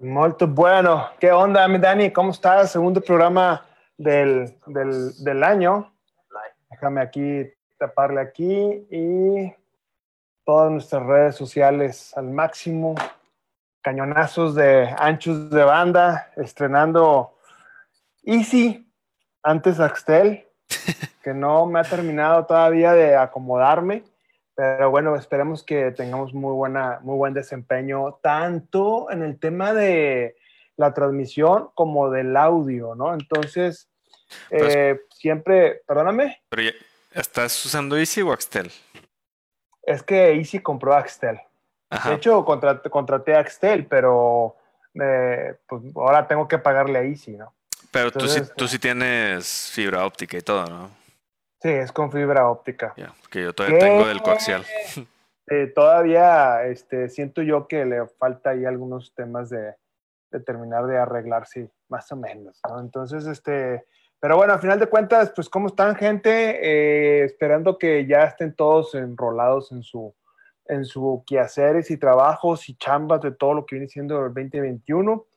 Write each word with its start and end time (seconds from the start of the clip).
Muy 0.00 0.32
bueno. 0.46 1.08
¿Qué 1.18 1.32
onda, 1.32 1.66
mi 1.66 1.78
Dani? 1.78 2.12
¿Cómo 2.12 2.30
estás? 2.30 2.70
Segundo 2.70 3.00
programa 3.00 3.66
del, 3.96 4.56
del, 4.66 5.12
del, 5.24 5.42
año. 5.42 5.92
Déjame 6.70 7.00
aquí 7.00 7.52
taparle 7.80 8.20
aquí 8.20 8.86
y 8.92 9.52
todas 10.44 10.70
nuestras 10.70 11.02
redes 11.04 11.34
sociales 11.34 12.16
al 12.16 12.30
máximo. 12.30 12.94
Cañonazos 13.82 14.54
de 14.54 14.94
anchos 14.96 15.50
de 15.50 15.64
banda, 15.64 16.30
estrenando 16.36 17.34
Easy, 18.22 18.88
antes 19.42 19.80
Axtel, 19.80 20.46
que 21.24 21.34
no 21.34 21.66
me 21.66 21.80
ha 21.80 21.82
terminado 21.82 22.46
todavía 22.46 22.92
de 22.92 23.16
acomodarme. 23.16 24.04
Pero 24.58 24.90
bueno, 24.90 25.14
esperemos 25.14 25.62
que 25.62 25.92
tengamos 25.92 26.34
muy, 26.34 26.52
buena, 26.52 26.98
muy 27.02 27.16
buen 27.16 27.32
desempeño, 27.32 28.18
tanto 28.20 29.08
en 29.08 29.22
el 29.22 29.38
tema 29.38 29.72
de 29.72 30.34
la 30.76 30.92
transmisión 30.92 31.68
como 31.74 32.10
del 32.10 32.36
audio, 32.36 32.96
¿no? 32.96 33.14
Entonces, 33.14 33.88
pues 34.50 34.74
eh, 34.74 35.00
siempre, 35.14 35.82
perdóname. 35.86 36.42
Pero 36.48 36.62
ya, 36.62 36.72
¿estás 37.12 37.64
usando 37.64 37.96
Easy 37.96 38.20
o 38.22 38.32
Axtel? 38.32 38.72
Es 39.80 40.02
que 40.02 40.32
Easy 40.32 40.58
compró 40.58 40.92
Axtel. 40.94 41.38
De 42.04 42.14
hecho, 42.14 42.44
contraté, 42.44 43.36
a 43.36 43.38
Axtel, 43.38 43.86
pero 43.86 44.56
eh, 45.00 45.54
pues 45.68 45.84
ahora 45.94 46.26
tengo 46.26 46.48
que 46.48 46.58
pagarle 46.58 46.98
a 46.98 47.02
Easy, 47.02 47.36
¿no? 47.36 47.54
Pero 47.92 48.10
tú, 48.10 48.26
sí, 48.26 48.40
tú 48.56 48.66
sí 48.66 48.80
tienes 48.80 49.70
fibra 49.72 50.04
óptica 50.04 50.36
y 50.36 50.42
todo, 50.42 50.66
¿no? 50.66 50.97
Sí, 51.60 51.68
es 51.68 51.92
con 51.92 52.12
fibra 52.12 52.48
óptica. 52.48 52.94
Ya, 52.96 53.12
que 53.30 53.42
yo 53.42 53.52
todavía 53.52 53.78
tengo 53.78 54.06
del 54.06 54.22
coaxial. 54.22 54.64
Eh, 55.50 55.72
todavía 55.74 56.64
este, 56.64 57.08
siento 57.08 57.40
yo 57.40 57.68
que 57.68 57.86
le 57.86 58.06
falta 58.18 58.50
ahí 58.50 58.66
algunos 58.66 59.14
temas 59.14 59.48
de, 59.48 59.74
terminar 60.44 60.86
de 60.86 60.98
arreglar, 60.98 61.46
sí, 61.46 61.66
más 61.88 62.12
o 62.12 62.16
menos. 62.16 62.60
¿no? 62.68 62.78
Entonces, 62.78 63.24
este, 63.24 63.82
pero 64.20 64.36
bueno, 64.36 64.52
al 64.52 64.60
final 64.60 64.78
de 64.78 64.88
cuentas, 64.88 65.32
pues, 65.34 65.48
¿cómo 65.48 65.68
están, 65.68 65.96
gente? 65.96 66.30
Eh, 66.30 67.24
esperando 67.24 67.78
que 67.78 68.06
ya 68.06 68.24
estén 68.24 68.54
todos 68.54 68.94
enrolados 68.94 69.72
en 69.72 69.82
su, 69.82 70.14
en 70.66 70.84
su 70.84 71.24
quehaceres 71.26 71.90
y 71.90 71.96
trabajos 71.96 72.68
y 72.68 72.74
chambas 72.76 73.22
de 73.22 73.30
todo 73.30 73.54
lo 73.54 73.64
que 73.64 73.76
viene 73.76 73.88
siendo 73.88 74.18
el 74.26 74.34
2021 74.34 75.27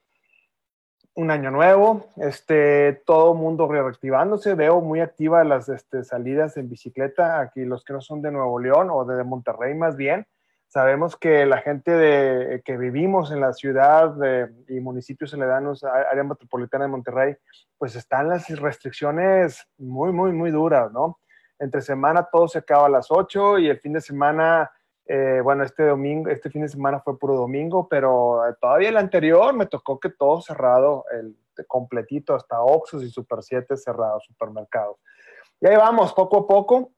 un 1.15 1.31
año 1.31 1.51
nuevo, 1.51 2.05
este, 2.17 3.01
todo 3.05 3.33
mundo 3.33 3.67
reactivándose, 3.67 4.55
veo 4.55 4.81
muy 4.81 5.01
activas 5.01 5.45
las 5.45 5.67
este, 5.69 6.03
salidas 6.03 6.57
en 6.57 6.69
bicicleta, 6.69 7.41
aquí 7.41 7.65
los 7.65 7.83
que 7.83 7.93
no 7.93 8.01
son 8.01 8.21
de 8.21 8.31
Nuevo 8.31 8.59
León 8.59 8.89
o 8.91 9.03
de 9.03 9.23
Monterrey 9.23 9.73
más 9.75 9.97
bien, 9.97 10.25
sabemos 10.71 11.17
que 11.17 11.45
la 11.45 11.57
gente 11.57 11.91
de, 11.91 12.61
que 12.63 12.77
vivimos 12.77 13.29
en 13.31 13.41
la 13.41 13.51
ciudad 13.51 14.15
y 14.69 14.79
municipios 14.79 15.33
aledanos, 15.33 15.83
área 15.83 16.23
metropolitana 16.23 16.85
de 16.85 16.91
Monterrey, 16.91 17.35
pues 17.77 17.95
están 17.97 18.29
las 18.29 18.47
restricciones 18.47 19.67
muy, 19.77 20.13
muy, 20.13 20.31
muy 20.31 20.49
duras, 20.49 20.91
¿no? 20.93 21.19
Entre 21.59 21.81
semana 21.81 22.27
todo 22.31 22.47
se 22.47 22.59
acaba 22.59 22.87
a 22.87 22.89
las 22.89 23.07
8 23.09 23.59
y 23.59 23.67
el 23.67 23.79
fin 23.79 23.93
de 23.93 24.01
semana 24.01 24.71
eh, 25.05 25.41
bueno, 25.43 25.63
este 25.63 25.83
domingo, 25.83 26.29
este 26.29 26.49
fin 26.49 26.61
de 26.61 26.69
semana 26.69 26.99
fue 26.99 27.17
puro 27.17 27.35
domingo, 27.35 27.87
pero 27.89 28.47
eh, 28.47 28.53
todavía 28.59 28.89
el 28.89 28.97
anterior 28.97 29.53
me 29.53 29.65
tocó 29.65 29.99
que 29.99 30.09
todo 30.09 30.41
cerrado, 30.41 31.05
el 31.11 31.35
completito, 31.67 32.35
hasta 32.35 32.61
Oxxos 32.61 33.03
y 33.03 33.09
Super 33.09 33.41
7 33.41 33.75
cerrados, 33.77 34.25
supermercados. 34.25 34.97
Y 35.59 35.67
ahí 35.67 35.75
vamos, 35.75 36.13
poco 36.13 36.39
a 36.39 36.47
poco, 36.47 36.91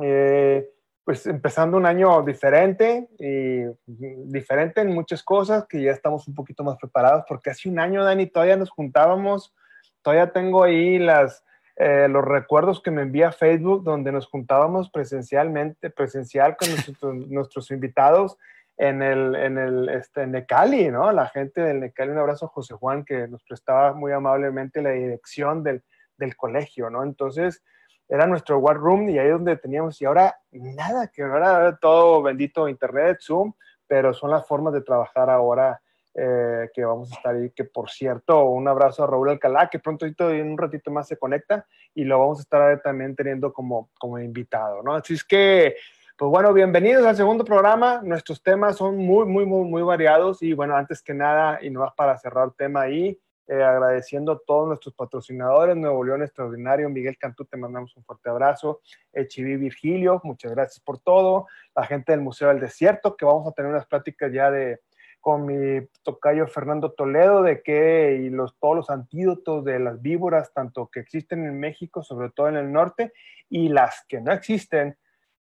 eh, 0.00 0.70
pues 1.04 1.26
empezando 1.26 1.76
un 1.76 1.86
año 1.86 2.22
diferente 2.22 3.08
y 3.18 3.62
diferente 3.86 4.80
en 4.80 4.92
muchas 4.92 5.22
cosas, 5.22 5.66
que 5.68 5.80
ya 5.80 5.92
estamos 5.92 6.26
un 6.26 6.34
poquito 6.34 6.64
más 6.64 6.76
preparados, 6.78 7.24
porque 7.28 7.50
hace 7.50 7.68
un 7.68 7.78
año, 7.78 8.02
Dani, 8.02 8.26
todavía 8.26 8.56
nos 8.56 8.70
juntábamos, 8.70 9.54
todavía 10.02 10.32
tengo 10.32 10.64
ahí 10.64 10.98
las, 10.98 11.44
eh, 11.76 12.08
los 12.08 12.24
recuerdos 12.24 12.80
que 12.80 12.90
me 12.90 13.02
envía 13.02 13.32
Facebook, 13.32 13.84
donde 13.84 14.10
nos 14.10 14.26
juntábamos 14.26 14.90
presencialmente, 14.90 15.90
presencial 15.90 16.56
con 16.56 16.68
nuestros, 17.30 17.70
invitados 17.70 18.38
en 18.78 19.02
el, 19.02 19.34
en 19.34 19.58
el 19.58 19.88
este, 19.90 20.26
Necali, 20.26 20.90
¿no? 20.90 21.12
La 21.12 21.28
gente 21.28 21.60
del 21.60 21.80
Necali, 21.80 22.12
un 22.12 22.18
abrazo 22.18 22.46
a 22.46 22.50
José 22.50 22.74
Juan, 22.74 23.04
que 23.04 23.28
nos 23.28 23.42
prestaba 23.44 23.92
muy 23.92 24.12
amablemente 24.12 24.80
la 24.80 24.90
dirección 24.90 25.62
del, 25.62 25.82
del 26.16 26.34
colegio, 26.36 26.88
¿no? 26.88 27.02
Entonces, 27.02 27.62
era 28.08 28.26
nuestro 28.26 28.58
War 28.58 28.76
Room 28.76 29.08
y 29.10 29.18
ahí 29.18 29.26
es 29.26 29.32
donde 29.32 29.56
teníamos, 29.56 30.00
y 30.00 30.04
ahora 30.04 30.38
nada, 30.52 31.08
que 31.08 31.22
ahora 31.22 31.76
todo 31.76 32.22
bendito 32.22 32.68
Internet, 32.68 33.18
Zoom, 33.20 33.52
pero 33.86 34.14
son 34.14 34.30
las 34.30 34.46
formas 34.46 34.72
de 34.72 34.80
trabajar 34.80 35.28
ahora 35.28 35.80
eh, 36.18 36.70
que 36.72 36.82
vamos 36.82 37.12
a 37.12 37.16
estar 37.16 37.34
ahí, 37.34 37.50
que 37.50 37.64
por 37.64 37.90
cierto, 37.90 38.44
un 38.44 38.66
abrazo 38.66 39.04
a 39.04 39.06
Raúl 39.06 39.28
Alcalá, 39.28 39.68
que 39.68 39.78
pronto 39.78 40.06
en 40.06 40.50
un 40.50 40.56
ratito 40.56 40.90
más 40.90 41.06
se 41.06 41.18
conecta 41.18 41.66
y 41.94 42.04
lo 42.04 42.18
vamos 42.18 42.38
a 42.38 42.42
estar 42.42 42.80
también 42.80 43.14
teniendo 43.14 43.52
como, 43.52 43.90
como 43.98 44.18
invitado, 44.18 44.82
¿no? 44.82 44.94
Así 44.94 45.12
es 45.12 45.22
que, 45.22 45.76
pues 46.16 46.30
bueno, 46.30 46.54
bienvenidos 46.54 47.04
al 47.04 47.16
segundo 47.16 47.44
programa, 47.44 48.00
nuestros 48.02 48.42
temas 48.42 48.76
son 48.76 48.96
muy, 48.96 49.26
muy, 49.26 49.44
muy, 49.44 49.68
muy 49.68 49.82
variados 49.82 50.42
y 50.42 50.54
bueno, 50.54 50.74
antes 50.74 51.02
que 51.02 51.12
nada, 51.12 51.58
y 51.60 51.68
no 51.68 51.80
más 51.80 51.92
para 51.94 52.16
cerrar 52.16 52.46
el 52.46 52.54
tema 52.54 52.80
ahí, 52.80 53.20
eh, 53.48 53.62
agradeciendo 53.62 54.32
a 54.32 54.40
todos 54.46 54.68
nuestros 54.68 54.94
patrocinadores, 54.94 55.76
Nuevo 55.76 56.02
León 56.02 56.22
Extraordinario, 56.22 56.88
Miguel 56.88 57.18
Cantú, 57.18 57.44
te 57.44 57.58
mandamos 57.58 57.94
un 57.94 58.04
fuerte 58.04 58.30
abrazo, 58.30 58.80
Echiví 59.12 59.58
Virgilio, 59.58 60.18
muchas 60.24 60.52
gracias 60.52 60.80
por 60.80 60.98
todo, 60.98 61.46
la 61.74 61.84
gente 61.84 62.12
del 62.12 62.22
Museo 62.22 62.48
del 62.48 62.60
Desierto, 62.60 63.14
que 63.14 63.26
vamos 63.26 63.46
a 63.46 63.52
tener 63.52 63.70
unas 63.70 63.84
pláticas 63.84 64.32
ya 64.32 64.50
de 64.50 64.80
con 65.26 65.44
mi 65.44 65.84
tocayo 66.04 66.46
Fernando 66.46 66.92
Toledo 66.92 67.42
de 67.42 67.60
que 67.60 68.16
y 68.22 68.30
los, 68.30 68.56
todos 68.60 68.76
los 68.76 68.90
antídotos 68.90 69.64
de 69.64 69.80
las 69.80 70.00
víboras, 70.00 70.52
tanto 70.54 70.86
que 70.86 71.00
existen 71.00 71.44
en 71.44 71.58
México, 71.58 72.04
sobre 72.04 72.30
todo 72.30 72.46
en 72.46 72.54
el 72.54 72.70
norte, 72.70 73.12
y 73.50 73.68
las 73.68 74.04
que 74.08 74.20
no 74.20 74.30
existen, 74.30 74.96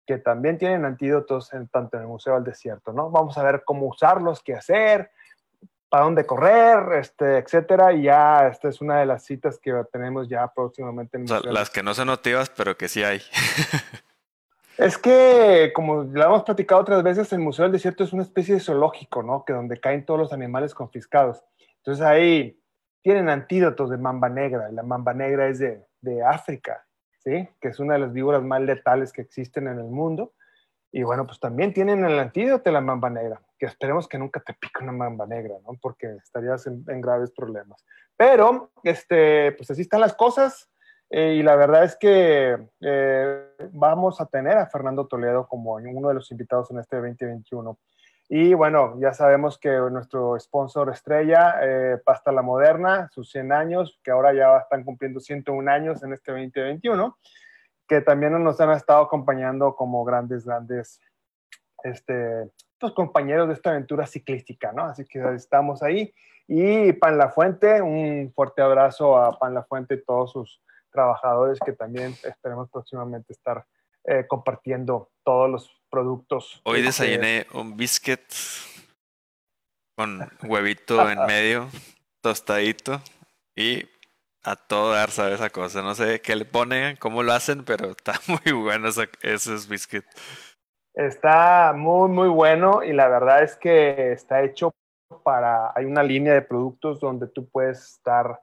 que 0.07 0.19
también 0.19 0.59
tienen 0.59 0.85
antídotos 0.85 1.53
en, 1.53 1.67
tanto 1.67 1.97
en 1.97 2.05
el 2.05 2.09
Museo 2.09 2.35
del 2.35 2.45
Desierto, 2.45 2.93
¿no? 2.93 3.11
Vamos 3.11 3.37
a 3.37 3.43
ver 3.43 3.65
cómo 3.65 3.89
usarlos, 3.89 4.45
qué 4.45 4.55
hacer, 4.55 5.11
para 5.89 6.05
dónde 6.05 6.25
correr, 6.25 6.93
este, 7.01 7.39
etcétera, 7.39 7.93
y 7.93 8.05
ya 8.05 8.47
esta 8.47 8.69
es 8.69 8.81
una 8.81 9.01
de 9.01 9.07
las 9.07 9.25
citas 9.25 9.59
que 9.59 9.73
tenemos 9.93 10.29
ya 10.29 10.47
próximamente. 10.55 11.17
En 11.17 11.25
el 11.29 11.53
las 11.53 11.71
que 11.71 11.83
no 11.83 11.95
son 11.95 12.07
notivas, 12.07 12.49
pero 12.49 12.77
que 12.77 12.87
sí 12.87 13.03
hay. 13.03 13.21
Es 14.77 14.99
que, 14.99 15.73
como 15.75 16.03
lo 16.03 16.25
hemos 16.25 16.43
platicado 16.43 16.81
otras 16.81 17.03
veces, 17.03 17.33
el 17.33 17.39
Museo 17.39 17.65
del 17.65 17.73
Desierto 17.73 18.03
es 18.03 18.13
una 18.13 18.23
especie 18.23 18.55
de 18.55 18.61
zoológico, 18.61 19.23
¿no? 19.23 19.45
Que 19.45 19.53
donde 19.53 19.79
caen 19.79 20.05
todos 20.05 20.19
los 20.19 20.33
animales 20.33 20.75
confiscados. 20.75 21.45
Entonces 21.79 22.05
ahí 22.05 22.61
tienen 23.03 23.29
antídotos 23.29 23.91
de 23.91 23.99
mamba 23.99 24.29
negra. 24.29 24.71
La 24.73 24.83
mamba 24.83 25.15
negra 25.15 25.49
es 25.49 25.59
de, 25.59 25.85
de 26.01 26.25
África, 26.25 26.85
¿sí? 27.19 27.49
Que 27.61 27.69
es 27.69 27.79
una 27.79 27.95
de 27.95 28.01
las 28.01 28.13
víboras 28.13 28.43
más 28.43 28.63
letales 28.63 29.13
que 29.13 29.23
existen 29.23 29.69
en 29.69 29.79
el 29.79 29.91
mundo. 29.91 30.33
Y 30.97 31.03
bueno, 31.03 31.27
pues 31.27 31.41
también 31.41 31.73
tienen 31.73 32.05
el 32.05 32.19
antídoto 32.19 32.65
de 32.65 32.73
la 32.73 32.81
mamba 32.81 33.11
negra, 33.11 33.43
que 33.59 33.67
esperemos 33.67 34.07
que 34.07 34.17
nunca 34.17 34.39
te 34.39 34.55
pique 34.55 34.81
una 34.81 34.93
mamba 34.93 35.27
negra, 35.27 35.57
¿no? 35.67 35.77
Porque 35.83 36.07
estarías 36.23 36.69
en, 36.69 36.85
graves 37.01 37.33
problemas. 37.33 37.85
Pero, 38.17 38.71
este, 38.85 39.51
pues 39.53 39.69
así 39.73 39.83
están 39.83 40.01
las 40.01 40.15
cosas. 40.15 40.71
Eh, 41.17 41.35
y 41.35 41.45
la 41.45 41.55
verdad 41.55 41.85
es 41.85 41.95
que 41.95 42.59
eh, 42.81 43.49
vamos 43.71 44.21
a 44.21 44.27
tener 44.27 44.59
a 44.59 44.67
Fernando 44.67 45.07
Toledo 45.07 45.47
como 45.47 45.75
uno 45.75 46.09
de 46.09 46.15
los 46.15 46.29
invitados 46.33 46.73
en 46.73 46.81
este 46.81 46.97
2021. 46.97 47.79
Y 48.29 48.53
bueno, 48.55 48.99
ya 48.99 49.15
sabemos 49.15 49.57
que 49.57 49.71
nuestro 49.93 50.37
sponsor 50.41 50.91
estrella, 50.91 51.61
eh, 51.63 51.99
Pasta 52.05 52.33
La 52.33 52.43
Moderna, 52.43 53.09
sus 53.13 53.31
100 53.31 53.53
años, 53.53 54.01
que 54.03 54.11
ahora 54.11 54.35
ya 54.35 54.57
están 54.57 54.83
cumpliendo 54.83 55.21
101 55.21 55.71
años 55.71 56.03
en 56.03 56.15
este 56.15 56.33
2021, 56.33 57.17
que 57.87 58.01
también 58.01 58.33
nos 58.43 58.61
han 58.61 58.73
estado 58.73 59.05
acompañando 59.05 59.77
como 59.77 60.05
grandes, 60.05 60.45
grandes 60.45 61.01
este, 61.85 62.51
pues, 62.81 62.93
compañeros 62.93 63.47
de 63.47 63.55
esta 63.55 63.71
aventura 63.71 64.05
ciclística, 64.09 64.73
¿no? 64.73 64.87
Así 64.87 65.05
que 65.05 65.21
estamos 65.35 65.81
ahí. 65.85 66.13
Y 66.49 66.93
Pan 66.95 67.19
La 67.19 67.29
Fuente, 67.31 67.81
un 67.81 68.33
fuerte 68.35 68.63
abrazo 68.63 69.17
a 69.17 69.39
Pan 69.39 69.55
La 69.55 69.63
Fuente 69.63 69.95
y 69.95 70.05
todos 70.05 70.33
sus 70.33 70.61
trabajadores 70.95 71.59
que 71.59 71.73
también 71.73 72.15
esperemos 72.23 72.71
próximamente 72.71 73.33
estar 73.33 73.67
eh, 74.05 74.27
compartiendo 74.29 75.11
todos 75.25 75.51
los 75.51 75.83
productos. 75.91 76.63
Hoy 76.65 76.83
desayuné 76.83 77.47
un 77.53 77.77
biscuit 77.77 78.23
con 79.97 80.21
huevito 80.45 81.11
en 81.11 81.27
medio, 81.27 81.69
tostadito 82.21 83.01
y 83.57 83.89
a 84.45 84.57
todo 84.57 84.93
dar, 84.93 85.11
¿sabes? 85.11 85.35
Esa 85.35 85.51
cosa. 85.51 85.83
No 85.83 85.95
sé 85.95 86.21
qué 86.21 86.37
le 86.37 86.45
ponen, 86.45 86.97
cómo 86.97 87.23
lo 87.23 87.33
hacen, 87.33 87.65
pero 87.65 87.91
está 87.91 88.13
muy 88.29 88.53
bueno 88.53 88.89
ese, 88.89 89.09
ese 89.23 89.53
biscuit. 89.69 90.05
Está 90.95 91.73
muy, 91.77 92.09
muy 92.09 92.29
bueno 92.29 92.85
y 92.85 92.93
la 92.93 93.09
verdad 93.09 93.43
es 93.43 93.57
que 93.57 94.13
está 94.13 94.43
hecho 94.43 94.71
para, 95.25 95.73
hay 95.75 95.87
una 95.87 96.05
línea 96.05 96.35
de 96.35 96.43
productos 96.43 97.01
donde 97.01 97.27
tú 97.27 97.49
puedes 97.49 97.97
estar 97.97 98.41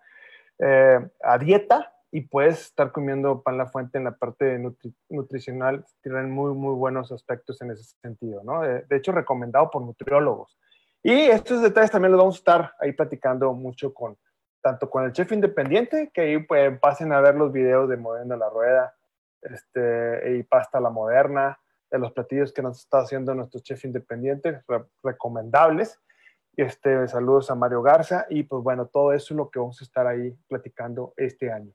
eh, 0.59 0.99
a 1.23 1.37
dieta 1.37 1.90
y 2.11 2.21
puedes 2.21 2.61
estar 2.61 2.91
comiendo 2.91 3.41
pan 3.41 3.57
la 3.57 3.67
fuente 3.67 3.97
en 3.97 4.03
la 4.03 4.11
parte 4.11 4.61
nutricional, 5.09 5.85
tienen 6.01 6.29
muy, 6.29 6.53
muy 6.53 6.75
buenos 6.75 7.11
aspectos 7.13 7.61
en 7.61 7.71
ese 7.71 7.83
sentido, 8.01 8.43
¿no? 8.43 8.61
De, 8.61 8.85
hecho, 8.89 9.13
recomendado 9.13 9.71
por 9.71 9.81
nutriólogos. 9.81 10.57
Y 11.01 11.13
estos 11.13 11.61
detalles 11.61 11.89
también 11.89 12.11
los 12.11 12.19
vamos 12.19 12.35
a 12.35 12.39
estar 12.39 12.73
ahí 12.79 12.91
platicando 12.91 13.53
mucho 13.53 13.93
con, 13.93 14.17
tanto 14.61 14.89
con 14.89 15.05
el 15.05 15.13
chef 15.13 15.31
independiente, 15.31 16.11
que 16.13 16.21
ahí 16.21 16.39
pues, 16.39 16.77
pasen 16.79 17.13
a 17.13 17.21
ver 17.21 17.35
los 17.35 17.51
videos 17.51 17.87
de 17.87 17.95
Moviendo 17.95 18.35
la 18.35 18.49
Rueda 18.49 18.93
este, 19.41 20.37
y 20.37 20.43
Pasta 20.43 20.81
la 20.81 20.89
Moderna, 20.89 21.57
de 21.89 21.97
los 21.97 22.11
platillos 22.11 22.51
que 22.51 22.61
nos 22.61 22.79
está 22.79 22.99
haciendo 22.99 23.33
nuestro 23.33 23.61
chef 23.61 23.85
independiente, 23.85 24.61
recomendables. 25.01 25.97
Este, 26.57 27.07
saludos 27.07 27.49
a 27.49 27.55
Mario 27.55 27.81
Garza 27.81 28.25
y 28.29 28.43
pues 28.43 28.61
bueno, 28.61 28.87
todo 28.87 29.13
eso 29.13 29.33
es 29.33 29.37
lo 29.37 29.49
que 29.49 29.59
vamos 29.59 29.79
a 29.79 29.85
estar 29.85 30.05
ahí 30.05 30.37
platicando 30.49 31.13
este 31.15 31.49
año. 31.49 31.71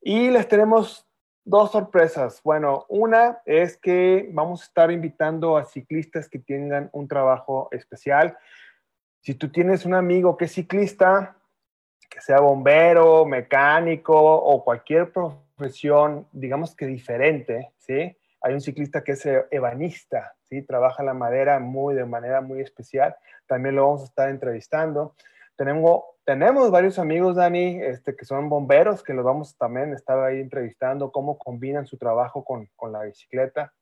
Y 0.00 0.30
les 0.30 0.48
tenemos 0.48 1.06
dos 1.44 1.72
sorpresas. 1.72 2.40
Bueno, 2.42 2.86
una 2.88 3.42
es 3.44 3.76
que 3.76 4.28
vamos 4.32 4.62
a 4.62 4.64
estar 4.64 4.90
invitando 4.90 5.56
a 5.56 5.64
ciclistas 5.64 6.28
que 6.28 6.38
tengan 6.38 6.88
un 6.92 7.08
trabajo 7.08 7.68
especial. 7.72 8.36
Si 9.20 9.34
tú 9.34 9.50
tienes 9.50 9.84
un 9.84 9.94
amigo 9.94 10.36
que 10.36 10.46
es 10.46 10.52
ciclista, 10.52 11.36
que 12.08 12.20
sea 12.20 12.40
bombero, 12.40 13.24
mecánico 13.26 14.16
o 14.16 14.64
cualquier 14.64 15.12
profesión, 15.12 16.26
digamos 16.32 16.74
que 16.74 16.86
diferente, 16.86 17.72
¿sí? 17.78 18.16
Hay 18.42 18.54
un 18.54 18.60
ciclista 18.60 19.04
que 19.04 19.12
es 19.12 19.28
ebanista, 19.50 20.34
¿sí? 20.48 20.62
Trabaja 20.62 21.02
la 21.02 21.14
madera 21.14 21.58
muy, 21.58 21.94
de 21.94 22.06
manera 22.06 22.40
muy 22.40 22.60
especial. 22.60 23.14
También 23.46 23.76
lo 23.76 23.84
vamos 23.84 24.02
a 24.02 24.06
estar 24.06 24.28
entrevistando. 24.30 25.14
Tenemos, 25.56 26.04
tenemos 26.30 26.70
varios 26.70 27.00
amigos, 27.00 27.34
Dani, 27.34 27.82
este, 27.82 28.14
que 28.14 28.24
son 28.24 28.48
bomberos, 28.48 29.02
que 29.02 29.12
los 29.12 29.24
vamos 29.24 29.56
también 29.56 29.92
a 29.92 29.96
estar 29.96 30.16
ahí 30.22 30.38
entrevistando, 30.38 31.10
cómo 31.10 31.36
combinan 31.36 31.86
su 31.86 31.98
trabajo 31.98 32.44
con, 32.44 32.68
con 32.76 32.92
la 32.92 33.02
bicicleta. 33.02 33.74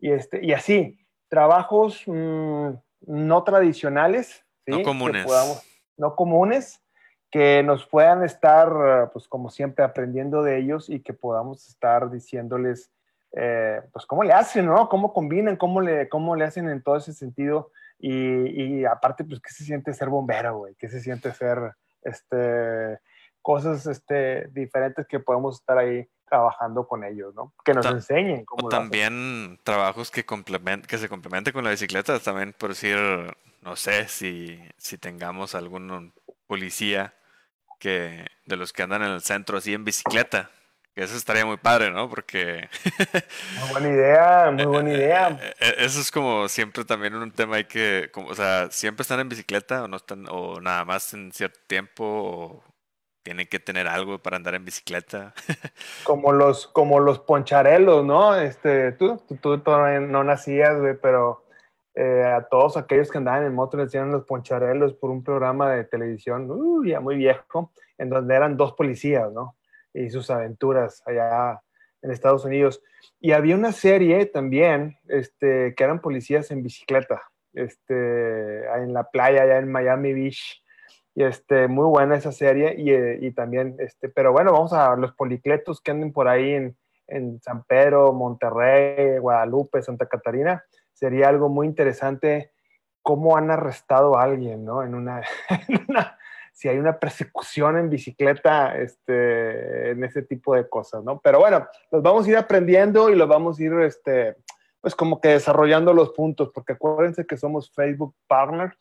Y, 0.00 0.10
este, 0.10 0.44
y 0.44 0.52
así, 0.52 0.98
trabajos 1.28 2.02
mmm, 2.08 2.70
no 3.02 3.44
tradicionales, 3.44 4.44
¿sí? 4.66 4.72
no 4.72 4.82
comunes. 4.82 5.24
Podamos, 5.24 5.62
no 5.96 6.16
comunes, 6.16 6.82
que 7.30 7.62
nos 7.62 7.86
puedan 7.86 8.24
estar, 8.24 9.12
pues 9.12 9.28
como 9.28 9.48
siempre, 9.48 9.84
aprendiendo 9.84 10.42
de 10.42 10.58
ellos 10.58 10.90
y 10.90 10.98
que 10.98 11.12
podamos 11.12 11.68
estar 11.68 12.10
diciéndoles, 12.10 12.90
eh, 13.30 13.80
pues 13.92 14.06
cómo 14.06 14.24
le 14.24 14.32
hacen, 14.32 14.66
¿no? 14.66 14.88
Cómo 14.88 15.12
combinan, 15.12 15.54
cómo 15.54 15.80
le, 15.80 16.08
cómo 16.08 16.34
le 16.34 16.46
hacen 16.46 16.68
en 16.68 16.82
todo 16.82 16.96
ese 16.96 17.12
sentido. 17.12 17.70
Y, 18.00 18.80
y 18.80 18.84
aparte, 18.86 19.22
pues, 19.22 19.40
¿qué 19.40 19.52
se 19.52 19.62
siente 19.62 19.94
ser 19.94 20.08
bombero, 20.08 20.58
güey? 20.58 20.74
¿Qué 20.74 20.88
se 20.88 20.98
siente 20.98 21.32
ser, 21.32 21.76
este, 22.02 22.98
cosas, 23.40 23.86
este, 23.86 24.48
diferentes 24.48 25.06
que 25.06 25.20
podemos 25.20 25.60
estar 25.60 25.78
ahí 25.78 26.08
trabajando 26.28 26.86
con 26.86 27.04
ellos, 27.04 27.34
¿no? 27.34 27.52
Que 27.64 27.74
nos 27.74 27.84
Ta 27.84 27.92
enseñen 27.92 28.44
cómo 28.46 28.66
o 28.66 28.70
también 28.70 29.60
trabajos 29.64 30.10
que, 30.10 30.24
complement 30.24 30.86
que 30.86 30.96
se 30.96 31.08
complementen 31.08 31.52
con 31.52 31.64
la 31.64 31.70
bicicleta, 31.70 32.18
también 32.20 32.54
por 32.56 32.70
decir, 32.70 32.96
no 33.60 33.76
sé, 33.76 34.08
si, 34.08 34.58
si 34.78 34.96
tengamos 34.96 35.54
algún 35.54 36.14
policía 36.46 37.14
que 37.78 38.26
de 38.46 38.56
los 38.56 38.72
que 38.72 38.82
andan 38.82 39.02
en 39.02 39.10
el 39.10 39.20
centro 39.22 39.58
así 39.58 39.74
en 39.74 39.84
bicicleta. 39.84 40.50
Que 40.94 41.04
eso 41.04 41.16
estaría 41.16 41.46
muy 41.46 41.56
padre, 41.56 41.90
¿no? 41.90 42.10
Porque... 42.10 42.68
muy 43.60 43.70
buena 43.70 43.88
idea, 43.88 44.50
muy 44.50 44.66
buena 44.66 44.92
idea. 44.92 45.54
Eso 45.78 46.00
es 46.00 46.10
como 46.10 46.48
siempre 46.48 46.84
también 46.84 47.14
un 47.14 47.30
tema 47.30 47.56
hay 47.56 47.64
que, 47.64 48.10
como, 48.12 48.28
o 48.28 48.34
sea, 48.34 48.70
siempre 48.70 49.02
están 49.02 49.20
en 49.20 49.28
bicicleta 49.28 49.84
o 49.84 49.88
no 49.88 49.96
están, 49.96 50.26
o 50.28 50.60
nada 50.60 50.84
más 50.84 51.14
en 51.14 51.32
cierto 51.32 51.58
tiempo, 51.66 52.04
o 52.04 52.62
tienen 53.22 53.46
que 53.46 53.58
tener 53.58 53.88
algo 53.88 54.18
para 54.18 54.36
andar 54.36 54.54
en 54.54 54.64
bicicleta. 54.64 55.32
como 56.04 56.32
los, 56.32 56.66
como 56.66 57.00
los 57.00 57.20
poncharelos, 57.20 58.04
¿no? 58.04 58.36
Este, 58.36 58.92
tú, 58.92 59.22
tú, 59.26 59.36
tú 59.36 59.58
todavía 59.60 60.00
no 60.00 60.24
nacías, 60.24 60.78
güey, 60.78 60.94
pero 61.00 61.42
eh, 61.94 62.24
a 62.24 62.42
todos 62.48 62.76
aquellos 62.76 63.10
que 63.10 63.18
andaban 63.18 63.44
en 63.44 63.54
moto 63.54 63.76
les 63.76 63.86
decían 63.86 64.10
los 64.10 64.24
poncharelos 64.24 64.94
por 64.94 65.10
un 65.10 65.22
programa 65.22 65.70
de 65.70 65.84
televisión, 65.84 66.50
uh, 66.50 66.84
ya 66.84 67.00
muy 67.00 67.16
viejo, 67.16 67.70
en 67.98 68.08
donde 68.08 68.34
eran 68.34 68.56
dos 68.56 68.72
policías, 68.72 69.30
¿no? 69.32 69.56
Y 69.94 70.10
sus 70.10 70.30
aventuras 70.30 71.02
allá 71.06 71.60
en 72.02 72.10
Estados 72.10 72.44
Unidos. 72.44 72.82
Y 73.20 73.32
había 73.32 73.56
una 73.56 73.72
serie 73.72 74.26
también, 74.26 74.98
este, 75.08 75.74
que 75.74 75.84
eran 75.84 76.00
policías 76.00 76.50
en 76.50 76.62
bicicleta, 76.62 77.22
este, 77.52 78.64
en 78.66 78.92
la 78.92 79.04
playa, 79.04 79.42
allá 79.42 79.58
en 79.58 79.70
Miami 79.70 80.12
Beach. 80.12 80.62
Y 81.14 81.24
este, 81.24 81.68
muy 81.68 81.84
buena 81.84 82.16
esa 82.16 82.32
serie. 82.32 82.74
Y, 82.78 83.26
y 83.26 83.30
también, 83.32 83.76
este, 83.78 84.08
pero 84.08 84.32
bueno, 84.32 84.52
vamos 84.52 84.72
a 84.72 84.96
los 84.96 85.12
policletos 85.14 85.80
que 85.80 85.90
anden 85.90 86.12
por 86.12 86.28
ahí 86.28 86.52
en, 86.52 86.76
en 87.06 87.40
San 87.42 87.64
Pedro, 87.64 88.12
Monterrey, 88.12 89.18
Guadalupe, 89.18 89.82
Santa 89.82 90.06
Catarina 90.06 90.64
sería 91.02 91.28
algo 91.28 91.48
muy 91.48 91.66
interesante 91.66 92.52
cómo 93.02 93.36
han 93.36 93.50
arrestado 93.50 94.16
a 94.16 94.22
alguien, 94.22 94.64
¿no? 94.64 94.84
En 94.84 94.94
una, 94.94 95.20
en 95.68 95.84
una, 95.88 96.16
si 96.52 96.68
hay 96.68 96.78
una 96.78 96.98
persecución 96.98 97.78
en 97.78 97.90
bicicleta, 97.90 98.76
este, 98.76 99.90
en 99.90 100.04
ese 100.04 100.22
tipo 100.22 100.54
de 100.54 100.68
cosas, 100.68 101.02
¿no? 101.02 101.18
Pero 101.20 101.40
bueno, 101.40 101.66
los 101.90 102.02
vamos 102.02 102.26
a 102.26 102.30
ir 102.30 102.36
aprendiendo 102.36 103.10
y 103.10 103.16
los 103.16 103.28
vamos 103.28 103.58
a 103.58 103.62
ir, 103.62 103.72
este, 103.80 104.36
pues 104.80 104.94
como 104.94 105.20
que 105.20 105.28
desarrollando 105.28 105.94
los 105.94 106.10
puntos, 106.10 106.50
porque 106.54 106.74
acuérdense 106.74 107.26
que 107.26 107.36
somos 107.36 107.72
Facebook 107.72 108.14
Partners, 108.28 108.76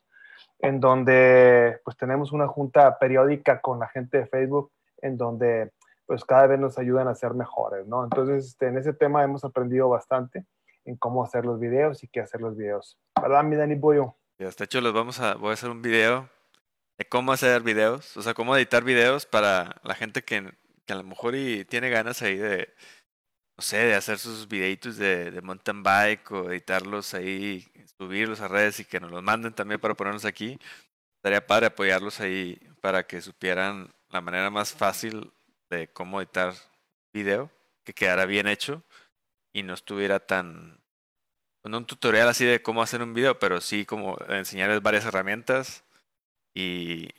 en 0.60 0.80
donde 0.80 1.80
pues 1.84 1.96
tenemos 1.98 2.32
una 2.34 2.48
junta 2.48 3.00
periódica 3.00 3.62
con 3.62 3.80
la 3.80 3.88
gente 3.88 4.18
de 4.18 4.28
Facebook, 4.28 4.72
en 5.02 5.18
donde 5.18 5.72
pues 6.06 6.26
cada 6.26 6.46
vez 6.48 6.60
nos 6.60 6.78
ayudan 6.78 7.08
a 7.08 7.16
ser 7.16 7.34
mejores, 7.34 7.88
¿no? 7.88 8.04
Entonces, 8.04 8.48
este, 8.48 8.68
en 8.68 8.78
ese 8.78 8.92
tema 8.92 9.24
hemos 9.24 9.46
aprendido 9.46 9.88
bastante 9.88 10.46
en 10.84 10.98
cómo 10.98 11.24
hacer 11.24 11.46
los 11.46 11.60
videos 11.60 12.04
y 12.04 12.10
qué 12.10 12.20
hacer 12.20 12.42
los 12.42 12.58
videos. 12.58 13.00
¿Verdad, 13.20 13.44
mi 13.44 13.56
Dani 13.56 13.76
Boyo? 13.76 14.16
Ya, 14.38 14.50
de 14.50 14.66
hecho, 14.66 14.82
los 14.82 14.94
vamos 14.94 15.22
a, 15.22 15.36
voy 15.36 15.52
a 15.52 15.54
hacer 15.54 15.70
un 15.70 15.82
video 15.82 16.28
cómo 17.10 17.32
hacer 17.32 17.62
videos, 17.64 18.16
o 18.18 18.22
sea, 18.22 18.34
cómo 18.34 18.56
editar 18.56 18.84
videos 18.84 19.26
para 19.26 19.82
la 19.84 19.96
gente 19.96 20.24
que, 20.24 20.52
que 20.86 20.94
a 20.94 20.98
lo 20.98 21.04
mejor 21.04 21.36
y 21.36 21.66
tiene 21.66 21.90
ganas 21.90 22.22
ahí 22.22 22.38
de, 22.38 22.74
no 23.58 23.64
sé, 23.64 23.78
de 23.78 23.96
hacer 23.96 24.20
sus 24.20 24.48
videitos 24.48 24.98
de, 24.98 25.32
de 25.32 25.42
mountain 25.42 25.84
bike 25.84 26.32
o 26.32 26.52
editarlos 26.52 27.14
ahí, 27.14 27.72
subirlos 27.98 28.42
a 28.42 28.48
redes 28.48 28.80
y 28.80 28.86
que 28.86 29.00
nos 29.00 29.12
los 29.12 29.24
manden 29.24 29.54
también 29.54 29.80
para 29.80 29.96
ponernos 29.96 30.26
aquí. 30.26 30.60
Estaría 31.18 31.46
padre 31.46 31.68
apoyarlos 31.68 32.20
ahí 32.20 32.60
para 32.82 33.06
que 33.06 33.22
supieran 33.22 33.94
la 34.10 34.22
manera 34.22 34.50
más 34.50 34.74
fácil 34.74 35.32
de 35.70 35.88
cómo 35.88 36.20
editar 36.22 36.54
video, 37.14 37.52
que 37.84 37.94
quedara 37.94 38.26
bien 38.26 38.48
hecho 38.48 38.84
y 39.54 39.64
no 39.64 39.74
estuviera 39.74 40.20
tan... 40.20 40.82
No 41.64 41.78
un 41.78 41.86
tutorial 41.86 42.28
así 42.28 42.44
de 42.44 42.62
cómo 42.64 42.82
hacer 42.82 43.04
un 43.04 43.14
video, 43.14 43.38
pero 43.38 43.62
sí 43.62 43.86
como 43.86 44.18
enseñarles 44.30 44.82
varias 44.82 45.06
herramientas 45.06 45.84
y, 46.54 47.10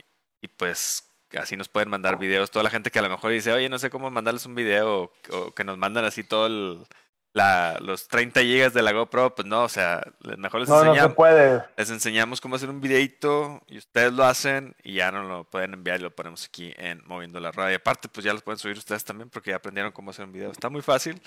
y 0.40 0.48
pues 0.56 1.08
así 1.38 1.56
nos 1.56 1.68
pueden 1.68 1.88
mandar 1.88 2.18
videos. 2.18 2.50
Toda 2.50 2.62
la 2.62 2.70
gente 2.70 2.90
que 2.90 2.98
a 2.98 3.02
lo 3.02 3.08
mejor 3.08 3.30
dice, 3.32 3.52
oye, 3.52 3.68
no 3.68 3.78
sé 3.78 3.90
cómo 3.90 4.10
mandarles 4.10 4.46
un 4.46 4.54
video 4.54 5.02
o, 5.02 5.12
o 5.30 5.54
que 5.54 5.64
nos 5.64 5.78
mandan 5.78 6.04
así 6.04 6.24
todo 6.24 6.46
el, 6.46 6.86
la, 7.34 7.78
los 7.80 8.08
30 8.08 8.42
gigas 8.42 8.74
de 8.74 8.82
la 8.82 8.92
GoPro, 8.92 9.34
pues 9.34 9.46
no, 9.46 9.64
o 9.64 9.68
sea, 9.68 10.02
mejor 10.38 10.60
les 10.60 10.68
no, 10.68 10.76
enseñamos. 10.76 11.02
No 11.02 11.08
se 11.08 11.14
puede. 11.14 11.64
Les 11.76 11.90
enseñamos 11.90 12.40
cómo 12.40 12.56
hacer 12.56 12.68
un 12.68 12.80
videito 12.80 13.62
y 13.68 13.78
ustedes 13.78 14.12
lo 14.12 14.24
hacen 14.24 14.76
y 14.82 14.94
ya 14.94 15.10
nos 15.10 15.26
lo 15.26 15.44
pueden 15.44 15.72
enviar 15.74 16.00
y 16.00 16.02
lo 16.02 16.14
ponemos 16.14 16.44
aquí 16.46 16.74
en 16.76 17.02
Moviendo 17.06 17.40
la 17.40 17.52
Radio. 17.52 17.72
Y 17.72 17.76
aparte, 17.76 18.08
pues 18.08 18.24
ya 18.24 18.32
los 18.32 18.42
pueden 18.42 18.58
subir 18.58 18.76
ustedes 18.76 19.04
también 19.04 19.30
porque 19.30 19.50
ya 19.50 19.56
aprendieron 19.56 19.92
cómo 19.92 20.10
hacer 20.10 20.26
un 20.26 20.32
video. 20.32 20.50
Está 20.50 20.68
muy 20.68 20.82
fácil 20.82 21.20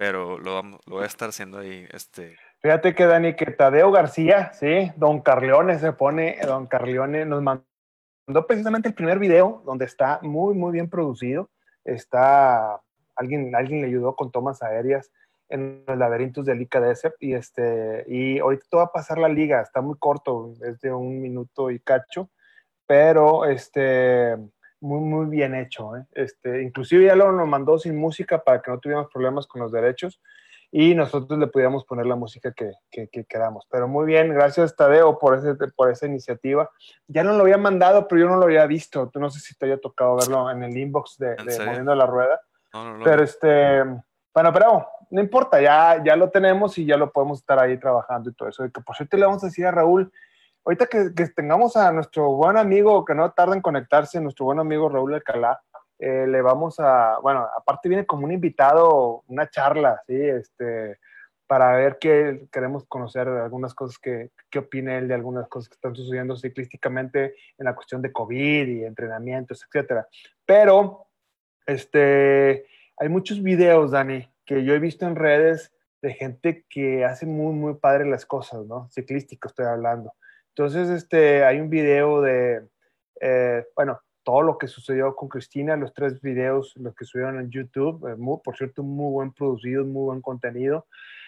pero 0.00 0.38
lo, 0.38 0.62
lo, 0.62 0.80
voy 0.86 1.02
a 1.02 1.06
estar 1.06 1.28
haciendo 1.28 1.58
ahí. 1.58 1.86
Este... 1.90 2.38
Fíjate 2.62 2.94
que 2.94 3.06
Dani, 3.06 3.36
que 3.36 3.46
Tadeo 3.46 3.90
García, 3.90 4.52
sí, 4.52 4.92
Don 4.96 5.22
Carleone 5.22 5.78
se 5.78 5.94
pone, 5.94 6.38
Don 6.46 6.66
Carleone 6.66 7.24
nos 7.24 7.42
mandó 7.42 8.46
precisamente 8.46 8.88
el 8.88 8.94
primer 8.94 9.18
video 9.18 9.62
donde 9.64 9.86
está 9.86 10.20
muy, 10.20 10.54
muy 10.54 10.70
bien 10.72 10.90
producido. 10.90 11.48
Está, 11.84 12.78
alguien, 13.16 13.56
alguien 13.56 13.80
le 13.80 13.86
ayudó 13.86 14.14
con 14.14 14.30
tomas 14.30 14.62
aéreas 14.62 15.10
en 15.48 15.84
los 15.86 15.96
laberintos 15.96 16.44
del 16.44 16.60
ICADESEP 16.60 17.14
y 17.20 17.32
este, 17.32 18.04
y 18.06 18.38
ahorita 18.38 18.76
va 18.76 18.82
a 18.84 18.92
pasar 18.92 19.16
la 19.16 19.30
liga, 19.30 19.62
está 19.62 19.80
muy 19.80 19.96
corto, 19.98 20.52
es 20.62 20.80
de 20.80 20.92
un 20.92 21.22
minuto 21.22 21.70
y 21.70 21.80
cacho, 21.80 22.30
pero 22.86 23.46
este, 23.46 24.36
muy, 24.80 25.00
muy 25.00 25.26
bien 25.26 25.54
hecho. 25.54 25.96
¿eh? 25.96 26.04
Este, 26.12 26.62
inclusive 26.62 27.06
ya 27.06 27.16
lo 27.16 27.32
nos 27.32 27.48
mandó 27.48 27.78
sin 27.78 27.96
música 27.96 28.44
para 28.44 28.60
que 28.60 28.70
no 28.70 28.78
tuviéramos 28.78 29.10
problemas 29.10 29.46
con 29.46 29.62
los 29.62 29.72
derechos 29.72 30.20
y 30.72 30.94
nosotros 30.94 31.38
le 31.38 31.48
pudiéramos 31.48 31.84
poner 31.84 32.06
la 32.06 32.14
música 32.14 32.52
que, 32.52 32.72
que, 32.90 33.08
que 33.08 33.24
queramos. 33.24 33.66
Pero 33.70 33.88
muy 33.88 34.06
bien, 34.06 34.32
gracias 34.32 34.76
Tadeo 34.76 35.18
por, 35.18 35.36
ese, 35.36 35.54
por 35.74 35.90
esa 35.90 36.06
iniciativa. 36.06 36.70
Ya 37.08 37.24
no 37.24 37.32
lo 37.32 37.42
había 37.42 37.58
mandado, 37.58 38.06
pero 38.06 38.20
yo 38.20 38.28
no 38.28 38.36
lo 38.36 38.44
había 38.44 38.66
visto. 38.66 39.10
No 39.14 39.30
sé 39.30 39.40
si 39.40 39.56
te 39.56 39.66
haya 39.66 39.78
tocado 39.78 40.16
verlo 40.16 40.50
en 40.50 40.62
el 40.62 40.76
inbox 40.76 41.18
de, 41.18 41.34
de 41.36 41.64
Moviendo 41.64 41.94
la 41.94 42.06
Rueda. 42.06 42.40
No, 42.72 42.84
no, 42.84 42.98
no. 42.98 43.04
Pero 43.04 43.24
este, 43.24 43.82
bueno, 44.32 44.52
pero 44.52 44.86
no 45.10 45.20
importa, 45.20 45.60
ya, 45.60 46.02
ya 46.04 46.14
lo 46.14 46.30
tenemos 46.30 46.78
y 46.78 46.86
ya 46.86 46.96
lo 46.96 47.10
podemos 47.10 47.40
estar 47.40 47.58
ahí 47.58 47.76
trabajando 47.78 48.30
y 48.30 48.34
todo 48.34 48.48
eso. 48.48 48.64
Y 48.64 48.70
que 48.70 48.80
por 48.80 48.94
cierto 48.94 49.16
le 49.16 49.26
vamos 49.26 49.42
a 49.42 49.48
decir 49.48 49.66
a 49.66 49.72
Raúl, 49.72 50.12
ahorita 50.64 50.86
que, 50.86 51.12
que, 51.16 51.26
tengamos 51.28 51.76
a 51.76 51.90
nuestro 51.90 52.30
buen 52.30 52.56
amigo, 52.56 53.04
que 53.04 53.14
no 53.16 53.32
tarda 53.32 53.56
en 53.56 53.62
conectarse, 53.62 54.20
nuestro 54.20 54.44
buen 54.44 54.60
amigo 54.60 54.88
Raúl 54.88 55.14
Alcalá, 55.14 55.60
eh, 56.00 56.26
le 56.26 56.40
vamos 56.40 56.80
a, 56.80 57.18
bueno, 57.20 57.46
aparte 57.54 57.90
viene 57.90 58.06
como 58.06 58.24
un 58.24 58.32
invitado, 58.32 59.22
una 59.26 59.50
charla, 59.50 60.00
¿sí? 60.06 60.14
Este, 60.16 60.98
para 61.46 61.72
ver 61.76 61.98
qué 62.00 62.46
queremos 62.50 62.86
conocer 62.86 63.28
algunas 63.28 63.74
cosas 63.74 63.98
que, 63.98 64.30
qué 64.48 64.60
opina 64.60 64.96
él 64.96 65.08
de 65.08 65.14
algunas 65.14 65.46
cosas 65.48 65.68
que 65.68 65.74
están 65.74 65.94
sucediendo 65.94 66.36
ciclísticamente 66.36 67.34
en 67.58 67.64
la 67.66 67.74
cuestión 67.74 68.00
de 68.00 68.12
COVID 68.12 68.66
y 68.66 68.84
entrenamientos, 68.84 69.62
etcétera. 69.62 70.08
Pero, 70.46 71.08
este, 71.66 72.66
hay 72.96 73.08
muchos 73.10 73.42
videos, 73.42 73.90
Dani, 73.90 74.26
que 74.46 74.64
yo 74.64 74.74
he 74.74 74.78
visto 74.78 75.06
en 75.06 75.16
redes 75.16 75.74
de 76.00 76.14
gente 76.14 76.64
que 76.70 77.04
hace 77.04 77.26
muy, 77.26 77.52
muy 77.52 77.74
padre 77.74 78.06
las 78.08 78.24
cosas, 78.24 78.64
¿no? 78.64 78.88
Ciclístico 78.88 79.48
estoy 79.48 79.66
hablando. 79.66 80.14
Entonces, 80.54 80.88
este, 80.88 81.44
hay 81.44 81.60
un 81.60 81.68
video 81.68 82.22
de, 82.22 82.66
eh, 83.20 83.66
bueno, 83.76 84.00
todo 84.22 84.42
lo 84.42 84.58
que 84.58 84.66
sucedió 84.66 85.16
con 85.16 85.28
Cristina, 85.28 85.76
los 85.76 85.92
tres 85.92 86.20
videos, 86.20 86.74
los 86.76 86.94
que 86.94 87.04
subieron 87.04 87.40
en 87.40 87.50
YouTube, 87.50 88.06
eh, 88.08 88.40
por 88.44 88.56
cierto, 88.56 88.82
muy 88.82 89.12
buen 89.12 89.32
producido, 89.32 89.84
muy 89.84 90.04
buen 90.04 90.20
contenido. 90.20 90.86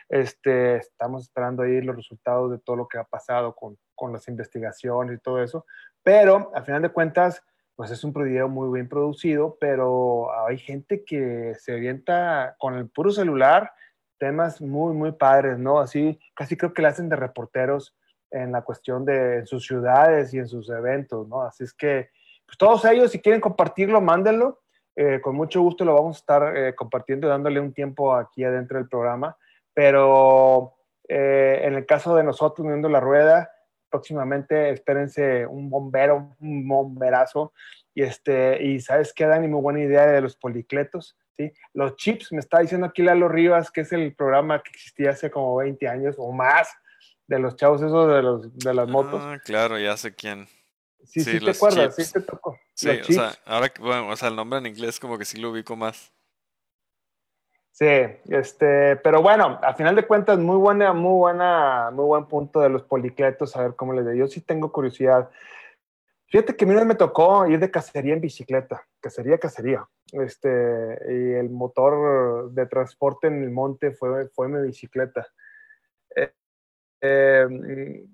Este, 0.09 0.77
estamos 0.77 1.23
esperando 1.23 1.63
ahí 1.63 1.81
los 1.81 1.97
resultados 1.97 2.51
de 2.51 2.59
todo 2.59 2.77
lo 2.77 2.89
que 2.89 2.99
ha 2.99 3.05
pasado 3.05 3.55
con, 3.55 3.79
las 4.13 4.27
investigaciones 4.27 5.17
y 5.17 5.21
todo 5.21 5.43
eso. 5.43 5.65
Pero, 6.03 6.51
al 6.55 6.65
final 6.65 6.83
de 6.83 6.89
cuentas, 6.89 7.41
pues 7.77 7.91
es 7.93 8.03
un 8.03 8.13
video 8.13 8.49
muy 8.49 8.73
bien 8.73 8.89
producido, 8.89 9.57
pero 9.61 10.29
hay 10.47 10.59
gente 10.59 11.05
que 11.05 11.55
se 11.55 11.73
avienta 11.73 12.57
con 12.59 12.75
el 12.75 12.89
puro 12.91 13.13
celular 13.13 13.73
temas 14.19 14.61
muy, 14.61 14.95
muy 14.95 15.13
padres, 15.13 15.59
¿no? 15.59 15.81
Así, 15.81 16.19
casi 16.35 16.57
creo 16.57 16.75
que 16.75 16.83
le 16.83 16.89
hacen 16.89 17.09
de 17.09 17.17
reporteros 17.17 17.97
en 18.31 18.53
la 18.53 18.63
cuestión 18.63 19.05
de 19.05 19.47
sus 19.47 19.67
ciudades 19.67 20.33
y 20.33 20.39
en 20.39 20.49
sus 20.49 20.69
eventos, 20.71 21.27
¿no? 21.29 21.43
Así 21.43 21.65
es 21.65 21.73
que, 21.73 22.11
pues 22.47 22.59
todos 22.59 22.85
ellos, 22.85 23.11
si 23.11 23.21
quieren 23.21 23.41
compartirlo, 23.41 24.01
mándenlo. 24.01 24.61
Eh, 24.95 25.21
con 25.23 25.35
mucho 25.35 25.63
gusto 25.63 25.85
lo 25.85 25.95
vamos 25.95 26.17
a 26.17 26.21
estar 26.21 26.57
eh, 26.57 26.75
compartiendo 26.75 27.27
dándole 27.27 27.61
un 27.61 27.73
tiempo 27.73 28.15
aquí 28.15 28.45
adentro 28.45 28.79
del 28.79 28.89
programa. 28.89 29.37
Pero 29.73 30.75
eh, 31.09 31.61
en 31.65 31.75
el 31.75 31.87
caso 31.87 32.15
de 32.15 32.25
nosotros, 32.25 32.67
uniendo 32.67 32.89
la 32.89 33.01
rueda, 33.01 33.51
próximamente 33.91 34.71
espérense 34.71 35.47
un 35.47 35.71
bombero, 35.71 36.35
un 36.41 36.69
bomberazo. 36.69 37.53
Y, 37.95 38.03
este, 38.03 38.63
y 38.63 38.81
sabes 38.81 39.13
qué, 39.13 39.27
Dani, 39.27 39.49
muy 39.49 39.61
buena 39.61 39.81
idea 39.81 40.07
de 40.07 40.21
los 40.21 40.37
policletos. 40.37 41.17
¿sí? 41.37 41.53
Los 41.75 41.97
chips, 41.97 42.33
me 42.33 42.39
está 42.39 42.61
diciendo 42.61 42.87
aquí 42.87 43.03
Lalo 43.03 43.29
Rivas, 43.29 43.71
que 43.71 43.83
es 43.83 43.93
el 43.93 44.15
programa 44.15 44.63
que 44.63 44.71
existía 44.71 45.11
hace 45.11 45.31
como 45.31 45.57
20 45.57 45.89
años 45.89 46.17
o 46.19 46.33
más, 46.33 46.69
de 47.27 47.39
los 47.39 47.57
chavos 47.57 47.81
esos 47.83 48.09
de, 48.09 48.23
los, 48.23 48.59
de 48.59 48.75
las 48.75 48.89
motos. 48.89 49.21
Ah, 49.23 49.39
claro, 49.43 49.79
ya 49.79 49.97
sé 49.97 50.15
quién. 50.15 50.47
Sí, 51.05 51.21
sí, 51.21 51.41
te 51.41 51.51
acuerdas, 51.51 51.95
sí 51.97 52.13
te 52.13 52.21
tocó. 52.21 52.59
Sí, 52.75 52.89
o 52.89 53.05
sea, 53.05 53.33
ahora, 53.45 53.73
bueno, 53.81 54.09
o 54.09 54.17
sea, 54.17 54.29
el 54.29 54.37
nombre 54.37 54.59
en 54.59 54.67
inglés 54.67 54.99
como 55.01 55.19
que 55.19 55.25
sí 55.25 55.39
lo 55.39 55.51
ubico 55.51 55.77
más. 55.77 56.13
Sí, 57.73 57.87
este, 58.29 58.97
pero 58.97 59.23
bueno, 59.23 59.59
a 59.63 59.75
final 59.75 59.97
de 59.97 60.07
cuentas, 60.07 60.39
muy 60.39 60.57
buena, 60.57 60.93
muy 60.93 61.19
buena, 61.19 61.91
muy 61.91 62.05
buen 62.05 62.27
punto 62.27 62.61
de 62.61 62.69
los 62.69 62.83
policletos, 62.83 63.57
a 63.57 63.63
ver 63.63 63.75
cómo 63.75 63.95
les 63.95 64.05
de. 64.05 64.17
Yo 64.17 64.27
sí 64.27 64.43
tengo 64.43 64.71
curiosidad. 64.71 65.31
Fíjate 66.27 66.55
que 66.55 66.65
a 66.65 66.69
mí 66.69 66.75
me 66.75 66.95
tocó 66.95 67.47
ir 67.47 67.59
de 67.59 67.71
cacería 67.71 68.15
en 68.15 68.21
bicicleta, 68.21 68.87
cacería, 69.01 69.39
cacería. 69.39 69.87
Este, 70.13 70.49
y 71.09 71.33
el 71.33 71.49
motor 71.51 72.53
de 72.53 72.67
transporte 72.67 73.27
en 73.27 73.43
el 73.43 73.51
monte 73.51 73.93
fue, 73.93 74.29
fue 74.29 74.49
mi 74.49 74.67
bicicleta. 74.67 75.27
Eh, 76.15 76.33
eh, 77.01 78.05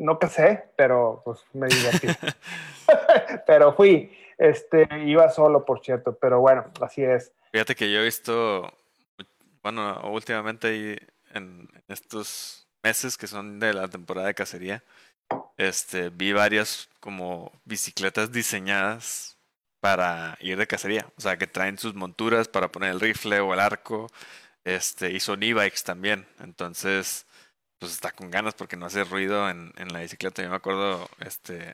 no 0.00 0.18
casé, 0.18 0.64
pero 0.76 1.22
pues 1.24 1.40
me 1.52 1.68
divertí. 1.68 2.08
pero 3.46 3.74
fui, 3.74 4.16
este, 4.38 4.88
iba 5.04 5.28
solo, 5.30 5.64
por 5.64 5.84
cierto, 5.84 6.16
pero 6.16 6.40
bueno, 6.40 6.64
así 6.80 7.02
es. 7.02 7.32
Fíjate 7.52 7.74
que 7.74 7.92
yo 7.92 8.00
he 8.00 8.04
visto, 8.04 8.72
bueno, 9.62 10.00
últimamente 10.10 11.06
en 11.34 11.68
estos 11.88 12.66
meses 12.82 13.16
que 13.16 13.26
son 13.26 13.60
de 13.60 13.74
la 13.74 13.88
temporada 13.88 14.28
de 14.28 14.34
cacería, 14.34 14.82
este, 15.56 16.08
vi 16.08 16.32
varias 16.32 16.88
como 17.00 17.52
bicicletas 17.64 18.32
diseñadas 18.32 19.36
para 19.80 20.36
ir 20.40 20.56
de 20.56 20.66
cacería. 20.66 21.06
O 21.16 21.20
sea, 21.20 21.36
que 21.36 21.46
traen 21.46 21.78
sus 21.78 21.94
monturas 21.94 22.48
para 22.48 22.72
poner 22.72 22.90
el 22.90 23.00
rifle 23.00 23.40
o 23.40 23.52
el 23.52 23.60
arco. 23.60 24.08
Este, 24.64 25.12
y 25.12 25.20
son 25.20 25.42
e-bikes 25.42 25.82
también. 25.84 26.26
Entonces, 26.38 27.26
pues 27.80 27.92
está 27.92 28.12
con 28.12 28.30
ganas 28.30 28.54
porque 28.54 28.76
no 28.76 28.86
hace 28.86 29.02
ruido 29.04 29.50
en, 29.50 29.72
en 29.76 29.92
la 29.92 30.00
bicicleta. 30.00 30.42
Yo 30.42 30.50
me 30.50 30.56
acuerdo, 30.56 31.08
este, 31.20 31.72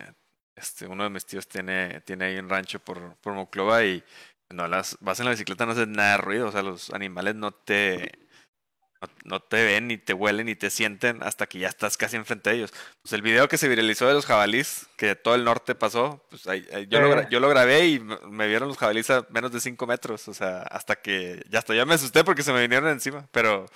este, 0.54 0.86
uno 0.86 1.04
de 1.04 1.10
mis 1.10 1.26
tíos 1.26 1.48
tiene, 1.48 2.00
tiene 2.02 2.26
ahí 2.26 2.38
un 2.38 2.48
rancho 2.48 2.78
por, 2.78 3.16
por 3.16 3.34
Moclova 3.34 3.84
y 3.84 4.02
no 4.48 4.68
las 4.68 4.96
vas 5.00 5.18
en 5.18 5.26
la 5.26 5.32
bicicleta 5.32 5.66
no 5.66 5.72
hace 5.72 5.86
nada 5.86 6.12
de 6.12 6.18
ruido, 6.18 6.48
o 6.48 6.52
sea, 6.52 6.62
los 6.62 6.90
animales 6.90 7.34
no 7.34 7.50
te 7.52 8.26
no, 9.24 9.40
te 9.40 9.64
ven 9.64 9.88
ni 9.88 9.98
te 9.98 10.14
huelen 10.14 10.46
ni 10.46 10.54
te 10.54 10.70
sienten 10.70 11.22
hasta 11.22 11.46
que 11.46 11.58
ya 11.58 11.68
estás 11.68 11.96
casi 11.96 12.16
enfrente 12.16 12.50
de 12.50 12.56
ellos. 12.56 12.72
Pues 13.02 13.12
el 13.12 13.22
video 13.22 13.48
que 13.48 13.58
se 13.58 13.68
viralizó 13.68 14.08
de 14.08 14.14
los 14.14 14.26
jabalís, 14.26 14.86
que 14.96 15.14
todo 15.14 15.34
el 15.34 15.44
norte 15.44 15.74
pasó, 15.74 16.24
pues 16.30 16.44
yo, 16.88 17.00
lo, 17.00 17.28
yo 17.28 17.40
lo 17.40 17.48
grabé 17.48 17.86
y 17.86 18.00
me 18.00 18.48
vieron 18.48 18.68
los 18.68 18.78
jabalís 18.78 19.10
a 19.10 19.26
menos 19.30 19.52
de 19.52 19.60
5 19.60 19.86
metros, 19.86 20.28
o 20.28 20.34
sea, 20.34 20.62
hasta 20.62 20.96
que 20.96 21.44
ya 21.50 21.58
hasta 21.58 21.74
ya 21.74 21.84
me 21.84 21.94
asusté 21.94 22.24
porque 22.24 22.42
se 22.42 22.52
me 22.52 22.60
vinieron 22.62 22.88
encima, 22.88 23.28
pero 23.32 23.66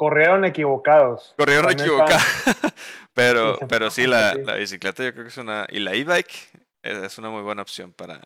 corrieron 0.00 0.46
equivocados. 0.46 1.34
Corrieron 1.36 1.72
equivocados. 1.72 2.22
pero 3.12 3.58
pero 3.68 3.90
sí 3.90 4.06
la, 4.06 4.32
la 4.34 4.54
bicicleta 4.54 5.04
yo 5.04 5.12
creo 5.12 5.24
que 5.24 5.28
es 5.28 5.36
una 5.36 5.66
y 5.68 5.78
la 5.80 5.92
e-bike 5.92 6.32
es 6.80 7.18
una 7.18 7.28
muy 7.28 7.42
buena 7.42 7.60
opción 7.60 7.92
para 7.92 8.18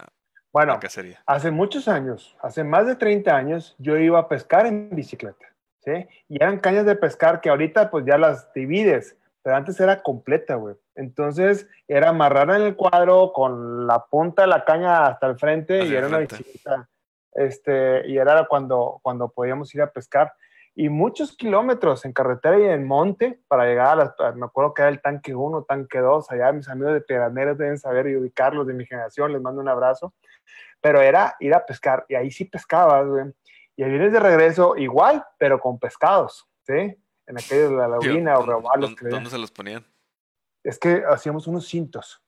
bueno, 0.52 0.78
hace 1.26 1.50
muchos 1.50 1.88
años, 1.88 2.36
hace 2.40 2.62
más 2.62 2.86
de 2.86 2.94
30 2.94 3.34
años, 3.34 3.74
yo 3.78 3.96
iba 3.96 4.20
a 4.20 4.28
pescar 4.28 4.66
en 4.66 4.88
bicicleta, 4.90 5.46
¿sí? 5.80 6.06
Y 6.28 6.36
eran 6.36 6.60
cañas 6.60 6.86
de 6.86 6.94
pescar 6.94 7.40
que 7.40 7.50
ahorita 7.50 7.90
pues 7.90 8.04
ya 8.06 8.18
las 8.18 8.52
divides, 8.52 9.16
pero 9.42 9.56
antes 9.56 9.80
era 9.80 10.00
completa, 10.00 10.54
güey. 10.54 10.76
Entonces 10.94 11.66
era 11.88 12.10
amarrar 12.10 12.50
en 12.50 12.62
el 12.62 12.76
cuadro 12.76 13.32
con 13.32 13.88
la 13.88 14.04
punta 14.04 14.42
de 14.42 14.48
la 14.48 14.64
caña 14.64 15.06
hasta 15.06 15.26
el 15.26 15.40
frente 15.40 15.84
y 15.86 15.92
era 15.92 16.06
una 16.06 16.18
bicicleta, 16.18 16.88
este, 17.32 18.06
y 18.06 18.16
era 18.16 18.46
cuando, 18.46 19.00
cuando 19.02 19.28
podíamos 19.28 19.74
ir 19.74 19.82
a 19.82 19.90
pescar 19.90 20.34
y 20.74 20.88
muchos 20.88 21.36
kilómetros 21.36 22.04
en 22.04 22.12
carretera 22.12 22.58
y 22.58 22.64
en 22.64 22.86
monte 22.86 23.40
para 23.48 23.66
llegar 23.66 23.88
a 23.88 23.96
las, 23.96 24.36
me 24.36 24.46
acuerdo 24.46 24.74
que 24.74 24.82
era 24.82 24.90
el 24.90 25.00
tanque 25.00 25.34
1, 25.34 25.64
tanque 25.64 25.98
2, 25.98 26.30
allá 26.30 26.52
mis 26.52 26.68
amigos 26.68 26.94
de 26.94 27.00
Piraneros 27.00 27.56
deben 27.58 27.78
saber 27.78 28.08
y 28.08 28.16
ubicarlos 28.16 28.66
de 28.66 28.74
mi 28.74 28.84
generación, 28.84 29.32
les 29.32 29.40
mando 29.40 29.60
un 29.60 29.68
abrazo 29.68 30.14
pero 30.84 31.00
era 31.00 31.34
ir 31.40 31.54
a 31.54 31.64
pescar 31.64 32.04
y 32.10 32.14
ahí 32.14 32.30
sí 32.30 32.44
pescabas, 32.44 33.08
güey. 33.08 33.32
Y 33.74 33.82
ahí 33.82 33.90
vienes 33.90 34.12
de 34.12 34.20
regreso 34.20 34.76
igual, 34.76 35.24
pero 35.38 35.58
con 35.58 35.78
pescados, 35.78 36.46
¿sí? 36.66 36.74
En 37.26 37.38
aquellos 37.38 37.70
de 37.70 37.76
la 37.76 37.88
laguna 37.88 38.38
o 38.38 38.44
robarlos. 38.44 38.94
¿Dónde, 39.00 39.30
se 39.30 39.38
los 39.38 39.50
ponían? 39.50 39.82
Es 40.62 40.78
que 40.78 41.02
hacíamos 41.08 41.46
unos 41.46 41.66
cintos. 41.66 42.22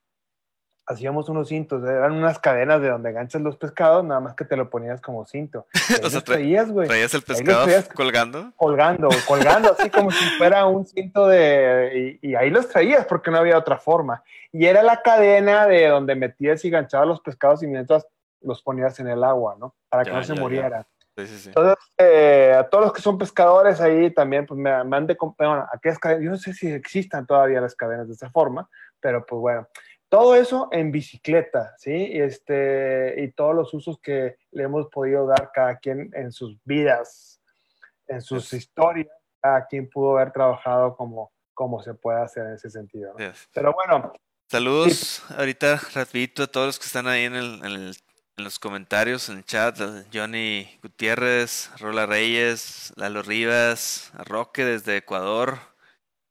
Hacíamos 0.87 1.27
unos 1.27 1.49
cintos, 1.49 1.83
eran 1.83 2.13
unas 2.13 2.39
cadenas 2.39 2.81
de 2.81 2.89
donde 2.89 3.11
ganchas 3.11 3.41
los 3.41 3.57
pescados, 3.57 4.05
nada 4.05 4.21
más 4.21 4.35
que 4.35 4.45
te 4.45 4.55
lo 4.55 4.69
ponías 4.69 5.01
como 5.01 5.25
cinto. 5.25 5.67
o 6.03 6.09
sea, 6.09 6.21
traías, 6.21 6.71
güey. 6.71 6.87
¿Traías 6.87 7.13
el 7.13 7.23
pescado 7.23 7.67
colgando? 7.93 8.53
Colgando, 8.55 9.09
colgando, 9.27 9.75
así 9.77 9.89
como 9.89 10.11
si 10.11 10.25
fuera 10.37 10.65
un 10.65 10.85
cinto 10.85 11.27
de... 11.27 12.17
Y, 12.21 12.29
y, 12.29 12.35
ahí 12.35 12.49
los 12.49 12.69
traías 12.69 13.05
porque 13.05 13.31
no 13.31 13.37
había 13.37 13.57
otra 13.57 13.77
forma. 13.77 14.23
Y 14.53 14.65
era 14.65 14.81
la 14.81 15.01
cadena 15.01 15.67
de 15.67 15.87
donde 15.87 16.15
metías 16.15 16.63
y 16.63 16.69
ganchabas 16.69 17.07
los 17.07 17.21
pescados 17.21 17.61
y 17.63 17.67
mientras 17.67 18.07
los 18.41 18.61
ponías 18.61 18.99
en 18.99 19.07
el 19.07 19.23
agua, 19.23 19.55
¿no? 19.59 19.75
Para 19.89 20.03
que 20.03 20.11
no 20.11 20.23
se 20.23 20.33
murieran. 20.33 20.85
Sí, 21.17 21.27
sí, 21.27 21.37
sí. 21.39 21.49
Entonces, 21.49 21.77
eh, 21.97 22.55
a 22.57 22.69
todos 22.69 22.85
los 22.85 22.93
que 22.93 23.01
son 23.01 23.17
pescadores 23.17 23.81
ahí 23.81 24.13
también, 24.13 24.45
pues 24.45 24.59
me, 24.59 24.83
me 24.83 24.97
han 24.97 25.07
de 25.07 25.17
bueno, 25.19 25.65
aquellas 25.73 25.97
cadenas, 25.97 26.23
yo 26.23 26.29
no 26.31 26.37
sé 26.37 26.53
si 26.53 26.71
existan 26.71 27.25
todavía 27.25 27.59
las 27.59 27.75
cadenas 27.75 28.07
de 28.07 28.13
esa 28.13 28.29
forma, 28.29 28.69
pero 28.99 29.25
pues 29.25 29.39
bueno, 29.39 29.67
todo 30.09 30.35
eso 30.35 30.69
en 30.71 30.91
bicicleta, 30.91 31.75
¿sí? 31.77 32.09
Este, 32.13 33.15
y 33.21 33.31
todos 33.31 33.55
los 33.55 33.73
usos 33.73 33.99
que 33.99 34.37
le 34.51 34.63
hemos 34.63 34.87
podido 34.87 35.27
dar 35.27 35.51
cada 35.53 35.77
quien 35.77 36.11
en 36.13 36.31
sus 36.31 36.57
vidas, 36.63 37.41
en 38.07 38.21
sus 38.21 38.53
historias, 38.53 39.07
cada 39.41 39.65
quien 39.67 39.89
pudo 39.89 40.17
haber 40.17 40.31
trabajado 40.31 40.95
como, 40.95 41.31
como 41.53 41.81
se 41.81 41.93
puede 41.93 42.21
hacer 42.21 42.45
en 42.45 42.53
ese 42.53 42.69
sentido. 42.69 43.15
Pero 43.53 43.73
bueno. 43.73 44.13
Saludos 44.49 45.23
ahorita 45.37 45.81
rapidito 45.93 46.43
a 46.43 46.47
todos 46.47 46.67
los 46.67 46.79
que 46.79 46.85
están 46.85 47.07
ahí 47.07 47.25
en 47.25 47.35
el, 47.35 47.65
en 47.65 47.65
el 47.65 47.97
en 48.37 48.43
los 48.43 48.59
comentarios, 48.59 49.29
en 49.29 49.37
el 49.37 49.45
chat, 49.45 49.79
Johnny 50.13 50.79
Gutiérrez, 50.83 51.71
Rola 51.79 52.05
Reyes, 52.05 52.93
Lalo 52.95 53.23
Rivas, 53.23 54.11
Roque 54.13 54.63
desde 54.63 54.97
Ecuador. 54.97 55.57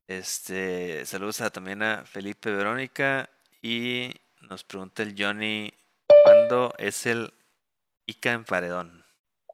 Este, 0.07 1.05
saludos 1.05 1.43
también 1.51 1.83
a 1.83 2.05
Felipe 2.05 2.49
Verónica 2.49 3.29
y 3.61 4.11
nos 4.49 4.63
pregunta 4.63 5.03
el 5.03 5.15
Johnny 5.17 5.73
cuándo 6.23 6.73
es 6.77 7.05
el 7.05 7.33
Ica 8.05 8.31
en 8.31 8.43
Paredón. 8.43 9.03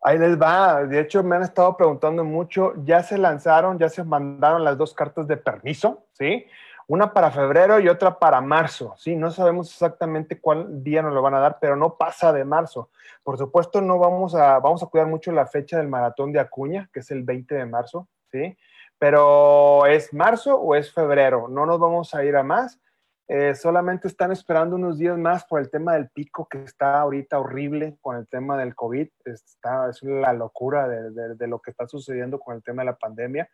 Ahí 0.01 0.17
les 0.19 0.39
va, 0.39 0.83
de 0.83 0.99
hecho 0.99 1.23
me 1.23 1.37
han 1.37 1.43
estado 1.43 1.77
preguntando 1.77 2.23
mucho, 2.23 2.73
ya 2.83 3.01
se 3.03 3.17
lanzaron, 3.17 3.79
ya 3.79 3.89
se 3.89 4.03
mandaron 4.03 4.63
las 4.63 4.77
dos 4.77 4.93
cartas 4.93 5.27
de 5.27 5.37
permiso, 5.37 6.07
¿sí? 6.11 6.45
una 6.87 7.13
para 7.13 7.31
febrero 7.31 7.79
y 7.79 7.87
otra 7.87 8.19
para 8.19 8.41
marzo, 8.41 8.93
¿sí? 8.97 9.15
No 9.15 9.31
sabemos 9.31 9.71
exactamente 9.71 10.39
cuál 10.39 10.83
día 10.83 11.01
nos 11.01 11.13
lo 11.13 11.21
van 11.21 11.33
a 11.33 11.39
dar, 11.39 11.57
pero 11.59 11.75
no 11.75 11.97
pasa 11.97 12.33
de 12.33 12.43
marzo. 12.43 12.89
Por 13.23 13.37
supuesto, 13.37 13.81
no 13.81 13.97
vamos 13.99 14.35
a, 14.35 14.59
vamos 14.59 14.83
a 14.83 14.87
cuidar 14.87 15.07
mucho 15.07 15.31
la 15.31 15.47
fecha 15.47 15.77
del 15.77 15.87
maratón 15.87 16.31
de 16.31 16.39
Acuña, 16.39 16.89
que 16.91 16.99
es 16.99 17.11
el 17.11 17.23
20 17.23 17.55
de 17.55 17.65
marzo, 17.65 18.07
¿sí? 18.31 18.57
Pero 18.99 19.85
es 19.85 20.13
marzo 20.13 20.55
o 20.55 20.75
es 20.75 20.91
febrero, 20.93 21.47
no 21.47 21.65
nos 21.65 21.79
vamos 21.79 22.13
a 22.13 22.23
ir 22.23 22.35
a 22.35 22.43
más. 22.43 22.79
Eh, 23.27 23.55
solamente 23.55 24.09
están 24.09 24.33
esperando 24.33 24.75
unos 24.75 24.97
días 24.97 25.17
más 25.17 25.45
por 25.45 25.61
el 25.61 25.69
tema 25.69 25.93
del 25.93 26.09
pico 26.09 26.45
que 26.49 26.63
está 26.63 26.99
ahorita 26.99 27.39
horrible 27.39 27.97
con 28.01 28.17
el 28.17 28.27
tema 28.27 28.57
del 28.57 28.75
COVID. 28.75 29.07
Está, 29.23 29.89
es 29.89 30.03
la 30.03 30.33
locura 30.33 30.87
de, 30.87 31.47
lo 31.47 31.59
que 31.59 31.71
está 31.71 31.87
sucediendo 31.87 32.39
con 32.39 32.55
el 32.55 32.63
tema 32.63 32.81
de 32.81 32.87
la 32.87 32.97
pandemia. 32.97 33.49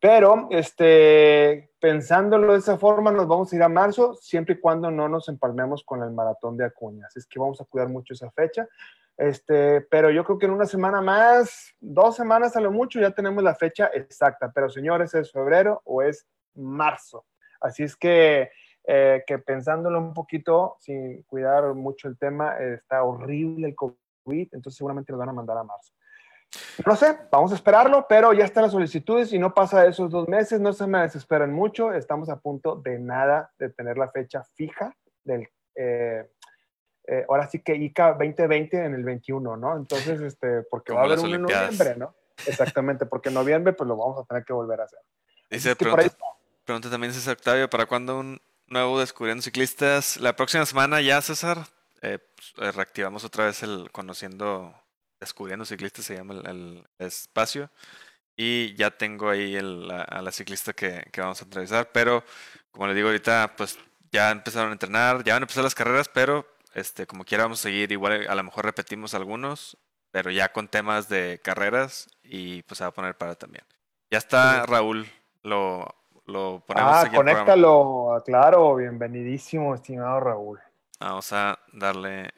Pero 0.00 0.48
este, 0.50 1.70
pensándolo 1.78 2.52
de 2.52 2.58
esa 2.58 2.76
forma, 2.76 3.12
nos 3.12 3.28
vamos 3.28 3.52
a 3.52 3.56
ir 3.56 3.62
a 3.62 3.68
marzo, 3.68 4.14
siempre 4.14 4.56
y 4.56 4.60
cuando 4.60 4.90
no 4.90 5.08
nos 5.08 5.28
empalmemos 5.28 5.84
con 5.84 6.02
el 6.02 6.10
maratón 6.10 6.56
de 6.56 6.64
Acuñas. 6.64 7.16
Es 7.16 7.26
que 7.26 7.38
vamos 7.38 7.60
a 7.60 7.64
cuidar 7.64 7.88
mucho 7.88 8.14
esa 8.14 8.30
fecha. 8.32 8.68
Este, 9.16 9.80
pero 9.82 10.10
yo 10.10 10.24
creo 10.24 10.38
que 10.38 10.46
en 10.46 10.52
una 10.52 10.66
semana 10.66 11.00
más, 11.00 11.72
dos 11.78 12.16
semanas 12.16 12.56
a 12.56 12.60
lo 12.60 12.72
mucho, 12.72 12.98
ya 12.98 13.12
tenemos 13.12 13.44
la 13.44 13.54
fecha 13.54 13.86
exacta. 13.94 14.50
Pero 14.52 14.68
señores, 14.68 15.14
¿es 15.14 15.30
febrero 15.30 15.80
o 15.84 16.02
es 16.02 16.26
marzo? 16.54 17.24
Así 17.60 17.84
es 17.84 17.96
que 17.96 18.50
eh, 18.86 19.24
que 19.26 19.38
pensándolo 19.38 19.98
un 19.98 20.14
poquito, 20.14 20.76
sin 20.80 21.22
cuidar 21.24 21.74
mucho 21.74 22.08
el 22.08 22.18
tema, 22.18 22.56
está 22.58 23.02
horrible 23.02 23.68
el 23.68 23.74
COVID, 23.74 24.48
entonces 24.52 24.76
seguramente 24.76 25.12
lo 25.12 25.18
van 25.18 25.30
a 25.30 25.32
mandar 25.32 25.58
a 25.58 25.64
marzo. 25.64 25.92
No 26.86 26.94
sé, 26.94 27.18
vamos 27.30 27.52
a 27.52 27.56
esperarlo, 27.56 28.06
pero 28.08 28.32
ya 28.32 28.44
están 28.44 28.62
las 28.62 28.72
solicitudes 28.72 29.32
y 29.32 29.38
no 29.38 29.52
pasa 29.54 29.86
esos 29.86 30.10
dos 30.10 30.28
meses, 30.28 30.60
no 30.60 30.72
se 30.72 30.86
me 30.86 31.00
desesperen 31.00 31.52
mucho, 31.52 31.92
estamos 31.92 32.28
a 32.28 32.38
punto 32.38 32.76
de 32.76 32.98
nada 32.98 33.52
de 33.58 33.70
tener 33.70 33.98
la 33.98 34.10
fecha 34.10 34.44
fija 34.54 34.94
del, 35.24 35.48
eh, 35.74 36.30
eh, 37.06 37.24
ahora 37.28 37.48
sí 37.48 37.60
que 37.60 37.74
ICA 37.74 38.14
2020 38.14 38.84
en 38.84 38.94
el 38.94 39.04
21, 39.04 39.56
¿no? 39.56 39.76
Entonces, 39.76 40.20
este, 40.20 40.62
porque 40.62 40.92
va 40.92 41.02
a 41.02 41.04
haber 41.04 41.18
uno 41.18 41.34
en 41.34 41.42
noviembre, 41.42 41.96
¿no? 41.96 42.14
Exactamente, 42.46 43.06
porque 43.06 43.28
en 43.28 43.34
noviembre 43.34 43.72
pues 43.72 43.86
lo 43.86 43.96
vamos 43.96 44.20
a 44.20 44.24
tener 44.24 44.44
que 44.44 44.52
volver 44.52 44.80
a 44.80 44.84
hacer. 44.84 45.00
Dice, 45.50 45.76
pregunta, 45.76 46.16
pregunta, 46.64 46.90
también 46.90 47.12
César 47.12 47.34
Octavio, 47.34 47.68
¿para 47.68 47.86
cuándo 47.86 48.18
un 48.18 48.40
nuevo 48.66 49.00
Descubriendo 49.00 49.42
Ciclistas. 49.42 50.16
La 50.18 50.36
próxima 50.36 50.66
semana 50.66 51.00
ya, 51.00 51.20
César, 51.22 51.66
eh, 52.02 52.18
pues, 52.18 52.54
eh, 52.58 52.72
reactivamos 52.72 53.24
otra 53.24 53.46
vez 53.46 53.62
el 53.62 53.90
Conociendo, 53.92 54.74
Descubriendo 55.20 55.64
Ciclistas, 55.64 56.04
se 56.04 56.16
llama 56.16 56.34
el, 56.34 56.86
espacio. 56.98 57.70
Y 58.36 58.74
ya 58.74 58.90
tengo 58.90 59.30
ahí 59.30 59.54
el, 59.54 59.90
a 59.90 60.20
la 60.20 60.32
ciclista 60.32 60.72
que, 60.72 61.04
que, 61.12 61.20
vamos 61.20 61.40
a 61.40 61.44
entrevistar. 61.44 61.92
Pero, 61.92 62.24
como 62.72 62.88
le 62.88 62.94
digo 62.94 63.08
ahorita, 63.08 63.54
pues 63.56 63.78
ya 64.10 64.30
empezaron 64.30 64.70
a 64.70 64.72
entrenar, 64.72 65.22
ya 65.24 65.34
van 65.34 65.42
a 65.42 65.44
empezar 65.44 65.62
las 65.64 65.74
carreras, 65.74 66.08
pero 66.08 66.46
este, 66.74 67.06
como 67.06 67.24
quiera 67.24 67.44
vamos 67.44 67.60
a 67.60 67.62
seguir. 67.64 67.92
Igual 67.92 68.26
a 68.28 68.34
lo 68.34 68.42
mejor 68.42 68.64
repetimos 68.64 69.14
algunos, 69.14 69.76
pero 70.10 70.30
ya 70.30 70.52
con 70.52 70.68
temas 70.68 71.08
de 71.08 71.40
carreras 71.42 72.08
y 72.22 72.62
pues 72.62 72.78
se 72.78 72.84
va 72.84 72.88
a 72.88 72.94
poner 72.94 73.16
para 73.16 73.34
también. 73.34 73.64
Ya 74.10 74.18
está 74.18 74.66
Raúl, 74.66 75.08
lo 75.42 75.94
lo 76.26 76.62
ponemos 76.66 76.92
ah, 76.92 77.10
conéctalo, 77.14 78.22
claro, 78.24 78.76
bienvenidísimo, 78.76 79.74
estimado 79.74 80.20
Raúl. 80.20 80.60
Vamos 81.00 81.32
a 81.32 81.58
darle. 81.72 82.30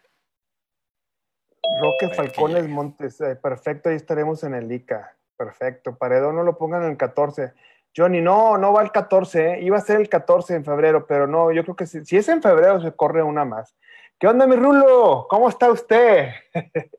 Roque 1.80 2.14
Falcones 2.14 2.68
Montes, 2.68 3.20
eh, 3.20 3.36
perfecto, 3.36 3.88
ahí 3.88 3.96
estaremos 3.96 4.42
en 4.44 4.54
el 4.54 4.70
ICA. 4.70 5.16
Perfecto, 5.36 5.96
Paredón 5.96 6.36
no 6.36 6.42
lo 6.42 6.56
pongan 6.56 6.84
en 6.84 6.90
el 6.90 6.96
14. 6.96 7.52
Johnny, 7.96 8.20
no, 8.20 8.58
no 8.58 8.72
va 8.72 8.82
el 8.82 8.90
14, 8.90 9.54
¿eh? 9.54 9.62
iba 9.62 9.76
a 9.76 9.80
ser 9.80 10.00
el 10.00 10.08
14 10.08 10.54
en 10.54 10.64
febrero, 10.64 11.06
pero 11.06 11.26
no, 11.26 11.52
yo 11.52 11.62
creo 11.62 11.76
que 11.76 11.86
si, 11.86 12.04
si 12.04 12.16
es 12.16 12.28
en 12.28 12.42
febrero 12.42 12.80
se 12.80 12.94
corre 12.94 13.22
una 13.22 13.44
más. 13.44 13.74
¿Qué 14.18 14.26
onda, 14.26 14.46
mi 14.46 14.56
Rulo? 14.56 15.26
¿Cómo 15.28 15.48
está 15.48 15.70
usted? 15.70 16.30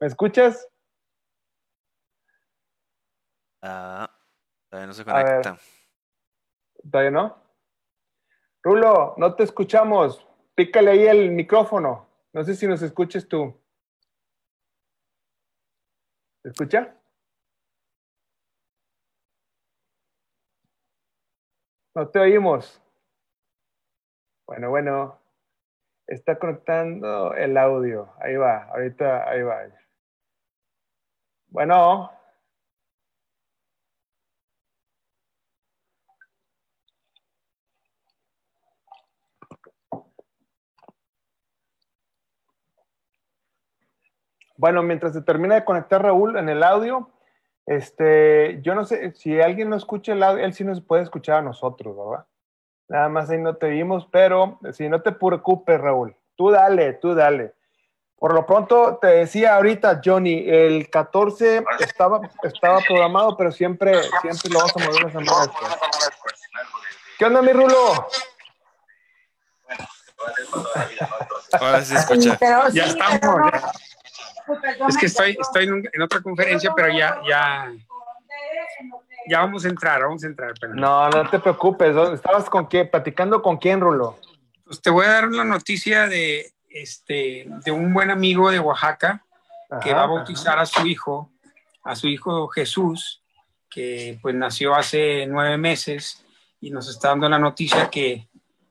¿Me 0.00 0.06
escuchas? 0.06 0.68
Ah. 3.62 4.17
Todavía 4.68 4.86
no 4.86 4.92
se 4.92 5.04
conecta. 5.04 5.58
¿Todavía 6.90 7.10
no? 7.10 7.42
Rulo, 8.62 9.14
no 9.16 9.34
te 9.34 9.44
escuchamos. 9.44 10.26
Pícale 10.54 10.90
ahí 10.90 11.06
el 11.06 11.30
micrófono. 11.30 12.06
No 12.32 12.44
sé 12.44 12.54
si 12.54 12.66
nos 12.66 12.82
escuches 12.82 13.26
tú. 13.28 13.58
¿Se 16.42 16.50
escucha? 16.50 16.94
No 21.94 22.08
te 22.08 22.18
oímos. 22.20 22.82
Bueno, 24.46 24.70
bueno. 24.70 25.18
Está 26.06 26.38
conectando 26.38 27.34
el 27.34 27.56
audio. 27.56 28.14
Ahí 28.20 28.36
va, 28.36 28.64
ahorita, 28.64 29.28
ahí 29.28 29.42
va. 29.42 29.66
Bueno. 31.48 32.17
Bueno, 44.58 44.82
mientras 44.82 45.12
se 45.12 45.22
termina 45.22 45.54
de 45.54 45.64
conectar 45.64 46.02
Raúl 46.02 46.36
en 46.36 46.48
el 46.48 46.64
audio, 46.64 47.08
este, 47.64 48.60
yo 48.60 48.74
no 48.74 48.84
sé, 48.84 49.12
si 49.12 49.40
alguien 49.40 49.70
no 49.70 49.76
escucha 49.76 50.12
el 50.12 50.22
audio, 50.22 50.44
él 50.44 50.52
sí 50.52 50.64
nos 50.64 50.80
puede 50.80 51.04
escuchar 51.04 51.36
a 51.36 51.42
nosotros, 51.42 51.96
¿verdad? 51.96 52.26
Nada 52.88 53.08
más 53.08 53.30
ahí 53.30 53.38
no 53.38 53.54
te 53.54 53.68
vimos, 53.68 54.08
pero 54.10 54.58
si 54.72 54.88
no 54.88 55.00
te 55.00 55.12
preocupes, 55.12 55.80
Raúl, 55.80 56.16
tú 56.34 56.50
dale, 56.50 56.94
tú 56.94 57.14
dale. 57.14 57.54
Por 58.16 58.34
lo 58.34 58.44
pronto, 58.46 58.98
te 59.00 59.06
decía 59.06 59.54
ahorita, 59.54 60.00
Johnny, 60.04 60.42
el 60.48 60.90
14 60.90 61.62
estaba, 61.78 62.20
estaba 62.42 62.80
programado, 62.80 63.36
pero 63.36 63.52
siempre, 63.52 64.02
siempre 64.22 64.50
lo 64.50 64.58
vamos 64.58 64.76
a 64.76 64.84
mover 64.84 65.02
la 65.04 65.10
semana 65.12 65.52
¿Qué 67.16 67.24
onda, 67.24 67.42
mi 67.42 67.52
Rulo? 67.52 68.08
Ahora 71.60 71.84
sí 71.84 71.94
escucha. 71.94 72.36
Ya 72.72 72.86
estamos. 72.86 73.52
Es 74.88 74.96
que 74.96 75.06
estoy, 75.06 75.36
estoy 75.40 75.64
en, 75.64 76.02
otra 76.02 76.20
conferencia, 76.20 76.72
pero 76.74 76.88
ya, 76.88 77.20
ya, 77.28 77.72
ya 79.28 79.40
vamos 79.40 79.64
a 79.64 79.68
entrar, 79.68 80.02
vamos 80.02 80.24
a 80.24 80.26
entrar. 80.26 80.54
No, 80.74 81.08
no 81.10 81.28
te 81.28 81.38
preocupes. 81.38 81.94
¿Estabas 82.14 82.48
con 82.48 82.66
quién? 82.66 82.90
¿Platicando 82.90 83.42
con 83.42 83.56
quién, 83.56 83.80
Rulo? 83.80 84.18
Pues 84.64 84.80
te 84.80 84.90
voy 84.90 85.06
a 85.06 85.10
dar 85.10 85.28
la 85.28 85.44
noticia 85.44 86.06
de, 86.06 86.52
este, 86.68 87.46
de 87.64 87.70
un 87.70 87.92
buen 87.92 88.10
amigo 88.10 88.50
de 88.50 88.60
Oaxaca 88.60 89.24
que 89.82 89.92
va 89.92 90.04
a 90.04 90.06
bautizar 90.06 90.58
a 90.58 90.66
su 90.66 90.86
hijo, 90.86 91.30
a 91.84 91.94
su 91.94 92.08
hijo 92.08 92.48
Jesús, 92.48 93.22
que 93.68 94.18
pues 94.22 94.34
nació 94.34 94.74
hace 94.74 95.26
nueve 95.26 95.58
meses 95.58 96.24
y 96.60 96.70
nos 96.70 96.88
está 96.88 97.08
dando 97.08 97.28
la 97.28 97.38
noticia 97.38 97.90
que 97.90 98.28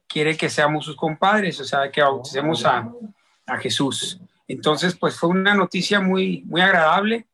quiere 0.08 0.36
que 0.36 0.50
seamos 0.50 0.86
sus 0.86 0.96
compadres, 0.96 1.60
o 1.60 1.64
sea, 1.64 1.92
que 1.92 2.02
bauticemos 2.02 2.66
a, 2.66 2.90
a 3.46 3.58
Jesús. 3.58 4.20
Entonces, 4.48 4.96
pues 4.98 5.18
fue 5.20 5.30
una 5.30 5.54
noticia 5.54 6.00
muy, 6.00 6.44
muy 6.46 6.62
agradable. 6.62 7.28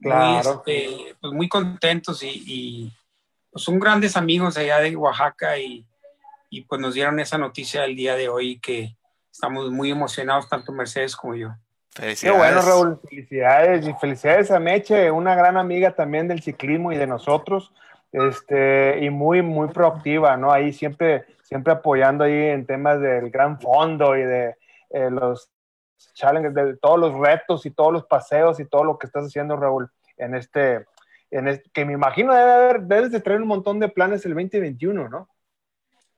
Claro. 0.00 0.62
Muy, 0.64 0.74
este, 0.74 1.16
pues 1.20 1.32
muy 1.32 1.48
contentos 1.48 2.22
y, 2.22 2.92
pues 3.50 3.64
son 3.64 3.78
grandes 3.78 4.16
amigos 4.16 4.56
allá 4.56 4.78
de 4.78 4.96
Oaxaca 4.96 5.58
y, 5.58 5.84
y, 6.50 6.62
pues 6.62 6.80
nos 6.80 6.94
dieron 6.94 7.20
esa 7.20 7.36
noticia 7.36 7.84
el 7.84 7.94
día 7.94 8.16
de 8.16 8.28
hoy 8.28 8.58
que 8.58 8.96
estamos 9.30 9.70
muy 9.70 9.90
emocionados, 9.90 10.48
tanto 10.48 10.72
Mercedes 10.72 11.14
como 11.16 11.34
yo. 11.34 11.54
Qué 11.94 12.30
bueno, 12.30 12.62
Raúl. 12.62 13.00
Felicidades 13.08 13.86
y 13.86 13.92
felicidades 13.94 14.50
a 14.50 14.58
Meche, 14.58 15.10
una 15.10 15.34
gran 15.34 15.58
amiga 15.58 15.94
también 15.94 16.26
del 16.26 16.42
ciclismo 16.42 16.90
y 16.90 16.96
de 16.96 17.06
nosotros. 17.06 17.72
Este, 18.12 19.04
y 19.04 19.10
muy, 19.10 19.42
muy 19.42 19.68
proactiva, 19.68 20.36
¿no? 20.36 20.52
Ahí 20.52 20.72
siempre, 20.72 21.24
siempre 21.42 21.72
apoyando 21.72 22.24
ahí 22.24 22.32
en 22.32 22.66
temas 22.66 23.00
del 23.00 23.30
gran 23.30 23.60
fondo 23.60 24.16
y 24.16 24.22
de 24.22 24.56
eh, 24.90 25.10
los 25.10 25.51
challenges, 26.14 26.54
de 26.54 26.76
todos 26.76 26.98
los 26.98 27.14
retos 27.18 27.66
y 27.66 27.70
todos 27.70 27.92
los 27.92 28.04
paseos 28.04 28.60
y 28.60 28.66
todo 28.66 28.84
lo 28.84 28.98
que 28.98 29.06
estás 29.06 29.26
haciendo, 29.26 29.56
Raúl, 29.56 29.90
en 30.16 30.34
este, 30.34 30.86
en 31.30 31.48
este 31.48 31.70
que 31.70 31.84
me 31.84 31.94
imagino 31.94 32.34
debe 32.34 32.52
haber, 32.52 32.82
debes 32.82 33.10
de 33.12 33.20
traer 33.20 33.40
un 33.40 33.48
montón 33.48 33.80
de 33.80 33.88
planes 33.88 34.24
el 34.26 34.34
2021, 34.34 35.08
¿no? 35.08 35.28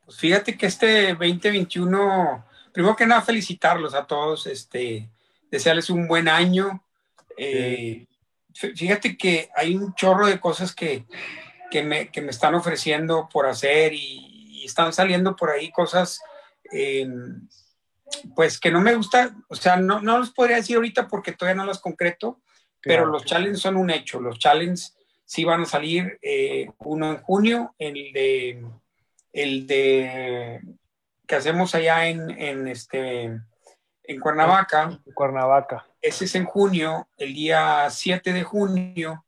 Pues 0.05 0.19
fíjate 0.19 0.57
que 0.57 0.67
este 0.67 1.15
2021, 1.15 2.45
primero 2.73 2.97
que 2.97 3.07
nada, 3.07 3.23
felicitarlos 3.23 3.95
a 3.95 4.07
todos, 4.07 4.47
este, 4.47 5.11
desearles 5.51 5.89
un 5.89 6.07
buen 6.07 6.29
año. 6.29 6.85
Eh, 7.37 8.07
fíjate 8.53 9.17
que 9.17 9.49
hay 9.57 9.77
un 9.77 9.95
chorro 9.95 10.27
de 10.27 10.39
cosas 10.39 10.75
que, 10.75 11.07
que, 11.71 11.83
me, 11.83 12.09
que 12.09 12.21
me 12.21 12.31
están 12.31 12.55
ofreciendo 12.55 13.29
por 13.33 13.47
hacer 13.47 13.93
y, 13.95 14.33
están 14.65 14.95
saliendo 14.95 15.37
por 15.37 15.51
ahí 15.51 15.71
cosas 15.71 16.23
eh, 16.73 17.07
pues 18.35 18.59
que 18.59 18.71
no 18.71 18.81
me 18.81 18.95
gusta, 18.95 19.35
o 19.49 19.55
sea, 19.55 19.77
no, 19.77 20.01
no 20.01 20.19
los 20.19 20.31
podría 20.31 20.57
decir 20.57 20.77
ahorita 20.77 21.09
porque 21.09 21.33
todavía 21.33 21.63
no 21.63 21.67
las 21.67 21.81
concreto, 21.81 22.41
pero 22.81 23.07
los 23.07 23.25
challenges 23.25 23.61
son 23.61 23.77
un 23.77 23.91
hecho. 23.91 24.21
Los 24.21 24.39
challenges 24.39 24.97
sí 25.25 25.45
van 25.45 25.63
a 25.63 25.67
salir 25.67 26.19
eh, 26.21 26.69
uno 26.79 27.11
en 27.11 27.23
junio, 27.23 27.75
el 27.79 28.13
de, 28.13 28.63
el 29.33 29.67
de 29.67 30.61
que 31.27 31.37
hacemos 31.37 31.75
allá 31.75 32.07
en, 32.09 32.31
en 32.31 32.69
este 32.69 33.41
en 34.07 34.21
Cuernavaca. 34.21 35.01
Cuernavaca. 35.15 35.87
Ese 36.03 36.27
es 36.27 36.35
en 36.35 36.45
junio, 36.45 37.09
el 37.17 37.33
día 37.33 37.89
7 37.89 38.35
de 38.35 38.43
junio 38.43 39.25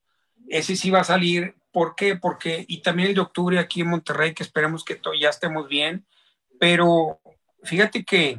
ese 0.49 0.77
sí 0.77 0.91
va 0.91 1.01
a 1.01 1.05
salir. 1.05 1.55
¿Por 1.73 1.95
qué? 1.95 2.17
Porque, 2.17 2.65
y 2.69 2.81
también 2.83 3.09
el 3.09 3.15
de 3.15 3.21
octubre 3.21 3.59
aquí 3.59 3.83
en 3.83 3.89
Monterrey, 3.89 4.35
que 4.35 4.43
esperemos 4.43 4.85
que 4.85 5.01
ya 5.21 5.29
estemos 5.29 5.69
bien, 5.69 6.07
pero 6.59 7.21
fíjate 7.63 8.05
que 8.05 8.39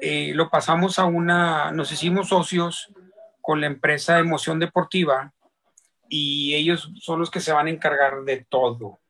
eh, 0.00 0.32
lo 0.34 0.50
pasamos 0.50 0.98
a 0.98 1.04
una, 1.04 1.70
nos 1.70 1.92
hicimos 1.92 2.28
socios 2.28 2.92
con 3.40 3.60
la 3.60 3.66
empresa 3.66 4.18
Emoción 4.18 4.58
Deportiva 4.58 5.32
y 6.08 6.54
ellos 6.54 6.90
son 7.00 7.20
los 7.20 7.30
que 7.30 7.40
se 7.40 7.52
van 7.52 7.66
a 7.66 7.70
encargar 7.70 8.22
de 8.24 8.46
todo, 8.48 9.00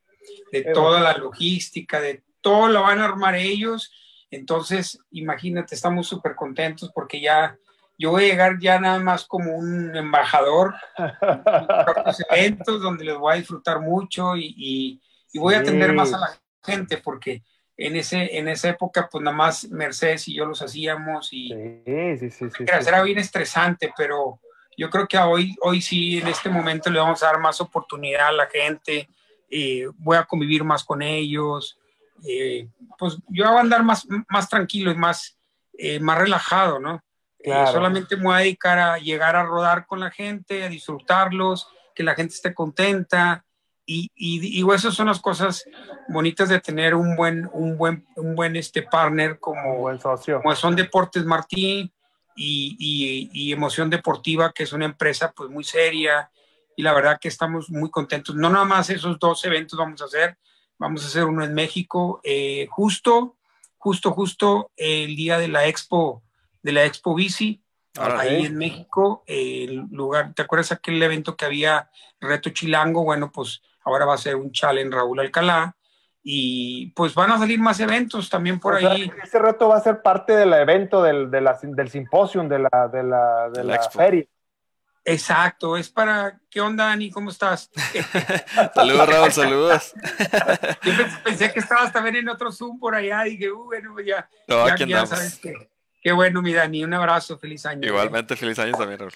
de 0.52 0.62
toda 0.62 1.00
la 1.00 1.16
logística, 1.16 2.00
de 2.00 2.22
todo 2.40 2.68
lo 2.68 2.82
van 2.82 3.00
a 3.00 3.06
armar 3.06 3.34
ellos. 3.34 3.92
Entonces, 4.30 4.98
imagínate, 5.10 5.74
estamos 5.74 6.06
súper 6.06 6.34
contentos 6.34 6.90
porque 6.94 7.20
ya 7.20 7.56
yo 7.96 8.10
voy 8.10 8.24
a 8.24 8.28
llegar 8.28 8.58
ya 8.58 8.80
nada 8.80 8.98
más 8.98 9.24
como 9.24 9.56
un 9.56 9.96
embajador 9.96 10.74
a 10.96 12.02
los 12.06 12.22
eventos 12.30 12.82
donde 12.82 13.04
les 13.04 13.16
voy 13.16 13.34
a 13.34 13.36
disfrutar 13.36 13.80
mucho 13.80 14.36
y, 14.36 15.00
voy 15.34 15.54
a 15.54 15.60
atender 15.60 15.92
más 15.92 16.12
a 16.12 16.18
la 16.18 16.40
gente 16.62 16.98
porque 16.98 17.42
en, 17.76 17.96
ese, 17.96 18.38
en 18.38 18.48
esa 18.48 18.68
época 18.68 19.08
pues 19.10 19.22
nada 19.22 19.36
más 19.36 19.68
Mercedes 19.68 20.28
y 20.28 20.34
yo 20.34 20.46
los 20.46 20.62
hacíamos 20.62 21.32
y 21.32 21.48
sí, 22.18 22.30
sí, 22.30 22.50
sí, 22.50 22.64
era 22.68 23.02
bien 23.02 23.18
estresante, 23.18 23.92
pero 23.96 24.40
yo 24.76 24.90
creo 24.90 25.06
que 25.06 25.18
hoy, 25.18 25.54
hoy 25.62 25.80
sí, 25.80 26.18
en 26.18 26.28
este 26.28 26.48
momento 26.48 26.90
le 26.90 26.98
vamos 26.98 27.22
a 27.22 27.26
dar 27.26 27.38
más 27.38 27.60
oportunidad 27.60 28.28
a 28.28 28.32
la 28.32 28.46
gente, 28.46 29.08
eh, 29.50 29.86
voy 29.98 30.16
a 30.16 30.24
convivir 30.24 30.64
más 30.64 30.84
con 30.84 31.02
ellos, 31.02 31.78
eh, 32.26 32.68
pues 32.98 33.18
yo 33.28 33.48
voy 33.48 33.58
a 33.58 33.60
andar 33.60 33.82
más, 33.82 34.06
más 34.28 34.48
tranquilo 34.48 34.90
y 34.90 34.96
más, 34.96 35.38
eh, 35.78 36.00
más 36.00 36.18
relajado, 36.18 36.78
¿no? 36.78 37.02
solamente 37.70 38.16
me 38.16 38.22
voy 38.22 38.34
a 38.34 38.38
dedicar 38.38 38.78
a 38.78 38.98
llegar 38.98 39.36
a 39.36 39.44
rodar 39.44 39.84
con 39.84 40.00
la 40.00 40.10
gente, 40.10 40.64
a 40.64 40.68
disfrutarlos, 40.70 41.68
que 41.94 42.02
la 42.02 42.14
gente 42.14 42.34
esté 42.34 42.54
contenta. 42.54 43.44
Y, 43.86 44.10
y, 44.16 44.72
esas 44.72 44.94
son 44.94 45.08
las 45.08 45.20
cosas 45.20 45.64
bonitas 46.08 46.48
de 46.48 46.60
tener 46.60 46.94
un 46.94 47.16
buen, 47.16 47.48
un 47.52 47.76
buen, 47.76 48.06
un 48.16 48.34
buen 48.34 48.56
este 48.56 48.82
partner 48.82 49.38
como, 49.38 49.76
buen 49.78 50.00
socio. 50.00 50.40
como 50.40 50.54
son 50.56 50.74
Deportes 50.74 51.24
Martín 51.24 51.92
y, 52.34 53.30
y, 53.32 53.52
Emoción 53.52 53.90
Deportiva, 53.90 54.52
que 54.52 54.62
es 54.62 54.72
una 54.72 54.86
empresa 54.86 55.32
pues 55.36 55.50
muy 55.50 55.64
seria. 55.64 56.30
Y 56.76 56.82
la 56.82 56.92
verdad 56.92 57.18
que 57.20 57.28
estamos 57.28 57.70
muy 57.70 57.90
contentos. 57.90 58.34
No 58.34 58.50
nada 58.50 58.64
más 58.64 58.90
esos 58.90 59.18
dos 59.18 59.44
eventos 59.44 59.78
vamos 59.78 60.00
a 60.02 60.06
hacer, 60.06 60.38
vamos 60.78 61.04
a 61.04 61.06
hacer 61.06 61.24
uno 61.24 61.44
en 61.44 61.54
México, 61.54 62.20
eh, 62.24 62.66
justo, 62.70 63.36
justo, 63.76 64.12
justo 64.12 64.72
el 64.76 65.14
día 65.14 65.38
de 65.38 65.48
la 65.48 65.66
Expo 65.66 66.24
de 66.64 66.72
la 66.72 66.84
Expo 66.84 67.14
Bici, 67.14 67.62
ahí 68.00 68.46
en 68.46 68.56
México, 68.56 69.22
el 69.26 69.84
lugar, 69.90 70.32
¿te 70.34 70.42
acuerdas 70.42 70.72
aquel 70.72 71.00
evento 71.00 71.36
que 71.36 71.44
había 71.44 71.90
Reto 72.18 72.48
Chilango? 72.50 73.04
Bueno, 73.04 73.30
pues 73.30 73.62
ahora 73.84 74.04
va 74.04 74.14
a 74.14 74.18
ser 74.18 74.36
un 74.36 74.50
challenge 74.50 74.94
Raúl 74.94 75.20
Alcalá 75.20 75.76
y 76.22 76.86
pues 76.92 77.14
van 77.14 77.32
a 77.32 77.38
salir 77.38 77.60
más 77.60 77.78
eventos 77.80 78.30
también 78.30 78.58
por 78.58 78.74
ahí. 78.74 79.10
ese 79.22 79.38
reto 79.38 79.68
va 79.68 79.76
a 79.76 79.80
ser 79.80 80.00
parte 80.00 80.34
del 80.34 80.52
evento 80.54 81.02
del, 81.02 81.30
de 81.30 81.40
la, 81.40 81.58
del 81.62 81.90
simposium, 81.90 82.48
de 82.48 82.60
la, 82.60 82.88
de 82.90 83.02
la, 83.02 83.50
de 83.50 83.64
la 83.64 83.82
feria. 83.90 84.24
Exacto, 85.06 85.76
es 85.76 85.90
para. 85.90 86.40
¿Qué 86.48 86.62
onda, 86.62 86.86
Dani? 86.86 87.10
¿Cómo 87.10 87.28
estás? 87.28 87.70
saludos, 88.74 89.06
Raúl, 89.06 89.32
saludos. 89.32 89.92
Yo 90.82 90.92
pensé 91.22 91.52
que 91.52 91.60
estabas 91.60 91.92
también 91.92 92.16
en 92.16 92.28
otro 92.30 92.50
Zoom 92.50 92.78
por 92.78 92.94
allá. 92.94 93.22
Dije, 93.24 93.52
uh, 93.52 93.64
bueno, 93.64 94.00
ya. 94.00 94.26
No, 94.48 94.66
ya, 94.66 94.86
ya 94.86 95.04
sabes 95.04 95.38
que 95.38 95.68
Qué 96.04 96.12
bueno, 96.12 96.42
mi 96.42 96.52
Dani. 96.52 96.84
Un 96.84 96.92
abrazo, 96.92 97.38
feliz 97.38 97.64
año. 97.64 97.88
Igualmente, 97.88 98.36
feliz 98.36 98.58
año 98.58 98.72
también, 98.72 99.00
Raúl. 99.00 99.12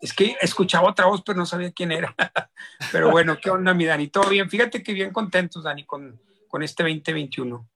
Es 0.00 0.12
que 0.12 0.36
escuchaba 0.40 0.90
otra 0.90 1.06
voz, 1.06 1.22
pero 1.24 1.38
no 1.38 1.46
sabía 1.46 1.72
quién 1.72 1.92
era. 1.92 2.14
pero 2.92 3.10
bueno, 3.10 3.38
¿qué 3.40 3.50
onda, 3.50 3.74
mi 3.74 3.84
Dani? 3.84 4.08
Todo 4.08 4.28
bien. 4.28 4.50
Fíjate 4.50 4.82
que 4.82 4.92
bien 4.92 5.12
contentos, 5.12 5.64
Dani, 5.64 5.84
con, 5.84 6.20
con 6.48 6.62
este 6.62 6.82
2021. 6.82 7.68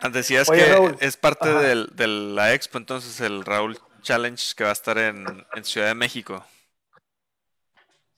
Ah, 0.00 0.08
decías 0.08 0.50
que 0.50 0.96
es 1.00 1.16
parte 1.16 1.48
de 1.48 2.06
la 2.06 2.52
expo, 2.52 2.78
entonces, 2.78 3.20
el 3.20 3.44
Raúl 3.44 3.78
Challenge 4.02 4.54
que 4.54 4.64
va 4.64 4.70
a 4.70 4.74
estar 4.74 4.98
en, 4.98 5.24
Ciudad 5.62 5.88
de 5.88 5.94
México. 5.94 6.44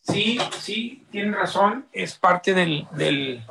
Sí, 0.01 0.39
sí, 0.59 1.05
tienen 1.11 1.35
razón. 1.35 1.87
Es 1.93 2.17
parte 2.17 2.55
del, 2.55 2.87
del, 2.93 3.43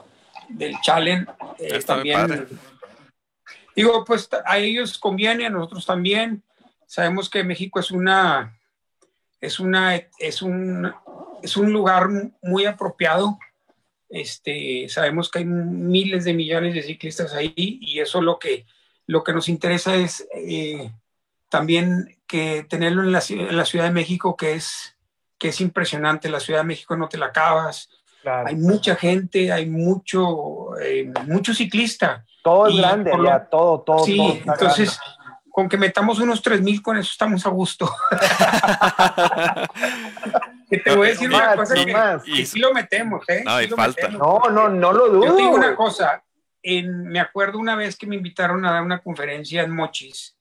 challenge. 0.82 1.32
Eh, 1.60 1.82
también 1.84 2.48
Digo, 3.76 4.06
pues 4.06 4.30
a 4.46 4.58
ellos 4.58 4.98
conviene, 4.98 5.46
a 5.46 5.50
nosotros 5.50 5.86
también. 5.86 6.44
Sabemos 6.88 7.30
que 7.30 7.44
México 7.44 7.80
es 7.80 7.92
una, 7.92 8.58
es 9.42 9.60
una, 9.60 9.96
es 9.96 10.42
un, 10.42 10.92
es 11.42 11.58
un 11.58 11.72
lugar 11.72 12.10
muy 12.42 12.66
apropiado. 12.66 13.38
Este, 14.10 14.88
sabemos 14.90 15.30
que 15.30 15.40
hay 15.40 15.46
miles 15.46 16.24
de 16.26 16.34
millones 16.34 16.74
de 16.74 16.84
ciclistas 16.84 17.34
ahí 17.34 17.54
y 17.56 18.00
eso 18.00 18.22
lo 18.22 18.40
que, 18.40 18.66
lo 19.08 19.24
que 19.24 19.34
nos 19.34 19.50
interesa 19.50 19.96
es 19.96 20.28
eh, 20.34 20.92
también 21.50 22.18
que 22.28 22.66
tenerlo 22.70 23.04
en 23.04 23.12
la, 23.12 23.24
en 23.30 23.56
la, 23.56 23.66
Ciudad 23.66 23.86
de 23.86 23.92
México, 23.92 24.36
que 24.36 24.54
es, 24.54 24.96
que 25.38 25.50
es 25.50 25.62
impresionante. 25.62 26.30
La 26.30 26.40
Ciudad 26.40 26.62
de 26.62 26.68
México 26.68 26.96
no 26.96 27.08
te 27.10 27.18
la 27.18 27.28
acabas. 27.28 27.90
Hay 28.26 28.56
mucha 28.56 28.96
gente, 28.96 29.52
hay 29.52 29.68
mucho, 29.68 30.78
eh, 30.80 31.12
mucho 31.28 31.54
ciclista. 31.54 32.26
Todo 32.44 32.68
es 32.68 32.78
grande 32.78 33.12
ya, 33.24 33.46
todo, 33.46 33.82
todo. 33.82 34.04
Sí, 34.04 34.20
entonces, 34.46 35.00
con 35.56 35.70
que 35.70 35.78
metamos 35.78 36.20
unos 36.20 36.42
3000 36.42 36.82
con 36.82 36.98
eso 36.98 37.10
estamos 37.10 37.46
a 37.46 37.50
gusto. 37.50 37.90
que 40.70 40.80
te 40.80 40.94
voy 40.94 41.08
a 41.08 41.12
decir 41.12 41.30
una 41.30 41.56
cosa 41.56 41.76
que, 42.26 42.46
sí 42.46 42.60
lo 42.60 42.74
metemos, 42.74 43.24
¿eh? 43.30 43.42
No, 43.46 43.78
falta. 43.78 44.10
No, 44.10 44.42
no, 44.52 44.68
no 44.68 44.92
lo 44.92 45.08
dudo. 45.08 45.28
Yo 45.28 45.36
digo 45.38 45.52
una 45.52 45.74
cosa, 45.74 46.22
me 46.62 47.22
acuerdo 47.22 47.58
una 47.58 47.78
vez 47.78 47.96
que 47.96 48.06
me 48.06 48.18
invitaron 48.18 48.66
a 48.66 48.74
dar 48.74 48.84
una 48.84 49.00
conferencia 49.00 49.64
en 49.64 49.72
Mochis, 49.72 50.36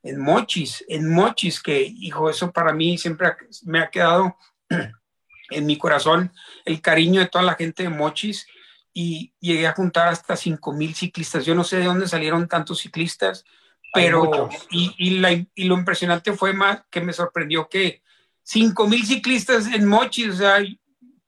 en 0.00 0.20
Mochis, 0.20 0.84
en 0.86 1.12
Mochis, 1.12 1.60
que, 1.60 1.82
hijo, 1.82 2.30
eso 2.30 2.52
para 2.52 2.72
mí 2.72 2.96
siempre 2.96 3.34
me 3.64 3.80
ha 3.80 3.90
quedado 3.90 4.36
en 5.50 5.66
mi 5.66 5.76
corazón 5.76 6.32
el 6.64 6.80
cariño 6.80 7.18
de 7.18 7.26
toda 7.26 7.42
la 7.42 7.54
gente 7.54 7.82
de 7.82 7.88
Mochis 7.88 8.46
y 8.92 9.34
llegué 9.40 9.66
a 9.66 9.74
juntar 9.74 10.06
hasta 10.06 10.36
5 10.36 10.72
mil 10.72 10.94
ciclistas. 10.94 11.44
Yo 11.44 11.56
no 11.56 11.64
sé 11.64 11.78
de 11.78 11.86
dónde 11.86 12.06
salieron 12.06 12.46
tantos 12.46 12.78
ciclistas, 12.78 13.44
pero 13.92 14.48
y, 14.70 14.94
y, 14.98 15.64
lo 15.64 15.74
impresionante 15.74 16.32
fue 16.32 16.52
más 16.52 16.82
que 16.90 17.00
me 17.00 17.12
sorprendió 17.12 17.68
que 17.68 18.02
5 18.42 18.88
mil 18.88 19.04
ciclistas 19.04 19.66
en 19.66 19.86
Mochis, 19.86 20.28
o 20.28 20.36
sea, 20.36 20.58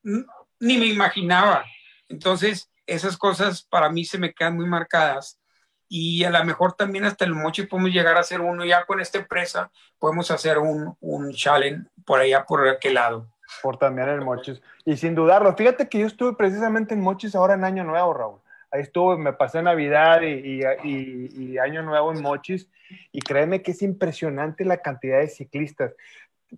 ni 0.02 0.78
me 0.78 0.86
imaginaba. 0.86 1.64
Entonces, 2.08 2.70
esas 2.86 3.16
cosas 3.16 3.62
para 3.62 3.90
mí 3.90 4.04
se 4.04 4.18
me 4.18 4.32
quedan 4.32 4.56
muy 4.56 4.66
marcadas 4.66 5.38
y 5.88 6.24
a 6.24 6.30
lo 6.30 6.44
mejor 6.44 6.72
también 6.72 7.04
hasta 7.04 7.24
el 7.24 7.34
Mochis 7.34 7.66
podemos 7.66 7.92
llegar 7.92 8.16
a 8.16 8.20
hacer 8.20 8.40
uno 8.40 8.64
ya 8.64 8.84
con 8.84 9.00
esta 9.00 9.18
empresa, 9.18 9.70
podemos 9.98 10.30
hacer 10.30 10.58
un, 10.58 10.96
un 11.00 11.32
challenge 11.32 11.88
por 12.04 12.20
allá, 12.20 12.44
por 12.44 12.66
aquel 12.66 12.94
lado 12.94 13.34
por 13.62 13.76
también 13.76 14.08
el 14.08 14.20
Mochis. 14.20 14.60
Y 14.84 14.96
sin 14.96 15.14
dudarlo, 15.14 15.54
fíjate 15.54 15.88
que 15.88 15.98
yo 16.00 16.06
estuve 16.06 16.34
precisamente 16.34 16.94
en 16.94 17.00
Mochis 17.00 17.34
ahora 17.34 17.54
en 17.54 17.64
Año 17.64 17.84
Nuevo, 17.84 18.14
Raúl. 18.14 18.40
Ahí 18.74 18.80
estuve, 18.80 19.16
me 19.16 19.32
pasé 19.32 19.62
Navidad 19.62 20.20
y, 20.22 20.60
y, 20.82 21.58
Año 21.58 21.82
Nuevo 21.82 22.12
en 22.12 22.20
Mochis 22.20 22.68
y 23.12 23.20
créeme 23.20 23.62
que 23.62 23.70
es 23.70 23.82
impresionante 23.82 24.64
la 24.64 24.78
cantidad 24.78 25.20
de 25.20 25.28
ciclistas. 25.28 25.94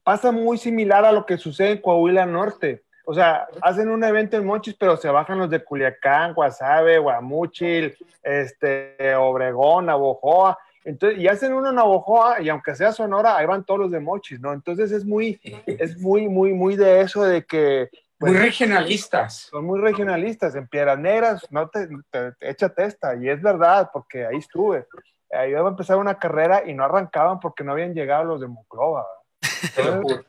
Pasa 0.02 0.32
muy 0.32 0.56
similar 0.56 1.04
a 1.04 1.12
lo 1.12 1.26
que 1.26 1.36
sucede 1.36 1.72
en 1.72 1.82
Coahuila 1.82 2.24
Norte. 2.24 2.84
O 3.04 3.12
sea, 3.12 3.46
hacen 3.60 3.90
un 3.90 4.02
evento 4.02 4.38
en 4.38 4.46
Mochis, 4.46 4.74
pero 4.74 4.96
se 4.96 5.10
bajan 5.10 5.38
los 5.38 5.50
de 5.50 5.62
Culiacán, 5.62 6.32
Guasave, 6.32 6.98
Guamuchil, 6.98 7.94
este, 8.22 9.14
Obregón, 9.14 9.90
Abojoa, 9.90 10.58
entonces, 10.86 11.18
y 11.18 11.26
hacen 11.26 11.52
una 11.52 11.72
Navojoa 11.72 12.40
y 12.40 12.48
aunque 12.48 12.76
sea 12.76 12.92
Sonora, 12.92 13.36
ahí 13.36 13.44
van 13.44 13.64
todos 13.64 13.80
los 13.80 13.90
de 13.90 13.98
Mochis, 13.98 14.40
¿no? 14.40 14.52
Entonces 14.52 14.92
es 14.92 15.04
muy, 15.04 15.40
es 15.66 15.98
muy, 15.98 16.28
muy, 16.28 16.52
muy 16.52 16.76
de 16.76 17.00
eso 17.00 17.24
de 17.24 17.44
que... 17.44 17.90
Pues, 18.18 18.32
muy 18.32 18.40
regionalistas. 18.40 19.48
Son 19.50 19.64
muy 19.64 19.80
regionalistas. 19.80 20.54
En 20.54 20.68
Piedras 20.68 20.98
Negras, 20.98 21.46
no 21.50 21.68
te, 21.68 21.88
te, 22.10 22.32
echa 22.40 22.68
testa. 22.70 23.14
Y 23.14 23.28
es 23.28 23.42
verdad, 23.42 23.90
porque 23.92 24.26
ahí 24.26 24.38
estuve. 24.38 24.86
Ahí 25.30 25.50
iba 25.50 25.60
a 25.60 25.68
empezar 25.68 25.98
una 25.98 26.18
carrera 26.18 26.62
y 26.66 26.72
no 26.72 26.84
arrancaban 26.84 27.40
porque 27.40 27.64
no 27.64 27.72
habían 27.72 27.94
llegado 27.94 28.24
los 28.24 28.40
de 28.40 28.48
Monclova. 28.48 29.06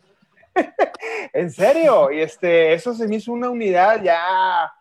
en 1.33 1.51
serio, 1.51 2.11
y 2.11 2.21
este, 2.21 2.73
eso 2.73 2.93
se 2.93 3.07
me 3.07 3.15
hizo 3.15 3.31
una 3.31 3.49
unidad 3.49 4.01
ya 4.01 4.71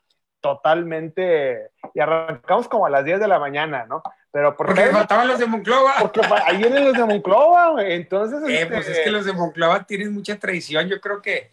totalmente, 0.41 1.71
y 1.93 2.01
arrancamos 2.01 2.69
como 2.69 2.87
a 2.87 2.91
las 2.91 3.05
10 3.05 3.21
de 3.21 3.29
la 3.29 3.39
mañana, 3.39 3.85
¿no? 3.87 4.03
Pero 4.31 4.57
porque 4.57 4.87
faltaban 4.87 5.29
los 5.29 5.39
de 5.39 5.47
Monclova. 5.47 5.95
Porque 5.99 6.21
ahí 6.45 6.59
vienen 6.59 6.85
los 6.85 6.93
de 6.93 7.05
Monclova. 7.07 7.83
Entonces. 7.83 8.43
Eh, 8.47 8.63
este, 8.63 8.67
pues 8.67 8.89
es 8.89 8.99
que 9.01 9.11
los 9.11 9.25
de 9.25 9.33
Monclova 9.33 9.85
tienen 9.85 10.13
mucha 10.13 10.39
tradición. 10.39 10.87
Yo 10.89 11.01
creo 11.01 11.23
que. 11.23 11.51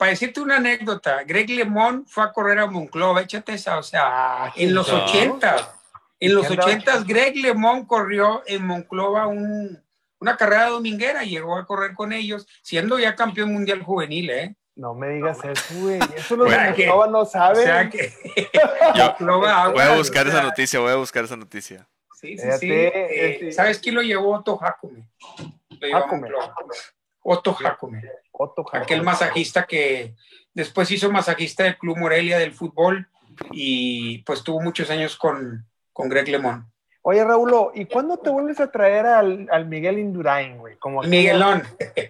Para 0.00 0.12
decirte 0.12 0.40
una 0.40 0.56
anécdota, 0.56 1.24
Greg 1.24 1.50
Lemón 1.50 2.06
fue 2.06 2.24
a 2.24 2.32
correr 2.32 2.58
a 2.58 2.66
Monclova, 2.66 3.20
échate 3.20 3.52
esa, 3.52 3.76
o 3.76 3.82
sea, 3.82 4.46
ah, 4.46 4.52
en 4.56 4.74
los 4.74 4.90
80. 4.90 5.74
En 6.18 6.34
los 6.34 6.48
80 6.50 7.00
Greg 7.06 7.36
Lemón 7.36 7.84
corrió 7.84 8.42
en 8.46 8.66
Monclova 8.66 9.26
un, 9.26 9.78
una 10.18 10.38
carrera 10.38 10.68
dominguera, 10.68 11.22
llegó 11.22 11.58
a 11.58 11.66
correr 11.66 11.92
con 11.92 12.14
ellos, 12.14 12.48
siendo 12.62 12.98
ya 12.98 13.14
campeón 13.14 13.52
mundial 13.52 13.82
juvenil, 13.82 14.30
¿eh? 14.30 14.56
No 14.74 14.94
me 14.94 15.10
digas 15.10 15.36
eso, 15.44 15.74
güey. 15.74 15.98
Eso 16.16 16.34
los 16.34 16.50
de 16.50 16.86
no 17.10 17.26
saben. 17.26 17.58
O 17.58 17.62
sea 17.62 17.90
que... 17.90 18.10
Yo 18.94 19.14
voy 19.18 19.82
a 19.82 19.96
buscar 19.98 20.26
esa 20.26 20.42
noticia, 20.42 20.80
voy 20.80 20.92
a 20.92 20.96
buscar 20.96 21.24
esa 21.24 21.36
noticia. 21.36 21.86
Sí, 22.14 22.38
sí, 22.38 22.48
sí. 22.58 22.68
Eh, 22.72 23.52
¿Sabes 23.52 23.78
quién 23.78 23.96
lo 23.96 24.00
llevó? 24.00 24.34
Otto 24.34 24.56
Jacome. 24.56 25.04
Lo 25.78 25.86
llevó 25.86 26.06
Otto 27.22 27.54
Jacome. 27.54 28.02
Otto 28.32 28.64
Jacome. 28.64 28.82
Aquel 28.82 29.02
masajista 29.02 29.66
que 29.66 30.14
después 30.54 30.90
hizo 30.90 31.10
masajista 31.10 31.64
del 31.64 31.78
Club 31.78 31.98
Morelia 31.98 32.38
del 32.38 32.52
fútbol 32.52 33.08
y 33.52 34.18
pues 34.24 34.42
tuvo 34.42 34.60
muchos 34.60 34.90
años 34.90 35.16
con, 35.16 35.66
con 35.92 36.08
Greg 36.08 36.28
Lemón. 36.28 36.70
Oye, 37.02 37.24
Raúl, 37.24 37.70
¿y 37.74 37.86
cuándo 37.86 38.18
te 38.18 38.28
vuelves 38.28 38.60
a 38.60 38.70
traer 38.70 39.06
al, 39.06 39.48
al 39.50 39.66
Miguel 39.66 39.98
Indurain, 39.98 40.58
güey? 40.58 40.76
Como 40.76 41.02
Miguelón. 41.02 41.62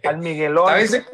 Al 0.03 0.18
Miguelón. 0.18 0.66
¿Sabes? 0.66 1.07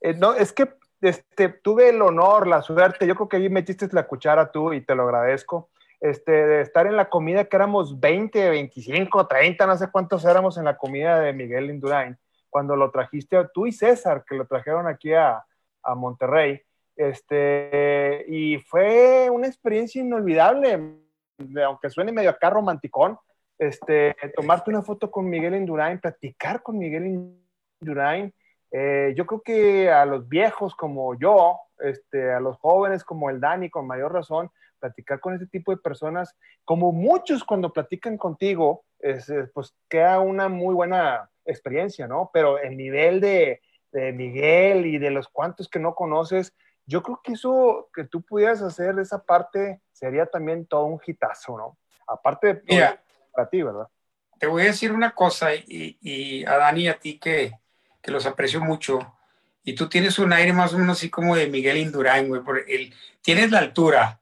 Eh, 0.00 0.14
no, 0.14 0.34
es 0.34 0.52
que 0.52 0.68
este, 1.00 1.48
tuve 1.48 1.88
el 1.88 2.00
honor, 2.02 2.46
la 2.46 2.62
suerte, 2.62 3.06
yo 3.06 3.14
creo 3.14 3.28
que 3.28 3.36
ahí 3.36 3.48
metiste 3.48 3.88
la 3.92 4.06
cuchara 4.06 4.52
tú 4.52 4.72
y 4.72 4.80
te 4.80 4.94
lo 4.94 5.04
agradezco, 5.04 5.68
este, 6.00 6.32
de 6.32 6.60
estar 6.60 6.86
en 6.86 6.96
la 6.96 7.08
comida 7.08 7.44
que 7.44 7.56
éramos 7.56 7.98
20, 7.98 8.50
25, 8.50 9.26
30, 9.26 9.66
no 9.66 9.76
sé 9.76 9.88
cuántos 9.90 10.24
éramos 10.24 10.56
en 10.56 10.64
la 10.64 10.76
comida 10.76 11.18
de 11.20 11.32
Miguel 11.32 11.70
Indurain, 11.70 12.16
cuando 12.50 12.76
lo 12.76 12.90
trajiste 12.90 13.36
tú 13.52 13.66
y 13.66 13.72
César, 13.72 14.24
que 14.26 14.36
lo 14.36 14.46
trajeron 14.46 14.86
aquí 14.86 15.12
a, 15.12 15.44
Monterrey, 15.94 16.60
este, 16.96 18.24
y 18.26 18.58
fue 18.58 19.30
una 19.30 19.46
experiencia 19.46 20.02
inolvidable, 20.02 20.98
aunque 21.64 21.90
suene 21.90 22.10
medio 22.10 22.30
acá 22.30 22.50
romanticón, 22.50 23.16
este, 23.56 24.16
tomarte 24.34 24.70
una 24.70 24.82
foto 24.82 25.08
con 25.08 25.30
Miguel 25.30 25.54
Indurain, 25.54 26.00
platicar 26.00 26.60
con 26.60 26.76
Miguel 26.76 27.38
Indurain, 27.80 28.34
eh, 28.72 29.14
yo 29.16 29.26
creo 29.26 29.42
que 29.42 29.90
a 29.90 30.04
los 30.04 30.28
viejos 30.28 30.74
como 30.74 31.14
yo, 31.18 31.58
este, 31.78 32.32
a 32.32 32.40
los 32.40 32.58
jóvenes 32.58 33.04
como 33.04 33.30
el 33.30 33.40
Dani, 33.40 33.70
con 33.70 33.86
mayor 33.86 34.12
razón, 34.12 34.50
platicar 34.78 35.20
con 35.20 35.34
ese 35.34 35.46
tipo 35.46 35.72
de 35.72 35.78
personas, 35.78 36.36
como 36.64 36.92
muchos 36.92 37.44
cuando 37.44 37.72
platican 37.72 38.16
contigo, 38.16 38.84
es, 38.98 39.28
eh, 39.28 39.48
pues 39.52 39.74
queda 39.88 40.20
una 40.20 40.48
muy 40.48 40.74
buena 40.74 41.30
experiencia, 41.44 42.06
¿no? 42.06 42.30
Pero 42.32 42.58
el 42.58 42.76
nivel 42.76 43.20
de, 43.20 43.60
de 43.92 44.12
Miguel 44.12 44.86
y 44.86 44.98
de 44.98 45.10
los 45.10 45.28
cuantos 45.28 45.68
que 45.68 45.78
no 45.78 45.94
conoces, 45.94 46.54
yo 46.86 47.02
creo 47.02 47.20
que 47.22 47.32
eso 47.32 47.88
que 47.94 48.04
tú 48.04 48.22
pudieras 48.22 48.62
hacer 48.62 48.98
esa 48.98 49.22
parte 49.24 49.80
sería 49.92 50.26
también 50.26 50.66
todo 50.66 50.84
un 50.84 51.00
hitazo, 51.04 51.56
¿no? 51.56 51.78
Aparte 52.06 52.54
de 52.54 52.62
Mira, 52.68 53.02
para 53.32 53.48
ti, 53.48 53.62
¿verdad? 53.62 53.88
Te 54.38 54.46
voy 54.46 54.62
a 54.62 54.66
decir 54.66 54.92
una 54.92 55.14
cosa 55.14 55.54
y, 55.54 55.98
y 56.00 56.44
a 56.44 56.56
Dani 56.58 56.82
y 56.82 56.88
a 56.88 56.98
ti 56.98 57.18
que, 57.18 57.52
que 58.06 58.12
los 58.12 58.24
aprecio 58.26 58.60
mucho. 58.60 59.14
Y 59.64 59.74
tú 59.74 59.88
tienes 59.88 60.18
un 60.20 60.32
aire 60.32 60.52
más 60.52 60.72
o 60.72 60.78
menos 60.78 60.98
así 60.98 61.10
como 61.10 61.34
de 61.34 61.48
Miguel 61.48 61.78
Indurain, 61.78 62.28
güey. 62.28 62.40
Por 62.40 62.58
el, 62.70 62.94
tienes 63.20 63.50
la 63.50 63.58
altura. 63.58 64.20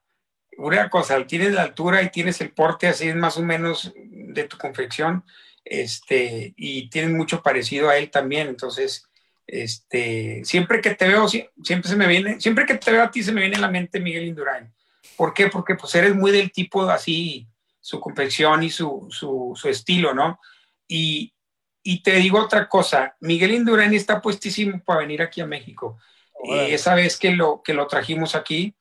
Una 0.59 0.89
cosa, 0.91 1.27
tienes 1.27 1.53
la 1.53 1.63
altura 1.63 2.03
y 2.03 2.11
tienes 2.11 2.41
el 2.41 2.53
porte 2.53 2.87
así 2.87 3.13
más 3.15 3.37
o 3.37 3.43
menos 3.43 3.93
de 3.97 4.45
tu 4.45 4.57
confección. 4.59 5.25
Este, 5.65 6.53
y 6.57 6.91
tienes 6.91 7.13
mucho 7.13 7.43
parecido 7.43 7.89
a 7.89 7.97
él 7.97 8.11
también. 8.11 8.49
Entonces, 8.49 9.09
este, 9.47 10.45
siempre 10.45 10.81
que 10.81 10.95
te 10.95 11.09
veo, 11.09 11.29
siempre 11.29 11.89
se 11.89 11.97
me 11.97 12.07
viene, 12.07 12.41
siempre 12.41 12.67
que 12.67 12.75
te 12.75 12.93
veo 12.93 13.03
a 13.03 13.11
ti 13.11 13.23
se 13.23 13.33
me 13.33 13.41
viene 13.41 13.57
en 13.57 13.63
la 13.63 13.71
mente 13.71 14.01
Miguel 14.01 14.27
Indurain. 14.27 14.73
¿Por 15.17 15.35
qué? 15.35 15.49
Porque 15.49 15.75
pues 15.75 15.95
eres 15.95 16.15
muy 16.15 16.33
del 16.33 16.51
tipo 16.51 16.83
así, 16.89 17.47
su 17.81 18.01
confección 18.01 18.63
y 18.63 18.71
su, 18.71 19.07
su, 19.11 19.53
su 19.55 19.69
estilo, 19.69 20.15
¿no? 20.15 20.41
Y, 20.89 21.35
y 21.83 22.03
te 22.03 22.13
digo 22.17 22.41
otra 22.41 22.69
cosa, 22.69 23.17
Miguel 23.21 23.53
Indurain 23.53 23.93
está 23.93 24.21
puestísimo 24.21 24.83
para 24.83 25.01
venir 25.01 25.23
aquí 25.23 25.41
a 25.41 25.47
México. 25.47 25.99
y 26.43 26.73
esa 26.73 26.95
vez 26.95 27.19
que 27.19 27.33
lo, 27.33 27.63
que 27.63 27.75
lo 27.75 27.87
trajimos 27.87 28.35
aquí 28.35 28.75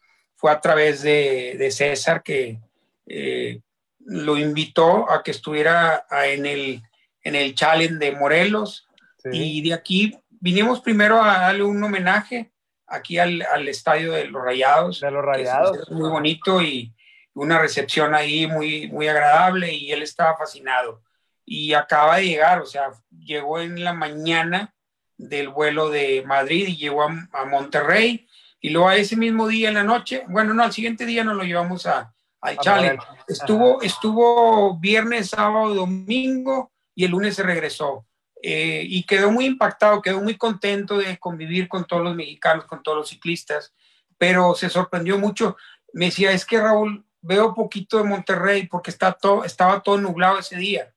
fue 0.43 0.51
a 0.51 0.59
través 0.59 1.01
de, 1.01 1.55
de 1.57 1.71
César 1.71 2.21
que 2.21 2.59
eh, 3.07 3.61
lo 3.99 4.37
invitó 4.37 5.09
a 5.09 5.23
que 5.23 5.31
estuviera 5.31 6.05
en 6.25 6.45
el, 6.45 6.81
en 7.21 7.35
el 7.35 7.55
Challenge 7.55 7.95
de 7.95 8.11
Morelos. 8.11 8.85
Y 9.31 9.61
de 9.61 9.73
aquí 9.73 10.19
vinimos 10.29 10.81
primero 10.81 11.23
a 11.23 11.39
darle 11.39 11.63
un 11.63 11.81
homenaje 11.81 12.51
aquí 12.87 13.19
al, 13.19 13.41
al 13.53 13.69
estadio 13.69 14.11
de 14.11 14.25
los 14.25 14.43
Rayados. 14.43 14.99
De 14.99 15.11
los 15.11 15.23
Rayados. 15.23 15.89
muy 15.89 16.09
bonito 16.09 16.61
y 16.61 16.93
una 17.33 17.57
recepción 17.57 18.13
ahí 18.13 18.45
muy, 18.45 18.89
muy 18.89 19.07
agradable 19.07 19.71
y 19.71 19.93
él 19.93 20.01
estaba 20.01 20.35
fascinado 20.35 21.01
y 21.45 21.73
acaba 21.73 22.17
de 22.17 22.25
llegar, 22.25 22.59
o 22.59 22.65
sea, 22.65 22.91
llegó 23.17 23.61
en 23.61 23.81
la 23.81 23.93
mañana 23.93 24.75
del 25.17 25.47
vuelo 25.47 25.89
de 25.89 26.21
Madrid 26.25 26.67
y 26.67 26.75
llegó 26.75 27.03
a, 27.03 27.45
Monterrey 27.45 28.27
y 28.63 28.69
luego 28.69 28.87
a 28.87 28.95
ese 28.95 29.17
mismo 29.17 29.45
día 29.45 29.67
en 29.67 29.75
la 29.75 29.83
noche, 29.83 30.23
bueno, 30.29 30.53
no, 30.53 30.63
al 30.63 30.71
siguiente 30.71 31.05
día 31.05 31.25
nos 31.25 31.35
lo 31.35 31.43
llevamos 31.43 31.85
a, 31.85 32.13
al 32.39 32.57
Chale. 32.59 32.97
Estuvo, 33.27 33.81
estuvo 33.81 34.79
viernes, 34.79 35.31
sábado, 35.31 35.75
domingo 35.75 36.71
y 36.95 37.03
el 37.03 37.11
lunes 37.11 37.35
se 37.35 37.43
regresó. 37.43 38.07
Eh, 38.41 38.85
y 38.87 39.03
quedó 39.03 39.31
muy 39.31 39.47
impactado, 39.47 40.01
quedó 40.01 40.21
muy 40.21 40.37
contento 40.37 40.97
de 40.97 41.17
convivir 41.17 41.67
con 41.67 41.85
todos 41.85 42.03
los 42.03 42.15
mexicanos, 42.15 42.63
con 42.63 42.81
todos 42.81 42.99
los 42.99 43.09
ciclistas, 43.09 43.73
pero 44.17 44.55
se 44.55 44.69
sorprendió 44.69 45.19
mucho. 45.19 45.57
Me 45.91 46.05
decía, 46.05 46.31
es 46.31 46.45
que 46.45 46.61
Raúl, 46.61 47.05
veo 47.19 47.53
poquito 47.53 47.97
de 47.97 48.05
Monterrey 48.05 48.67
porque 48.67 48.91
está 48.91 49.11
todo, 49.11 49.43
estaba 49.43 49.83
todo 49.83 49.97
nublado 49.97 50.39
ese 50.39 50.55
día. 50.55 50.93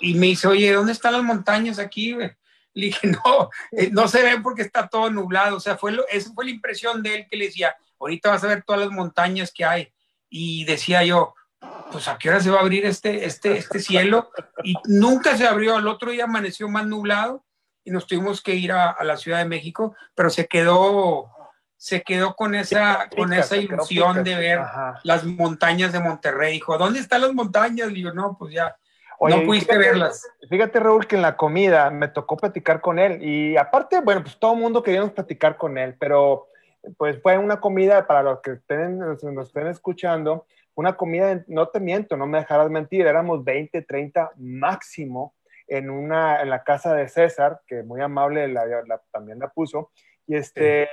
Y, 0.00 0.14
me 0.14 0.28
dice, 0.28 0.48
oye, 0.48 0.72
¿dónde 0.72 0.92
están 0.92 1.12
las 1.12 1.22
montañas 1.22 1.78
aquí? 1.78 2.16
Le 2.76 2.86
dije, 2.86 3.06
no, 3.06 3.50
eh, 3.72 3.90
no 3.92 4.08
se 4.08 4.22
ven 4.22 4.42
porque 4.42 4.62
está 4.62 4.88
todo 4.88 5.08
nublado. 5.10 5.56
O 5.56 5.60
sea, 5.60 5.76
fue 5.76 5.92
lo, 5.92 6.06
esa 6.08 6.32
fue 6.32 6.44
la 6.44 6.50
impresión 6.50 7.02
de 7.02 7.14
él 7.14 7.26
que 7.30 7.36
le 7.36 7.46
decía, 7.46 7.74
ahorita 8.00 8.30
vas 8.30 8.44
a 8.44 8.48
ver 8.48 8.64
todas 8.64 8.82
las 8.82 8.90
montañas 8.90 9.52
que 9.52 9.64
hay. 9.64 9.92
Y 10.28 10.64
decía 10.64 11.04
yo, 11.04 11.34
pues 11.92 12.08
a 12.08 12.18
qué 12.18 12.28
hora 12.28 12.40
se 12.40 12.50
va 12.50 12.58
a 12.58 12.62
abrir 12.62 12.84
este, 12.84 13.24
este, 13.24 13.56
este 13.56 13.78
cielo. 13.78 14.30
Y 14.64 14.74
nunca 14.86 15.36
se 15.36 15.46
abrió. 15.46 15.76
Al 15.76 15.86
otro 15.86 16.10
día 16.10 16.24
amaneció 16.24 16.68
más 16.68 16.86
nublado 16.86 17.44
y 17.84 17.90
nos 17.90 18.06
tuvimos 18.06 18.42
que 18.42 18.54
ir 18.54 18.72
a, 18.72 18.96
la 19.04 19.16
Ciudad 19.16 19.38
de 19.38 19.44
México, 19.44 19.94
pero 20.14 20.30
se 20.30 20.48
quedó, 20.48 21.30
se 21.76 22.02
quedó 22.02 22.34
con 22.34 22.54
esa, 22.54 23.08
con 23.14 23.32
esa 23.32 23.56
ilusión 23.56 24.24
de 24.24 24.34
ver 24.34 24.60
las 25.04 25.24
montañas 25.24 25.92
de 25.92 26.00
Monterrey. 26.00 26.54
Dijo, 26.54 26.76
¿dónde 26.76 26.98
están 26.98 27.20
las 27.20 27.34
montañas? 27.34 27.90
Y 27.92 28.02
yo, 28.02 28.12
no, 28.12 28.36
pues 28.36 28.54
ya 28.54 28.74
no 29.20 29.42
pudiste 29.44 29.76
verlas. 29.76 30.26
Fíjate, 30.48 30.80
Raúl, 30.80 31.06
que 31.06 31.16
en 31.16 31.22
la 31.22 31.36
comida 31.36 31.90
me 31.90 32.08
tocó 32.08 32.36
platicar 32.36 32.80
con 32.80 32.98
él. 32.98 33.22
Y 33.22 33.56
aparte, 33.56 34.00
bueno, 34.00 34.22
pues 34.22 34.38
todo 34.38 34.54
el 34.54 34.60
mundo 34.60 34.82
queríamos 34.82 35.12
platicar 35.12 35.56
con 35.56 35.78
él, 35.78 35.96
pero 35.98 36.48
pues 36.96 37.20
fue 37.22 37.38
una 37.38 37.60
comida 37.60 38.06
para 38.06 38.22
los 38.22 38.40
que 38.40 38.52
estén, 38.52 38.98
nos 38.98 39.46
estén 39.46 39.66
escuchando, 39.68 40.46
una 40.74 40.96
comida, 40.96 41.44
no 41.46 41.68
te 41.68 41.80
miento, 41.80 42.16
no 42.16 42.26
me 42.26 42.38
dejarás 42.38 42.70
mentir, 42.70 43.06
éramos 43.06 43.44
20, 43.44 43.82
30 43.82 44.32
máximo 44.36 45.34
en, 45.66 45.88
una, 45.90 46.42
en 46.42 46.50
la 46.50 46.62
casa 46.62 46.94
de 46.94 47.08
César, 47.08 47.60
que 47.66 47.82
muy 47.82 48.00
amable 48.00 48.52
también 49.10 49.38
la 49.38 49.48
puso, 49.48 49.90
y, 50.26 50.36
este, 50.36 50.88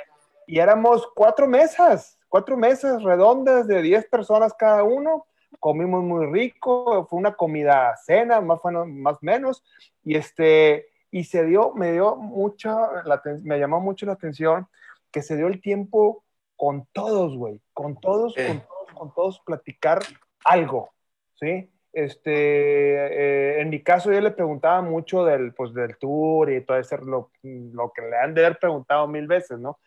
y 0.48 0.60
éramos 0.60 1.10
cuatro 1.14 1.48
mesas, 1.48 2.18
cuatro 2.30 2.56
mesas 2.58 3.04
redondas 3.04 3.68
de 3.68 3.82
10 3.82 4.08
personas 4.08 4.54
cada 4.54 4.84
uno, 4.84 5.26
comimos 5.60 6.04
muy 6.04 6.26
rico, 6.28 7.06
fue 7.10 7.20
una 7.20 7.34
comida 7.34 7.96
cena, 7.98 8.42
más 8.42 8.60
o 8.64 8.86
más 8.86 9.22
menos, 9.22 9.64
y 10.04 10.16
este, 10.16 10.88
y 11.12 11.26
se 11.26 11.46
dio, 11.46 11.74
me 11.74 11.92
dio 11.92 12.16
mucha, 12.16 13.04
me 13.44 13.60
llamó 13.60 13.80
mucho 13.80 14.06
la 14.06 14.14
atención 14.14 14.68
que 15.12 15.22
se 15.22 15.36
dio 15.36 15.48
el 15.48 15.62
tiempo 15.62 16.24
con 16.56 16.88
todos, 16.94 17.36
güey, 17.36 17.62
con 17.74 18.00
todos, 18.00 18.34
con 18.36 18.62
todos, 18.62 18.94
con 18.94 19.14
todos 19.14 19.40
platicar 19.42 20.02
algo, 20.46 20.90
¿sí? 21.34 21.70
Este, 21.94 22.32
eh, 22.32 23.62
en 23.62 23.70
mi 23.70 23.84
caso 23.84 24.14
yo 24.14 24.22
le 24.22 24.32
preguntaba 24.32 24.82
mucho 24.82 25.26
del, 25.26 25.54
pues, 25.54 25.74
del 25.74 25.98
tour 25.98 26.50
y 26.50 26.62
todo 26.62 26.78
eso, 26.78 26.96
lo, 26.98 27.32
lo 27.44 27.92
que 27.92 28.02
le 28.04 28.18
han 28.18 28.34
de 28.34 28.46
haber 28.46 28.60
preguntado 28.60 29.08
mil 29.08 29.28
veces, 29.28 29.60
¿no? 29.60 29.80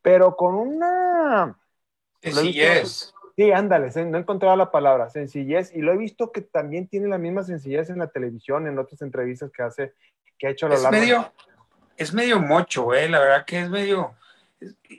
Pero 0.00 0.34
con 0.34 0.54
una... 0.54 1.58
Sí, 2.22 2.60
es. 2.60 3.14
Sí, 3.40 3.52
ándale, 3.52 3.88
no 4.04 4.18
he 4.18 4.20
encontrado 4.20 4.54
la 4.54 4.70
palabra, 4.70 5.08
sencillez, 5.08 5.74
y 5.74 5.80
lo 5.80 5.94
he 5.94 5.96
visto 5.96 6.30
que 6.30 6.42
también 6.42 6.88
tiene 6.88 7.08
la 7.08 7.16
misma 7.16 7.42
sencillez 7.42 7.88
en 7.88 7.98
la 7.98 8.08
televisión, 8.08 8.66
en 8.66 8.78
otras 8.78 9.00
entrevistas 9.00 9.50
que 9.50 9.62
hace, 9.62 9.94
que 10.38 10.46
ha 10.46 10.50
hecho 10.50 10.66
a 10.66 10.68
lo 10.68 10.74
es 10.74 10.82
largo. 10.82 11.00
Medio, 11.00 11.32
es 11.96 12.12
medio 12.12 12.38
mocho, 12.38 12.92
eh, 12.92 13.08
la 13.08 13.18
verdad 13.18 13.46
que 13.46 13.60
es 13.60 13.70
medio, 13.70 14.12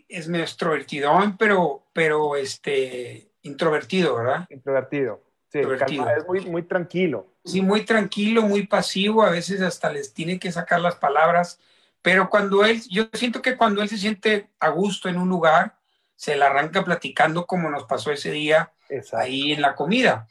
es, 0.10 0.28
medio 0.28 0.44
extrovertidón, 0.44 1.38
pero, 1.38 1.84
pero 1.94 2.36
este, 2.36 3.30
introvertido, 3.44 4.16
¿verdad? 4.16 4.48
Introvertido, 4.50 5.22
sí, 5.50 5.60
es 5.60 6.28
muy, 6.28 6.42
muy 6.48 6.64
tranquilo. 6.64 7.28
Sí, 7.46 7.62
muy 7.62 7.86
tranquilo, 7.86 8.42
muy 8.42 8.66
pasivo, 8.66 9.22
a 9.22 9.30
veces 9.30 9.62
hasta 9.62 9.94
les 9.94 10.16
tiene 10.16 10.40
que 10.40 10.52
sacar 10.52 10.82
las 10.82 10.96
palabras, 10.96 11.60
pero 12.02 12.28
cuando 12.28 12.66
él, 12.66 12.82
yo 12.90 13.08
siento 13.14 13.40
que 13.40 13.56
cuando 13.56 13.84
él 13.84 13.90
se 13.90 14.00
siente 14.00 14.50
a 14.60 14.70
gusto 14.70 15.10
en 15.10 15.20
un 15.20 15.30
lugar, 15.30 15.76
se 16.22 16.36
la 16.36 16.46
arranca 16.46 16.84
platicando 16.84 17.48
como 17.48 17.72
nos 17.72 17.86
pasó 17.86 18.12
ese 18.12 18.30
día 18.30 18.72
ahí 19.14 19.54
en 19.54 19.62
la 19.64 19.74
comida. 19.74 20.28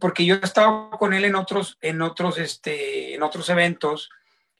Porque 0.00 0.24
yo 0.24 0.34
estaba 0.34 0.90
con 0.98 1.14
él 1.14 1.24
en 1.24 1.36
otros, 1.36 1.78
en 1.82 2.02
otros, 2.02 2.36
este, 2.36 3.14
en 3.14 3.22
otros 3.22 3.48
eventos 3.48 4.10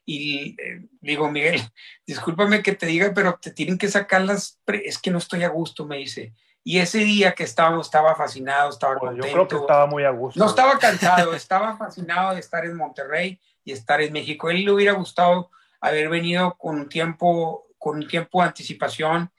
y 0.05 0.55
eh, 0.61 0.87
digo, 1.01 1.29
Miguel, 1.29 1.59
discúlpame 2.07 2.63
que 2.63 2.71
te 2.71 2.85
diga, 2.85 3.11
pero 3.13 3.37
te 3.41 3.51
tienen 3.51 3.77
que 3.77 3.89
sacar 3.89 4.21
las, 4.21 4.61
es 4.65 4.97
que 4.97 5.11
no 5.11 5.17
estoy 5.17 5.43
a 5.43 5.49
gusto, 5.49 5.85
me 5.85 5.97
dice. 5.97 6.33
Y 6.63 6.79
ese 6.79 6.99
día 6.99 7.33
que 7.33 7.43
estábamos, 7.43 7.87
estaba 7.87 8.15
fascinado, 8.15 8.69
estaba 8.69 8.97
contento. 8.97 9.27
Yo 9.27 9.33
creo 9.33 9.47
que 9.49 9.55
estaba 9.57 9.87
muy 9.87 10.05
a 10.05 10.11
gusto. 10.11 10.39
No 10.39 10.45
estaba 10.45 10.79
cansado, 10.79 11.33
estaba 11.33 11.75
fascinado 11.75 12.33
de 12.33 12.39
estar 12.39 12.63
en 12.63 12.77
Monterrey 12.77 13.41
y 13.65 13.73
estar 13.73 13.99
en 13.99 14.13
México. 14.13 14.47
A 14.47 14.51
él 14.53 14.63
le 14.63 14.71
hubiera 14.71 14.93
gustado 14.93 15.51
haber 15.81 16.07
venido 16.07 16.55
con 16.57 16.79
un 16.79 16.87
tiempo, 16.87 17.67
con 17.77 17.97
un 17.97 18.07
tiempo 18.07 18.41
de 18.41 18.47
anticipación 18.47 19.29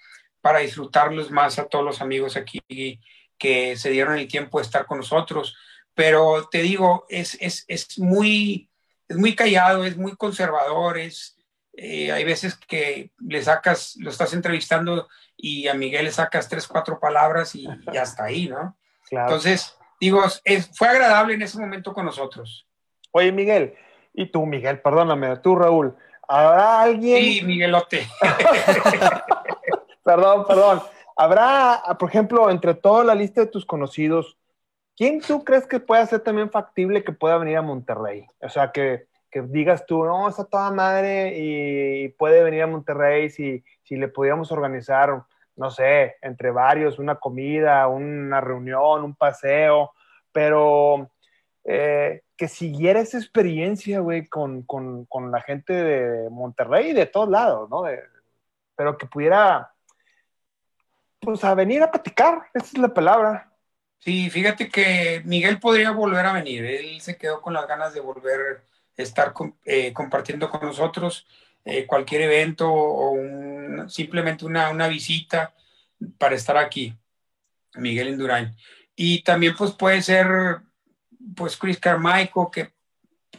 para 0.42 0.59
disfrutarlos 0.59 1.31
más 1.31 1.59
a 1.59 1.64
todos 1.64 1.85
los 1.85 2.02
amigos 2.02 2.37
aquí 2.37 2.61
que 3.38 3.76
se 3.76 3.90
dieron 3.90 4.18
el 4.18 4.28
tiempo 4.28 4.59
de 4.59 4.64
estar 4.64 4.85
con 4.85 4.98
nosotros. 4.98 5.57
Pero 5.94 6.48
te 6.50 6.62
digo, 6.62 7.07
es, 7.09 7.38
es, 7.40 7.64
es 7.68 7.98
muy, 7.98 8.68
es 9.09 9.16
muy 9.16 9.35
callado, 9.35 9.85
es 9.85 9.96
muy 9.96 10.16
conservador, 10.16 10.98
es, 10.98 11.37
eh, 11.74 12.12
hay 12.12 12.24
veces 12.24 12.57
que 12.57 13.11
le 13.18 13.42
sacas, 13.42 13.96
lo 13.98 14.11
estás 14.11 14.33
entrevistando 14.33 15.09
y 15.37 15.68
a 15.68 15.74
Miguel 15.74 16.05
le 16.05 16.12
sacas 16.12 16.48
tres, 16.48 16.66
cuatro 16.66 16.98
palabras 16.98 17.55
y 17.55 17.66
ya 17.92 18.02
está 18.02 18.24
ahí, 18.24 18.48
¿no? 18.48 18.76
Entonces, 19.11 19.76
digo, 20.00 20.22
es, 20.44 20.70
fue 20.74 20.88
agradable 20.88 21.35
en 21.35 21.42
ese 21.42 21.59
momento 21.59 21.92
con 21.92 22.07
nosotros. 22.07 22.66
Oye, 23.11 23.31
Miguel, 23.33 23.74
y 24.14 24.26
tú, 24.26 24.46
Miguel, 24.46 24.81
perdóname, 24.81 25.37
tú, 25.38 25.55
Raúl, 25.57 25.94
¿habrá 26.26 26.83
alguien? 26.83 27.22
Sí, 27.22 27.42
Miguelote. 27.42 28.09
perdón, 30.05 30.45
perdón. 30.47 30.83
¿Habrá, 31.17 31.83
por 31.99 32.09
ejemplo, 32.09 32.51
entre 32.51 32.75
toda 32.75 33.05
la 33.05 33.15
lista 33.15 33.43
de 33.43 33.47
tus 33.47 33.67
conocidos, 33.67 34.38
quién 34.97 35.21
tú 35.21 35.45
crees 35.45 35.67
que 35.67 35.81
pueda 35.81 36.07
ser 36.07 36.21
también 36.21 36.51
factible 36.51 37.05
que 37.05 37.12
pueda 37.12 37.38
venir 37.38 37.57
a 37.57 37.62
Monterrey? 37.62 38.27
O 38.41 38.49
sea, 38.49 38.73
que, 38.73 39.07
que 39.31 39.43
digas 39.43 39.87
tú, 39.87 40.05
no, 40.05 40.29
está 40.29 40.45
toda 40.45 40.71
madre 40.71 41.38
y, 41.38 42.09
puede 42.11 42.43
venir 42.43 42.62
a 42.62 42.67
Monterrey 42.67 43.31
si, 43.31 43.65
si 43.83 43.97
le 43.97 44.09
pudiéramos 44.09 44.53
organizar, 44.53 45.25
no 45.57 45.71
sé, 45.71 46.17
entre 46.23 46.51
varios, 46.51 46.99
una 46.99 47.17
comida, 47.17 47.87
una 47.88 48.41
reunión, 48.41 49.05
un 49.05 49.15
paseo, 49.15 49.93
pero 50.33 51.11
eh, 51.65 52.23
que 52.37 52.49
siguiera 52.49 53.01
esa 53.01 53.19
experiencia, 53.19 54.01
güey, 54.01 54.27
con, 54.27 54.62
con, 54.62 55.05
con, 55.07 55.31
la 55.31 55.41
gente 55.43 55.73
de 55.73 56.31
Monterrey 56.31 56.91
y 56.91 56.93
de 56.95 57.07
todos 57.07 57.29
lados, 57.29 57.71
¿no? 57.71 57.85
pero 58.75 58.97
que 58.99 59.07
pudiera 59.07 59.73
pues 61.22 61.44
a 61.44 61.54
venir 61.54 61.82
a 61.82 61.90
platicar, 61.90 62.42
esa 62.52 62.66
es 62.66 62.78
la 62.78 62.92
palabra. 62.92 63.52
Sí, 64.00 64.28
fíjate 64.30 64.68
que 64.68 65.22
Miguel 65.24 65.61
podría 65.61 65.92
volver 65.92 66.26
a 66.26 66.32
venir, 66.32 66.64
él 66.64 67.00
se 67.00 67.16
quedó 67.16 67.40
con 67.40 67.54
las 67.54 67.68
ganas 67.68 67.94
de 67.94 68.00
volver 68.00 68.64
a 68.98 69.02
estar 69.02 69.32
eh, 69.64 69.92
compartiendo 69.92 70.50
con 70.50 70.62
nosotros 70.62 71.26
eh, 71.64 71.87
cualquier 71.87 72.22
evento 72.22 72.68
o 72.68 73.16
simplemente 73.88 74.44
una, 74.44 74.70
una, 74.70 74.88
visita 74.88 75.54
para 76.18 76.35
estar 76.35 76.56
aquí, 76.56 76.96
Miguel 77.74 78.08
Indurain. 78.08 78.56
Y 78.96 79.22
también 79.22 79.54
pues 79.56 79.70
puede 79.70 80.02
ser 80.02 80.58
pues 81.37 81.56
Chris 81.56 81.78
Carmichael, 81.78 82.48
que 82.52 82.72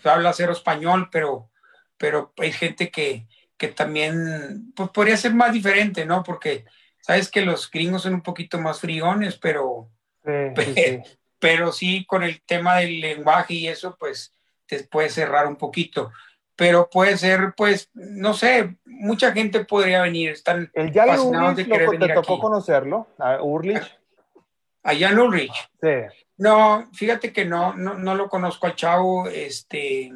habla 0.05 0.31
cero 0.31 0.53
español, 0.53 1.09
pero, 1.11 1.51
pero 1.97 2.33
hay 2.37 2.53
gente 2.53 2.89
que, 2.89 3.27
que 3.57 3.67
también 3.67 4.71
pues 4.73 4.89
podría 4.91 5.17
ser 5.17 5.33
más 5.33 5.51
diferente, 5.51 6.05
¿no? 6.05 6.23
Porque 6.23 6.65
Sabes 7.03 7.29
que 7.29 7.41
los 7.41 7.69
gringos 7.69 8.03
son 8.03 8.13
un 8.13 8.21
poquito 8.21 8.57
más 8.59 8.79
friones, 8.79 9.37
pero, 9.37 9.89
pero, 11.39 11.71
sí. 11.73 12.05
con 12.05 12.23
el 12.23 12.41
tema 12.43 12.77
del 12.77 13.01
lenguaje 13.01 13.55
y 13.55 13.67
eso, 13.67 13.97
pues 13.99 14.33
te 14.65 14.85
puede 14.85 15.09
cerrar 15.09 15.45
un 15.45 15.57
poquito. 15.57 16.13
Pero 16.55 16.89
puede 16.89 17.17
ser, 17.17 17.53
pues, 17.57 17.89
no 17.93 18.33
sé, 18.33 18.77
mucha 18.85 19.33
gente 19.33 19.65
podría 19.65 20.01
venir. 20.03 20.31
Están 20.31 20.71
el 20.73 20.93
Jan 20.93 21.19
Urlich, 21.19 21.67
de 21.67 22.07
¿te 22.07 22.13
tocó 22.13 22.39
conocerlo? 22.39 23.07
¿A 23.17 23.41
Urlich? 23.43 23.83
A 24.83 24.95
Jan 24.95 25.19
Urlich. 25.19 25.51
Sí. 25.81 25.89
No, 26.37 26.89
fíjate 26.93 27.33
que 27.33 27.43
no, 27.43 27.73
no, 27.73 27.95
no 27.95 28.15
lo 28.15 28.29
conozco 28.29 28.67
al 28.67 28.75
chavo. 28.75 29.27
Este, 29.27 30.09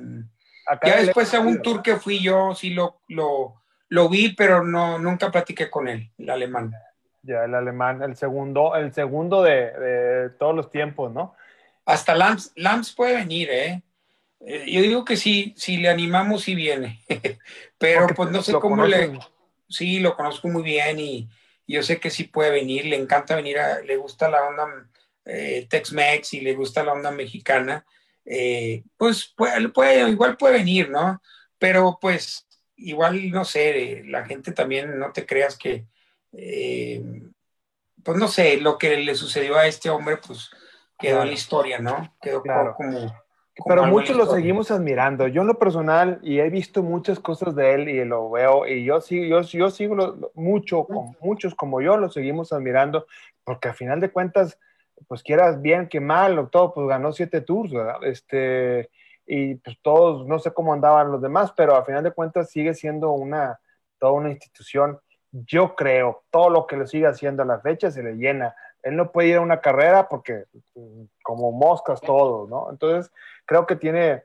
ya 0.86 1.02
después 1.02 1.34
a 1.34 1.42
un 1.42 1.62
tour 1.62 1.82
que 1.82 1.98
fui 1.98 2.20
yo, 2.24 2.56
sí 2.56 2.70
lo, 2.70 3.02
lo, 3.10 3.56
lo 3.90 4.10
vi, 4.10 4.34
pero 4.34 4.64
no, 4.64 5.00
nunca 5.00 5.32
platiqué 5.32 5.70
con 5.70 5.88
él, 5.88 6.12
el 6.18 6.30
alemán. 6.30 6.74
Ya, 7.22 7.44
el 7.44 7.56
alemán, 7.56 8.02
el 8.04 8.16
segundo, 8.16 8.76
el 8.76 8.94
segundo 8.94 9.44
de, 9.44 10.30
todos 10.40 10.56
los 10.56 10.72
tiempos, 10.72 11.12
¿no? 11.14 11.36
Hasta 11.86 12.16
Lams, 12.16 12.52
Lams 12.56 12.94
puede 12.94 13.16
venir, 13.16 13.50
¿eh? 13.50 13.82
¿eh? 14.42 14.66
Yo 14.72 14.82
digo 14.82 15.06
que 15.06 15.18
sí, 15.18 15.54
si 15.58 15.78
le 15.78 15.90
animamos, 15.90 16.44
sí 16.44 16.56
viene. 16.56 17.02
pero 17.78 18.08
pues 18.08 18.30
no 18.32 18.42
sé 18.42 18.54
cómo 18.54 18.86
le... 18.86 19.18
Sí, 19.70 20.00
lo 20.00 20.16
conozco 20.16 20.48
muy 20.48 20.64
bien 20.64 21.00
y, 21.00 21.30
yo 21.68 21.84
sé 21.84 22.00
que 22.00 22.10
sí 22.10 22.24
puede 22.24 22.50
venir, 22.50 22.86
le 22.86 22.96
encanta 22.96 23.36
venir, 23.36 23.58
le 23.86 23.98
gusta 23.98 24.30
la 24.30 24.48
onda 24.48 24.88
eh, 25.26 25.68
Tex-Mex 25.70 26.34
y 26.34 26.42
le 26.42 26.56
gusta 26.56 26.84
la 26.84 26.94
onda 26.94 27.12
mexicana. 27.12 27.86
Eh, 28.24 28.84
pues 28.96 29.34
puede, 29.36 29.68
puede, 29.70 30.10
igual 30.10 30.38
puede 30.38 30.60
venir, 30.60 30.90
¿no? 30.90 31.22
Pero 31.60 31.98
pues 32.00 32.47
igual, 32.78 33.32
no 33.32 33.44
sé, 33.46 34.04
la 34.06 34.26
gente 34.26 34.52
también, 34.52 34.98
no 35.00 35.12
te 35.12 35.26
creas 35.26 35.58
que, 35.58 35.86
eh, 36.34 37.02
pues 38.04 38.18
no 38.18 38.28
sé, 38.28 38.58
lo 38.58 38.78
que 38.78 38.98
le 38.98 39.16
sucedió 39.16 39.58
a 39.58 39.68
este 39.68 39.90
hombre, 39.90 40.18
pues 40.18 40.50
quedó 40.98 41.22
en 41.22 41.28
la 41.28 41.34
historia, 41.34 41.80
¿no? 41.80 42.16
Quedó 42.22 42.42
como... 42.42 42.76
Pero 43.66 43.86
muchos 43.86 44.16
lo 44.16 44.28
seguimos 44.28 44.70
admirando. 44.70 45.28
Yo 45.28 45.42
en 45.42 45.48
lo 45.48 45.58
personal, 45.58 46.20
y 46.22 46.40
he 46.40 46.50
visto 46.50 46.84
muchas 46.84 47.20
cosas 47.20 47.56
de 47.56 47.74
él 47.74 47.90
y 47.90 48.06
lo 48.06 48.30
veo, 48.30 48.68
y 48.68 48.86
yo 48.86 49.02
sigo, 49.02 49.26
yo, 49.26 49.42
yo 49.42 49.72
sigo 49.72 50.32
mucho, 50.36 50.86
con 50.86 51.16
muchos 51.22 51.56
como 51.56 51.82
yo 51.82 51.98
lo 51.98 52.10
seguimos 52.10 52.54
admirando, 52.54 53.08
porque 53.44 53.70
al 53.70 53.74
final 53.74 54.00
de 54.00 54.12
cuentas, 54.12 54.60
pues 55.08 55.24
quieras 55.24 55.60
bien 55.60 55.88
que 55.88 56.00
mal 56.00 56.38
o 56.38 56.48
todo, 56.50 56.74
pues 56.74 56.88
ganó 56.88 57.12
siete 57.14 57.42
tours, 57.42 57.72
¿verdad? 57.72 58.04
Este, 58.04 58.92
y 59.28 59.56
pues 59.56 59.78
todos, 59.82 60.26
no 60.26 60.40
sé 60.40 60.54
cómo 60.54 60.74
andaban 60.74 61.12
los 61.12 61.22
demás, 61.22 61.52
pero 61.56 61.76
a 61.76 61.84
final 61.84 62.04
de 62.04 62.12
cuentas 62.12 62.50
sigue 62.50 62.74
siendo 62.74 63.12
una, 63.12 63.60
toda 64.00 64.14
una 64.14 64.32
institución. 64.32 65.00
Yo 65.32 65.76
creo, 65.76 66.24
todo 66.32 66.50
lo 66.50 66.66
que 66.66 66.78
lo 66.78 66.88
sigue 66.88 67.06
haciendo 67.06 67.44
a 67.44 67.46
la 67.46 67.60
fecha 67.60 67.92
se 67.92 68.02
le 68.02 68.14
llena. 68.14 68.56
Él 68.82 68.96
no 68.96 69.12
puede 69.12 69.28
ir 69.28 69.36
a 69.36 69.42
una 69.42 69.60
carrera 69.60 70.08
porque 70.08 70.46
como 71.22 71.52
moscas 71.52 72.00
todos, 72.00 72.50
¿no? 72.50 72.72
Entonces, 72.72 73.12
creo 73.46 73.68
que 73.68 73.76
tiene, 73.76 74.24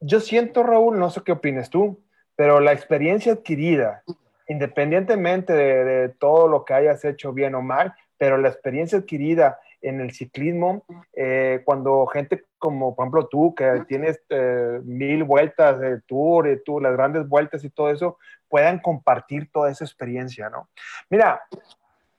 yo 0.00 0.18
siento, 0.18 0.64
Raúl, 0.64 0.98
no 0.98 1.10
sé 1.10 1.22
qué 1.22 1.32
opinas 1.32 1.70
tú, 1.70 2.02
pero 2.34 2.58
la 2.58 2.72
experiencia 2.72 3.34
adquirida, 3.34 4.02
independientemente 4.48 5.52
de, 5.52 5.84
de 5.84 6.08
todo 6.08 6.48
lo 6.48 6.64
que 6.64 6.74
hayas 6.74 7.04
hecho 7.04 7.32
bien 7.32 7.54
o 7.54 7.62
mal, 7.62 7.94
pero 8.16 8.36
la 8.36 8.48
experiencia 8.48 8.98
adquirida 8.98 9.60
en 9.80 10.00
el 10.00 10.12
ciclismo, 10.12 10.84
eh, 11.14 11.62
cuando 11.64 12.06
gente 12.06 12.44
como, 12.58 12.94
por 12.94 13.04
ejemplo, 13.04 13.28
tú, 13.28 13.54
que 13.54 13.84
tienes 13.86 14.20
eh, 14.30 14.80
mil 14.84 15.24
vueltas 15.24 15.78
de 15.78 16.00
tour, 16.02 16.48
y 16.48 16.62
tú, 16.62 16.80
las 16.80 16.92
grandes 16.92 17.28
vueltas 17.28 17.64
y 17.64 17.70
todo 17.70 17.90
eso, 17.90 18.18
puedan 18.48 18.80
compartir 18.80 19.50
toda 19.52 19.70
esa 19.70 19.84
experiencia, 19.84 20.50
¿no? 20.50 20.68
Mira, 21.10 21.42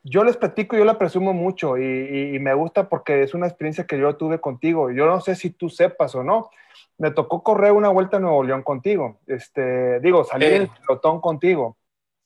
yo 0.03 0.23
les 0.23 0.37
platico, 0.37 0.77
yo 0.77 0.85
la 0.85 0.97
presumo 0.97 1.33
mucho 1.33 1.77
y, 1.77 2.39
me 2.39 2.53
gusta 2.53 2.87
porque 2.87 3.21
es 3.21 3.33
una 3.33 3.47
experiencia 3.47 3.85
que 3.85 3.99
yo 3.99 4.15
tuve 4.15 4.39
contigo. 4.39 4.91
Yo 4.91 5.05
no 5.05 5.19
sé 5.19 5.35
si 5.35 5.49
tú 5.49 5.69
sepas 5.69 6.15
o 6.15 6.23
no. 6.23 6.49
Me 6.97 7.11
tocó 7.11 7.43
correr 7.43 7.73
una 7.73 7.89
vuelta 7.89 8.17
a 8.17 8.19
Nuevo 8.19 8.43
León 8.43 8.63
contigo. 8.63 9.19
Este, 9.27 9.99
digo, 9.99 10.23
salir 10.23 10.53
en 10.53 10.61
el 10.63 10.69
pelotón 10.69 11.19
contigo. 11.19 11.77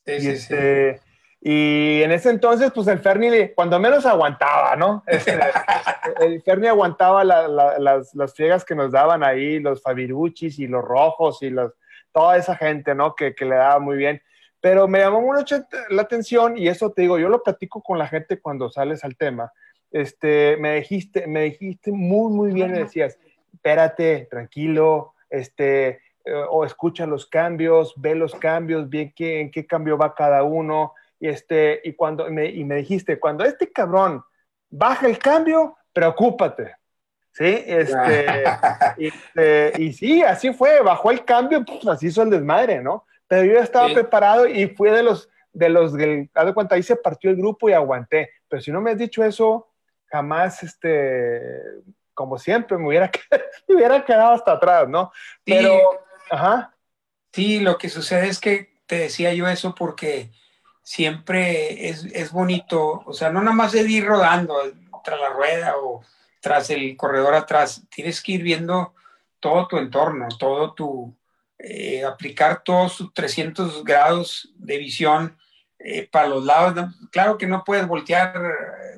Sí, 0.05 0.13
y 0.19 0.27
este, 0.27 1.01
y 1.45 2.01
en 2.01 2.13
ese 2.13 2.29
entonces, 2.29 2.71
pues 2.73 2.87
el 2.87 2.99
Ferni, 2.99 3.49
cuando 3.53 3.77
menos 3.77 4.05
aguantaba, 4.05 4.77
¿no? 4.77 5.03
Este, 5.05 5.37
el 6.21 6.41
Ferni 6.41 6.67
aguantaba 6.67 7.25
las, 7.25 8.15
las 8.15 8.33
friegas 8.33 8.63
que 8.63 8.75
nos 8.75 8.93
daban 8.93 9.25
ahí, 9.25 9.59
los 9.59 9.81
Fabiruchis 9.81 10.57
y 10.59 10.67
los 10.67 10.81
Rojos 10.81 11.43
y 11.43 11.49
los, 11.49 11.73
toda 12.13 12.37
esa 12.37 12.55
gente, 12.55 12.95
¿no? 12.95 13.13
Que, 13.13 13.35
que 13.35 13.43
le 13.43 13.55
daba 13.55 13.79
muy 13.79 13.97
bien. 13.97 14.21
Pero 14.61 14.87
me 14.87 14.99
llamó 14.99 15.19
mucho 15.19 15.57
la 15.89 16.03
atención 16.03 16.57
y 16.57 16.69
eso 16.69 16.93
te 16.93 17.01
digo, 17.01 17.19
yo 17.19 17.27
lo 17.27 17.43
platico 17.43 17.83
con 17.83 17.99
la 17.99 18.07
gente 18.07 18.39
cuando 18.39 18.69
sales 18.69 19.03
al 19.03 19.17
tema. 19.17 19.51
Este, 19.91 20.55
me 20.61 20.75
dijiste, 20.75 21.27
me 21.27 21.41
dijiste 21.41 21.91
muy, 21.91 22.31
muy 22.31 22.53
bien, 22.53 22.71
me 22.71 22.79
decías, 22.79 23.19
espérate, 23.53 24.29
tranquilo, 24.31 25.13
este, 25.29 25.99
eh, 26.23 26.45
o 26.49 26.63
escucha 26.63 27.05
los 27.05 27.25
cambios, 27.25 27.95
ve 27.97 28.15
los 28.15 28.33
cambios, 28.33 28.89
ve 28.89 29.11
qué, 29.13 29.41
en 29.41 29.51
qué 29.51 29.67
cambio 29.67 29.97
va 29.97 30.15
cada 30.15 30.43
uno, 30.43 30.93
y, 31.23 31.29
este, 31.29 31.79
y, 31.85 31.93
cuando, 31.93 32.29
me, 32.29 32.47
y 32.47 32.65
me 32.65 32.75
dijiste, 32.75 33.17
cuando 33.17 33.45
este 33.45 33.71
cabrón 33.71 34.25
baja 34.69 35.07
el 35.07 35.17
cambio, 35.17 35.77
preocúpate. 35.93 36.75
¿Sí? 37.31 37.63
Este, 37.65 38.25
este, 38.97 39.71
y, 39.81 39.93
sí, 39.93 40.21
así 40.21 40.53
fue, 40.53 40.81
bajó 40.81 41.11
el 41.11 41.23
cambio, 41.23 41.63
pues 41.63 41.87
así 41.87 42.07
hizo 42.07 42.23
el 42.23 42.29
desmadre, 42.29 42.81
¿no? 42.81 43.05
Pero 43.25 43.45
yo 43.45 43.59
estaba 43.61 43.87
preparado 43.93 44.45
y 44.47 44.67
fui 44.67 44.89
de 44.89 45.01
los, 45.01 45.29
de 45.53 45.69
los, 45.69 45.93
del, 45.93 46.29
haz 46.33 46.45
de 46.45 46.53
cuenta, 46.53 46.75
ahí 46.75 46.83
se 46.83 46.97
partió 46.97 47.29
el 47.29 47.37
grupo 47.37 47.69
y 47.69 47.73
aguanté. 47.73 48.29
Pero 48.49 48.61
si 48.61 48.73
no 48.73 48.81
me 48.81 48.91
has 48.91 48.97
dicho 48.97 49.23
eso, 49.23 49.69
jamás, 50.07 50.61
este, 50.61 51.41
como 52.13 52.37
siempre, 52.37 52.77
me 52.77 52.85
hubiera, 52.85 53.09
me 53.69 53.75
hubiera 53.75 54.03
quedado 54.03 54.33
hasta 54.33 54.51
atrás, 54.51 54.89
¿no? 54.89 55.09
Pero, 55.45 55.79
ajá. 56.29 56.75
Sí, 57.31 57.61
lo 57.61 57.77
que 57.77 57.87
sucede 57.87 58.27
es 58.27 58.41
que 58.41 58.73
te 58.87 58.97
decía 58.97 59.33
yo 59.33 59.47
eso 59.47 59.73
porque 59.73 60.29
siempre 60.83 61.89
es, 61.89 62.05
es 62.05 62.31
bonito, 62.31 63.03
o 63.05 63.13
sea, 63.13 63.31
no 63.31 63.41
nada 63.41 63.55
más 63.55 63.71
de 63.71 63.81
ir 63.81 64.05
rodando 64.05 64.55
tras 65.03 65.19
la 65.19 65.29
rueda 65.29 65.75
o 65.77 66.01
tras 66.41 66.69
el 66.69 66.95
corredor 66.97 67.33
atrás, 67.33 67.83
tienes 67.89 68.21
que 68.21 68.33
ir 68.33 68.43
viendo 68.43 68.93
todo 69.39 69.67
tu 69.67 69.77
entorno, 69.77 70.27
todo 70.37 70.73
tu, 70.73 71.17
eh, 71.57 72.03
aplicar 72.03 72.61
todos 72.63 72.93
sus 72.93 73.13
300 73.13 73.83
grados 73.85 74.51
de 74.55 74.77
visión 74.77 75.37
eh, 75.79 76.09
para 76.11 76.27
los 76.27 76.43
lados. 76.43 76.93
Claro 77.11 77.37
que 77.37 77.47
no 77.47 77.63
puedes 77.63 77.87
voltear, 77.87 78.33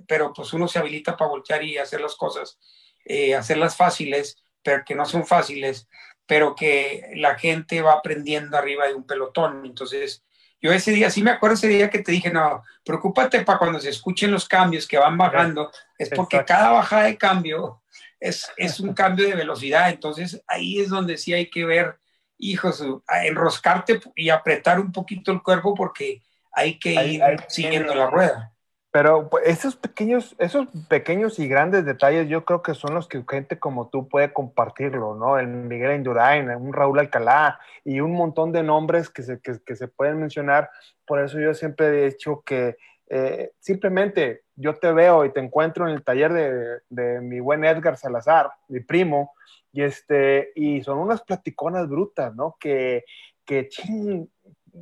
pero 0.08 0.34
pues 0.34 0.54
uno 0.54 0.68
se 0.68 0.80
habilita 0.80 1.16
para 1.16 1.30
voltear 1.30 1.64
y 1.64 1.78
hacer 1.78 2.02
las 2.02 2.16
cosas, 2.16 2.58
eh, 3.06 3.36
hacerlas 3.36 3.76
fáciles, 3.76 4.44
pero 4.64 4.84
que 4.84 4.96
no 4.96 5.06
son 5.06 5.28
fáciles, 5.28 5.88
pero 6.26 6.56
que 6.56 7.12
la 7.16 7.36
gente 7.38 7.82
va 7.84 7.94
aprendiendo 7.94 8.58
arriba 8.58 8.88
de 8.88 8.96
un 8.96 9.06
pelotón. 9.06 9.64
Entonces, 9.66 10.24
yo 10.66 10.74
ese 10.74 10.91
día, 10.91 11.11
sí 11.11 11.22
me 11.22 11.30
acuerdo 11.30 11.53
ese 11.53 11.68
día 11.68 11.91
que 11.91 11.99
te 11.99 12.11
dije, 12.11 12.32
no, 12.32 12.63
preocúpate 12.84 13.41
para 13.41 13.59
cuando 13.59 13.80
se 13.80 13.89
escuchen 13.89 14.32
los 14.32 14.47
cambios 14.47 14.88
que 14.88 14.97
van 14.97 15.16
bajando, 15.16 15.72
es 15.95 16.09
porque 16.09 16.43
cada 16.43 16.72
bajada 16.72 17.03
de 17.03 17.18
cambio 17.18 17.84
es, 18.20 18.51
es 18.57 18.80
un 18.80 18.95
cambio 18.95 19.28
de 19.28 19.36
velocidad, 19.36 19.91
entonces 19.91 20.41
ahí 20.47 20.80
es 20.80 20.89
donde 20.89 21.18
sí 21.18 21.34
hay 21.34 21.51
que 21.51 21.66
ver, 21.66 21.99
hijos, 22.39 22.84
enroscarte 23.24 23.99
y 24.16 24.30
apretar 24.30 24.80
un 24.80 24.91
poquito 24.91 25.32
el 25.32 25.43
cuerpo 25.43 25.76
porque 25.76 26.24
hay 26.51 26.80
que 26.80 26.93
ir 26.93 27.22
siguiendo 27.47 27.93
la 27.93 28.09
rueda. 28.09 28.55
Pero 28.96 29.28
pues, 29.28 29.46
esos 29.46 29.76
pequeños, 29.76 30.38
esos 30.39 30.70
pequeños 30.88 31.38
y 31.39 31.50
grandes 31.50 31.84
detalles 31.84 32.30
yo 32.30 32.46
creo 32.46 32.62
que 32.62 32.74
son 32.74 32.93
los 32.93 33.10
que 33.10 33.26
gente 33.30 33.60
como 33.60 33.89
tú 33.89 34.08
puede 34.08 34.32
compartirlo, 34.32 35.16
¿no? 35.16 35.38
El 35.38 35.48
Miguel 35.48 35.98
Indurain, 35.98 36.50
un 36.52 36.72
Raúl 36.72 37.00
Alcalá 37.00 37.60
y 37.84 38.00
un 38.00 38.14
montón 38.14 38.54
de 38.54 38.64
nombres 38.64 39.10
que 39.10 39.22
se, 39.22 39.41
que, 39.41 39.76
se 39.76 39.89
pueden 39.89 40.22
mencionar. 40.22 40.70
Por 41.06 41.22
eso 41.22 41.38
yo 41.41 41.54
siempre 41.54 41.88
he 41.88 42.06
dicho 42.12 42.41
que 42.46 42.78
eh, 43.10 43.52
simplemente 43.60 44.43
yo 44.56 44.76
te 44.76 44.93
veo 44.93 45.26
y 45.26 45.34
te 45.34 45.41
encuentro 45.41 45.89
en 45.89 45.93
el 45.93 46.02
taller 46.02 46.32
de, 46.32 46.80
de, 46.88 47.20
mi 47.20 47.41
buen 47.41 47.66
Edgar 47.66 47.98
Salazar, 47.98 48.50
mi 48.70 48.80
primo, 48.80 49.34
y, 49.74 49.82
este, 49.84 50.54
y 50.56 50.82
son 50.84 51.00
unas 51.00 51.22
platiconas 51.22 51.89
brutas, 51.89 52.34
¿no? 52.34 52.56
Que, 52.58 53.04
que 53.43 53.68
ching, 53.68 54.30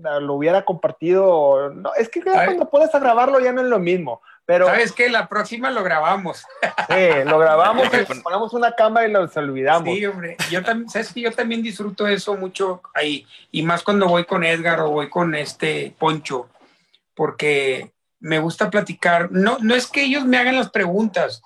lo 0.01 0.33
hubiera 0.33 0.65
compartido. 0.65 1.71
No, 1.73 1.93
es 1.95 2.09
que 2.09 2.21
cuando 2.21 2.69
puedes 2.69 2.91
grabarlo 2.91 3.39
ya 3.39 3.51
no 3.51 3.61
es 3.61 3.67
lo 3.67 3.79
mismo. 3.79 4.21
Pero, 4.45 4.65
¿Sabes 4.65 4.91
qué? 4.91 5.09
La 5.09 5.29
próxima 5.29 5.71
lo 5.71 5.83
grabamos. 5.83 6.45
Sí, 6.89 7.23
lo 7.25 7.39
grabamos, 7.39 7.87
y 7.87 8.21
ponemos 8.21 8.53
una 8.53 8.73
cámara 8.73 9.07
y 9.07 9.11
nos 9.11 9.35
olvidamos. 9.37 9.87
Sí, 9.87 10.05
hombre. 10.05 10.35
Yo 10.51 10.61
también, 10.63 10.89
¿sabes 10.89 11.13
que 11.13 11.21
Yo 11.21 11.31
también 11.31 11.63
disfruto 11.63 12.07
eso 12.07 12.35
mucho 12.35 12.81
ahí. 12.93 13.25
Y 13.51 13.63
más 13.63 13.83
cuando 13.83 14.07
voy 14.07 14.25
con 14.25 14.43
Edgar 14.43 14.81
o 14.81 14.89
voy 14.89 15.09
con 15.09 15.33
este 15.33 15.95
Poncho, 15.97 16.49
porque 17.15 17.93
me 18.19 18.39
gusta 18.39 18.69
platicar. 18.69 19.31
No, 19.31 19.57
no 19.61 19.75
es 19.75 19.87
que 19.87 20.03
ellos 20.03 20.25
me 20.25 20.37
hagan 20.37 20.57
las 20.57 20.71
preguntas, 20.71 21.41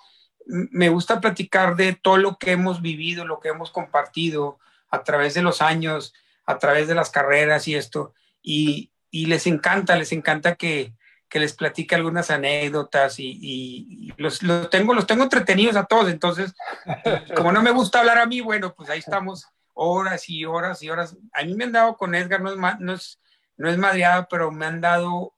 me 0.48 0.90
gusta 0.90 1.22
platicar 1.22 1.76
de 1.76 1.94
todo 1.94 2.18
lo 2.18 2.38
que 2.38 2.54
hemos 2.54 2.82
vivido, 2.82 3.26
lo 3.26 3.40
que 3.40 3.50
hemos 3.50 3.70
compartido 3.70 4.58
a 4.90 5.04
través 5.04 5.36
de 5.36 5.44
los 5.44 5.62
años, 5.62 6.16
a 6.46 6.58
través 6.58 6.88
de 6.88 6.96
las 6.96 7.12
carreras 7.12 7.68
y 7.68 7.76
esto 7.76 8.14
y, 8.48 9.26
les 9.26 9.46
encanta, 9.46 9.98
les 9.98 10.12
encanta 10.14 10.56
que, 10.56 10.94
les 11.34 11.54
platique 11.54 11.94
algunas 11.94 12.32
anécdotas 12.32 13.20
y, 13.20 14.14
los, 14.18 14.40
tengo, 14.72 14.94
los 14.94 15.06
tengo 15.06 15.24
entretenidos 15.24 15.76
a 15.76 15.86
todos. 15.86 16.10
Entonces, 16.10 16.56
como 17.36 17.52
no 17.52 17.62
me 17.62 17.72
gusta 17.72 18.00
hablar 18.00 18.18
a 18.18 18.26
mí, 18.26 18.40
bueno, 18.42 18.74
pues 18.74 18.90
ahí 18.90 19.00
estamos 19.00 19.48
horas 19.74 20.30
y 20.30 20.46
horas 20.46 20.82
y 20.82 20.90
horas. 20.90 21.18
A 21.34 21.44
mí 21.44 21.54
me 21.56 21.66
han 21.66 21.74
dado 21.74 21.98
con 21.98 22.16
Edgar, 22.16 22.42
no 22.42 22.52
es, 22.52 22.80
no 22.80 22.94
es, 22.94 23.20
no 23.58 23.70
es 23.70 23.78
madreada, 23.78 24.28
pero 24.30 24.52
me 24.52 24.66
han 24.66 24.80
dado 24.80 25.36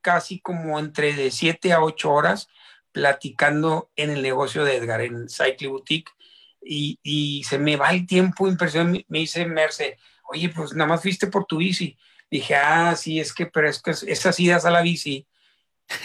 casi 0.00 0.40
como 0.40 0.78
entre 0.78 1.14
de 1.14 1.30
7 1.30 1.72
a 1.72 1.82
8 1.82 2.12
horas 2.12 2.48
platicando 2.92 3.90
en 3.96 4.10
el 4.10 4.22
negocio 4.22 4.64
de 4.64 4.76
Edgar, 4.76 5.00
en 5.00 5.28
Cycle 5.28 5.68
Boutique. 5.68 6.12
Y, 6.62 6.98
y 7.02 7.42
se 7.44 7.58
me 7.58 7.76
va 7.76 7.90
el 7.90 8.06
tiempo 8.06 8.46
impresionante. 8.46 9.04
Me 9.08 9.18
dice 9.18 9.44
Merce, 9.44 9.98
oye, 10.30 10.48
pues 10.50 10.72
nada 10.72 10.88
más 10.88 11.02
fuiste 11.02 11.26
por 11.26 11.44
tu 11.46 11.58
bici 11.58 11.98
dije, 12.38 12.56
ah, 12.56 12.94
sí, 12.96 13.20
es 13.20 13.32
que, 13.32 13.46
pero 13.46 13.68
es 13.68 13.80
que 13.80 13.92
esas 13.92 14.40
idas 14.40 14.64
a 14.64 14.70
la 14.70 14.82
bici, 14.82 15.26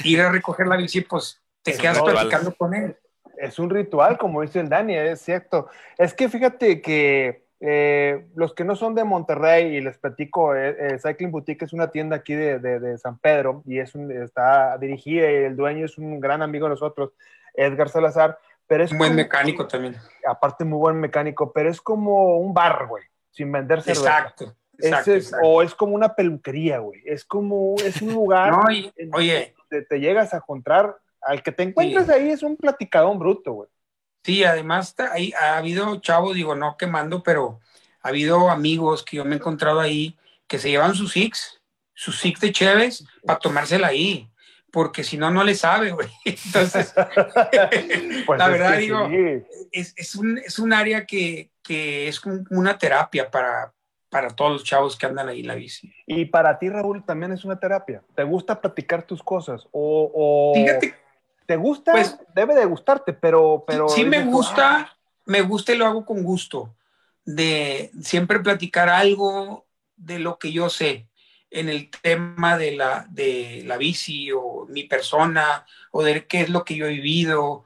ir 0.04 0.22
a 0.22 0.32
recoger 0.32 0.68
la 0.68 0.78
bici, 0.78 1.02
pues 1.02 1.42
te 1.64 1.76
quedas 1.76 2.02
platicando 2.02 2.54
con 2.54 2.74
él. 2.76 2.96
Es 3.38 3.58
un 3.58 3.70
ritual, 3.70 4.18
como 4.18 4.42
dice 4.42 4.60
el 4.60 4.70
Dani, 4.70 4.96
es 4.96 5.22
cierto. 5.22 5.70
Es 5.98 6.14
que 6.14 6.30
fíjate 6.30 6.82
que 6.82 7.46
eh, 7.62 8.28
los 8.36 8.54
que 8.54 8.64
no 8.64 8.76
son 8.76 8.94
de 8.94 9.06
Monterrey, 9.06 9.76
y 9.76 9.82
les 9.82 9.98
platico, 9.98 10.56
eh, 10.56 10.76
eh, 10.80 11.00
Cycling 11.00 11.32
Boutique 11.32 11.66
es 11.66 11.74
una 11.74 11.90
tienda 11.90 12.18
aquí 12.18 12.36
de, 12.36 12.60
de, 12.60 12.98
San 13.00 13.18
Pedro 13.18 13.64
y 13.66 13.80
es 13.80 13.96
un, 13.96 14.12
está 14.12 14.78
dirigida 14.78 15.32
y 15.32 15.36
el 15.36 15.56
dueño 15.56 15.86
es 15.86 15.98
un 15.98 16.20
gran 16.20 16.44
amigo 16.44 16.68
de 16.68 16.72
nosotros, 16.72 17.14
Edgar 17.56 17.90
Salazar. 17.90 18.38
Pero 18.68 18.84
es 18.84 18.92
un 18.92 19.00
buen 19.00 19.16
mecánico 19.16 19.68
también. 19.68 19.96
Aparte, 20.28 20.64
muy 20.64 20.78
buen 20.78 21.00
mecánico, 21.00 21.52
pero 21.52 21.72
es 21.72 21.82
como 21.82 22.38
un 22.38 22.54
bar, 22.54 22.86
güey, 22.86 23.04
sin 23.32 23.52
vender 23.52 23.82
cerveza. 23.82 24.20
Exacto 24.20 24.59
o 25.44 25.62
es 25.62 25.74
como 25.76 25.96
una 25.96 26.16
peluquería, 26.16 26.80
güey. 26.80 27.02
Es 27.06 27.26
como, 27.26 27.76
es 27.84 28.02
un 28.02 28.14
lugar 28.14 28.54
oye, 29.14 29.56
donde 29.70 29.86
te 29.86 30.00
llegas 30.00 30.34
a 30.34 30.38
encontrar, 30.38 30.98
al 31.22 31.44
que 31.44 31.52
te 31.52 31.64
encuentras 31.64 32.10
ahí 32.10 32.30
es 32.30 32.44
un 32.44 32.56
platicadón 32.56 33.20
bruto, 33.20 33.54
güey. 33.54 33.70
Sí, 34.24 34.44
además 34.44 34.96
ahí 35.12 35.34
ha 35.40 35.58
habido 35.58 36.00
chavos, 36.02 36.36
digo, 36.36 36.56
no 36.56 36.78
quemando, 36.78 37.24
pero 37.24 37.60
ha 38.02 38.10
habido 38.10 38.50
amigos 38.50 39.04
que 39.04 39.18
yo 39.18 39.26
me 39.26 39.36
he 39.36 39.38
encontrado 39.38 39.80
ahí 39.80 40.18
que 40.48 40.60
se 40.60 40.70
llevan 40.70 40.96
sus 40.96 41.14
six, 41.14 41.62
sus 41.94 42.20
six 42.20 42.40
de 42.40 42.52
Cheves 42.52 43.06
para 43.26 43.40
tomársela 43.40 43.88
ahí, 43.88 44.30
porque 44.72 45.04
si 45.04 45.18
no, 45.18 45.32
no 45.32 45.44
le 45.44 45.56
sabe, 45.56 45.92
güey. 45.94 46.10
Entonces, 46.26 46.94
pues 48.26 48.40
la 48.40 48.48
verdad, 48.48 48.78
digo, 48.78 49.10
es, 49.72 49.94
es, 49.96 50.16
un, 50.16 50.38
es 50.40 50.60
un 50.60 50.74
área 50.74 51.06
que, 51.06 51.52
que 51.62 52.08
es 52.08 52.22
una 52.50 52.78
terapia 52.78 53.30
para, 53.30 53.74
para 54.10 54.30
todos 54.30 54.52
los 54.52 54.64
chavos 54.64 54.98
que 54.98 55.06
andan 55.06 55.30
ahí 55.30 55.42
en 55.42 55.48
la 55.48 55.56
bici. 55.56 55.94
Y 56.06 56.26
para 56.26 56.58
ti, 56.58 56.70
Raúl, 56.70 57.04
también 57.06 57.32
es 57.32 57.46
una 57.46 57.60
terapia. 57.60 58.04
¿Te 58.16 58.24
gusta 58.24 58.60
platicar 58.60 59.04
tus 59.04 59.22
cosas? 59.22 59.68
O, 59.72 60.54
Fíjate, 60.56 60.96
¿Te 61.46 61.56
gusta? 61.56 61.94
Pues, 61.94 62.18
Debe 62.36 62.56
de 62.56 62.66
gustarte, 62.66 63.14
pero... 63.14 63.64
pero 63.66 63.90
sí 63.90 64.06
me 64.06 64.24
gusta, 64.24 64.80
ah". 64.82 64.98
me 65.26 65.42
gusta 65.42 65.74
y 65.74 65.78
lo 65.78 65.86
hago 65.86 66.06
con 66.06 66.24
gusto. 66.24 66.76
De 67.26 67.92
siempre 68.02 68.40
platicar 68.40 68.90
algo 68.90 69.66
de 69.96 70.20
lo 70.20 70.40
que 70.40 70.52
yo 70.52 70.70
sé 70.70 71.08
en 71.52 71.70
el 71.70 71.90
tema 71.90 72.58
de 72.58 72.76
la, 72.76 73.06
de 73.10 73.64
la 73.66 73.78
bici 73.78 74.32
o 74.32 74.66
mi 74.70 74.84
persona 74.84 75.66
o 75.92 76.04
de 76.04 76.26
qué 76.28 76.42
es 76.42 76.50
lo 76.50 76.64
que 76.64 76.76
yo 76.76 76.86
he 76.86 76.94
vivido. 76.94 77.66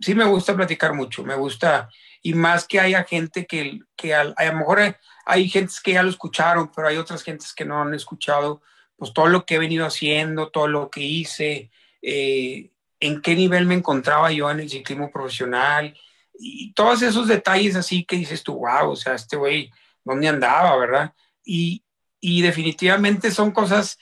Sí 0.00 0.14
me 0.14 0.24
gusta 0.24 0.54
platicar 0.54 0.92
mucho, 0.92 1.24
me 1.24 1.34
gusta, 1.34 1.88
y 2.22 2.34
más 2.34 2.66
que 2.66 2.78
haya 2.78 3.04
gente 3.04 3.46
que, 3.46 3.80
que 3.96 4.14
a, 4.14 4.34
a 4.36 4.44
lo 4.44 4.52
mejor 4.54 4.96
hay 5.24 5.48
gentes 5.48 5.80
que 5.80 5.92
ya 5.92 6.02
lo 6.02 6.10
escucharon, 6.10 6.70
pero 6.74 6.88
hay 6.88 6.96
otras 6.96 7.22
gentes 7.22 7.52
que 7.54 7.64
no 7.64 7.80
han 7.80 7.94
escuchado, 7.94 8.62
pues 8.96 9.12
todo 9.12 9.26
lo 9.26 9.44
que 9.44 9.56
he 9.56 9.58
venido 9.58 9.86
haciendo, 9.86 10.50
todo 10.50 10.68
lo 10.68 10.90
que 10.90 11.00
hice, 11.00 11.70
eh, 12.02 12.70
en 13.00 13.20
qué 13.20 13.34
nivel 13.34 13.66
me 13.66 13.74
encontraba 13.74 14.30
yo 14.32 14.50
en 14.50 14.60
el 14.60 14.70
ciclismo 14.70 15.10
profesional 15.10 15.96
y 16.38 16.72
todos 16.72 17.02
esos 17.02 17.28
detalles 17.28 17.76
así 17.76 18.04
que 18.04 18.16
dices 18.16 18.42
tú, 18.42 18.54
wow, 18.54 18.90
o 18.90 18.96
sea, 18.96 19.14
este 19.14 19.36
güey, 19.36 19.70
¿dónde 20.04 20.28
andaba, 20.28 20.76
verdad? 20.76 21.14
Y, 21.44 21.82
y 22.20 22.42
definitivamente 22.42 23.30
son 23.30 23.52
cosas 23.52 23.98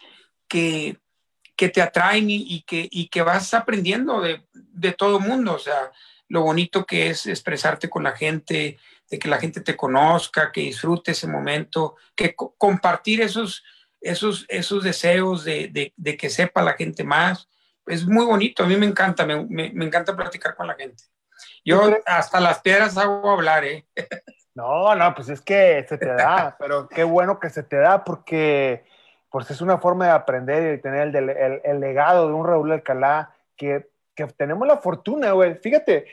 que, 0.49 0.99
que 1.57 1.69
te 1.69 1.83
atraen 1.83 2.31
y, 2.31 2.63
que, 2.63 2.89
y 2.91 3.09
que 3.09 3.23
vas 3.23 3.53
aprendiendo 3.55 4.21
de, 4.21 4.47
de 4.53 4.93
todo 4.93 5.21
mundo, 5.21 5.55
o 5.55 5.59
sea, 5.59 5.91
lo 6.29 6.43
bonito 6.43 6.87
que 6.87 7.11
es 7.11 7.27
expresarte 7.27 7.91
con 7.91 8.05
la 8.05 8.13
gente, 8.13 8.79
de 9.13 9.19
que 9.19 9.29
la 9.29 9.39
gente 9.39 9.61
te 9.61 9.77
conozca, 9.77 10.51
que 10.51 10.63
disfrute 10.63 11.11
ese 11.11 11.27
momento, 11.27 11.97
que 12.17 12.35
compartir 12.35 13.21
esos, 13.21 13.63
esos, 14.01 14.47
esos 14.49 14.83
deseos 14.83 15.45
de, 15.45 15.93
que 16.19 16.31
sepa 16.31 16.63
la 16.63 16.73
gente 16.73 17.05
más. 17.05 17.47
Es 17.85 18.07
muy 18.07 18.25
bonito, 18.25 18.65
a 18.65 18.67
mí 18.67 18.75
me 18.75 18.87
encanta, 18.87 19.27
me, 19.27 19.67
encanta 19.67 20.17
platicar 20.17 20.55
con 20.55 20.67
la 20.67 20.77
gente. 20.77 21.05
Yo 21.63 21.95
hasta 22.07 22.41
las 22.41 22.61
piedras 22.61 22.97
hago 22.97 23.31
hablar, 23.31 23.65
¿eh? 23.65 23.87
No, 24.55 24.95
no, 24.95 25.15
pues 25.15 25.29
es 25.31 25.41
que 25.41 25.85
se 25.89 25.97
te 25.97 26.13
da, 26.15 26.57
pero 26.59 26.87
qué 26.87 27.05
bueno 27.05 27.41
que 27.41 27.49
se 27.49 27.63
te 27.63 27.77
da 27.77 28.05
porque 28.05 28.85
pues 29.31 29.51
es 29.51 29.63
una 29.63 29.79
forma 29.79 30.07
de 30.07 30.11
aprender 30.13 30.63
y 30.63 30.67
de 30.67 30.79
tener 30.79 31.17
el, 31.17 31.61
el, 31.65 31.81
legado 31.81 32.29
de 32.29 32.35
un 32.35 32.47
Raúl 32.47 32.71
Alcalá 32.71 33.35
que, 33.57 33.89
que 34.15 34.27
tenemos 34.27 34.69
la 34.69 34.77
fortuna, 34.77 35.33
güey. 35.33 35.55
Fíjate, 35.55 36.07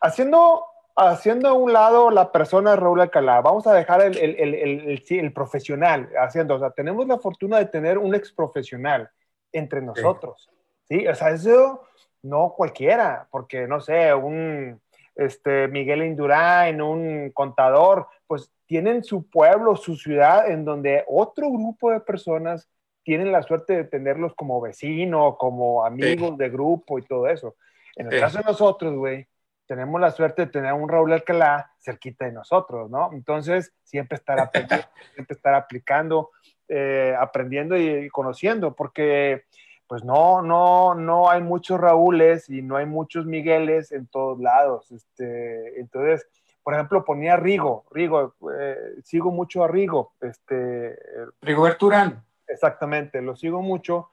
haciendo 0.00 0.71
haciendo 0.96 1.48
a 1.48 1.52
un 1.52 1.72
lado 1.72 2.10
la 2.10 2.32
persona 2.32 2.76
Raúl 2.76 3.00
Alcalá, 3.00 3.40
vamos 3.40 3.66
a 3.66 3.74
dejar 3.74 4.02
el, 4.02 4.16
el, 4.18 4.54
el, 4.54 5.02
el, 5.08 5.32
profesional 5.32 6.10
haciendo, 6.18 6.56
o 6.56 6.58
sea, 6.58 6.70
tenemos 6.70 7.06
la 7.06 7.18
fortuna 7.18 7.58
de 7.58 7.66
tener 7.66 7.98
un 7.98 8.14
ex 8.14 8.32
profesional 8.32 9.10
entre 9.52 9.80
nosotros, 9.82 10.50
sí. 10.88 11.06
O 11.06 11.14
sea, 11.14 11.30
eso 11.30 11.82
no 12.22 12.54
cualquiera, 12.56 13.26
porque 13.30 13.66
no 13.66 13.80
sé, 13.80 14.14
un 14.14 14.80
este, 15.14 15.68
Miguel 15.68 16.04
Indurain, 16.04 16.80
un 16.80 17.30
contador, 17.32 18.06
pues 18.26 18.50
tienen 18.66 19.04
su 19.04 19.28
pueblo, 19.28 19.76
su 19.76 19.96
ciudad, 19.96 20.50
en 20.50 20.64
donde 20.64 21.04
otro 21.06 21.50
grupo 21.50 21.90
de 21.90 22.00
personas 22.00 22.68
tienen 23.04 23.32
la 23.32 23.42
suerte 23.42 23.74
de 23.74 23.84
tenerlos 23.84 24.34
como 24.34 24.60
vecino, 24.60 25.36
como 25.36 25.84
amigos 25.84 26.38
de 26.38 26.48
grupo 26.48 26.98
y 26.98 27.02
todo 27.02 27.28
eso. 27.28 27.56
En 27.96 28.10
el 28.10 28.20
caso 28.20 28.38
de 28.38 28.44
nosotros, 28.44 28.94
güey, 28.94 29.26
tenemos 29.72 29.98
la 30.02 30.10
suerte 30.10 30.42
de 30.42 30.52
tener 30.52 30.74
un 30.74 30.86
Raúl 30.86 31.14
Alcalá 31.14 31.72
cerquita 31.78 32.26
de 32.26 32.32
nosotros, 32.32 32.90
¿no? 32.90 33.08
Entonces, 33.14 33.72
siempre 33.82 34.16
estar 34.16 34.38
aprendiendo, 34.38 34.86
siempre 35.14 35.34
estar 35.34 35.54
aplicando, 35.54 36.30
eh, 36.68 37.16
aprendiendo 37.18 37.78
y, 37.78 38.10
conociendo, 38.10 38.74
porque 38.76 39.44
pues 39.86 40.04
no, 40.04 40.42
no, 40.42 40.94
no 40.94 41.30
hay 41.30 41.40
muchos 41.40 41.80
Raúles 41.80 42.50
y 42.50 42.60
no 42.60 42.76
hay 42.76 42.84
muchos 42.84 43.24
Migueles 43.24 43.92
en 43.92 44.06
todos 44.08 44.38
lados. 44.40 44.92
Este, 44.92 45.80
entonces, 45.80 46.28
por 46.62 46.74
ejemplo, 46.74 47.02
ponía 47.02 47.38
Rigo, 47.38 47.86
Rigo, 47.90 48.34
eh, 48.54 48.76
sigo 49.02 49.30
mucho 49.30 49.64
a 49.64 49.68
Rigo. 49.68 50.12
Este, 50.20 50.98
Rigo 51.40 51.62
Berturán. 51.62 52.22
Exactamente, 52.46 53.22
lo 53.22 53.36
sigo 53.36 53.62
mucho 53.62 54.10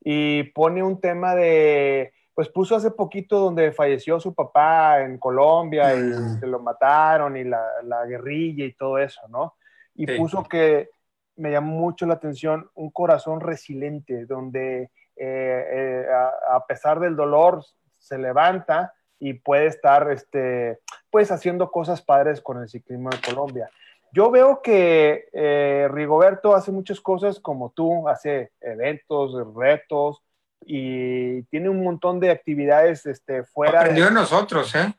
y 0.00 0.44
pone 0.54 0.82
un 0.82 1.02
tema 1.02 1.34
de 1.34 2.14
pues 2.34 2.48
puso 2.48 2.76
hace 2.76 2.90
poquito 2.90 3.38
donde 3.38 3.72
falleció 3.72 4.18
su 4.18 4.34
papá 4.34 5.02
en 5.02 5.18
Colombia 5.18 5.94
y 5.94 6.00
mm. 6.00 6.40
se 6.40 6.46
lo 6.46 6.60
mataron 6.60 7.36
y 7.36 7.44
la, 7.44 7.66
la, 7.84 8.04
guerrilla 8.06 8.64
y 8.64 8.72
todo 8.72 8.98
eso, 8.98 9.20
¿no? 9.28 9.54
Y 9.94 10.06
puso 10.06 10.42
que 10.44 10.90
me 11.36 11.50
llamó 11.50 11.78
mucho 11.78 12.06
la 12.06 12.14
atención 12.14 12.70
un 12.74 12.90
corazón 12.90 13.40
resiliente, 13.40 14.26
donde 14.26 14.90
eh, 15.16 15.66
eh, 15.70 16.06
a, 16.48 16.64
pesar 16.66 17.00
del 17.00 17.16
dolor 17.16 17.64
se 17.98 18.18
levanta 18.18 18.94
y 19.18 19.34
puede 19.34 19.66
estar, 19.66 20.10
este, 20.10 20.80
pues, 21.10 21.30
haciendo 21.30 21.70
cosas 21.70 22.02
padres 22.02 22.40
con 22.40 22.60
el 22.60 22.68
ciclismo 22.68 23.10
de 23.10 23.20
Colombia. 23.20 23.70
Yo 24.12 24.30
veo 24.30 24.60
que 24.60 25.28
eh, 25.32 25.88
Rigoberto 25.90 26.54
hace 26.54 26.72
muchas 26.72 27.00
cosas 27.00 27.40
como 27.40 27.70
tú, 27.70 28.08
hace 28.08 28.52
eventos, 28.60 29.32
retos, 29.54 30.22
y 30.66 31.42
tiene 31.44 31.68
un 31.68 31.82
montón 31.82 32.20
de 32.20 32.30
actividades 32.30 33.06
este, 33.06 33.44
fuera. 33.44 33.80
Aprendió 33.80 34.06
de 34.06 34.12
nosotros, 34.12 34.74
¿eh? 34.74 34.92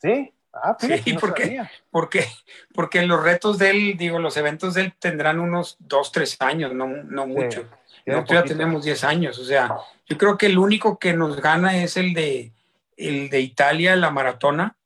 Sí. 0.00 0.32
Ah, 0.52 0.76
sí, 0.78 1.16
porque, 1.20 1.60
porque, 1.90 2.26
porque 2.72 3.02
los 3.02 3.22
retos 3.22 3.58
de 3.58 3.70
él, 3.70 3.96
digo, 3.98 4.18
los 4.18 4.36
eventos 4.38 4.74
de 4.74 4.82
él 4.82 4.94
tendrán 4.98 5.38
unos 5.38 5.76
dos, 5.78 6.12
tres 6.12 6.36
años, 6.40 6.72
no, 6.72 6.86
no 6.86 7.26
mucho. 7.26 7.66
Nosotros 8.06 8.40
ya 8.40 8.44
tenemos 8.44 8.84
diez 8.84 9.04
años, 9.04 9.38
o 9.38 9.44
sea, 9.44 9.76
yo 10.06 10.16
creo 10.16 10.38
que 10.38 10.46
el 10.46 10.56
único 10.56 10.98
que 10.98 11.12
nos 11.12 11.40
gana 11.42 11.82
es 11.82 11.96
el 11.96 12.14
de, 12.14 12.52
el 12.96 13.28
de 13.28 13.40
Italia, 13.40 13.96
la 13.96 14.10
maratona, 14.10 14.76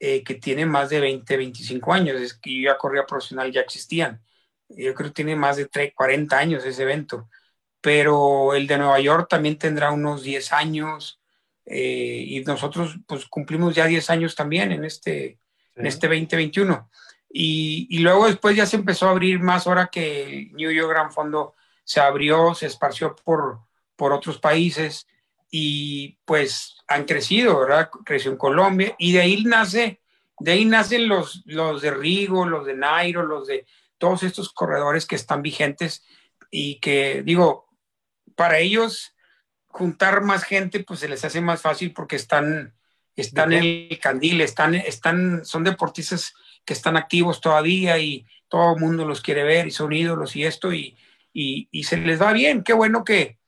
eh, 0.00 0.24
que 0.24 0.34
tiene 0.34 0.66
más 0.66 0.90
de 0.90 1.00
20, 1.00 1.36
25 1.36 1.92
años. 1.92 2.20
Es 2.20 2.34
que 2.34 2.54
yo 2.54 2.70
ya 2.70 2.78
corría 2.78 3.06
profesional, 3.06 3.52
ya 3.52 3.60
existían. 3.60 4.20
Yo 4.68 4.94
creo 4.94 5.10
que 5.10 5.14
tiene 5.14 5.36
más 5.36 5.56
de 5.56 5.66
30, 5.66 5.94
40 5.94 6.36
años 6.36 6.64
ese 6.64 6.82
evento 6.82 7.28
pero 7.86 8.52
el 8.52 8.66
de 8.66 8.78
Nueva 8.78 8.98
York 8.98 9.28
también 9.30 9.58
tendrá 9.58 9.92
unos 9.92 10.24
10 10.24 10.52
años 10.54 11.20
eh, 11.64 12.24
y 12.26 12.40
nosotros 12.40 12.96
pues 13.06 13.26
cumplimos 13.26 13.76
ya 13.76 13.86
10 13.86 14.10
años 14.10 14.34
también 14.34 14.72
en 14.72 14.84
este, 14.84 15.38
en 15.76 15.86
este 15.86 16.08
2021. 16.08 16.90
Y, 17.30 17.86
y, 17.88 18.00
luego 18.00 18.26
después 18.26 18.56
ya 18.56 18.66
se 18.66 18.74
empezó 18.74 19.06
a 19.06 19.12
abrir 19.12 19.38
más 19.38 19.68
ahora 19.68 19.86
que 19.86 20.24
el 20.24 20.52
New 20.54 20.72
York 20.72 20.90
Gran 20.90 21.12
Fondo 21.12 21.54
se 21.84 22.00
abrió, 22.00 22.56
se 22.56 22.66
esparció 22.66 23.14
por, 23.14 23.60
por 23.94 24.12
otros 24.12 24.38
países 24.40 25.06
y 25.48 26.18
pues 26.24 26.78
han 26.88 27.04
crecido, 27.04 27.60
¿verdad? 27.60 27.88
Creció 28.04 28.32
en 28.32 28.36
Colombia 28.36 28.96
y 28.98 29.12
de 29.12 29.20
ahí 29.20 29.44
nace, 29.44 30.00
de 30.40 30.50
ahí 30.50 30.64
nacen 30.64 31.06
los, 31.06 31.44
los 31.46 31.82
de 31.82 31.92
Rigo, 31.92 32.46
los 32.46 32.66
de 32.66 32.74
Nairo, 32.74 33.22
los 33.22 33.46
de 33.46 33.64
todos 33.96 34.24
estos 34.24 34.52
corredores 34.52 35.06
que 35.06 35.14
están 35.14 35.40
vigentes 35.40 36.04
y 36.50 36.80
que 36.80 37.22
digo, 37.24 37.65
para 38.36 38.58
ellos 38.58 39.14
juntar 39.66 40.22
más 40.22 40.44
gente, 40.44 40.84
pues 40.84 41.00
se 41.00 41.08
les 41.08 41.24
hace 41.24 41.40
más 41.40 41.60
fácil 41.60 41.92
porque 41.92 42.16
están, 42.16 42.74
están 43.16 43.52
en 43.52 43.88
el 43.90 43.98
candil, 43.98 44.40
están, 44.40 44.74
están, 44.74 45.44
son 45.44 45.64
deportistas 45.64 46.34
que 46.64 46.72
están 46.72 46.96
activos 46.96 47.40
todavía 47.40 47.98
y 47.98 48.24
todo 48.48 48.74
el 48.74 48.80
mundo 48.80 49.04
los 49.04 49.20
quiere 49.20 49.42
ver 49.42 49.66
y 49.66 49.70
son 49.70 49.92
ídolos 49.92 50.36
y 50.36 50.44
esto 50.44 50.72
y, 50.72 50.96
y, 51.32 51.84
se 51.84 51.98
les 51.98 52.20
va 52.20 52.32
bien. 52.32 52.62
Qué 52.62 52.72
bueno 52.72 53.04
que, 53.04 53.38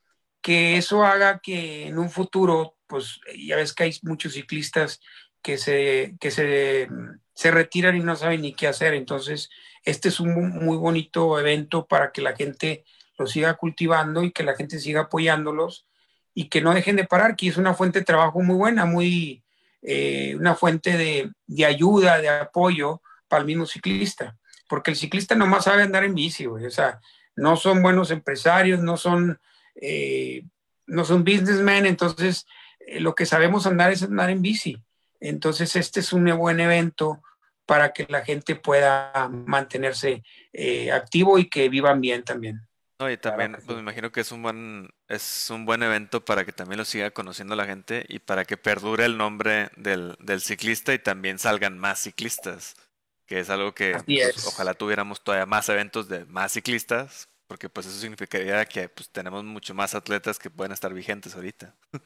que 0.43 0.77
eso 0.77 1.05
haga 1.05 1.41
que 1.41 1.87
en 1.87 1.99
un 1.99 2.11
futuro, 2.11 2.77
pues 2.87 3.21
ya 3.37 3.57
ves 3.57 3.73
que 3.73 3.85
hay 3.85 3.99
muchos 4.03 4.35
ciclistas 4.35 5.01
que 5.41 5.57
se, 5.57 6.15
que 6.21 6.31
se, 6.31 6.89
se 7.35 7.51
retiran 7.51 7.97
y 7.97 8.01
no 8.01 8.17
saben 8.17 8.43
ni 8.43 8.53
qué 8.53 8.67
hacer. 8.67 8.93
Entonces, 8.95 9.49
este 9.85 10.11
es 10.11 10.21
un 10.21 10.35
muy 10.51 10.77
bonito 10.77 11.39
evento 11.41 11.87
para 11.87 12.13
que 12.13 12.21
la 12.21 12.37
gente 12.37 12.85
lo 13.19 13.27
siga 13.27 13.55
cultivando 13.55 14.23
y 14.23 14.31
que 14.31 14.45
la 14.45 14.55
gente 14.55 14.79
siga 14.79 15.03
apoyándolos 15.03 15.87
y 16.35 16.49
que 16.49 16.61
no 16.61 16.73
dejen 16.73 16.95
de 16.97 17.05
parar, 17.05 17.35
que 17.35 17.49
es 17.49 17.57
una 17.57 17.75
fuente 17.75 17.99
de 17.99 18.05
trabajo 18.05 18.41
muy 18.41 18.55
buena, 18.55 18.85
muy, 18.85 19.43
eh, 19.83 20.37
una 20.37 20.55
fuente 20.55 20.97
de, 20.97 21.33
de, 21.49 21.65
ayuda, 21.65 22.21
de 22.21 22.29
apoyo 22.29 23.03
para 23.27 23.41
el 23.41 23.47
mismo 23.47 23.67
ciclista, 23.67 24.37
porque 24.69 24.93
el 24.93 24.97
ciclista 24.97 25.35
nomás 25.35 25.65
sabe 25.65 25.83
andar 25.83 26.05
en 26.05 26.15
bici, 26.15 26.47
o 26.47 26.71
sea, 26.71 27.01
no 27.35 27.57
son 27.57 27.83
buenos 27.83 28.13
empresarios, 28.13 28.81
no 28.81 28.97
son, 28.97 29.41
eh, 29.75 30.45
no 30.87 31.05
son 31.05 31.25
businessmen, 31.25 31.87
entonces 31.87 32.47
eh, 32.87 33.01
lo 33.01 33.17
que 33.17 33.27
sabemos 33.27 33.67
andar 33.67 33.91
es 33.91 34.05
andar 34.05 34.31
en 34.31 34.41
bici. 34.41 34.81
Entonces 35.21 35.75
este 35.75 35.99
es 35.99 36.13
un 36.13 36.25
buen 36.39 36.61
evento 36.61 37.21
para 37.67 37.93
que 37.93 38.07
la 38.09 38.25
gente 38.25 38.55
pueda 38.55 39.29
mantenerse 39.29 40.23
activo 40.93 41.41
y 41.41 41.49
que 41.49 41.69
vivan 41.69 42.01
bien 42.01 42.23
también. 42.23 42.68
No, 43.01 43.09
y 43.09 43.17
también, 43.17 43.53
pues 43.53 43.77
me 43.77 43.79
imagino 43.79 44.11
que 44.11 44.21
es 44.21 44.33
un 44.33 44.43
buen, 44.43 44.91
es 45.07 45.51
un 45.51 45.65
buen 45.65 45.85
evento 45.85 46.25
para 46.25 46.45
que 46.45 46.51
también 46.51 46.79
lo 46.79 46.85
siga 46.85 47.13
conociendo 47.13 47.55
la 47.55 47.65
gente 47.65 48.05
y 48.09 48.19
para 48.19 48.45
que 48.45 48.57
perdure 48.57 49.05
el 49.05 49.17
nombre 49.17 49.71
del, 49.77 50.17
del 50.19 50.41
ciclista 50.41 50.93
y 50.93 50.99
también 50.99 51.39
salgan 51.39 51.79
más 51.79 52.01
ciclistas, 52.01 52.75
que 53.25 53.39
es 53.39 53.51
algo 53.51 53.73
que 53.73 53.97
pues, 54.05 54.47
ojalá 54.47 54.75
tuviéramos 54.75 55.23
todavía 55.23 55.47
más 55.47 55.69
eventos 55.69 56.09
de 56.09 56.25
más 56.25 56.53
ciclistas, 56.53 57.29
porque 57.47 57.69
pues 57.69 57.87
eso 57.87 58.01
significaría 58.01 58.65
que 58.65 58.89
pues 58.89 59.09
tenemos 59.11 59.45
mucho 59.45 59.75
más 59.75 59.95
atletas 59.95 60.41
que 60.41 60.51
pueden 60.51 60.73
estar 60.73 60.93
vigentes 60.93 61.37
ahorita. 61.37 61.77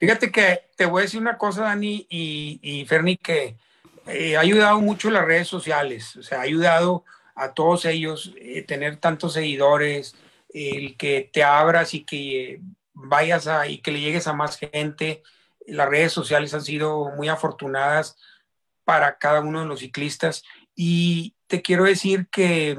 Fíjate 0.00 0.32
que 0.32 0.70
te 0.74 0.86
voy 0.86 1.00
a 1.00 1.04
decir 1.04 1.20
una 1.20 1.36
cosa, 1.36 1.64
Dani 1.64 2.06
y, 2.08 2.58
y 2.62 2.86
Ferni, 2.86 3.18
que 3.18 3.58
eh, 4.06 4.38
ha 4.38 4.40
ayudado 4.40 4.80
mucho 4.80 5.10
las 5.10 5.26
redes 5.26 5.48
sociales, 5.48 6.16
o 6.16 6.22
sea, 6.22 6.38
ha 6.38 6.42
ayudado 6.42 7.04
a 7.34 7.52
todos 7.52 7.84
ellos 7.84 8.32
eh, 8.38 8.62
tener 8.62 8.96
tantos 8.96 9.34
seguidores, 9.34 10.14
el 10.52 10.96
que 10.96 11.30
te 11.32 11.42
abras 11.42 11.94
y 11.94 12.04
que 12.04 12.60
vayas 12.92 13.46
a, 13.46 13.66
y 13.66 13.78
que 13.78 13.92
le 13.92 14.00
llegues 14.00 14.26
a 14.26 14.32
más 14.32 14.58
gente. 14.58 15.22
Las 15.66 15.88
redes 15.88 16.12
sociales 16.12 16.54
han 16.54 16.62
sido 16.62 17.10
muy 17.16 17.28
afortunadas 17.28 18.16
para 18.84 19.18
cada 19.18 19.40
uno 19.40 19.60
de 19.60 19.66
los 19.66 19.80
ciclistas 19.80 20.42
y 20.74 21.34
te 21.46 21.62
quiero 21.62 21.84
decir 21.84 22.28
que, 22.30 22.76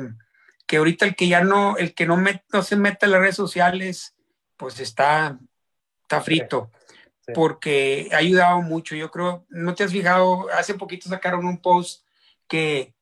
que 0.68 0.78
ahorita 0.78 1.06
el 1.06 1.16
que 1.16 1.28
ya 1.28 1.44
no, 1.44 1.78
el 1.78 1.94
que 1.94 2.06
no, 2.06 2.18
no 2.52 2.64
se 2.64 2.76
mete 2.76 3.06
en 3.06 3.12
las 3.12 3.22
redes 3.22 3.36
sociales, 3.36 4.16
pues 4.58 4.80
está, 4.80 5.38
está 6.04 6.22
frito. 6.22 6.72
Porque 7.34 8.10
ha 8.12 8.18
ayudado 8.18 8.62
mucho. 8.62 8.96
Yo 8.96 9.10
creo, 9.10 9.46
no 9.50 9.74
te 9.74 9.84
has 9.84 9.92
fijado, 9.92 10.48
hace 10.50 10.74
poquito 10.74 11.08
sacaron 11.08 11.46
un 11.46 11.62
post 11.62 12.04
que 12.48 12.94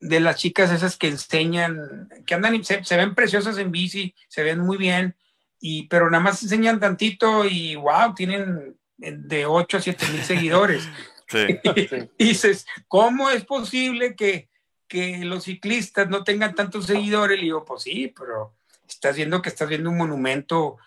de 0.00 0.20
las 0.20 0.36
chicas 0.36 0.72
esas 0.72 0.96
que 0.96 1.08
enseñan, 1.08 2.08
que 2.26 2.34
andan, 2.34 2.64
se, 2.64 2.82
se, 2.84 2.96
ven 2.96 3.14
preciosas 3.14 3.58
en 3.58 3.70
bici, 3.70 4.14
se 4.28 4.42
ven 4.42 4.60
muy 4.60 4.78
bien, 4.78 5.14
y, 5.60 5.86
pero 5.88 6.10
nada 6.10 6.24
más 6.24 6.42
enseñan 6.42 6.80
tantito 6.80 7.44
y 7.44 7.76
wow, 7.76 8.14
tienen 8.14 8.76
de 8.96 9.46
8 9.46 9.76
a 9.76 9.80
7 9.80 10.06
mil 10.12 10.22
seguidores. 10.22 10.88
y 12.18 12.24
dices, 12.24 12.66
¿cómo 12.88 13.30
es 13.30 13.44
posible 13.44 14.16
que, 14.16 14.48
que 14.88 15.18
los 15.18 15.44
ciclistas 15.44 16.08
no 16.08 16.24
tengan 16.24 16.54
tantos 16.54 16.86
seguidores? 16.86 17.38
Y 17.38 17.42
digo, 17.42 17.64
pues 17.64 17.82
sí, 17.82 18.12
pero 18.16 18.54
estás 18.88 19.16
viendo 19.16 19.42
que 19.42 19.50
estás 19.50 19.68
viendo 19.68 19.90
un 19.90 19.98
monumento 19.98 20.78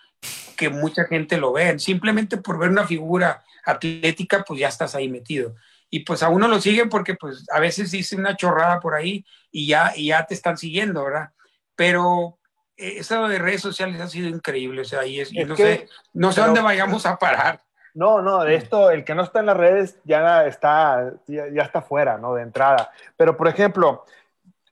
que 0.57 0.69
mucha 0.69 1.05
gente 1.05 1.37
lo 1.37 1.53
ve. 1.53 1.77
Simplemente 1.79 2.37
por 2.37 2.57
ver 2.57 2.69
una 2.69 2.87
figura 2.87 3.43
atlética, 3.63 4.43
pues 4.45 4.59
ya 4.59 4.67
estás 4.67 4.95
ahí 4.95 5.07
metido 5.07 5.55
y 5.93 5.99
pues 5.99 6.23
a 6.23 6.29
uno 6.29 6.47
lo 6.47 6.59
siguen 6.59 6.89
porque 6.89 7.13
pues 7.13 7.45
a 7.51 7.59
veces 7.59 7.91
dice 7.91 8.15
una 8.15 8.35
chorrada 8.35 8.79
por 8.79 8.95
ahí 8.95 9.23
y 9.51 9.67
ya, 9.67 9.91
y 9.95 10.07
ya 10.07 10.25
te 10.25 10.33
están 10.33 10.57
siguiendo, 10.57 11.03
¿verdad? 11.03 11.29
Pero 11.75 12.39
eh, 12.75 12.95
eso 12.97 13.27
de 13.27 13.37
redes 13.37 13.61
sociales 13.61 14.01
ha 14.01 14.07
sido 14.07 14.27
increíble, 14.27 14.81
o 14.81 14.85
sea, 14.85 15.05
y, 15.05 15.19
es, 15.19 15.31
no, 15.31 15.55
sé, 15.55 15.87
no 16.13 16.31
sé 16.31 16.41
dónde 16.41 16.61
vayamos 16.61 17.05
a 17.05 17.19
parar. 17.19 17.61
No, 17.93 18.23
no, 18.23 18.43
de 18.43 18.55
esto, 18.55 18.89
el 18.89 19.03
que 19.03 19.13
no 19.13 19.21
está 19.21 19.41
en 19.41 19.45
las 19.45 19.55
redes 19.55 19.99
ya 20.03 20.47
está, 20.47 21.13
ya, 21.27 21.43
ya 21.53 21.61
está 21.61 21.83
fuera, 21.83 22.17
¿no? 22.17 22.33
De 22.33 22.41
entrada. 22.41 22.89
Pero, 23.15 23.37
por 23.37 23.47
ejemplo, 23.47 24.03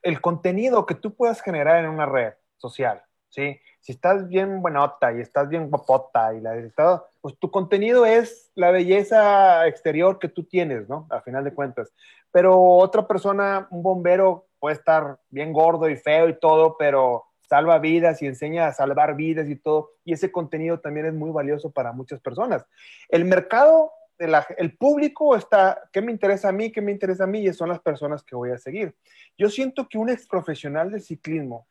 el 0.02 0.20
contenido 0.20 0.86
que 0.86 0.96
tú 0.96 1.14
puedas 1.14 1.40
generar 1.40 1.84
en 1.84 1.88
una 1.88 2.06
red 2.06 2.32
social, 2.56 3.00
¿sí? 3.28 3.60
Si 3.78 3.92
estás 3.92 4.26
bien 4.26 4.60
buenota 4.60 5.12
y 5.12 5.20
estás 5.20 5.48
bien 5.48 5.70
guapota 5.70 6.34
y 6.34 6.40
la 6.40 6.56
todo, 6.76 7.06
pues 7.22 7.38
tu 7.38 7.50
contenido 7.52 8.04
es 8.04 8.50
la 8.56 8.72
belleza 8.72 9.66
exterior 9.68 10.18
que 10.18 10.28
tú 10.28 10.42
tienes, 10.42 10.88
¿no? 10.88 11.06
A 11.08 11.20
final 11.20 11.44
de 11.44 11.54
cuentas. 11.54 11.94
Pero 12.32 12.60
otra 12.60 13.06
persona, 13.06 13.68
un 13.70 13.82
bombero, 13.82 14.48
puede 14.58 14.74
estar 14.74 15.18
bien 15.30 15.52
gordo 15.52 15.88
y 15.88 15.96
feo 15.96 16.28
y 16.28 16.38
todo, 16.38 16.76
pero 16.76 17.24
salva 17.48 17.78
vidas 17.78 18.20
y 18.22 18.26
enseña 18.26 18.66
a 18.66 18.72
salvar 18.72 19.14
vidas 19.14 19.48
y 19.48 19.54
todo. 19.54 19.92
Y 20.04 20.12
ese 20.14 20.32
contenido 20.32 20.80
también 20.80 21.06
es 21.06 21.14
muy 21.14 21.30
valioso 21.30 21.70
para 21.70 21.92
muchas 21.92 22.20
personas. 22.20 22.66
El 23.08 23.24
mercado, 23.24 23.92
el 24.18 24.76
público 24.76 25.36
está, 25.36 25.80
¿qué 25.92 26.02
me 26.02 26.10
interesa 26.10 26.48
a 26.48 26.52
mí? 26.52 26.72
¿Qué 26.72 26.80
me 26.80 26.90
interesa 26.90 27.22
a 27.22 27.28
mí? 27.28 27.46
Y 27.46 27.52
son 27.52 27.68
las 27.68 27.80
personas 27.80 28.24
que 28.24 28.34
voy 28.34 28.50
a 28.50 28.58
seguir. 28.58 28.96
Yo 29.38 29.48
siento 29.48 29.88
que 29.88 29.98
un 29.98 30.10
ex 30.10 30.26
profesional 30.26 30.90
del 30.90 31.02
ciclismo 31.02 31.68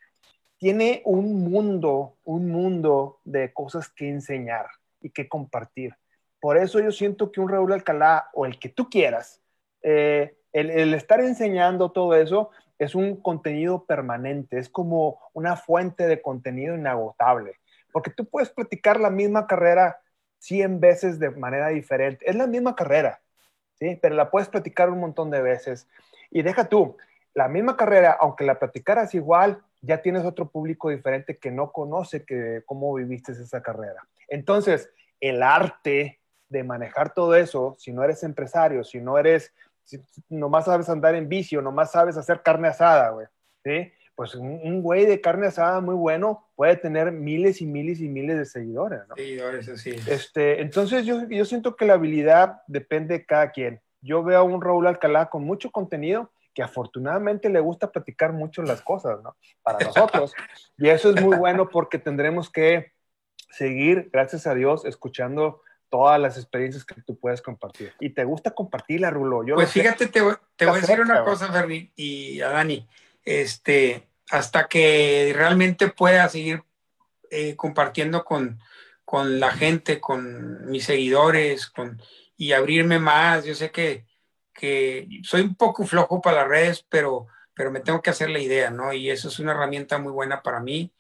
tiene 0.58 1.02
un 1.04 1.44
mundo, 1.44 2.16
un 2.24 2.50
mundo 2.50 3.20
de 3.26 3.52
cosas 3.52 3.90
que 3.90 4.08
enseñar 4.08 4.68
y 5.02 5.10
que 5.12 5.28
compartir. 5.28 5.96
Por 6.40 6.58
eso 6.58 6.80
yo 6.80 6.92
siento 6.92 7.32
que 7.32 7.40
un 7.40 7.50
Raúl 7.50 7.74
Alcalá 7.74 8.30
o 8.34 8.46
el 8.46 8.60
que 8.60 8.70
tú 8.70 8.90
quieras, 8.90 9.42
eh, 9.84 10.36
el, 10.54 10.94
estar 10.94 11.22
enseñando 11.22 11.92
todo 11.92 12.16
eso 12.16 12.50
es 12.80 12.96
un 12.96 13.16
contenido 13.16 13.86
permanente, 13.86 14.58
es 14.58 14.70
como 14.70 15.20
una 15.34 15.56
fuente 15.56 16.08
de 16.08 16.22
contenido 16.22 16.76
inagotable, 16.76 17.60
porque 17.92 18.10
tú 18.10 18.26
puedes 18.26 18.50
platicar 18.50 19.00
la 19.00 19.10
misma 19.10 19.48
carrera 19.48 20.02
100 20.40 20.80
veces 20.80 21.20
de 21.20 21.30
manera 21.30 21.70
diferente, 21.70 22.28
es 22.28 22.36
la 22.36 22.48
misma 22.48 22.76
carrera, 22.76 23.22
¿sí? 23.76 23.98
Pero 24.02 24.16
la 24.16 24.32
puedes 24.32 24.50
platicar 24.50 24.90
un 24.90 25.00
montón 25.00 25.30
de 25.30 25.42
veces. 25.42 25.88
Y 26.32 26.42
deja 26.42 26.68
tú, 26.68 26.98
la 27.34 27.48
misma 27.48 27.78
carrera, 27.78 28.18
aunque 28.20 28.44
la 28.46 28.58
platicaras 28.58 29.14
igual, 29.14 29.62
ya 29.82 30.02
tienes 30.02 30.24
otro 30.26 30.50
público 30.50 30.90
diferente 30.90 31.38
que 31.38 31.52
no 31.52 31.72
conoce 31.72 32.24
que, 32.24 32.62
cómo 32.66 32.94
viviste 32.94 33.32
esa 33.32 33.62
carrera. 33.62 34.08
Entonces, 34.28 34.90
el 35.20 35.44
arte 35.44 36.20
de 36.50 36.64
manejar 36.64 37.14
todo 37.14 37.36
eso, 37.36 37.76
si 37.80 37.92
no 37.92 38.04
eres 38.04 38.24
empresario, 38.24 38.84
si 38.84 39.00
no 39.00 39.18
eres, 39.18 39.54
si 39.84 40.00
nomás 40.30 40.66
sabes 40.66 40.90
andar 40.90 41.16
en 41.16 41.30
vicio, 41.30 41.62
nomás 41.62 41.92
sabes 41.92 42.18
hacer 42.18 42.42
carne 42.44 42.68
asada, 42.68 43.10
güey, 43.10 43.28
¿sí? 43.64 43.92
Pues 44.14 44.36
un, 44.36 44.84
güey 44.84 45.06
de 45.06 45.20
carne 45.20 45.48
asada 45.48 45.80
muy 45.82 45.96
bueno 45.96 46.46
puede 46.56 46.76
tener 46.76 47.12
miles 47.12 47.62
y 47.62 47.66
miles 47.66 48.02
y 48.02 48.08
miles 48.08 48.38
de 48.38 48.46
seguidores, 48.46 49.00
¿no? 49.08 49.16
Seguidores, 49.16 49.68
así. 49.70 49.96
Este, 50.08 50.62
entonces 50.62 51.06
yo, 51.06 51.28
yo 51.28 51.46
siento 51.46 51.76
que 51.76 51.86
la 51.86 51.94
habilidad 51.94 52.62
depende 52.68 53.20
de 53.20 53.26
cada 53.26 53.52
quien. 53.52 53.82
Yo 54.02 54.24
veo 54.24 54.40
a 54.40 54.44
un 54.44 54.62
Raúl 54.62 54.86
Alcalá 54.86 55.30
con 55.30 55.44
mucho 55.44 55.72
contenido, 55.72 56.30
que 56.54 56.64
afortunadamente 56.64 57.50
le 57.50 57.60
gusta 57.60 57.92
platicar 57.92 58.34
mucho 58.34 58.62
las 58.62 58.82
cosas, 58.82 59.22
¿no? 59.24 59.36
Para 59.62 59.86
nosotros. 59.86 60.34
y 60.78 60.90
eso 60.90 61.12
es 61.12 61.22
muy 61.22 61.38
bueno 61.38 61.70
porque 61.70 61.98
tendremos 61.98 62.50
que 62.50 62.92
seguir, 63.50 64.10
gracias 64.12 64.48
a 64.48 64.56
Dios, 64.56 64.86
escuchando 64.86 65.62
todas 65.90 66.20
las 66.20 66.38
experiencias 66.38 66.86
que 66.86 67.02
tú 67.02 67.20
puedes 67.20 67.42
compartir. 67.42 67.94
Y 68.00 68.12
te 68.12 68.24
gusta 68.24 68.52
compartirla, 68.52 69.10
Rulo. 69.10 69.46
Yo 69.46 69.56
pues 69.56 69.72
fíjate, 69.72 70.08
te, 70.08 70.22
voy, 70.22 70.36
a 70.60 70.74
decir 70.74 71.02
una 71.02 71.24
cosa, 71.24 71.52
Ferni, 71.52 71.92
y 71.96 72.40
a 72.42 72.50
Dani. 72.50 72.88
Este, 73.24 74.08
hasta 74.30 74.68
que 74.68 75.34
realmente 75.36 75.90
pueda 75.90 76.28
seguir 76.30 76.64
eh, 77.30 77.56
compartiendo 77.56 78.24
con, 78.24 78.60
con 79.04 79.40
la 79.40 79.52
gente, 79.52 80.00
con 80.00 80.70
mis 80.72 80.86
seguidores, 80.86 81.68
con, 81.68 82.02
y 82.38 82.54
abrirme 82.54 82.98
más. 82.98 83.44
Yo 83.44 83.54
sé 83.54 83.70
que 83.72 84.06
que 84.54 85.08
soy 85.24 85.42
un 85.42 85.56
poco 85.56 85.86
flojo 85.86 86.22
para 86.22 86.42
las 86.42 86.48
redes, 86.48 86.86
pero, 86.90 87.28
pero 87.54 87.72
me 87.72 87.80
tengo 87.80 88.02
que 88.02 88.10
hacer 88.10 88.30
la 88.30 88.40
idea, 88.40 88.70
¿no? 88.72 88.94
Y 88.94 89.10
eso 89.10 89.28
es 89.28 89.40
una 89.40 89.52
herramienta 89.52 89.98
muy 89.98 90.12
buena 90.12 90.42
para 90.42 90.60
mí, 90.60 90.94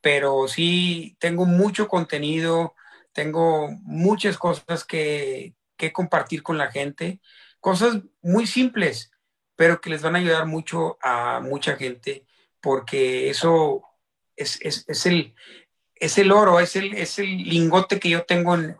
pero 0.00 0.48
sí 0.48 1.16
tengo 1.18 1.44
mucho 1.44 1.88
contenido, 1.88 2.74
tengo 3.12 3.68
muchas 3.82 4.38
cosas 4.38 4.84
que, 4.84 5.54
que 5.76 5.92
compartir 5.92 6.42
con 6.42 6.58
la 6.58 6.70
gente, 6.70 7.20
cosas 7.60 7.98
muy 8.22 8.46
simples, 8.46 9.10
pero 9.56 9.80
que 9.80 9.90
les 9.90 10.02
van 10.02 10.14
a 10.14 10.18
ayudar 10.18 10.46
mucho 10.46 10.98
a 11.02 11.40
mucha 11.40 11.76
gente, 11.76 12.24
porque 12.60 13.30
eso 13.30 13.82
es, 14.36 14.58
es, 14.62 14.84
es 14.88 15.06
el, 15.06 15.34
es 15.96 16.18
el 16.18 16.30
oro, 16.30 16.60
es 16.60 16.76
el, 16.76 16.94
es 16.94 17.18
el 17.18 17.26
lingote 17.26 17.98
que 17.98 18.10
yo 18.10 18.24
tengo 18.24 18.54
en, 18.54 18.76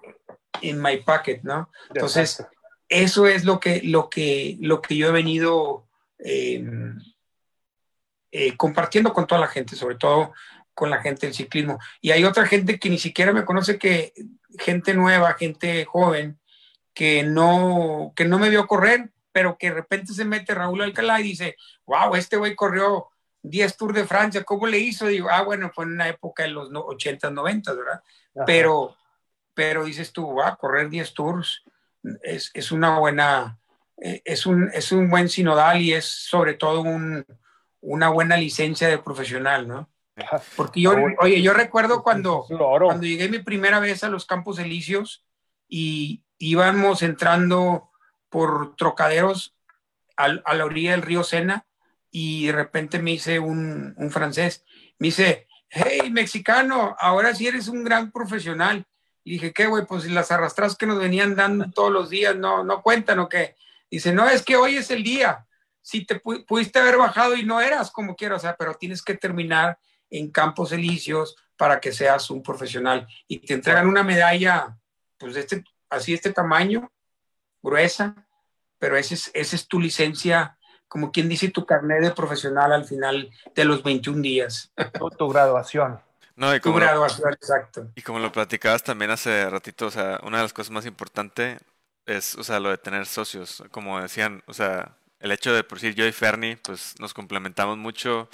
en 0.63 0.81
my 0.81 0.99
pocket, 0.99 1.41
¿no? 1.43 1.71
Entonces, 1.93 2.45
eso 2.89 3.27
es 3.27 3.45
lo 3.45 3.61
que, 3.61 3.83
lo 3.83 4.09
que, 4.09 4.57
lo 4.61 4.81
que 4.81 4.97
yo 4.97 5.09
he 5.09 5.13
venido 5.13 5.87
em, 6.19 6.99
eh, 8.33 8.57
compartiendo 8.57 9.13
con 9.13 9.27
toda 9.27 9.41
la 9.41 9.49
gente, 9.49 9.77
sobre 9.77 9.97
todo 9.97 10.33
con 10.75 10.91
la 10.91 11.01
gente 11.01 11.27
del 11.27 11.35
ciclismo. 11.35 11.79
Y 12.01 12.13
hay 12.13 12.25
otra 12.25 12.47
gente 12.47 12.79
que 12.79 12.91
ni 12.91 12.99
siquiera 12.99 13.33
me 13.33 13.45
conoce, 13.45 13.79
que 13.79 14.13
gente 14.59 14.95
nueva, 14.95 15.35
gente 15.35 15.85
joven, 15.85 16.39
que 16.95 17.23
no, 17.23 18.13
que 18.17 18.25
no 18.25 18.39
me 18.39 18.51
vio 18.51 18.67
correr, 18.67 19.11
pero 19.33 19.59
que 19.59 19.69
de 19.69 19.75
repente 19.75 20.13
se 20.13 20.25
mete 20.25 20.55
Raúl 20.55 20.83
Alcalá 20.83 21.21
y 21.21 21.25
dice, 21.25 21.57
wow, 21.85 22.15
este 22.15 22.37
güey 22.37 22.55
corrió 22.55 23.09
10 23.43 23.77
Tours 23.77 23.95
de 23.95 24.07
Francia, 24.07 24.45
¿cómo 24.45 24.67
le 24.67 24.79
hizo? 24.79 25.07
Digo, 25.07 25.29
ah, 25.31 25.43
bueno, 25.43 25.71
fue 25.75 25.85
en 25.85 25.93
una 25.93 26.09
época 26.09 26.43
de 26.43 26.51
los 26.51 26.71
80, 26.73 27.31
90, 27.31 27.73
¿verdad? 27.73 28.03
Pero, 28.47 28.97
pero 29.55 29.85
dices 29.85 30.13
tú, 30.13 30.35
va 30.35 30.49
a 30.49 30.57
correr 30.57 30.89
10 30.89 31.15
Tours 31.15 31.63
es, 32.23 32.73
una 32.73 32.99
buena, 32.99 33.59
eh, 34.01 34.23
es 34.25 34.47
un, 34.47 34.71
es 34.73 34.93
un 34.93 35.09
buen 35.09 35.29
sinodal 35.29 35.81
y 35.81 35.93
es 35.93 36.05
sobre 36.05 36.55
todo 36.55 36.85
una 37.81 38.09
buena 38.09 38.37
licencia 38.37 38.89
de 38.89 38.99
profesional, 38.99 39.67
¿no? 39.67 39.91
Porque 40.57 40.81
yo, 40.81 40.95
oye, 41.21 41.43
yo 41.43 41.53
recuerdo 41.53 42.03
cuando, 42.03 42.45
cuando 42.49 43.07
llegué 43.07 43.29
mi 43.29 43.39
primera 43.39 43.81
vez 43.81 44.05
a 44.05 44.09
los 44.09 44.27
Campos 44.27 44.59
Elíseos 44.59 45.25
y 45.69 46.25
íbamos 46.39 47.03
entrando 47.03 47.91
por 48.29 48.77
trocaderos 48.77 49.57
a, 50.17 50.29
la 50.29 50.65
orilla 50.65 50.93
del 50.93 51.03
río 51.03 51.23
Sena 51.23 51.67
y 52.11 52.47
de 52.47 52.53
repente 52.53 52.99
me 52.99 53.13
dice 53.13 53.39
un, 53.39 53.95
un 53.97 54.11
francés, 54.11 54.65
me 54.99 55.09
dice, 55.09 55.47
hey, 55.69 56.11
mexicano, 56.11 56.97
ahora 56.99 57.35
sí 57.35 57.47
eres 57.47 57.69
un 57.69 57.85
gran 57.85 58.11
profesional. 58.11 58.87
Dije, 59.29 59.53
¿qué, 59.53 59.67
güey? 59.67 59.85
Pues 59.85 60.05
las 60.11 60.31
arrastras 60.31 60.77
que 60.77 60.87
nos 60.87 60.99
venían 60.99 61.35
dando 61.35 61.71
todos 61.71 61.93
los 61.93 62.11
días 62.11 62.37
no, 62.37 62.65
no 62.65 62.83
cuentan 62.83 63.19
o 63.19 63.29
qué. 63.29 63.57
Dice, 63.91 64.13
no, 64.13 64.29
es 64.29 64.43
que 64.43 64.57
hoy 64.57 64.77
es 64.77 64.91
el 64.91 65.03
día. 65.03 65.47
Si 65.83 66.05
te 66.05 66.21
pudiste 66.21 66.79
haber 66.79 66.97
bajado 66.97 67.35
y 67.35 67.45
no 67.45 67.61
eras 67.61 67.91
como 67.91 68.15
quieras, 68.15 68.39
o 68.39 68.43
sea, 68.43 68.57
pero 68.57 68.75
tienes 68.75 69.03
que 69.03 69.15
terminar 69.15 69.79
en 70.11 70.31
campos 70.31 70.73
elíseos 70.73 71.37
para 71.57 71.81
que 71.81 71.93
seas 71.93 72.31
un 72.31 72.43
profesional. 72.43 73.07
Y 73.27 73.39
te 73.39 73.55
entregan 73.55 73.89
una 73.89 74.03
medalla, 74.03 74.77
pues 75.19 75.37
este, 75.37 75.65
así 75.91 76.15
este 76.15 76.33
tamaño, 76.33 76.91
gruesa, 77.63 78.15
pero 78.79 78.97
esa 78.97 79.15
es, 79.15 79.31
esa 79.35 79.57
es 79.57 79.67
tu 79.67 79.81
licencia, 79.81 80.59
como 80.87 81.11
quien 81.11 81.29
dice, 81.29 81.51
tu 81.51 81.67
carnet 81.67 82.03
de 82.03 82.11
profesional 82.13 82.73
al 82.73 82.85
final 82.85 83.31
de 83.55 83.65
los 83.65 83.83
21 83.83 84.23
días. 84.23 84.73
tu 85.19 85.29
graduación. 85.29 86.01
No, 86.39 86.55
y 86.55 86.61
como, 86.61 86.79
lo, 86.79 87.05
exacto. 87.05 87.91
y 87.97 88.03
como 88.03 88.21
lo 88.21 88.31
platicabas 88.31 88.85
también 88.85 89.11
hace 89.11 89.51
ratito, 89.51 89.87
o 89.87 89.91
sea, 89.91 90.21
una 90.23 90.37
de 90.37 90.45
las 90.45 90.53
cosas 90.53 90.71
más 90.71 90.87
importantes 90.87 91.59
es, 92.07 92.37
o 92.37 92.45
sea, 92.45 92.61
lo 92.61 92.71
de 92.71 92.79
tener 92.79 93.07
socios. 93.07 93.65
Como 93.73 94.01
decían, 94.01 94.45
o 94.47 94.55
sea, 94.55 94.97
el 95.19 95.33
hecho 95.33 95.53
de, 95.53 95.65
por 95.65 95.79
decir, 95.79 95.97
yo 95.97 96.07
y 96.07 96.13
Fernie, 96.13 96.57
pues 96.59 96.95
nos 97.01 97.13
complementamos 97.13 97.77
mucho, 97.77 98.29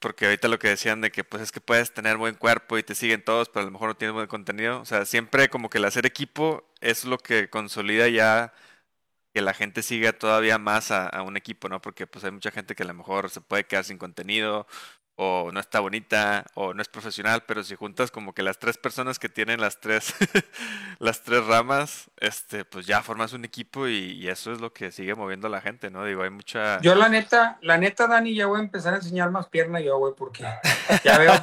porque 0.00 0.26
ahorita 0.26 0.48
lo 0.48 0.58
que 0.58 0.68
decían 0.68 1.02
de 1.02 1.10
que, 1.12 1.22
pues 1.24 1.42
es 1.42 1.52
que 1.52 1.60
puedes 1.60 1.92
tener 1.92 2.16
buen 2.16 2.36
cuerpo 2.36 2.78
y 2.78 2.82
te 2.82 2.94
siguen 2.94 3.22
todos, 3.22 3.50
pero 3.50 3.62
a 3.64 3.66
lo 3.66 3.72
mejor 3.72 3.88
no 3.88 3.96
tienes 3.96 4.14
buen 4.14 4.26
contenido. 4.26 4.80
O 4.80 4.86
sea, 4.86 5.04
siempre 5.04 5.50
como 5.50 5.68
que 5.70 5.78
el 5.78 5.84
hacer 5.84 6.06
equipo 6.06 6.64
es 6.80 7.04
lo 7.04 7.18
que 7.18 7.50
consolida 7.50 8.08
ya 8.08 8.54
que 9.34 9.42
la 9.42 9.54
gente 9.54 9.82
siga 9.82 10.12
todavía 10.12 10.58
más 10.58 10.90
a, 10.90 11.08
a, 11.08 11.22
un 11.22 11.36
equipo, 11.36 11.68
¿no? 11.68 11.80
Porque 11.82 12.06
pues 12.06 12.24
hay 12.24 12.32
mucha 12.32 12.50
gente 12.50 12.74
que 12.74 12.82
a 12.82 12.86
lo 12.86 12.94
mejor 12.94 13.30
se 13.30 13.40
puede 13.40 13.64
quedar 13.64 13.84
sin 13.84 13.98
contenido 13.98 14.66
o 15.22 15.52
no 15.52 15.60
está 15.60 15.80
bonita 15.80 16.46
o 16.54 16.72
no 16.72 16.80
es 16.80 16.88
profesional, 16.88 17.42
pero 17.46 17.62
si 17.62 17.74
juntas 17.74 18.10
como 18.10 18.32
que 18.32 18.42
las 18.42 18.58
tres 18.58 18.78
personas 18.78 19.18
que 19.18 19.28
tienen 19.28 19.60
las 19.60 19.78
tres 19.78 20.14
las 20.98 21.22
tres 21.22 21.44
ramas, 21.44 22.10
este 22.16 22.64
pues 22.64 22.86
ya 22.86 23.02
formas 23.02 23.34
un 23.34 23.44
equipo 23.44 23.86
y, 23.86 24.26
eso 24.30 24.50
es 24.50 24.62
lo 24.62 24.72
que 24.72 24.90
sigue 24.92 25.14
moviendo 25.14 25.48
a 25.48 25.50
la 25.50 25.60
gente, 25.60 25.90
¿no? 25.90 26.06
Digo, 26.06 26.22
hay 26.22 26.30
mucha 26.30 26.80
Yo 26.80 26.94
la 26.94 27.10
neta, 27.10 27.58
la 27.60 27.76
neta 27.76 28.06
Dani 28.06 28.34
ya 28.34 28.46
voy 28.46 28.60
a 28.60 28.62
empezar 28.62 28.94
a 28.94 28.96
enseñar 28.96 29.30
más 29.30 29.48
pierna 29.48 29.80
yo, 29.80 29.98
güey, 29.98 30.14
porque 30.16 30.44
ya 31.04 31.18
veo 31.18 31.34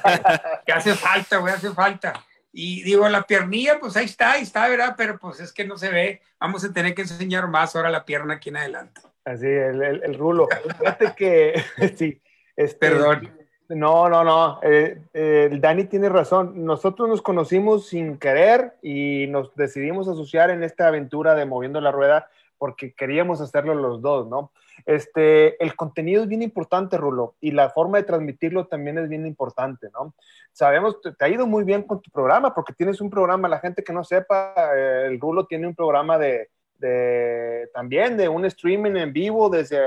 que, 0.65 0.71
hace 0.73 0.95
falta, 0.95 1.37
güey, 1.37 1.53
hace 1.53 1.71
falta. 1.71 2.25
Y 2.51 2.81
digo, 2.81 3.07
la 3.09 3.23
piernilla, 3.23 3.79
pues 3.79 3.95
ahí 3.95 4.05
está, 4.05 4.31
ahí 4.31 4.43
está, 4.43 4.67
¿verdad? 4.69 4.95
Pero 4.97 5.19
pues 5.19 5.39
es 5.39 5.53
que 5.53 5.65
no 5.65 5.77
se 5.77 5.89
ve. 5.89 6.21
Vamos 6.39 6.63
a 6.63 6.73
tener 6.73 6.95
que 6.95 7.03
enseñar 7.03 7.47
más 7.47 7.75
ahora 7.75 7.91
la 7.91 8.05
pierna 8.05 8.35
aquí 8.35 8.49
en 8.49 8.57
adelante. 8.57 9.01
Así, 9.23 9.45
el, 9.45 9.83
el, 9.83 10.17
rulo. 10.17 10.47
Fíjate 10.79 11.13
que, 11.15 11.63
sí, 11.97 12.23
este, 12.55 12.77
Perdón 12.79 13.36
no, 13.69 14.09
no, 14.09 14.23
no. 14.23 14.59
Eh, 14.63 15.01
eh, 15.13 15.49
Dani 15.59 15.85
tiene 15.85 16.09
razón. 16.09 16.65
Nosotros 16.65 17.09
nos 17.09 17.21
conocimos 17.21 17.87
sin 17.87 18.17
querer 18.17 18.75
y 18.81 19.27
nos 19.27 19.55
decidimos 19.55 20.07
asociar 20.07 20.49
en 20.49 20.63
esta 20.63 20.87
aventura 20.87 21.35
de 21.35 21.45
Moviendo 21.45 21.81
la 21.81 21.91
Rueda 21.91 22.29
porque 22.57 22.93
queríamos 22.93 23.39
hacerlo 23.41 23.75
los 23.75 24.01
dos, 24.01 24.27
¿no? 24.27 24.51
este, 24.85 25.61
el 25.63 25.75
contenido 25.75 26.23
es 26.23 26.29
bien 26.29 26.41
importante, 26.41 26.97
Rulo, 26.97 27.35
y 27.41 27.51
la 27.51 27.69
forma 27.69 27.97
de 27.97 28.03
transmitirlo 28.03 28.67
también 28.67 28.97
es 28.97 29.09
bien 29.09 29.25
importante, 29.25 29.89
¿no? 29.93 30.13
Sabemos, 30.51 31.01
te, 31.01 31.13
ha 31.19 31.29
ido 31.29 31.47
muy 31.47 31.63
bien 31.63 31.83
con 31.83 32.01
tu 32.01 32.11
programa, 32.11 32.53
porque 32.53 32.73
tienes 32.73 33.01
un 33.01 33.09
programa, 33.09 33.47
la 33.47 33.59
gente 33.59 33.83
que 33.83 33.93
no 33.93 34.03
sepa, 34.03 34.53
eh, 34.75 35.03
el 35.07 35.19
Rulo 35.19 35.45
tiene 35.45 35.67
un 35.67 35.75
programa 35.75 36.17
de, 36.17 36.49
de, 36.79 37.69
también 37.73 38.17
de 38.17 38.29
un 38.29 38.45
streaming 38.45 38.95
en 38.95 39.13
vivo, 39.13 39.49
desde 39.49 39.79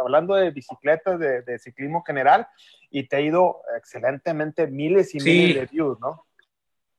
hablando 0.00 0.34
de 0.34 0.50
bicicletas, 0.50 1.18
de, 1.18 1.58
ciclismo 1.58 2.02
general, 2.02 2.46
y 2.94 3.08
te 3.08 3.16
ha 3.16 3.20
ido 3.20 3.60
excelentemente 3.76 4.68
miles 4.68 5.16
y 5.16 5.18
miles 5.18 5.56
de 5.56 5.66
views, 5.66 5.98
¿no? 5.98 6.24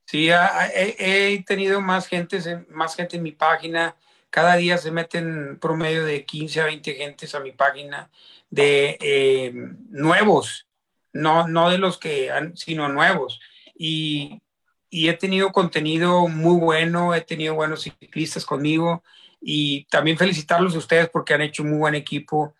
Sí, 0.04 0.30
he, 0.30 1.42
tenido 1.48 1.80
más 1.80 2.08
gente, 2.08 2.38
más 2.70 2.98
gente 2.98 3.16
en 3.16 3.24
mi 3.24 3.32
página. 3.32 3.96
Cada 4.30 4.58
día 4.58 4.78
se 4.78 4.92
meten 4.92 5.58
promedio 5.58 6.04
de 6.04 6.26
15 6.26 6.60
a 6.60 6.66
20 6.66 6.96
gentes 6.96 7.34
a 7.34 7.40
mi 7.40 7.54
página 7.54 8.12
de 8.50 8.98
eh, 9.00 9.54
nuevos, 9.90 10.68
no, 11.14 11.48
no 11.48 11.70
de 11.70 11.78
los 11.78 11.98
que 11.98 12.30
han, 12.30 12.58
sino 12.58 12.90
nuevos. 12.90 13.40
Y, 13.74 14.42
y 14.90 15.08
he 15.08 15.14
tenido 15.14 15.54
contenido 15.54 16.28
muy 16.28 16.60
bueno, 16.60 17.16
he 17.16 17.22
tenido 17.22 17.56
buenos 17.56 17.84
ciclistas 17.84 18.44
conmigo 18.44 19.02
y 19.40 19.86
también 19.86 20.18
felicitarlos 20.18 20.76
a 20.76 20.80
ustedes 20.80 21.08
porque 21.08 21.34
han 21.34 21.42
hecho 21.42 21.64
un 21.64 21.70
muy 21.70 21.80
buen 21.80 21.96
equipo. 21.96 22.54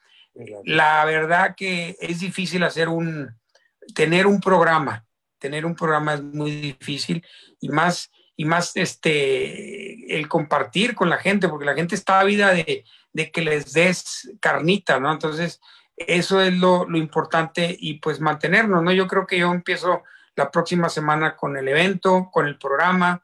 La 0.64 1.06
verdad 1.06 1.56
que 1.56 1.96
es 2.00 2.20
difícil 2.20 2.64
hacer 2.64 2.90
un, 2.90 3.36
tener 3.94 4.28
un 4.28 4.40
programa 4.40 5.06
tener 5.46 5.66
un 5.66 5.76
programa 5.76 6.16
es 6.16 6.24
muy 6.24 6.52
difícil 6.60 7.24
y 7.62 7.70
más, 7.70 8.12
y 8.36 8.46
más 8.46 8.76
este, 8.76 10.18
el 10.18 10.28
compartir 10.28 10.96
con 10.96 11.08
la 11.08 11.18
gente, 11.18 11.48
porque 11.48 11.66
la 11.66 11.76
gente 11.76 11.94
está 11.94 12.20
ávida 12.20 12.52
de, 12.52 12.84
de 13.14 13.32
que 13.32 13.42
les 13.42 13.72
des 13.74 14.32
carnita, 14.40 15.00
¿no? 15.00 15.12
Entonces, 15.12 15.62
eso 15.98 16.42
es 16.42 16.52
lo, 16.54 16.86
lo, 16.90 16.98
importante 16.98 17.76
y 17.80 18.00
pues 18.00 18.20
mantenernos, 18.20 18.82
¿no? 18.82 18.92
Yo 18.92 19.08
creo 19.08 19.28
que 19.28 19.38
yo 19.38 19.52
empiezo 19.52 20.04
la 20.36 20.50
próxima 20.50 20.90
semana 20.90 21.36
con 21.36 21.56
el 21.58 21.68
evento, 21.68 22.30
con 22.32 22.48
el 22.48 22.58
programa 22.58 23.24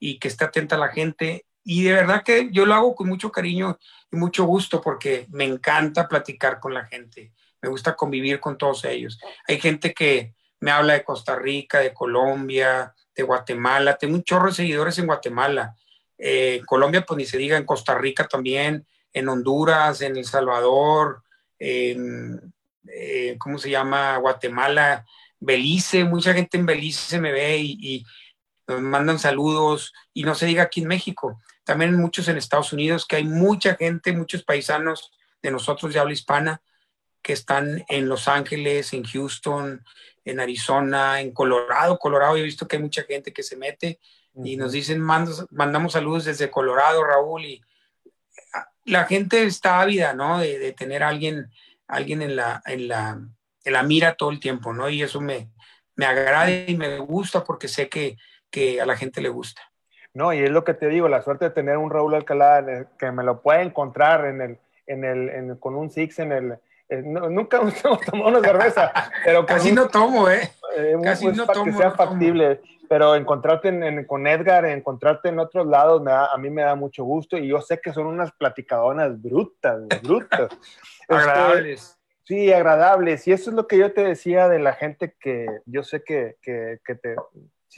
y 0.00 0.18
que 0.18 0.28
esté 0.28 0.46
atenta 0.46 0.78
la 0.78 0.88
gente. 0.88 1.44
Y 1.70 1.82
de 1.82 1.92
verdad 1.92 2.22
que 2.22 2.48
yo 2.50 2.64
lo 2.64 2.72
hago 2.72 2.94
con 2.94 3.08
mucho 3.08 3.30
cariño 3.30 3.78
y 4.10 4.16
mucho 4.16 4.44
gusto 4.44 4.80
porque 4.80 5.26
me 5.28 5.44
encanta 5.44 6.08
platicar 6.08 6.60
con 6.60 6.72
la 6.72 6.86
gente, 6.86 7.30
me 7.60 7.68
gusta 7.68 7.94
convivir 7.94 8.40
con 8.40 8.56
todos 8.56 8.86
ellos. 8.86 9.20
Hay 9.46 9.60
gente 9.60 9.92
que, 9.92 10.32
me 10.60 10.70
habla 10.70 10.94
de 10.94 11.04
Costa 11.04 11.36
Rica, 11.36 11.80
de 11.80 11.92
Colombia, 11.92 12.94
de 13.14 13.22
Guatemala. 13.22 13.98
Tengo 13.98 14.14
un 14.14 14.24
chorro 14.24 14.48
de 14.48 14.54
seguidores 14.54 14.98
en 14.98 15.06
Guatemala. 15.06 15.76
Eh, 16.16 16.62
Colombia, 16.64 17.04
pues 17.06 17.18
ni 17.18 17.26
se 17.26 17.36
diga, 17.36 17.58
en 17.58 17.66
Costa 17.66 17.96
Rica 17.96 18.26
también, 18.26 18.86
en 19.12 19.28
Honduras, 19.28 20.00
en 20.00 20.16
El 20.16 20.24
Salvador, 20.24 21.22
en, 21.58 22.52
eh, 22.88 23.36
¿cómo 23.38 23.58
se 23.58 23.68
llama? 23.68 24.16
Guatemala, 24.16 25.04
Belice, 25.38 26.04
mucha 26.04 26.32
gente 26.32 26.56
en 26.56 26.64
Belice 26.64 27.20
me 27.20 27.30
ve 27.30 27.58
y, 27.58 27.78
y, 27.80 28.06
nos 28.66 28.80
mandan 28.82 29.18
saludos, 29.18 29.94
y 30.12 30.24
no 30.24 30.34
se 30.34 30.44
diga 30.44 30.64
aquí 30.64 30.82
en 30.82 30.88
México, 30.88 31.40
también 31.68 31.94
muchos 31.96 32.28
en 32.28 32.38
Estados 32.38 32.72
Unidos, 32.72 33.04
que 33.04 33.16
hay 33.16 33.24
mucha 33.24 33.74
gente, 33.74 34.14
muchos 34.14 34.42
paisanos 34.42 35.12
de 35.42 35.50
nosotros 35.50 35.92
de 35.92 36.00
habla 36.00 36.14
hispana 36.14 36.62
que 37.20 37.34
están 37.34 37.84
en 37.90 38.08
Los 38.08 38.26
Ángeles, 38.26 38.94
en 38.94 39.04
Houston, 39.04 39.84
en 40.24 40.40
Arizona, 40.40 41.20
en 41.20 41.30
Colorado. 41.32 41.98
Colorado, 41.98 42.38
he 42.38 42.42
visto 42.42 42.66
que 42.66 42.76
hay 42.76 42.82
mucha 42.82 43.02
gente 43.02 43.34
que 43.34 43.42
se 43.42 43.58
mete 43.58 44.00
y 44.42 44.56
nos 44.56 44.72
dicen, 44.72 45.02
mandamos 45.02 45.92
saludos 45.92 46.24
desde 46.24 46.50
Colorado, 46.50 47.04
Raúl, 47.04 47.44
y 47.44 47.62
ah, 48.54 48.66
la 48.86 49.04
gente 49.04 49.42
está 49.42 49.82
ávida, 49.82 50.14
¿no? 50.14 50.38
De, 50.40 50.72
tener 50.72 51.02
a 51.02 51.08
alguien, 51.08 51.52
alguien 51.86 52.22
en, 52.22 52.34
la, 52.34 52.62
en, 52.64 52.88
la, 52.88 53.20
en 53.62 53.72
la 53.74 53.82
mira 53.82 54.14
todo 54.14 54.30
el 54.30 54.40
tiempo, 54.40 54.72
¿no? 54.72 54.88
Y 54.88 55.02
eso 55.02 55.20
me, 55.20 55.50
me 55.96 56.06
agrada 56.06 56.50
y 56.50 56.74
me 56.78 56.96
gusta 57.00 57.44
porque 57.44 57.68
sé 57.68 57.90
que, 57.90 58.16
que 58.50 58.80
a 58.80 58.86
la 58.86 58.96
gente 58.96 59.20
le 59.20 59.28
gusta. 59.28 59.67
No, 60.14 60.32
y 60.32 60.40
es 60.40 60.50
lo 60.50 60.64
que 60.64 60.74
te 60.74 60.88
digo, 60.88 61.08
la 61.08 61.22
suerte 61.22 61.46
de 61.46 61.50
tener 61.50 61.76
un 61.76 61.90
Raúl 61.90 62.14
Alcalá 62.14 62.86
que 62.98 63.12
me 63.12 63.22
lo 63.22 63.40
puede 63.40 63.62
encontrar 63.62 64.26
en 64.26 64.40
el, 64.40 64.58
en 64.86 65.04
el, 65.04 65.58
con 65.58 65.76
un 65.76 65.90
Six 65.90 66.18
en 66.18 66.32
el, 66.32 66.58
eh, 66.88 67.02
nunca 67.02 67.58
hemos 67.84 68.00
tomado 68.04 68.28
una 68.28 68.40
cerveza, 68.40 68.92
pero 69.24 69.44
casi 69.44 69.72
no 69.72 69.88
tomo, 69.88 70.28
¿eh? 70.28 70.50
eh 70.76 70.96
casi 71.02 71.26
pues, 71.26 71.36
no 71.36 71.46
para 71.46 71.64
que 71.64 71.72
sea 71.72 71.90
factible. 71.92 72.60
Pero 72.88 73.14
encontrarte 73.14 74.06
con 74.06 74.26
Edgar, 74.26 74.64
encontrarte 74.64 75.28
en 75.28 75.38
otros 75.38 75.66
lados, 75.66 76.00
me 76.02 76.10
a 76.10 76.34
mí 76.38 76.48
me 76.48 76.62
da 76.62 76.74
mucho 76.74 77.04
gusto 77.04 77.36
y 77.36 77.48
yo 77.48 77.60
sé 77.60 77.78
que 77.82 77.92
son 77.92 78.06
unas 78.06 78.32
platicadonas 78.32 79.20
brutas, 79.20 79.82
brutas. 80.02 80.48
Este, 81.10 81.22
agradables. 81.22 81.98
sí, 82.24 82.52
agradables. 82.52 83.26
Y 83.26 83.32
eso 83.32 83.48
es 83.48 83.56
lo 83.56 83.66
que 83.66 83.78
yo 83.78 83.94
te 83.94 84.04
decía 84.04 84.46
de 84.46 84.58
la 84.58 84.74
gente 84.74 85.14
que 85.18 85.46
yo 85.64 85.82
sé 85.82 86.04
que, 86.04 86.36
que, 86.42 86.80
que 86.84 86.94
te, 86.96 87.16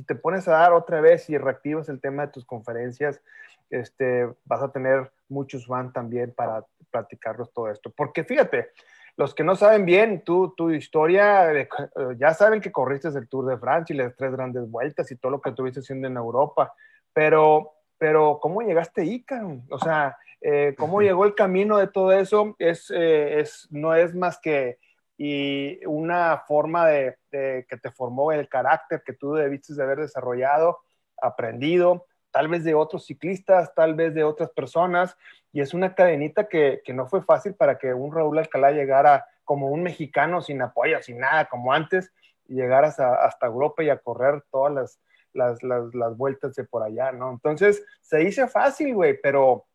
si 0.01 0.07
te 0.07 0.15
pones 0.15 0.49
a 0.49 0.53
dar 0.53 0.73
otra 0.73 1.03
vez 1.03 1.29
y 1.29 1.37
reactivas 1.37 1.91
el 1.91 2.01
tema 2.01 2.25
de 2.25 2.33
tus 2.33 2.47
conferencias, 2.47 3.21
este, 3.69 4.27
vas 4.47 4.63
a 4.63 4.73
tener 4.73 5.13
muchos 5.29 5.67
fans 5.67 5.93
también 5.93 6.33
para 6.33 6.65
platicarlos 6.91 7.53
todo 7.53 7.71
esto. 7.71 7.93
Porque 7.95 8.25
fíjate, 8.25 8.71
los 9.17 9.35
que 9.35 9.45
no 9.45 9.57
saben 9.57 9.85
bien 9.85 10.23
tu, 10.25 10.55
tu 10.57 10.71
historia, 10.71 11.53
eh, 11.53 11.69
ya 12.17 12.33
saben 12.33 12.63
que 12.63 12.73
corriste 12.73 13.09
el 13.09 13.29
Tour 13.29 13.45
de 13.45 13.59
Francia 13.59 13.93
y 13.93 13.99
las 13.99 14.17
tres 14.17 14.33
grandes 14.33 14.71
vueltas 14.71 15.11
y 15.13 15.17
todo 15.17 15.33
lo 15.33 15.41
que 15.43 15.51
estuviste 15.51 15.81
haciendo 15.81 16.09
en 16.09 16.17
Europa, 16.17 16.73
pero, 17.13 17.75
pero 17.99 18.39
¿cómo 18.41 18.63
llegaste 18.63 19.03
ahí, 19.03 19.23
O 19.69 19.79
sea, 19.79 20.17
eh, 20.41 20.75
¿cómo 20.79 21.03
llegó 21.03 21.27
el 21.27 21.35
camino 21.35 21.77
de 21.77 21.89
todo 21.89 22.13
eso? 22.13 22.57
Es, 22.59 22.91
eh, 22.91 23.41
es, 23.41 23.69
no 23.71 23.95
es 23.95 24.15
más 24.15 24.39
que 24.39 24.79
y 25.23 25.85
una 25.85 26.45
forma 26.49 26.89
de, 26.89 27.19
de, 27.31 27.67
que 27.69 27.77
te 27.77 27.91
formó 27.91 28.33
el 28.33 28.49
carácter 28.49 29.03
que 29.05 29.13
tú 29.13 29.35
debiste 29.35 29.75
de 29.75 29.83
haber 29.83 29.99
desarrollado, 29.99 30.79
aprendido, 31.21 32.07
tal 32.31 32.49
vez 32.49 32.65
de 32.65 32.75
otros 32.75 33.05
ciclistas, 33.05 33.75
tal 33.75 33.95
vez 33.95 34.15
de 34.15 34.25
otras 34.25 34.49
personas, 34.49 35.19
y 35.53 35.61
es 35.61 35.75
una 35.75 35.95
cadenita 35.95 36.49
que, 36.49 36.81
no 36.95 37.07
fue 37.07 37.21
fácil 37.23 37.55
para 37.55 37.77
que 37.77 37.93
un 37.93 38.15
Raúl 38.15 38.39
Alcalá 38.39 38.71
llegara 38.71 39.27
como 39.45 39.69
un 39.69 39.83
mexicano 39.83 40.41
sin 40.41 40.63
apoyo, 40.63 41.03
sin 41.03 41.19
nada, 41.19 41.51
como 41.51 41.75
antes, 41.75 42.11
y 42.49 42.55
llegaras 42.55 42.99
hasta 42.99 43.45
Europa 43.45 43.83
y 43.83 43.91
a 43.91 43.99
correr 43.99 44.43
todas 44.51 44.99
las, 45.35 45.63
las, 45.63 46.17
vueltas 46.17 46.55
de 46.55 46.65
por 46.65 46.83
allá, 46.83 47.13
¿no? 47.13 47.31
Entonces, 47.31 47.85
se 48.01 48.17
dice 48.17 48.49
fácil, 48.49 48.95
güey, 48.95 49.21
pero, 49.21 49.67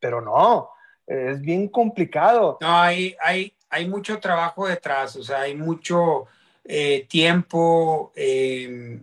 pero 0.00 0.22
no, 0.22 0.70
es 1.06 1.38
bien 1.42 1.68
complicado. 1.68 2.56
No, 2.62 2.80
hay, 2.80 3.14
hay, 3.22 3.54
hay 3.70 3.88
mucho 3.88 4.18
trabajo 4.20 4.66
detrás, 4.66 5.16
o 5.16 5.22
sea, 5.22 5.42
hay 5.42 5.54
mucho 5.54 6.26
eh, 6.64 7.06
tiempo, 7.08 8.12
eh, 8.16 9.00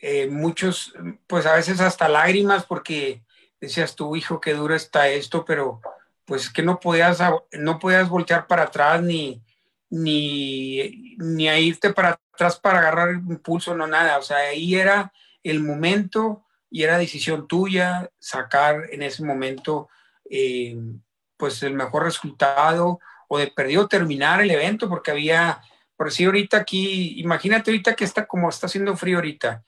eh, 0.00 0.26
muchos, 0.28 0.94
pues 1.26 1.46
a 1.46 1.54
veces 1.54 1.80
hasta 1.80 2.08
lágrimas 2.08 2.64
porque 2.64 3.22
decías 3.60 3.96
tu 3.96 4.16
hijo, 4.16 4.40
qué 4.40 4.54
duro 4.54 4.74
está 4.74 5.08
esto, 5.08 5.44
pero 5.44 5.80
pues 6.24 6.44
es 6.44 6.50
que 6.50 6.62
no 6.62 6.80
podías, 6.80 7.20
no 7.52 7.78
podías 7.78 8.08
voltear 8.08 8.46
para 8.46 8.64
atrás 8.64 9.02
ni, 9.02 9.42
ni, 9.90 11.16
ni 11.18 11.48
a 11.48 11.58
irte 11.58 11.92
para 11.92 12.20
atrás 12.32 12.58
para 12.58 12.78
agarrar 12.78 13.14
impulso, 13.14 13.76
no 13.76 13.86
nada. 13.86 14.18
O 14.18 14.22
sea, 14.22 14.38
ahí 14.38 14.74
era 14.74 15.12
el 15.42 15.60
momento 15.60 16.44
y 16.70 16.82
era 16.82 16.98
decisión 16.98 17.46
tuya 17.46 18.10
sacar 18.18 18.88
en 18.90 19.02
ese 19.02 19.24
momento 19.24 19.88
eh, 20.28 20.76
pues 21.36 21.62
el 21.62 21.74
mejor 21.74 22.04
resultado 22.04 23.00
o 23.28 23.38
de 23.38 23.48
perdido 23.48 23.88
terminar 23.88 24.40
el 24.40 24.50
evento 24.50 24.88
porque 24.88 25.10
había, 25.10 25.60
por 25.96 26.08
decir 26.08 26.26
ahorita 26.26 26.58
aquí, 26.58 27.20
imagínate 27.20 27.70
ahorita 27.70 27.94
que 27.94 28.04
está 28.04 28.26
como 28.26 28.48
está 28.48 28.66
haciendo 28.66 28.96
frío 28.96 29.16
ahorita 29.16 29.62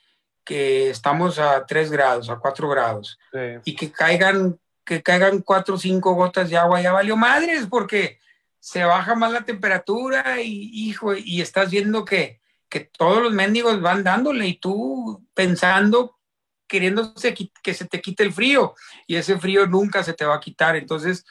que 0.46 0.90
estamos 0.90 1.40
a 1.40 1.66
3 1.66 1.90
grados, 1.90 2.30
a 2.30 2.36
4 2.36 2.68
grados, 2.68 3.18
y 3.64 3.74
que 3.74 3.90
caigan, 3.90 4.58
que 4.84 5.02
caigan 5.02 5.40
4 5.40 5.74
o 5.74 5.78
5 5.78 6.14
gotas 6.14 6.48
de 6.48 6.56
agua, 6.56 6.80
ya 6.80 6.92
valió 6.92 7.16
madres, 7.16 7.66
porque 7.68 8.20
se 8.60 8.84
baja 8.84 9.16
más 9.16 9.32
la 9.32 9.44
temperatura 9.44 10.40
y, 10.40 10.88
hijo, 10.88 11.14
y 11.16 11.40
estás 11.40 11.72
viendo 11.72 12.04
que, 12.04 12.40
que 12.68 12.80
todos 12.80 13.20
los 13.20 13.32
mendigos 13.32 13.80
van 13.80 14.04
dándole 14.04 14.46
y 14.46 14.54
tú 14.54 15.26
pensando, 15.34 16.16
queriéndose 16.68 17.34
que 17.34 17.74
se 17.74 17.86
te 17.86 18.00
quite 18.00 18.22
el 18.22 18.32
frío, 18.32 18.76
y 19.08 19.16
ese 19.16 19.38
frío 19.38 19.66
nunca 19.66 20.04
se 20.04 20.14
te 20.14 20.24
va 20.24 20.36
a 20.36 20.40
quitar, 20.40 20.76
entonces, 20.76 21.26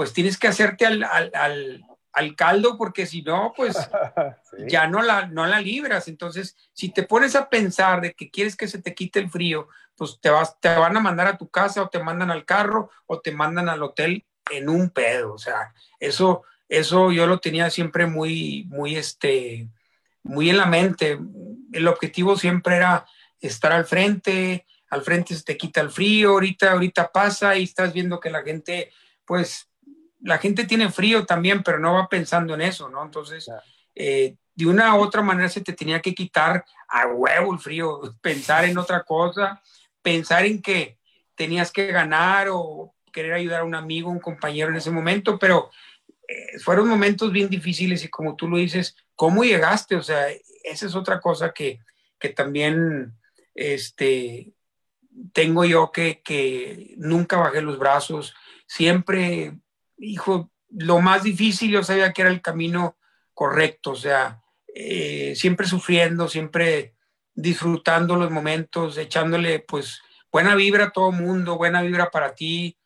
pues 0.00 0.14
tienes 0.14 0.38
que 0.38 0.48
hacerte 0.48 0.86
al, 0.86 1.04
al 1.04 1.84
al 2.12 2.34
caldo 2.34 2.76
porque 2.76 3.06
si 3.06 3.22
no, 3.22 3.52
pues 3.56 3.76
ya 4.66 4.86
no 4.86 5.02
la, 5.02 5.26
no 5.26 5.46
la 5.46 5.60
libras. 5.60 6.08
Entonces, 6.08 6.56
si 6.72 6.90
te 6.90 7.02
pones 7.02 7.36
a 7.36 7.48
pensar 7.48 8.00
de 8.00 8.14
que 8.14 8.30
quieres 8.30 8.56
que 8.56 8.68
se 8.68 8.82
te 8.82 8.94
quite 8.94 9.18
el 9.18 9.30
frío, 9.30 9.68
pues 9.96 10.18
te, 10.20 10.30
vas, 10.30 10.58
te 10.60 10.68
van 10.74 10.96
a 10.96 11.00
mandar 11.00 11.26
a 11.28 11.38
tu 11.38 11.48
casa 11.48 11.82
o 11.82 11.88
te 11.88 12.02
mandan 12.02 12.30
al 12.30 12.44
carro 12.44 12.90
o 13.06 13.20
te 13.20 13.32
mandan 13.32 13.68
al 13.68 13.82
hotel 13.82 14.24
en 14.50 14.68
un 14.68 14.90
pedo. 14.90 15.34
O 15.34 15.38
sea, 15.38 15.72
eso, 15.98 16.42
eso 16.68 17.12
yo 17.12 17.26
lo 17.26 17.38
tenía 17.38 17.70
siempre 17.70 18.06
muy, 18.06 18.64
muy, 18.68 18.96
este, 18.96 19.68
muy 20.22 20.50
en 20.50 20.56
la 20.56 20.66
mente. 20.66 21.18
El 21.72 21.86
objetivo 21.86 22.36
siempre 22.36 22.76
era 22.76 23.06
estar 23.38 23.72
al 23.72 23.84
frente, 23.84 24.66
al 24.88 25.02
frente 25.02 25.34
se 25.34 25.44
te 25.44 25.56
quita 25.56 25.80
el 25.80 25.90
frío, 25.90 26.30
ahorita, 26.30 26.72
ahorita 26.72 27.12
pasa 27.12 27.56
y 27.56 27.64
estás 27.64 27.92
viendo 27.92 28.18
que 28.18 28.30
la 28.30 28.42
gente, 28.42 28.90
pues, 29.24 29.69
la 30.22 30.38
gente 30.38 30.64
tiene 30.64 30.90
frío 30.90 31.24
también, 31.24 31.62
pero 31.62 31.78
no 31.78 31.94
va 31.94 32.08
pensando 32.08 32.54
en 32.54 32.62
eso, 32.62 32.88
¿no? 32.88 33.02
Entonces, 33.02 33.50
eh, 33.94 34.36
de 34.54 34.66
una 34.66 34.94
u 34.94 35.00
otra 35.00 35.22
manera 35.22 35.48
se 35.48 35.62
te 35.62 35.72
tenía 35.72 36.00
que 36.00 36.14
quitar 36.14 36.64
a 36.88 37.06
huevo 37.06 37.52
el 37.52 37.58
frío, 37.58 38.00
pensar 38.20 38.64
en 38.64 38.78
otra 38.78 39.02
cosa, 39.02 39.62
pensar 40.02 40.44
en 40.44 40.60
que 40.60 40.98
tenías 41.34 41.72
que 41.72 41.86
ganar 41.86 42.48
o 42.50 42.94
querer 43.12 43.32
ayudar 43.32 43.60
a 43.60 43.64
un 43.64 43.74
amigo, 43.74 44.10
un 44.10 44.20
compañero 44.20 44.70
en 44.70 44.76
ese 44.76 44.90
momento, 44.90 45.38
pero 45.38 45.70
eh, 46.28 46.58
fueron 46.60 46.88
momentos 46.88 47.32
bien 47.32 47.48
difíciles 47.48 48.04
y 48.04 48.08
como 48.08 48.36
tú 48.36 48.48
lo 48.48 48.58
dices, 48.58 48.96
¿cómo 49.16 49.42
llegaste? 49.42 49.96
O 49.96 50.02
sea, 50.02 50.28
esa 50.64 50.86
es 50.86 50.94
otra 50.94 51.20
cosa 51.20 51.52
que, 51.52 51.80
que 52.18 52.28
también 52.28 53.14
este, 53.54 54.52
tengo 55.32 55.64
yo 55.64 55.90
que, 55.90 56.20
que 56.22 56.94
nunca 56.98 57.38
bajé 57.38 57.62
los 57.62 57.78
brazos, 57.78 58.34
siempre, 58.66 59.58
hijo, 60.00 60.50
lo 60.70 61.00
más 61.00 61.22
difícil 61.22 61.70
yo 61.70 61.82
sabía 61.82 62.12
que 62.12 62.22
era 62.22 62.30
el 62.30 62.42
camino 62.42 62.96
correcto, 63.34 63.92
o 63.92 63.96
sea, 63.96 64.42
eh, 64.74 65.34
siempre 65.36 65.66
sufriendo, 65.66 66.28
siempre 66.28 66.94
disfrutando 67.34 68.16
los 68.16 68.30
momentos, 68.30 68.98
echándole 68.98 69.60
pues 69.60 70.02
buena 70.30 70.54
vibra 70.54 70.86
a 70.86 70.90
todo 70.90 71.12
mundo, 71.12 71.56
buena 71.56 71.82
vibra 71.82 72.10
para 72.10 72.34
ti, 72.34 72.76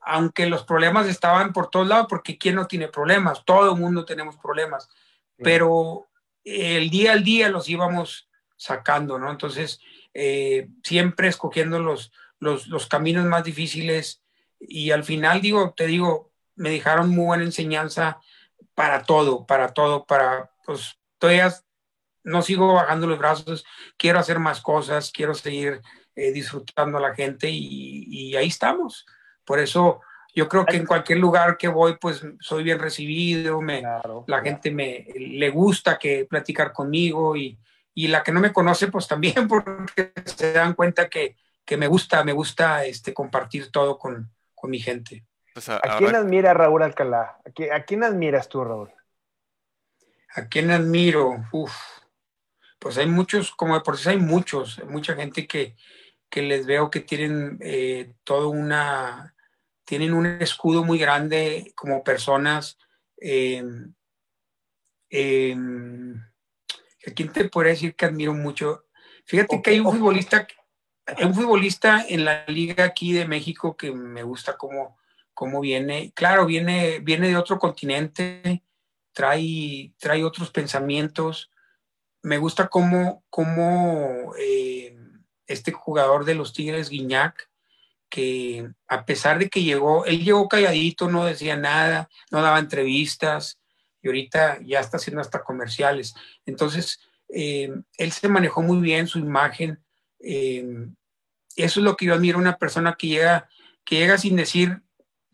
aunque 0.00 0.46
los 0.46 0.64
problemas 0.64 1.08
estaban 1.08 1.52
por 1.52 1.70
todos 1.70 1.88
lados, 1.88 2.06
porque 2.08 2.38
¿quién 2.38 2.56
no 2.56 2.66
tiene 2.66 2.88
problemas? 2.88 3.44
Todo 3.44 3.72
el 3.72 3.80
mundo 3.80 4.04
tenemos 4.04 4.36
problemas, 4.36 4.88
pero 5.38 6.06
el 6.44 6.90
día 6.90 7.12
al 7.12 7.24
día 7.24 7.48
los 7.48 7.68
íbamos 7.68 8.28
sacando, 8.56 9.18
¿no? 9.18 9.30
Entonces, 9.30 9.80
eh, 10.12 10.68
siempre 10.82 11.28
escogiendo 11.28 11.80
los, 11.80 12.12
los, 12.38 12.66
los, 12.68 12.86
caminos 12.86 13.24
más 13.24 13.42
difíciles 13.44 14.22
y 14.60 14.90
al 14.90 15.04
final, 15.04 15.40
digo, 15.40 15.74
te 15.76 15.86
digo, 15.86 16.33
me 16.56 16.70
dejaron 16.70 17.10
muy 17.10 17.24
buena 17.26 17.44
enseñanza 17.44 18.20
para 18.74 19.02
todo, 19.02 19.46
para 19.46 19.72
todo, 19.72 20.04
para, 20.04 20.50
pues, 20.64 20.98
todavía 21.18 21.52
no 22.24 22.42
sigo 22.42 22.74
bajando 22.74 23.06
los 23.06 23.18
brazos, 23.18 23.64
quiero 23.96 24.18
hacer 24.18 24.38
más 24.38 24.60
cosas, 24.60 25.10
quiero 25.12 25.34
seguir 25.34 25.80
eh, 26.16 26.32
disfrutando 26.32 26.98
a 26.98 27.00
la 27.00 27.14
gente 27.14 27.48
y, 27.50 28.06
y, 28.08 28.36
ahí 28.36 28.48
estamos. 28.48 29.06
Por 29.44 29.58
eso 29.58 30.00
yo 30.34 30.48
creo 30.48 30.64
que 30.64 30.76
en 30.76 30.86
cualquier 30.86 31.18
lugar 31.18 31.56
que 31.56 31.68
voy, 31.68 31.96
pues 32.00 32.22
soy 32.40 32.64
bien 32.64 32.78
recibido, 32.78 33.60
me, 33.60 33.82
la 34.26 34.40
gente 34.40 34.70
me 34.70 35.06
le 35.14 35.50
gusta 35.50 35.98
que 35.98 36.24
platicar 36.24 36.72
conmigo 36.72 37.36
y, 37.36 37.58
y, 37.94 38.08
la 38.08 38.22
que 38.22 38.32
no 38.32 38.40
me 38.40 38.52
conoce, 38.52 38.88
pues 38.88 39.06
también 39.06 39.46
porque 39.48 40.12
se 40.24 40.52
dan 40.52 40.74
cuenta 40.74 41.08
que, 41.08 41.36
que 41.64 41.76
me 41.76 41.86
gusta, 41.86 42.24
me 42.24 42.32
gusta 42.32 42.84
este, 42.84 43.12
compartir 43.12 43.70
todo 43.70 43.98
con, 43.98 44.32
con 44.54 44.70
mi 44.70 44.80
gente. 44.80 45.24
Pues 45.54 45.68
a, 45.68 45.80
quién 45.98 46.16
admira 46.16 46.52
Raúl 46.52 46.82
Alcalá? 46.82 47.38
¿A 47.72 47.84
quién, 47.84 48.02
admiras 48.02 48.48
tú, 48.48 48.64
Raúl? 48.64 48.92
¿A 50.34 50.48
quién 50.48 50.72
admiro? 50.72 51.46
Uf, 51.52 51.72
pues 52.80 52.98
hay 52.98 53.06
muchos, 53.06 53.52
como 53.52 53.74
de 53.74 53.80
por 53.82 53.96
sí 53.96 54.08
hay 54.08 54.18
muchos, 54.18 54.82
mucha 54.88 55.14
gente 55.14 55.46
que, 55.46 55.76
que 56.28 56.42
les 56.42 56.66
veo 56.66 56.90
que 56.90 56.98
tienen 56.98 57.56
eh, 57.60 58.14
todo 58.24 58.48
una, 58.48 59.36
tienen 59.84 60.12
un 60.12 60.26
escudo 60.26 60.82
muy 60.82 60.98
grande 60.98 61.72
como 61.76 62.02
personas. 62.02 62.76
Eh, 63.20 63.62
eh, 65.08 65.56
¿A 67.06 67.10
quién 67.12 67.32
te 67.32 67.48
podría 67.48 67.74
decir 67.74 67.94
que 67.94 68.06
admiro 68.06 68.34
mucho? 68.34 68.86
Fíjate 69.24 69.62
que 69.62 69.70
hay 69.70 69.78
un 69.78 69.92
futbolista, 69.92 70.48
hay 71.06 71.24
un 71.24 71.34
futbolista 71.34 72.04
en 72.08 72.24
la 72.24 72.44
liga 72.48 72.82
aquí 72.82 73.12
de 73.12 73.28
México 73.28 73.76
que 73.76 73.92
me 73.92 74.24
gusta 74.24 74.56
cómo, 74.56 74.98
cómo 75.34 75.60
viene. 75.60 76.12
Claro, 76.14 76.46
viene, 76.46 77.00
viene 77.00 77.28
de 77.28 77.36
otro 77.36 77.58
continente, 77.58 78.62
trae, 79.12 79.92
trae 79.98 80.24
otros 80.24 80.50
pensamientos. 80.50 81.50
Me 82.22 82.38
gusta 82.38 82.68
cómo, 82.68 83.24
cómo 83.28 84.32
eh, 84.38 84.96
este 85.46 85.72
jugador 85.72 86.24
de 86.24 86.34
los 86.34 86.52
Tigres, 86.52 86.88
Guiñac, 86.88 87.50
que 88.08 88.70
a 88.86 89.04
pesar 89.04 89.38
de 89.38 89.50
que 89.50 89.62
llegó, 89.62 90.04
él 90.06 90.24
llegó 90.24 90.48
calladito, 90.48 91.10
no 91.10 91.24
decía 91.24 91.56
nada, 91.56 92.08
no 92.30 92.40
daba 92.40 92.60
entrevistas 92.60 93.58
y 94.00 94.06
ahorita 94.06 94.60
ya 94.62 94.80
está 94.80 94.98
haciendo 94.98 95.20
hasta 95.20 95.42
comerciales. 95.42 96.14
Entonces, 96.46 97.00
eh, 97.28 97.74
él 97.98 98.12
se 98.12 98.28
manejó 98.28 98.62
muy 98.62 98.78
bien 98.78 99.08
su 99.08 99.18
imagen. 99.18 99.82
Eh, 100.20 100.86
eso 101.56 101.80
es 101.80 101.84
lo 101.84 101.96
que 101.96 102.06
yo 102.06 102.14
admiro, 102.14 102.38
una 102.38 102.56
persona 102.56 102.94
que 102.96 103.08
llega, 103.08 103.48
que 103.84 103.96
llega 103.96 104.18
sin 104.18 104.36
decir, 104.36 104.83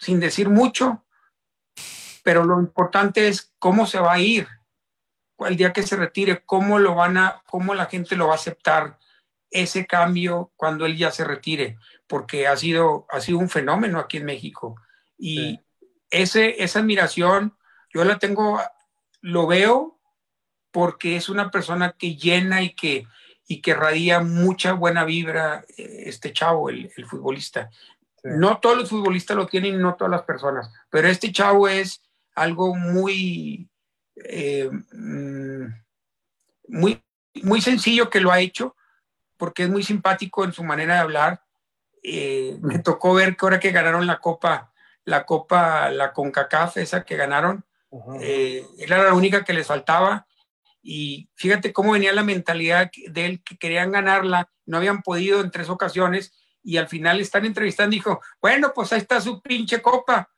sin 0.00 0.20
decir 0.20 0.48
mucho, 0.48 1.04
pero 2.22 2.44
lo 2.44 2.58
importante 2.58 3.28
es 3.28 3.52
cómo 3.58 3.86
se 3.86 4.00
va 4.00 4.14
a 4.14 4.20
ir 4.20 4.48
el 5.46 5.56
día 5.56 5.72
que 5.72 5.82
se 5.82 5.96
retire, 5.96 6.42
cómo 6.44 6.78
lo 6.78 6.94
van 6.94 7.16
a, 7.16 7.42
cómo 7.46 7.74
la 7.74 7.86
gente 7.86 8.16
lo 8.16 8.26
va 8.26 8.34
a 8.34 8.36
aceptar 8.36 8.98
ese 9.50 9.86
cambio 9.86 10.52
cuando 10.56 10.86
él 10.86 10.96
ya 10.96 11.10
se 11.10 11.24
retire, 11.24 11.78
porque 12.06 12.46
ha 12.46 12.56
sido, 12.56 13.06
ha 13.10 13.20
sido 13.20 13.38
un 13.38 13.48
fenómeno 13.48 13.98
aquí 13.98 14.18
en 14.18 14.26
México. 14.26 14.76
Y 15.18 15.60
ese, 16.10 16.62
esa 16.62 16.80
admiración, 16.80 17.56
yo 17.92 18.04
la 18.04 18.18
tengo, 18.18 18.60
lo 19.20 19.46
veo 19.46 19.98
porque 20.70 21.16
es 21.16 21.28
una 21.28 21.50
persona 21.50 21.96
que 21.98 22.16
llena 22.16 22.62
y 22.62 22.74
que, 22.74 23.06
y 23.46 23.60
que 23.60 23.74
radia 23.74 24.20
mucha 24.20 24.72
buena 24.72 25.04
vibra, 25.04 25.64
eh, 25.76 26.04
este 26.06 26.32
chavo, 26.32 26.70
el, 26.70 26.92
futbolista. 27.06 27.70
No 28.24 28.58
todos 28.58 28.76
los 28.76 28.90
futbolistas 28.90 29.36
lo 29.36 29.46
tienen, 29.46 29.80
no 29.80 29.94
todas 29.94 30.10
las 30.10 30.22
personas, 30.22 30.70
pero 30.90 31.08
este 31.08 31.32
chavo 31.32 31.68
es 31.68 32.02
algo 32.34 32.74
muy, 32.74 33.68
eh, 34.16 34.70
mm, 34.92 35.66
muy, 36.68 37.02
muy 37.42 37.60
sencillo 37.60 38.10
que 38.10 38.20
lo 38.20 38.30
ha 38.30 38.40
hecho, 38.40 38.76
porque 39.36 39.64
es 39.64 39.70
muy 39.70 39.82
simpático 39.82 40.44
en 40.44 40.52
su 40.52 40.62
manera 40.62 40.94
de 40.94 41.00
hablar. 41.00 41.42
Eh, 42.02 42.58
me 42.60 42.78
tocó 42.78 43.14
ver 43.14 43.36
que 43.36 43.46
ahora 43.46 43.60
que 43.60 43.72
ganaron 43.72 44.06
la 44.06 44.20
copa, 44.20 44.72
la 45.04 45.24
copa, 45.24 45.90
la 45.90 46.12
CONCACAF, 46.12 46.76
esa 46.78 47.04
que 47.04 47.16
ganaron, 47.16 47.64
eh, 48.20 48.64
era 48.78 49.02
la 49.02 49.14
única 49.14 49.44
que 49.44 49.52
les 49.52 49.66
faltaba. 49.66 50.26
Y 50.82 51.28
fíjate 51.34 51.72
cómo 51.72 51.92
venía 51.92 52.12
la 52.12 52.22
mentalidad 52.22 52.90
de 53.08 53.26
él, 53.26 53.42
que 53.42 53.58
querían 53.58 53.92
ganarla, 53.92 54.50
no 54.64 54.78
habían 54.78 55.02
podido 55.02 55.40
en 55.40 55.50
tres 55.50 55.68
ocasiones, 55.68 56.32
y 56.62 56.76
al 56.76 56.88
final 56.88 57.20
están 57.20 57.44
entrevistando 57.44 57.94
dijo, 57.94 58.20
bueno, 58.40 58.72
pues 58.74 58.92
ahí 58.92 58.98
está 58.98 59.20
su 59.20 59.40
pinche 59.40 59.80
copa. 59.80 60.30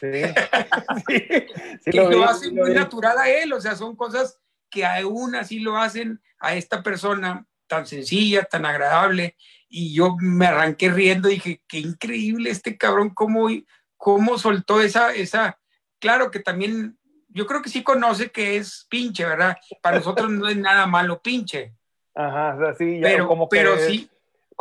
Sí, 0.00 0.06
y 1.86 1.96
lo, 1.96 2.24
hace 2.24 2.50
muy 2.50 2.72
natural 2.72 3.18
a 3.18 3.28
él, 3.28 3.52
o 3.52 3.60
sea, 3.60 3.74
son 3.74 3.96
cosas 3.96 4.38
que 4.70 4.84
aún 4.84 5.34
así 5.34 5.60
lo 5.60 5.76
hacen 5.76 6.20
a 6.38 6.54
esta 6.54 6.82
persona 6.82 7.46
tan 7.66 7.86
sencilla, 7.86 8.44
tan 8.44 8.66
agradable, 8.66 9.36
y 9.68 9.94
yo 9.94 10.16
me 10.20 10.46
arranqué 10.46 10.90
riendo 10.90 11.28
dije, 11.28 11.62
qué 11.66 11.78
increíble 11.78 12.50
este 12.50 12.76
cabrón, 12.76 13.10
cómo, 13.10 13.48
cómo 13.96 14.38
soltó 14.38 14.82
esa, 14.82 15.14
esa, 15.14 15.58
claro 15.98 16.30
que 16.30 16.40
también, 16.40 16.98
yo 17.28 17.46
creo 17.46 17.62
que 17.62 17.70
sí 17.70 17.82
conoce 17.82 18.30
que 18.30 18.56
es 18.56 18.86
pinche, 18.90 19.24
¿verdad? 19.24 19.56
Para 19.80 19.98
nosotros 19.98 20.30
no 20.30 20.48
es 20.48 20.56
nada 20.56 20.86
malo 20.86 21.22
pinche. 21.22 21.74
Ajá, 22.14 22.54
o 22.54 22.58
sea, 22.58 22.74
sí, 22.74 22.98
pero, 23.00 23.26
como 23.26 23.48
que, 23.48 23.56
pero 23.56 23.78
sí, 23.78 24.10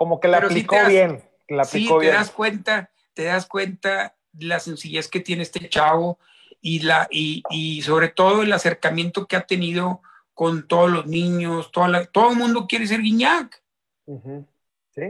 como 0.02 0.20
que 0.20 0.28
la 0.28 0.40
aplicó 0.40 0.76
bien. 0.88 1.22
La 1.48 1.62
aplicó 1.62 2.02
sí, 2.02 2.08
te 2.08 2.12
das 2.12 2.32
cuenta, 2.32 2.90
te 3.14 3.26
das 3.26 3.46
cuenta 3.46 4.16
la 4.40 4.60
sencillez 4.60 5.08
que 5.08 5.20
tiene 5.20 5.44
este 5.44 5.70
chavo 5.70 6.18
y, 6.60 6.80
la, 6.80 7.08
y, 7.12 7.44
y 7.52 7.84
sobre 7.84 8.08
todo 8.08 8.42
el 8.42 8.52
acercamiento 8.52 9.28
que 9.28 9.36
ha 9.36 9.46
tenido 9.46 10.02
con 10.34 10.68
todos 10.68 10.90
los 10.90 11.06
niños, 11.06 11.72
toda 11.72 12.06
todo 12.06 12.32
el 12.32 12.38
mundo 12.38 12.66
quiere 12.68 12.88
ser 12.88 13.04
Guiñac. 13.04 13.62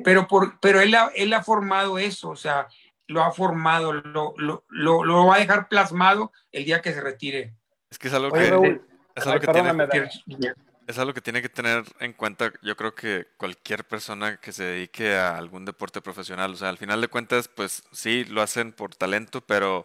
Pero, 0.03 0.27
por, 0.27 0.59
pero 0.59 0.81
él, 0.81 0.93
ha, 0.93 1.09
él 1.15 1.33
ha 1.33 1.41
formado 1.41 1.97
eso, 1.97 2.27
o 2.27 2.35
sea, 2.35 2.67
lo 3.07 3.23
ha 3.23 3.31
formado, 3.31 3.93
lo, 3.93 4.33
lo, 4.37 4.65
lo, 4.67 5.25
va 5.25 5.35
a 5.35 5.39
dejar 5.39 5.69
plasmado 5.69 6.33
el 6.51 6.65
día 6.65 6.81
que 6.81 6.91
se 6.91 6.99
retire. 6.99 7.53
Es 7.89 7.97
que 7.97 8.09
es 8.09 8.13
algo 8.13 8.29
que, 8.29 8.81
es 9.15 9.25
algo 9.25 9.39
que 9.39 9.47
tiene, 9.47 10.53
es 10.87 10.97
algo 10.97 11.13
que 11.13 11.21
tiene 11.21 11.41
que 11.41 11.49
tener 11.49 11.83
en 11.99 12.13
cuenta, 12.13 12.51
yo 12.61 12.75
creo 12.75 12.95
que 12.95 13.27
cualquier 13.37 13.87
persona 13.87 14.37
que 14.37 14.51
se 14.51 14.63
dedique 14.63 15.15
a 15.15 15.37
algún 15.37 15.65
deporte 15.65 16.01
profesional, 16.01 16.53
o 16.53 16.55
sea, 16.55 16.69
al 16.69 16.77
final 16.77 17.01
de 17.01 17.07
cuentas, 17.07 17.47
pues 17.47 17.83
sí, 17.91 18.25
lo 18.25 18.41
hacen 18.41 18.73
por 18.73 18.95
talento, 18.95 19.41
pero 19.41 19.83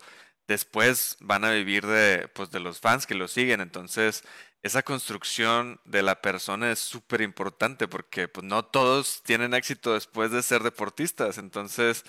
después 0.48 1.16
van 1.20 1.44
a 1.44 1.50
vivir 1.52 1.86
de, 1.86 2.28
pues, 2.34 2.50
de 2.50 2.60
los 2.60 2.80
fans 2.80 3.06
que 3.06 3.14
lo 3.14 3.28
siguen, 3.28 3.60
entonces 3.60 4.24
esa 4.66 4.82
construcción 4.82 5.80
de 5.84 6.02
la 6.02 6.20
persona 6.20 6.72
es 6.72 6.80
súper 6.80 7.20
importante 7.20 7.86
porque 7.88 8.28
pues, 8.28 8.44
no 8.44 8.64
todos 8.64 9.22
tienen 9.22 9.54
éxito 9.54 9.94
después 9.94 10.32
de 10.32 10.42
ser 10.42 10.62
deportistas. 10.62 11.38
Entonces, 11.38 12.04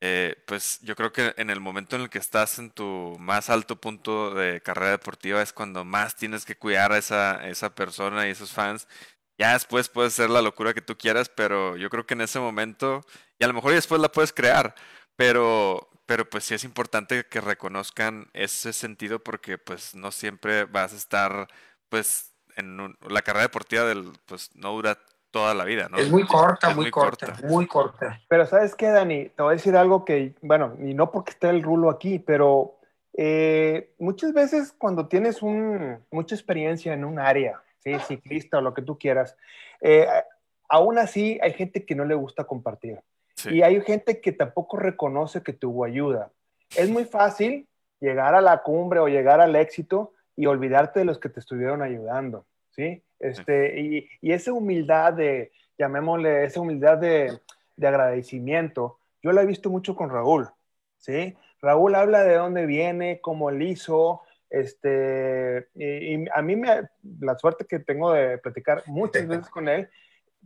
eh, 0.00 0.36
pues 0.46 0.78
yo 0.82 0.94
creo 0.96 1.12
que 1.12 1.34
en 1.36 1.50
el 1.50 1.60
momento 1.60 1.96
en 1.96 2.02
el 2.02 2.10
que 2.10 2.18
estás 2.18 2.58
en 2.58 2.70
tu 2.70 3.16
más 3.18 3.50
alto 3.50 3.80
punto 3.80 4.34
de 4.34 4.60
carrera 4.60 4.92
deportiva 4.92 5.42
es 5.42 5.52
cuando 5.52 5.84
más 5.84 6.16
tienes 6.16 6.44
que 6.44 6.56
cuidar 6.56 6.92
a 6.92 6.98
esa, 6.98 7.48
esa 7.48 7.74
persona 7.74 8.26
y 8.28 8.30
esos 8.30 8.52
fans. 8.52 8.86
Ya 9.38 9.52
después 9.54 9.88
puedes 9.88 10.14
ser 10.14 10.30
la 10.30 10.42
locura 10.42 10.74
que 10.74 10.82
tú 10.82 10.96
quieras, 10.96 11.28
pero 11.28 11.76
yo 11.76 11.90
creo 11.90 12.06
que 12.06 12.14
en 12.14 12.22
ese 12.22 12.40
momento, 12.40 13.04
y 13.38 13.44
a 13.44 13.48
lo 13.48 13.54
mejor 13.54 13.72
después 13.72 14.00
la 14.00 14.10
puedes 14.12 14.32
crear, 14.32 14.74
pero 15.16 15.88
pero 16.08 16.28
pues 16.30 16.44
sí 16.44 16.54
es 16.54 16.64
importante 16.64 17.26
que 17.26 17.42
reconozcan 17.42 18.30
ese 18.32 18.72
sentido 18.72 19.22
porque 19.22 19.58
pues 19.58 19.94
no 19.94 20.10
siempre 20.10 20.64
vas 20.64 20.94
a 20.94 20.96
estar 20.96 21.48
pues 21.90 22.32
en 22.56 22.96
la 23.08 23.20
carrera 23.22 23.42
deportiva 23.42 23.84
del 23.84 24.12
pues 24.24 24.50
no 24.54 24.72
dura 24.72 24.98
toda 25.38 25.54
la 25.54 25.64
vida, 25.64 25.88
¿no? 25.88 25.98
Es 25.98 26.10
muy 26.10 26.26
corta, 26.26 26.74
muy, 26.74 26.90
corta, 26.90 27.34
muy 27.44 27.66
corta. 27.66 28.20
Pero 28.28 28.44
¿sabes 28.46 28.74
qué, 28.74 28.88
Dani? 28.88 29.28
Te 29.28 29.42
voy 29.42 29.52
a 29.52 29.56
decir 29.56 29.76
algo 29.76 30.04
que, 30.04 30.34
bueno, 30.42 30.76
y 30.80 30.94
no 30.94 31.10
porque 31.10 31.30
esté 31.30 31.48
el 31.48 31.62
rulo 31.62 31.90
aquí, 31.90 32.18
pero 32.18 32.78
eh, 33.16 33.94
muchas 33.98 34.32
veces 34.32 34.74
cuando 34.76 35.06
tienes 35.06 35.40
un, 35.42 35.98
mucha 36.10 36.34
experiencia 36.34 36.92
en 36.92 37.04
un 37.04 37.20
área, 37.20 37.62
¿sí? 37.78 37.96
ciclista 38.00 38.58
o 38.58 38.60
lo 38.60 38.74
que 38.74 38.82
tú 38.82 38.98
quieras, 38.98 39.36
eh, 39.80 40.06
aún 40.68 40.98
así 40.98 41.38
hay 41.40 41.52
gente 41.52 41.84
que 41.86 41.94
no 41.94 42.04
le 42.04 42.14
gusta 42.14 42.44
compartir. 42.44 43.00
Y 43.48 43.62
hay 43.62 43.80
gente 43.82 44.20
que 44.20 44.32
tampoco 44.32 44.76
reconoce 44.76 45.44
que 45.44 45.52
tuvo 45.52 45.84
ayuda. 45.84 46.32
Es 46.76 46.90
muy 46.90 47.04
fácil 47.04 47.68
llegar 48.00 48.34
a 48.34 48.40
la 48.40 48.64
cumbre 48.64 48.98
o 48.98 49.06
llegar 49.06 49.40
al 49.40 49.54
éxito 49.54 50.12
y 50.34 50.46
olvidarte 50.46 50.98
de 50.98 51.04
los 51.04 51.20
que 51.20 51.28
te 51.28 51.38
estuvieron 51.38 51.80
ayudando, 51.80 52.46
¿sí? 52.78 53.02
Este, 53.18 53.80
y, 53.80 54.08
y, 54.20 54.32
esa 54.32 54.52
humildad 54.52 55.12
de, 55.12 55.50
llamémosle, 55.76 56.44
esa 56.44 56.60
humildad 56.60 56.98
de, 56.98 57.36
de, 57.76 57.88
agradecimiento, 57.88 59.00
yo 59.20 59.32
la 59.32 59.42
he 59.42 59.46
visto 59.46 59.68
mucho 59.68 59.96
con 59.96 60.10
Raúl, 60.10 60.48
¿sí? 60.96 61.36
Raúl 61.60 61.96
habla 61.96 62.22
de 62.22 62.36
dónde 62.36 62.66
viene, 62.66 63.20
cómo 63.20 63.50
él 63.50 63.62
hizo, 63.62 64.22
este, 64.48 65.66
y, 65.74 66.28
a 66.30 66.40
mí 66.40 66.54
me, 66.54 66.88
la 67.18 67.36
suerte 67.36 67.66
que 67.66 67.80
tengo 67.80 68.12
de 68.12 68.38
platicar 68.38 68.84
muchas 68.86 69.26
veces 69.28 69.50
con 69.50 69.68
él, 69.68 69.88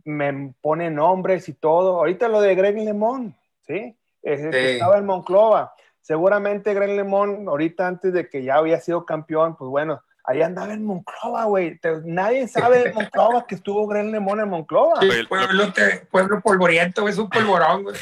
me 0.03 0.55
pone 0.59 0.89
nombres 0.89 1.47
y 1.47 1.53
todo. 1.53 1.97
Ahorita 1.97 2.27
lo 2.27 2.41
de 2.41 2.55
Greg 2.55 2.75
Lemón, 2.77 3.37
¿sí? 3.61 3.95
estaba 4.23 4.97
en 4.97 5.05
Monclova. 5.05 5.75
Seguramente 6.01 6.73
Greg 6.73 6.95
Lemón, 6.95 7.47
ahorita 7.47 7.87
antes 7.87 8.11
de 8.11 8.27
que 8.27 8.43
ya 8.43 8.55
había 8.55 8.79
sido 8.79 9.05
campeón, 9.05 9.55
pues 9.55 9.69
bueno, 9.69 10.01
ahí 10.23 10.41
andaba 10.41 10.73
en 10.73 10.85
Monclova, 10.85 11.45
güey. 11.45 11.79
Nadie 12.05 12.47
sabe 12.47 12.83
de 12.83 12.93
Monclova 12.93 13.45
que 13.45 13.55
estuvo 13.55 13.87
Greg 13.87 14.05
Lemón 14.05 14.39
en 14.39 14.49
Monclova. 14.49 14.99
pueblo, 15.27 15.73
pueblo 16.09 16.41
polvoriento, 16.41 17.07
es 17.07 17.17
un 17.17 17.29
polvorón, 17.29 17.83
güey. 17.83 17.95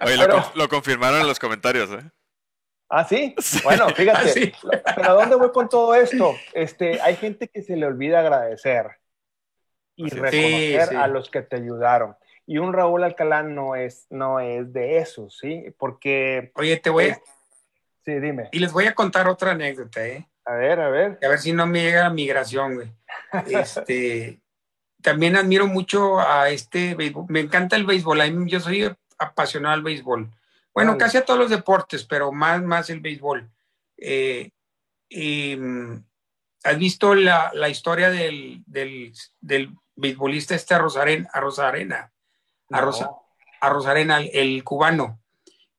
Oye, 0.00 0.16
lo, 0.54 0.68
confirmaron 0.68 1.20
en 1.20 1.26
los 1.26 1.38
comentarios, 1.38 1.90
¿eh? 1.90 2.08
¿Ah, 2.88 3.04
sí? 3.04 3.34
Bueno, 3.64 3.88
fíjate. 3.88 4.52
Ah, 4.64 4.92
Pero 4.94 5.08
¿a 5.10 5.12
dónde 5.14 5.36
voy 5.36 5.50
con 5.50 5.68
todo 5.68 5.94
esto? 5.94 6.34
Este, 6.52 7.00
hay 7.00 7.16
gente 7.16 7.48
que 7.48 7.62
se 7.62 7.76
le 7.76 7.86
olvida 7.86 8.20
agradecer 8.20 8.98
y 9.96 10.08
reconocer 10.08 10.96
a 10.96 11.06
los 11.08 11.30
que 11.30 11.42
te 11.42 11.56
ayudaron. 11.56 12.16
Y 12.46 12.58
un 12.58 12.72
Raúl 12.72 13.04
Alcalá 13.04 13.42
no 13.42 13.76
es, 13.76 14.06
no 14.10 14.40
es 14.40 14.72
de 14.72 14.98
eso, 14.98 15.30
¿sí? 15.30 15.64
Porque... 15.78 16.52
Oye, 16.54 16.76
te 16.76 16.90
voy 16.90 17.10
a... 17.10 17.20
Sí, 18.04 18.18
dime. 18.18 18.48
Y 18.52 18.58
les 18.58 18.72
voy 18.72 18.86
a 18.86 18.94
contar 18.94 19.28
otra 19.28 19.52
anécdota, 19.52 20.04
¿eh? 20.04 20.28
A 20.44 20.54
ver, 20.54 20.80
a 20.80 20.88
ver. 20.88 21.18
A 21.22 21.28
ver 21.28 21.38
si 21.38 21.52
no 21.52 21.66
me 21.66 21.82
llega 21.82 22.04
la 22.04 22.10
migración, 22.10 22.74
güey. 22.74 22.92
Este, 23.46 24.40
también 25.02 25.36
admiro 25.36 25.66
mucho 25.66 26.20
a 26.20 26.48
este 26.50 26.94
béisbol. 26.94 27.26
Me 27.28 27.40
encanta 27.40 27.76
el 27.76 27.84
béisbol. 27.84 28.46
Yo 28.48 28.60
soy 28.60 28.90
apasionado 29.18 29.74
al 29.74 29.82
béisbol. 29.82 30.30
Bueno, 30.74 30.96
casi 30.96 31.18
a 31.18 31.24
todos 31.24 31.38
los 31.38 31.50
deportes, 31.50 32.04
pero 32.04 32.32
más, 32.32 32.62
más 32.62 32.88
el 32.90 33.00
béisbol. 33.00 33.48
Eh, 33.98 34.50
y, 35.08 35.54
mm, 35.56 36.02
¿Has 36.64 36.78
visto 36.78 37.14
la, 37.14 37.50
la 37.54 37.68
historia 37.68 38.10
del, 38.10 38.62
del, 38.66 39.12
del, 39.40 39.74
beisbolista 39.96 40.54
este 40.54 40.74
a 40.74 40.78
Rosarena? 40.78 41.28
A 41.32 41.40
Rosarena, 41.40 42.12
a, 42.70 42.80
Rosa, 42.80 43.10
a 43.60 43.68
Rosarena 43.68 44.20
el, 44.20 44.62
cubano, 44.62 45.20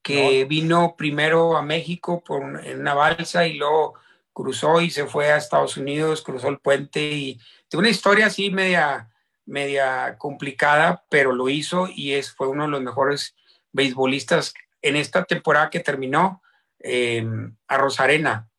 que 0.02 0.44
vino 0.46 0.96
primero 0.98 1.56
a 1.56 1.62
México 1.62 2.22
por, 2.22 2.66
en 2.66 2.82
una 2.82 2.94
balsa 2.94 3.48
y 3.48 3.54
luego 3.54 3.96
cruzó 4.34 4.82
y 4.82 4.90
se 4.90 5.06
fue 5.06 5.32
a 5.32 5.38
Estados 5.38 5.78
Unidos, 5.78 6.22
cruzó 6.22 6.50
el 6.50 6.60
puente 6.60 7.12
y 7.12 7.40
de 7.70 7.78
una 7.78 7.90
historia 7.90 8.28
así 8.28 8.50
media, 8.50 9.10
media 9.46 10.18
complicada, 10.18 11.06
pero 11.10 11.32
lo 11.32 11.50
hizo 11.50 11.88
y 11.88 12.14
es, 12.14 12.34
fue 12.34 12.48
uno 12.48 12.64
de 12.64 12.70
los 12.70 12.82
mejores 12.82 13.36
beisbolistas 13.72 14.54
en 14.82 14.96
esta 14.96 15.24
temporada 15.24 15.70
que 15.70 15.80
terminó 15.80 16.42
eh, 16.80 17.26
a 17.68 17.78
Rosarena. 17.78 18.50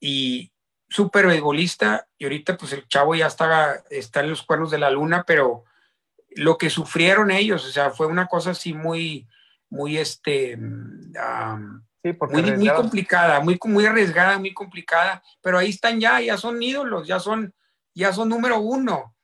Y, 0.00 0.52
súper 0.90 1.26
beisbolista 1.26 2.08
y 2.18 2.24
ahorita 2.24 2.56
pues 2.56 2.72
el 2.72 2.86
chavo 2.88 3.14
ya 3.14 3.28
está, 3.28 3.84
está 3.88 4.20
en 4.20 4.30
los 4.30 4.42
cuernos 4.42 4.70
de 4.70 4.78
la 4.78 4.90
luna, 4.90 5.24
pero 5.26 5.64
lo 6.30 6.58
que 6.58 6.68
sufrieron 6.68 7.30
ellos, 7.30 7.64
o 7.64 7.70
sea, 7.70 7.90
fue 7.90 8.06
una 8.06 8.26
cosa 8.26 8.50
así 8.50 8.74
muy, 8.74 9.28
muy, 9.68 9.96
este, 9.96 10.58
muy, 12.02 12.68
complicada, 12.70 13.40
muy, 13.40 13.58
muy 13.64 13.86
arriesgada, 13.86 14.38
muy 14.38 14.54
complicada, 14.54 15.22
pero 15.42 15.58
ahí 15.58 15.70
están 15.70 16.00
ya, 16.00 16.20
ya 16.20 16.36
son 16.36 16.62
ídolos, 16.62 17.06
ya 17.06 17.20
son, 17.20 17.54
ya 17.94 18.12
son 18.12 18.28
número 18.28 18.58
uno. 18.60 19.14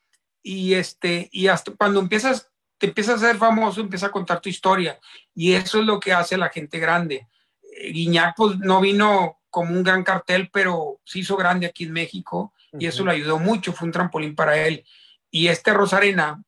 Y 0.42 0.74
este, 0.74 1.28
y 1.32 1.48
hasta 1.48 1.72
cuando 1.72 2.00
empiezas, 2.00 2.50
te 2.78 2.86
empiezas 2.86 3.22
a 3.22 3.28
ser 3.28 3.36
famoso, 3.36 3.80
empieza 3.80 4.06
a 4.06 4.12
contar 4.12 4.40
tu 4.40 4.48
historia. 4.48 4.98
Y 5.34 5.54
eso 5.54 5.80
es 5.80 5.86
lo 5.86 5.98
que 5.98 6.12
hace 6.12 6.36
la 6.36 6.50
gente 6.50 6.78
grande. 6.78 7.26
Eh, 7.62 7.90
Guiñac, 7.92 8.34
pues 8.36 8.58
no 8.58 8.80
vino 8.80 9.40
como 9.50 9.72
un 9.72 9.82
gran 9.82 10.04
cartel, 10.04 10.50
pero 10.52 11.00
se 11.04 11.20
hizo 11.20 11.36
grande 11.36 11.66
aquí 11.66 11.84
en 11.84 11.92
México 11.92 12.52
y 12.78 12.86
eso 12.86 13.04
le 13.04 13.12
ayudó 13.12 13.38
mucho, 13.38 13.72
fue 13.72 13.86
un 13.86 13.92
trampolín 13.92 14.34
para 14.34 14.56
él. 14.58 14.84
Y 15.30 15.48
este 15.48 15.72
Rosarena 15.72 16.42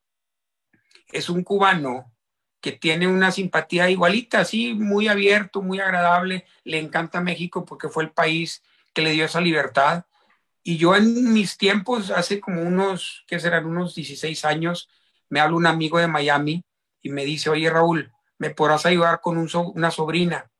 es 1.11 1.29
un 1.31 1.43
cubano 1.43 2.13
que 2.61 2.73
tiene 2.73 3.07
una 3.07 3.31
simpatía 3.31 3.89
igualita, 3.91 4.41
así, 4.41 4.75
muy 4.75 5.09
abierto, 5.09 5.63
muy 5.63 5.81
agradable, 5.81 6.45
le 6.65 6.79
encanta 6.79 7.21
México 7.21 7.65
porque 7.65 7.89
fue 7.89 8.05
el 8.05 8.11
país 8.11 8.63
que 8.93 9.03
le 9.03 9.13
dio 9.13 9.25
esa 9.25 9.41
libertad. 9.41 10.05
Y 10.63 10.77
yo 10.77 10.97
en 10.97 11.33
mis 11.33 11.57
tiempos, 11.57 12.11
hace 12.11 12.41
como 12.41 12.63
unos, 12.63 13.25
¿qué 13.29 13.39
serán? 13.39 13.67
Unos 13.67 13.95
16 13.95 14.45
años, 14.45 14.89
me 15.29 15.41
habla 15.41 15.57
un 15.57 15.67
amigo 15.67 15.99
de 15.99 16.09
Miami 16.09 16.65
y 17.01 17.11
me 17.11 17.25
dice, 17.25 17.51
oye 17.51 17.71
Raúl, 17.71 18.13
¿me 18.39 18.51
podrás 18.51 18.87
ayudar 18.87 19.21
con 19.21 19.39
una 19.39 19.91
sobrina? 19.91 20.51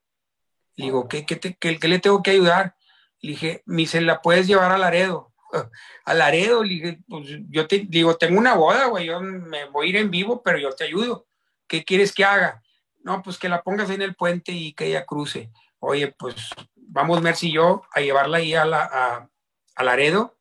Le 0.75 0.85
digo, 0.85 1.07
¿qué, 1.07 1.25
qué, 1.25 1.87
le 1.87 1.99
tengo 1.99 2.23
que 2.23 2.31
ayudar? 2.31 2.75
Le 3.19 3.31
dije, 3.31 3.63
mi 3.65 3.85
se 3.85 3.99
la 3.99 4.21
puedes 4.21 4.47
llevar 4.47 4.71
a 4.71 4.77
Laredo. 4.77 5.33
A 6.05 6.13
Laredo, 6.13 6.63
le 6.63 6.69
dije, 6.69 6.99
pues 7.07 7.27
yo 7.49 7.67
te 7.67 7.79
digo, 7.79 8.15
tengo 8.17 8.39
una 8.39 8.55
boda, 8.55 8.85
güey, 8.85 9.07
yo 9.07 9.19
me 9.21 9.65
voy 9.65 9.87
a 9.87 9.89
ir 9.89 9.95
en 9.97 10.09
vivo, 10.09 10.41
pero 10.41 10.57
yo 10.57 10.71
te 10.71 10.85
ayudo. 10.85 11.27
¿Qué 11.69 11.85
quieres 11.85 12.11
que 12.11 12.25
haga? 12.25 12.61
No, 13.03 13.21
pues 13.23 13.37
que 13.37 13.47
la 13.47 13.61
pongas 13.61 13.89
en 13.91 14.01
el 14.01 14.15
puente 14.15 14.51
y 14.51 14.73
que 14.73 14.87
ella 14.87 15.05
cruce. 15.05 15.51
Oye, 15.79 16.13
pues 16.17 16.35
vamos 16.75 17.21
Mercy 17.21 17.47
y 17.47 17.53
yo 17.53 17.83
a 17.93 18.01
llevarla 18.01 18.39
ahí 18.39 18.53
a, 18.55 18.65
la, 18.65 19.29
Laredo. 19.77 20.37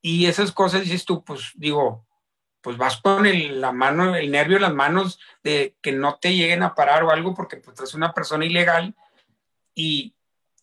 Y 0.00 0.26
esas 0.26 0.50
cosas 0.50 0.80
dices 0.80 1.04
tú, 1.04 1.22
pues 1.22 1.52
digo, 1.54 2.04
pues 2.60 2.76
vas 2.76 2.96
con 2.96 3.24
la 3.60 3.72
mano, 3.72 4.16
el 4.16 4.30
nervio 4.32 4.56
en 4.56 4.62
las 4.62 4.74
manos 4.74 5.20
de 5.44 5.76
que 5.80 5.92
no 5.92 6.18
te 6.20 6.34
lleguen 6.34 6.64
a 6.64 6.74
parar 6.74 7.04
o 7.04 7.10
algo 7.10 7.34
porque 7.34 7.58
pues 7.58 7.78
eres 7.78 7.94
una 7.94 8.12
persona 8.12 8.44
ilegal 8.44 8.96
y 9.74 10.14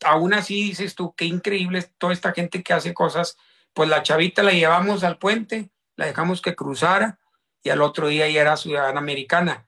aún 0.03 0.33
así 0.33 0.63
dices 0.63 0.95
tú, 0.95 1.13
qué 1.15 1.25
increíble 1.25 1.79
es 1.79 1.93
toda 1.97 2.13
esta 2.13 2.33
gente 2.33 2.63
que 2.63 2.73
hace 2.73 2.93
cosas. 2.93 3.37
Pues 3.73 3.89
la 3.89 4.03
chavita 4.03 4.43
la 4.43 4.51
llevamos 4.51 5.03
al 5.03 5.19
puente, 5.19 5.69
la 5.95 6.07
dejamos 6.07 6.41
que 6.41 6.55
cruzara 6.55 7.19
y 7.63 7.69
al 7.69 7.81
otro 7.81 8.07
día 8.07 8.27
ya 8.29 8.41
era 8.41 8.57
ciudadana 8.57 8.99
americana. 8.99 9.67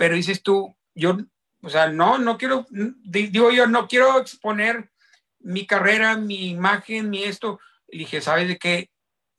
Pero 0.00 0.14
dices 0.14 0.42
tú, 0.42 0.74
yo, 0.94 1.18
o 1.60 1.68
sea, 1.68 1.88
no, 1.88 2.16
no 2.16 2.38
quiero, 2.38 2.66
digo 2.70 3.50
yo, 3.50 3.66
no 3.66 3.86
quiero 3.86 4.18
exponer 4.18 4.90
mi 5.40 5.66
carrera, 5.66 6.16
mi 6.16 6.48
imagen, 6.48 7.10
mi 7.10 7.22
esto. 7.24 7.60
Y 7.86 7.98
dije, 7.98 8.22
¿sabes 8.22 8.48
de 8.48 8.56
qué? 8.56 8.90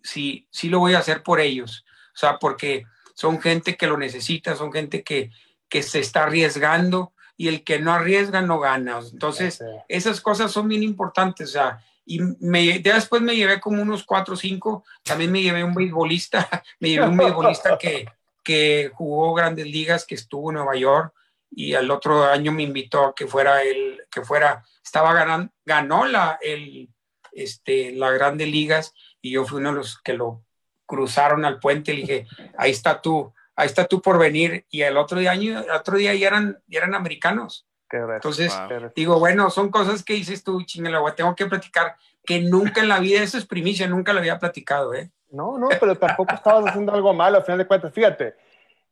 Sí, 0.03 0.47
sí 0.51 0.69
lo 0.69 0.77
voy 0.77 0.93
a 0.93 0.99
hacer 0.99 1.23
por 1.23 1.39
ellos. 1.39 1.83
O 2.13 2.17
sea, 2.19 2.37
porque 2.37 2.83
son 3.15 3.41
gente 3.41 3.75
que 3.75 3.87
lo 3.87 3.97
necesita, 3.97 4.55
son 4.55 4.71
gente 4.71 5.01
que, 5.01 5.31
que 5.67 5.81
se 5.81 5.97
está 5.97 6.25
arriesgando 6.25 7.11
y 7.35 7.47
el 7.47 7.63
que 7.63 7.79
no 7.79 7.91
arriesga 7.91 8.43
no 8.43 8.59
gana. 8.59 8.99
Entonces, 9.11 9.63
esas 9.87 10.21
cosas 10.21 10.51
son 10.51 10.67
bien 10.67 10.83
importantes. 10.83 11.49
O 11.49 11.53
sea, 11.53 11.83
y 12.05 12.19
me, 12.39 12.77
después 12.77 13.23
me 13.23 13.35
llevé 13.35 13.59
como 13.59 13.81
unos 13.81 14.03
cuatro 14.03 14.35
o 14.35 14.37
cinco, 14.37 14.83
también 15.01 15.31
me 15.31 15.41
llevé 15.41 15.63
un 15.63 15.73
beisbolista, 15.73 16.47
me 16.79 16.89
llevé 16.89 17.07
un 17.07 17.17
beisbolista 17.17 17.79
que, 17.79 18.05
que 18.43 18.91
jugó 18.93 19.33
grandes 19.33 19.67
ligas, 19.67 20.05
que 20.05 20.15
estuvo 20.15 20.49
en 20.49 20.55
Nueva 20.55 20.75
York 20.75 21.13
y 21.49 21.73
al 21.73 21.91
otro 21.91 22.23
año 22.25 22.51
me 22.51 22.63
invitó 22.63 23.07
a 23.07 23.15
que 23.15 23.27
fuera 23.27 23.61
el, 23.61 24.01
que 24.09 24.23
fuera, 24.23 24.63
estaba 24.83 25.13
ganando, 25.13 25.51
ganó 25.65 26.05
la, 26.05 26.39
el, 26.41 26.89
este, 27.33 27.91
las 27.91 28.13
grandes 28.13 28.47
ligas 28.47 28.93
y 29.21 29.31
yo 29.31 29.45
fui 29.45 29.59
uno 29.59 29.69
de 29.69 29.75
los 29.75 29.99
que 30.01 30.13
lo 30.13 30.43
cruzaron 30.85 31.45
al 31.45 31.59
puente 31.59 31.93
y 31.93 31.95
le 31.95 32.01
dije, 32.01 32.27
ahí 32.57 32.71
está 32.71 33.01
tú, 33.01 33.33
ahí 33.55 33.67
está 33.67 33.85
tú 33.85 34.01
por 34.01 34.17
venir. 34.17 34.65
Y 34.69 34.81
el 34.81 34.97
otro 34.97 35.19
día, 35.19 35.33
el 35.33 35.71
otro 35.71 35.97
día 35.97 36.13
ya 36.13 36.27
eran, 36.27 36.61
ya 36.67 36.79
eran 36.79 36.95
americanos. 36.95 37.67
Entonces, 37.89 38.53
digo, 38.95 39.19
bueno, 39.19 39.49
son 39.49 39.69
cosas 39.69 40.03
que 40.03 40.13
dices 40.13 40.43
tú, 40.43 40.61
chingada, 40.63 41.13
tengo 41.13 41.35
que 41.35 41.45
platicar, 41.45 41.97
que 42.25 42.39
nunca 42.39 42.81
en 42.81 42.87
la 42.87 42.99
vida, 42.99 43.21
eso 43.21 43.37
es 43.37 43.45
primicia, 43.45 43.87
nunca 43.87 44.13
lo 44.13 44.19
había 44.19 44.39
platicado, 44.39 44.93
¿eh? 44.93 45.11
No, 45.31 45.57
no, 45.57 45.69
pero 45.79 45.97
tampoco 45.97 46.35
estabas 46.35 46.65
haciendo 46.67 46.93
algo 46.93 47.13
malo, 47.13 47.37
al 47.37 47.43
final 47.43 47.59
de 47.59 47.67
cuentas. 47.67 47.93
Fíjate, 47.93 48.35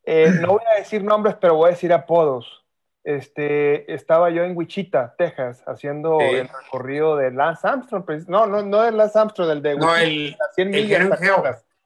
eh, 0.03 0.31
no 0.41 0.53
voy 0.53 0.63
a 0.73 0.79
decir 0.79 1.03
nombres, 1.03 1.35
pero 1.39 1.55
voy 1.55 1.67
a 1.67 1.71
decir 1.71 1.93
apodos. 1.93 2.65
este, 3.03 3.91
estaba 3.93 4.29
yo 4.29 4.43
en 4.43 4.55
Wichita, 4.55 5.15
Texas, 5.17 5.63
haciendo 5.65 6.19
el 6.19 6.47
recorrido 6.47 7.15
de 7.15 7.31
Lance 7.31 7.67
Armstrong. 7.67 8.05
No, 8.27 8.45
no, 8.45 8.61
no 8.61 8.81
de 8.81 8.91
Lance 8.91 9.17
Armstrong, 9.17 9.49
del 9.49 9.61
de 9.61 9.75
no, 9.75 9.95
el, 9.95 10.35
100 10.55 10.69
millas. 10.69 11.19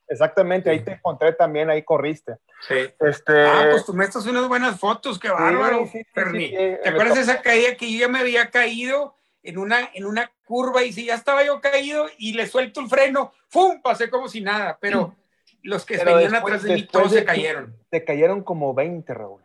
Exactamente, 0.08 0.70
ahí 0.70 0.82
te 0.82 0.94
encontré 0.94 1.34
también, 1.34 1.70
ahí 1.70 1.82
corriste. 1.82 2.36
Sí. 2.68 2.76
Este... 3.00 3.46
Ah, 3.46 3.68
pues 3.72 3.86
tú 3.86 3.94
me 3.94 4.04
estás 4.04 4.26
unas 4.26 4.48
buenas 4.48 4.80
fotos, 4.80 5.18
qué 5.18 5.30
bárbaro, 5.30 5.88
sí, 5.92 6.04
¿Te 6.14 6.90
acuerdas 6.90 7.16
de 7.16 7.22
esa 7.22 7.42
caída 7.42 7.76
que 7.76 7.92
yo 7.92 8.00
ya 8.00 8.08
me 8.08 8.20
había 8.20 8.50
caído 8.52 9.16
en 9.44 9.58
una, 9.58 9.90
en 9.94 10.06
una 10.06 10.32
curva 10.46 10.84
y 10.84 10.94
si 10.94 11.06
ya 11.06 11.16
estaba 11.16 11.44
yo 11.44 11.60
caído 11.62 12.08
y 12.18 12.34
le 12.34 12.48
suelto 12.48 12.80
el 12.80 12.88
freno, 12.88 13.32
¡fum! 13.50 13.82
Pasé 13.82 14.10
como 14.10 14.28
si 14.28 14.42
nada, 14.42 14.78
pero 14.80 15.16
los 15.62 15.86
que 15.86 15.98
venían 15.98 16.36
atrás 16.36 16.64
de 16.64 16.74
mí 16.74 16.84
todos 16.84 17.12
se 17.12 17.24
cayeron. 17.26 17.76
Te 17.90 18.04
cayeron 18.04 18.44
como 18.44 18.74
20, 18.74 19.14
Raúl. 19.14 19.42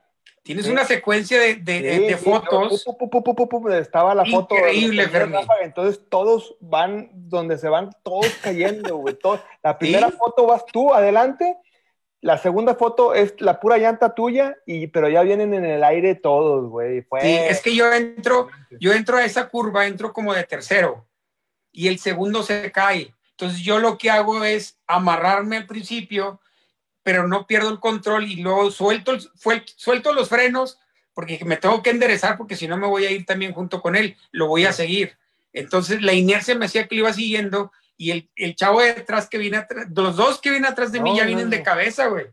Tienes 0.48 0.66
una 0.66 0.86
secuencia 0.86 1.38
de, 1.38 1.56
de, 1.56 2.16
fotos. 2.16 2.86
estaba 3.78 4.14
la 4.14 4.24
foto. 4.24 4.54
Increíble. 4.54 5.06
Entonces 5.60 6.00
todos 6.08 6.56
van 6.60 7.10
donde 7.12 7.58
se 7.58 7.68
van, 7.68 7.90
todos 8.02 8.28
cayendo, 8.42 8.96
güey. 8.96 9.18
La 9.62 9.78
primera 9.78 10.08
foto 10.08 10.46
vas 10.46 10.64
tú 10.64 10.94
adelante, 10.94 11.54
la 12.28 12.36
segunda 12.36 12.74
foto 12.74 13.14
es 13.14 13.40
la 13.40 13.58
pura 13.58 13.78
llanta 13.78 14.14
tuya, 14.14 14.58
y, 14.66 14.88
pero 14.88 15.08
ya 15.08 15.22
vienen 15.22 15.54
en 15.54 15.64
el 15.64 15.82
aire 15.82 16.14
todos, 16.14 16.68
güey. 16.68 17.00
Sí, 17.22 17.28
es 17.30 17.62
que 17.62 17.74
yo 17.74 17.90
entro, 17.90 18.48
yo 18.78 18.92
entro 18.92 19.16
a 19.16 19.24
esa 19.24 19.48
curva, 19.48 19.86
entro 19.86 20.12
como 20.12 20.34
de 20.34 20.44
tercero, 20.44 21.06
y 21.72 21.88
el 21.88 21.98
segundo 21.98 22.42
se 22.42 22.70
cae. 22.70 23.14
Entonces 23.30 23.60
yo 23.60 23.78
lo 23.78 23.96
que 23.96 24.10
hago 24.10 24.44
es 24.44 24.78
amarrarme 24.86 25.56
al 25.56 25.66
principio 25.66 26.40
pero 27.08 27.26
no 27.26 27.46
pierdo 27.46 27.70
el 27.70 27.80
control 27.80 28.24
y 28.24 28.36
luego 28.36 28.70
suelto, 28.70 29.16
suelto 29.76 30.12
los 30.12 30.28
frenos 30.28 30.78
porque 31.14 31.42
me 31.46 31.56
tengo 31.56 31.82
que 31.82 31.88
enderezar 31.88 32.36
porque 32.36 32.54
si 32.54 32.68
no 32.68 32.76
me 32.76 32.86
voy 32.86 33.06
a 33.06 33.10
ir 33.10 33.24
también 33.24 33.54
junto 33.54 33.80
con 33.80 33.96
él, 33.96 34.14
lo 34.30 34.46
voy 34.46 34.66
a 34.66 34.74
seguir. 34.74 35.16
Entonces 35.54 36.02
la 36.02 36.12
inercia 36.12 36.54
me 36.54 36.66
hacía 36.66 36.86
que 36.86 36.96
lo 36.96 37.00
iba 37.00 37.12
siguiendo 37.14 37.72
y 37.98 38.12
el, 38.12 38.30
el 38.36 38.54
chavo 38.54 38.80
de 38.80 38.94
detrás 38.94 39.28
que 39.28 39.36
viene 39.36 39.58
atrás, 39.58 39.88
los 39.94 40.16
dos 40.16 40.40
que 40.40 40.50
vienen 40.50 40.70
atrás 40.70 40.92
de 40.92 41.00
mí 41.00 41.16
ya 41.16 41.26
vienen 41.26 41.50
de 41.50 41.62
cabeza, 41.62 42.06
güey. 42.06 42.26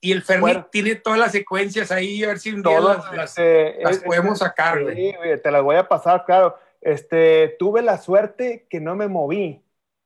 Y 0.00 0.12
el 0.12 0.22
Fermi 0.22 0.52
tiene 0.70 0.94
todas 0.94 1.18
las 1.18 1.32
secuencias 1.32 1.90
ahí, 1.90 2.22
a 2.22 2.28
ver 2.28 2.38
si 2.38 2.52
un 2.52 2.62
día 2.62 2.78
las, 2.78 3.36
este, 3.36 3.80
podemos 4.04 4.38
sacar, 4.38 4.82
güey. 4.82 4.94
Sí, 4.94 5.14
te 5.42 5.50
las 5.50 5.62
voy 5.62 5.74
a 5.74 5.88
pasar, 5.88 6.24
claro. 6.24 6.56
Este, 6.80 7.56
tuve 7.58 7.82
la 7.82 7.98
suerte 7.98 8.66
que 8.70 8.80
no 8.80 8.94
me 8.94 9.08
moví. 9.08 9.60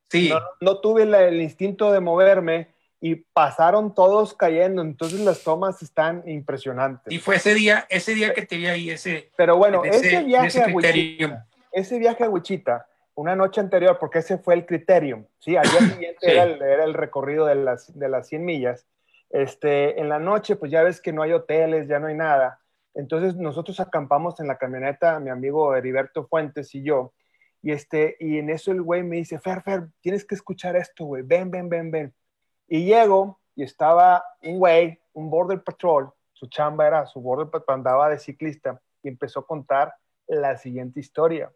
Sí. 0.09 0.31
No, 0.61 0.79
tuve 0.79 1.03
el 1.03 1.41
instinto 1.41 1.91
de 1.91 1.99
moverme 1.99 2.73
y 2.99 3.15
pasaron 3.15 3.93
todos 3.93 4.33
cayendo, 4.33 4.81
entonces 4.81 5.19
las 5.19 5.43
tomas 5.43 5.81
están 5.83 6.23
impresionantes. 6.25 7.13
Y 7.13 7.19
fue 7.19 7.35
ese 7.35 7.53
día, 7.53 7.85
ese 7.89 8.15
día 8.15 8.33
que 8.33 8.43
te 8.43 8.55
vi 8.55 8.67
ahí, 8.67 8.89
ese... 8.89 9.29
Pero 9.35 9.57
bueno, 9.57 9.83
ese, 9.83 10.23
viaje 10.23 10.61
a 10.61 10.67
Wichita, 10.67 11.45
ese 11.71 11.99
viaje 11.99 12.23
a 12.23 12.29
Wichita, 12.29 12.87
una 13.15 13.35
noche 13.35 13.61
anterior, 13.61 13.97
porque 13.99 14.19
ese 14.19 14.37
fue 14.37 14.55
el 14.55 14.65
criterium, 14.65 15.25
¿sí? 15.39 15.55
Al 15.55 15.69
día 15.69 15.79
siguiente 15.93 16.31
era, 16.31 16.83
el, 16.83 16.93
recorrido 16.93 17.45
de 17.45 17.55
las, 17.55 17.97
de 17.97 18.09
las 18.09 18.27
100 18.27 18.45
millas. 18.45 18.87
Este, 19.29 19.99
en 19.99 20.09
la 20.09 20.19
noche, 20.19 20.55
pues 20.55 20.71
ya 20.71 20.83
ves 20.83 21.01
que 21.01 21.13
no 21.13 21.23
hay 21.23 21.31
hoteles, 21.31 21.87
ya 21.87 21.99
no 21.99 22.07
hay 22.07 22.15
nada. 22.15 22.59
Entonces 22.93 23.35
nosotros 23.35 23.79
acampamos 23.79 24.39
en 24.39 24.47
la 24.47 24.57
camioneta, 24.57 25.19
mi 25.19 25.29
amigo 25.29 25.75
Heriberto 25.75 26.27
Fuentes 26.27 26.73
y 26.75 26.83
yo, 26.83 27.13
y, 27.63 27.71
este, 27.71 28.17
y 28.19 28.39
en 28.39 28.49
eso 28.49 28.71
el 28.71 28.81
güey 28.81 29.03
me 29.03 29.15
dice, 29.15 29.39
Fer, 29.39 29.61
Fer, 29.61 29.87
tienes 30.01 30.25
que 30.25 30.35
escuchar 30.35 30.75
esto, 30.75 31.05
güey, 31.05 31.23
ven, 31.23 31.49
ven, 31.49 31.69
ven, 31.69 31.89
ven. 31.89 32.13
Y 32.67 32.85
llego 32.85 33.39
y 33.55 33.63
estaba 33.63 34.23
un 34.41 34.59
güey, 34.59 34.99
un 35.13 35.29
border 35.29 35.63
patrol, 35.63 36.11
su 36.33 36.47
chamba 36.47 36.87
era, 36.87 37.05
su 37.05 37.21
border 37.21 37.49
patrol 37.49 37.77
andaba 37.77 38.09
de 38.09 38.19
ciclista 38.19 38.81
y 39.01 39.07
empezó 39.07 39.39
a 39.39 39.47
contar 39.47 39.95
la 40.27 40.57
siguiente 40.57 40.99
historia. 40.99 41.51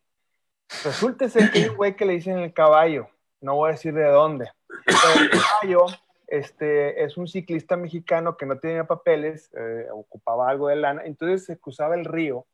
Resulta 0.83 1.29
ser 1.29 1.51
que 1.51 1.59
hay 1.59 1.69
un 1.69 1.77
güey 1.77 1.95
que 1.95 2.05
le 2.05 2.13
dicen 2.13 2.39
el 2.39 2.53
caballo, 2.53 3.09
no 3.41 3.55
voy 3.55 3.69
a 3.69 3.71
decir 3.73 3.93
de 3.93 4.05
dónde, 4.05 4.51
pero 4.85 5.21
el 5.21 5.29
caballo 5.29 5.85
este, 6.27 7.03
es 7.03 7.17
un 7.17 7.27
ciclista 7.27 7.77
mexicano 7.77 8.35
que 8.35 8.45
no 8.45 8.59
tenía 8.59 8.85
papeles, 8.85 9.49
eh, 9.57 9.87
ocupaba 9.91 10.49
algo 10.49 10.67
de 10.67 10.75
lana, 10.75 11.03
entonces 11.05 11.45
se 11.45 11.57
cruzaba 11.57 11.95
el 11.95 12.05
río 12.05 12.45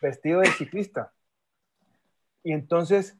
vestido 0.00 0.40
de 0.40 0.50
ciclista. 0.50 1.12
Y 2.44 2.52
entonces 2.52 3.16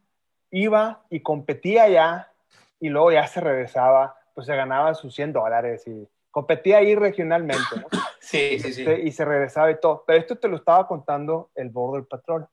iba 0.51 1.05
y 1.11 1.21
competía 1.21 1.89
ya 1.89 2.33
y 2.81 2.89
luego 2.91 3.13
ya 3.13 3.27
se 3.27 3.41
regresaba 3.41 4.19
pues 4.39 4.47
se 4.47 4.55
ganaba 4.55 4.95
sus 4.95 5.17
100 5.17 5.33
dólares 5.33 5.85
y 5.89 6.09
competía 6.31 6.79
ahí 6.79 6.95
regionalmente, 6.95 7.75
¿no? 7.75 7.89
Sí, 8.21 8.61
sí, 8.61 8.73
sí. 8.73 8.83
Este, 8.83 9.01
y 9.01 9.11
se 9.11 9.25
regresaba 9.25 9.69
y 9.73 9.81
todo. 9.81 10.05
Pero 10.07 10.21
esto 10.21 10.37
te 10.37 10.47
lo 10.47 10.55
estaba 10.55 10.87
contando 10.87 11.51
el 11.57 11.71
Border 11.71 12.07
Patrol. 12.07 12.47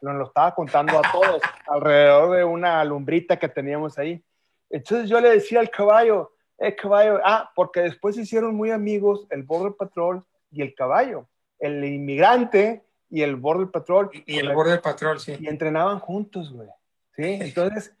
Nos 0.00 0.14
lo 0.16 0.24
estaba 0.24 0.54
contando 0.54 0.98
a 0.98 1.02
todos 1.12 1.42
alrededor 1.66 2.36
de 2.36 2.44
una 2.44 2.82
lumbrita 2.84 3.38
que 3.38 3.48
teníamos 3.48 3.98
ahí. 3.98 4.22
Entonces 4.70 5.08
yo 5.08 5.20
le 5.20 5.30
decía 5.30 5.60
al 5.60 5.70
caballo, 5.70 6.32
el 6.58 6.76
caballo, 6.76 7.20
ah, 7.24 7.50
porque 7.54 7.80
después 7.80 8.14
se 8.14 8.22
hicieron 8.22 8.54
muy 8.54 8.70
amigos 8.70 9.26
el 9.30 9.42
Border 9.42 9.74
Patrol 9.76 10.24
y 10.50 10.62
el 10.62 10.74
caballo, 10.74 11.26
el 11.58 11.84
inmigrante 11.84 12.84
y 13.08 13.22
el 13.22 13.36
Border 13.36 13.70
Patrol. 13.70 14.10
Y, 14.26 14.38
el 14.38 14.54
Border 14.54 14.80
Patrol, 14.80 15.18
sí. 15.18 15.36
Y 15.38 15.48
entrenaban 15.48 15.98
juntos, 15.98 16.52
güey. 16.52 16.68
¿Sí? 17.16 17.38
Entonces 17.40 17.94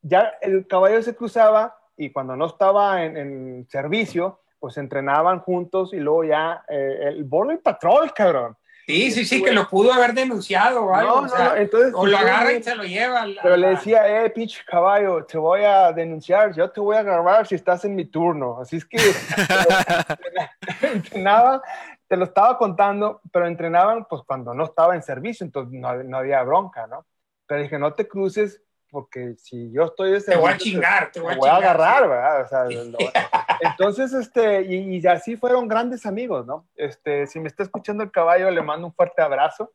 ya 0.00 0.34
el 0.40 0.66
caballo 0.66 1.02
se 1.02 1.14
cruzaba 1.14 1.76
y 1.96 2.10
cuando 2.10 2.36
no 2.36 2.46
estaba 2.46 3.04
en, 3.04 3.66
servicio, 3.68 4.40
pues 4.58 4.76
entrenaban 4.78 5.40
juntos 5.40 5.92
y 5.92 5.98
luego 5.98 6.24
ya 6.24 6.64
eh, 6.68 7.08
el 7.08 7.24
Border 7.24 7.60
Patrol, 7.60 8.12
cabrón. 8.12 8.56
Sí, 8.86 9.10
sí, 9.12 9.24
sí, 9.24 9.42
que 9.42 9.52
lo 9.52 9.66
pudo 9.68 9.92
haber 9.92 10.12
denunciado 10.12 10.84
o 10.84 10.94
algo. 10.94 11.22
No, 11.22 11.32
o, 11.32 11.38
no, 11.38 11.56
entonces, 11.56 11.92
o 11.94 12.06
lo 12.06 12.18
agarra 12.18 12.52
y 12.52 12.62
se 12.62 12.74
lo 12.74 12.84
lleva. 12.84 13.26
pero 13.42 13.56
le 13.56 13.68
decía, 13.68 14.24
eh, 14.24 14.30
pinche 14.30 14.62
caballo, 14.66 15.24
te 15.24 15.38
voy 15.38 15.62
a 15.62 15.90
denunciar, 15.92 16.54
yo 16.54 16.70
te 16.70 16.80
voy 16.80 16.96
a 16.96 17.02
grabar 17.02 17.46
si 17.46 17.54
estás 17.54 17.84
en 17.86 17.94
mi 17.94 18.04
turno. 18.04 18.58
Así 18.60 18.76
es 18.76 18.84
que 18.84 18.98
entrenaba, 20.82 21.62
te 22.06 22.16
lo 22.16 22.24
estaba 22.24 22.58
contando, 22.58 23.22
pero 23.32 23.46
entrenaban 23.46 24.04
pues 24.04 24.22
cuando 24.26 24.52
no 24.52 24.64
estaba 24.64 24.94
en 24.94 25.02
servicio, 25.02 25.44
entonces 25.44 25.72
no, 25.78 26.02
no 26.02 26.18
había 26.18 26.42
bronca, 26.42 26.86
¿no? 26.86 27.06
Pero 27.46 27.62
dije, 27.62 27.78
no 27.78 27.94
te 27.94 28.06
cruces 28.06 28.62
porque 28.94 29.34
si 29.38 29.72
yo 29.72 29.86
estoy... 29.86 30.22
Te 30.22 30.36
voy 30.36 30.52
a 30.52 30.56
chingar, 30.56 31.10
te 31.10 31.18
voy, 31.18 31.34
a, 31.34 31.36
voy 31.36 31.48
a 31.48 31.56
agarrar, 31.56 32.08
¿verdad? 32.08 32.70
entonces, 33.60 34.12
este, 34.12 34.62
y, 34.62 35.04
así 35.08 35.36
fueron 35.36 35.66
grandes 35.66 36.06
amigos, 36.06 36.46
¿no? 36.46 36.68
Este, 36.76 37.26
si 37.26 37.40
me 37.40 37.48
está 37.48 37.64
escuchando 37.64 38.04
el 38.04 38.12
caballo, 38.12 38.48
le 38.52 38.62
mando 38.62 38.86
un 38.86 38.94
fuerte 38.94 39.20
abrazo. 39.20 39.72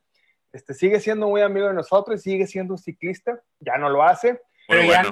Este, 0.54 0.72
sigue 0.72 1.00
siendo 1.00 1.28
muy 1.28 1.42
amigo 1.42 1.68
de 1.68 1.74
nosotros, 1.74 2.22
sigue 2.22 2.46
siendo 2.46 2.72
un 2.72 2.78
ciclista, 2.78 3.38
ya 3.58 3.76
no 3.76 3.90
lo 3.90 4.02
hace. 4.02 4.40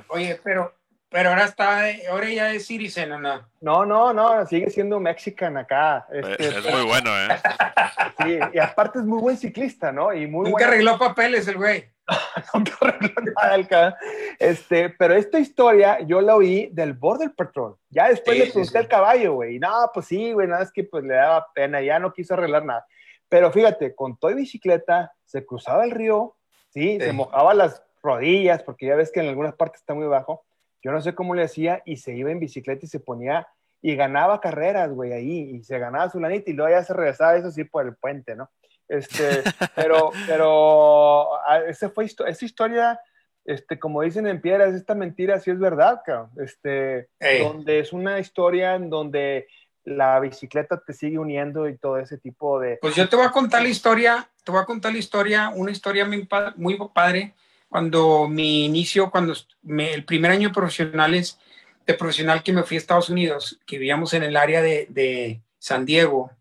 oye, 0.08 0.40
pero, 0.42 0.72
pero 1.10 1.30
ahora 1.30 1.44
está, 1.44 1.84
ahora 2.10 2.28
ya 2.28 2.52
es 2.52 2.66
Citizen, 2.66 3.12
¿o 3.12 3.18
no? 3.18 3.48
No, 3.60 3.86
no, 3.86 4.12
no, 4.12 4.46
sigue 4.46 4.70
siendo 4.70 5.00
Mexican 5.00 5.56
acá. 5.56 6.06
Este, 6.12 6.48
es 6.48 6.70
muy 6.70 6.84
bueno, 6.84 7.10
¿eh? 7.18 7.28
Sí, 8.24 8.38
y 8.52 8.58
aparte 8.58 8.98
es 8.98 9.04
muy 9.04 9.20
buen 9.20 9.36
ciclista, 9.36 9.92
¿no? 9.92 10.12
Y 10.12 10.26
muy 10.26 10.50
Nunca 10.50 10.66
arregló 10.66 10.98
papeles 10.98 11.46
el 11.48 11.56
güey. 11.56 11.88
Este, 14.38 14.90
pero 14.90 15.14
esta 15.14 15.38
historia 15.38 16.00
yo 16.00 16.20
la 16.20 16.36
oí 16.36 16.68
del 16.72 16.92
Border 16.92 17.32
Patrol. 17.34 17.76
Ya 17.90 18.08
después 18.08 18.38
le 18.38 18.46
pregunté 18.46 18.78
al 18.78 18.88
caballo, 18.88 19.34
güey. 19.34 19.58
No, 19.58 19.90
pues 19.92 20.06
sí, 20.06 20.32
güey, 20.32 20.48
nada 20.48 20.62
es 20.62 20.72
que 20.72 20.84
pues 20.84 21.04
le 21.04 21.14
daba 21.14 21.46
pena, 21.54 21.80
ya 21.80 21.98
no 21.98 22.12
quiso 22.12 22.34
arreglar 22.34 22.64
nada. 22.64 22.86
Pero 23.28 23.52
fíjate, 23.52 23.94
con 23.94 24.18
toda 24.18 24.34
bicicleta, 24.34 25.12
se 25.24 25.44
cruzaba 25.44 25.84
el 25.84 25.90
río, 25.90 26.36
¿sí? 26.70 26.98
Se 26.98 27.12
mojaba 27.12 27.54
las 27.54 27.82
rodillas, 28.02 28.62
porque 28.62 28.86
ya 28.86 28.96
ves 28.96 29.12
que 29.12 29.20
en 29.20 29.28
algunas 29.28 29.54
partes 29.54 29.80
está 29.80 29.94
muy 29.94 30.06
bajo. 30.06 30.44
Yo 30.82 30.92
no 30.92 31.00
sé 31.00 31.14
cómo 31.14 31.34
le 31.34 31.42
hacía 31.42 31.82
y 31.84 31.96
se 31.96 32.14
iba 32.14 32.30
en 32.30 32.40
bicicleta 32.40 32.84
y 32.84 32.88
se 32.88 33.00
ponía 33.00 33.48
y 33.80 33.94
ganaba 33.94 34.40
carreras, 34.40 34.90
güey, 34.90 35.12
ahí, 35.12 35.56
y 35.56 35.62
se 35.62 35.78
ganaba 35.78 36.10
su 36.10 36.20
lanita 36.20 36.50
y 36.50 36.54
luego 36.54 36.70
ya 36.70 36.82
se 36.82 36.94
regresaba, 36.94 37.36
eso 37.36 37.50
sí, 37.50 37.64
por 37.64 37.86
el 37.86 37.94
puente, 37.94 38.34
¿no? 38.34 38.50
Este, 38.88 39.42
pero, 39.76 40.10
pero 40.26 41.36
ah, 41.46 41.60
esa 41.68 41.90
fue 41.90 42.04
esa 42.06 42.44
historia, 42.44 43.00
este, 43.44 43.78
como 43.78 44.02
dicen 44.02 44.26
en 44.26 44.40
piedras, 44.40 44.74
esta 44.74 44.94
mentira 44.94 45.38
sí 45.38 45.50
es 45.50 45.58
verdad, 45.58 46.00
cabrón. 46.04 46.30
Este, 46.38 47.08
donde 47.42 47.80
es 47.80 47.92
una 47.92 48.18
historia 48.18 48.74
en 48.74 48.90
donde 48.90 49.46
la 49.84 50.20
bicicleta 50.20 50.82
te 50.84 50.92
sigue 50.92 51.18
uniendo 51.18 51.68
y 51.68 51.78
todo 51.78 51.98
ese 51.98 52.18
tipo 52.18 52.60
de... 52.60 52.78
Pues 52.80 52.94
yo 52.94 53.08
te 53.08 53.16
voy 53.16 53.24
a 53.24 53.30
contar 53.30 53.62
la 53.62 53.68
historia, 53.68 54.28
te 54.44 54.52
voy 54.52 54.60
a 54.60 54.66
contar 54.66 54.92
la 54.92 54.98
historia, 54.98 55.48
una 55.54 55.70
historia 55.70 56.04
muy, 56.04 56.28
muy 56.56 56.78
padre, 56.92 57.34
cuando 57.68 58.28
mi 58.28 58.64
inicio, 58.64 59.10
cuando 59.10 59.34
el 59.66 60.04
primer 60.04 60.30
año 60.30 60.48
de 60.48 60.54
profesionales, 60.54 61.38
de 61.86 61.94
profesional 61.94 62.42
que 62.42 62.52
me 62.52 62.62
fui 62.62 62.76
a 62.76 62.78
Estados 62.78 63.10
Unidos, 63.10 63.60
que 63.66 63.78
vivíamos 63.78 64.14
en 64.14 64.22
el 64.22 64.36
área 64.36 64.62
de, 64.62 64.86
de 64.90 65.42
San 65.58 65.84
Diego, 65.84 66.38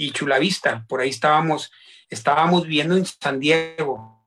y 0.00 0.12
Chulavista. 0.12 0.86
Por 0.88 1.02
ahí 1.02 1.10
estábamos, 1.10 1.70
estábamos 2.08 2.62
viviendo 2.62 2.96
en 2.96 3.04
San 3.04 3.38
Diego 3.38 4.24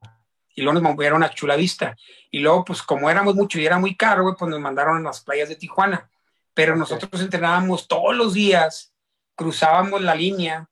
y 0.54 0.62
luego 0.62 0.80
nos 0.80 0.84
movieron 0.84 1.24
a 1.24 1.34
Chulavista. 1.34 1.98
Y 2.30 2.40
luego, 2.40 2.64
pues 2.64 2.84
como 2.84 3.10
éramos 3.10 3.34
mucho 3.34 3.60
y 3.60 3.66
era 3.66 3.80
muy 3.80 3.96
caro, 3.96 4.36
pues 4.38 4.52
nos 4.52 4.60
mandaron 4.60 4.98
a 4.98 5.02
las 5.02 5.22
playas 5.22 5.50
de 5.50 5.56
Tijuana. 5.56 6.12
Pero 6.54 6.76
nosotros 6.76 7.20
entrenábamos 7.20 7.88
todos 7.88 8.16
los 8.16 8.36
días, 8.36 8.94
cruzábamos 9.36 10.04
la 10.04 10.14
línea 10.14 10.70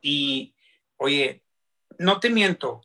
y 0.00 0.54
oye, 0.96 1.42
no 1.98 2.20
te 2.20 2.30
miento, 2.30 2.80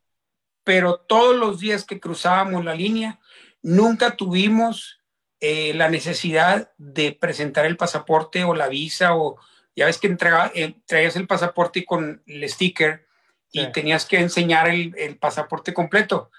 pero 0.66 0.98
todos 0.98 1.38
los 1.38 1.60
días 1.62 1.86
que 1.86 2.02
cruzábamos 2.02 2.66
la 2.66 2.76
línea, 2.76 3.22
nunca 3.62 4.18
tuvimos 4.18 5.00
eh, 5.40 5.74
la 5.76 5.90
necesidad 5.90 6.72
de 6.78 7.14
presentar 7.14 7.66
el 7.66 7.78
pasaporte 7.78 8.44
o 8.44 8.56
la 8.56 8.68
visa 8.68 9.16
o 9.16 9.38
ya 9.76 9.86
ves 9.86 10.00
que 10.00 10.08
entrega, 10.08 10.52
eh, 10.56 10.76
traías 10.86 11.16
el 11.16 11.28
pasaporte 11.28 11.86
con 11.86 12.24
el 12.26 12.50
sticker 12.50 13.06
y 13.52 13.72
tenías 13.72 14.06
que 14.06 14.20
enseñar 14.20 14.68
el, 14.68 15.18
pasaporte 15.18 15.74
completo. 15.74 16.32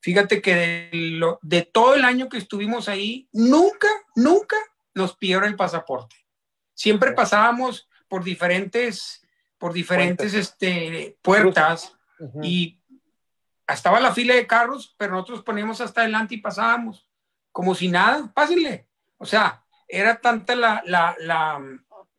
Fíjate 0.00 0.40
que 0.40 0.54
de, 0.54 1.36
de, 1.42 1.62
todo 1.62 1.94
el 1.94 2.04
año 2.04 2.28
que 2.28 2.38
estuvimos 2.38 2.88
ahí, 2.88 3.28
nunca, 3.32 3.88
nunca 4.14 4.56
nos 4.94 5.16
pidieron 5.16 5.44
el 5.44 5.56
pasaporte. 5.56 6.16
Siempre 6.74 7.12
pasábamos 7.12 7.88
por 8.08 8.24
diferentes, 8.24 9.26
por 9.58 9.72
diferentes 9.72 10.34
este, 10.34 11.18
puertas 11.20 11.94
y 12.42 12.78
estaba 13.72 14.00
la 14.00 14.12
fila 14.12 14.34
de 14.34 14.46
carros, 14.46 14.94
pero 14.96 15.12
nosotros 15.12 15.42
poníamos 15.42 15.80
hasta 15.80 16.02
adelante 16.02 16.34
y 16.34 16.38
pasábamos 16.38 17.06
como 17.52 17.74
si 17.74 17.88
nada, 17.88 18.32
pásenle. 18.34 18.88
O 19.18 19.26
sea, 19.26 19.62
era 19.86 20.20
tanta 20.20 20.56
la, 20.56 20.82
la, 20.86 21.14
la 21.20 21.60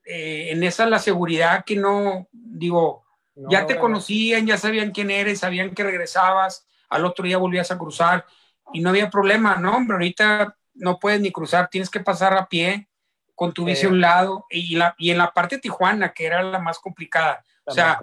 eh, 0.05 0.49
en 0.51 0.63
esa 0.63 0.85
la 0.85 0.99
seguridad 0.99 1.65
que 1.65 1.75
no, 1.75 2.27
digo, 2.31 3.03
ya 3.35 3.65
te 3.65 3.79
conocían, 3.79 4.45
ya 4.45 4.57
sabían 4.57 4.91
quién 4.91 5.09
eres, 5.09 5.39
sabían 5.39 5.73
que 5.73 5.83
regresabas, 5.83 6.67
al 6.87 7.03
otro 7.03 7.25
día 7.25 7.39
volvías 7.39 7.71
a 7.71 7.77
cruzar 7.77 8.25
y 8.71 8.79
no 8.79 8.91
había 8.91 9.09
problema, 9.09 9.55
no, 9.55 9.75
hombre, 9.75 9.95
ahorita 9.95 10.55
no 10.75 10.99
puedes 10.99 11.19
ni 11.19 11.31
cruzar, 11.31 11.67
tienes 11.69 11.89
que 11.89 11.99
pasar 11.99 12.37
a 12.37 12.47
pie 12.47 12.87
con 13.33 13.53
tu 13.53 13.65
bici 13.65 13.87
a 13.87 13.89
un 13.89 13.99
lado 13.99 14.45
y, 14.49 14.75
la, 14.75 14.93
y 14.99 15.09
en 15.09 15.17
la 15.17 15.33
parte 15.33 15.55
de 15.55 15.61
Tijuana, 15.61 16.13
que 16.13 16.25
era 16.25 16.43
la 16.43 16.59
más 16.59 16.77
complicada. 16.77 17.43
o 17.65 17.71
sea, 17.71 17.99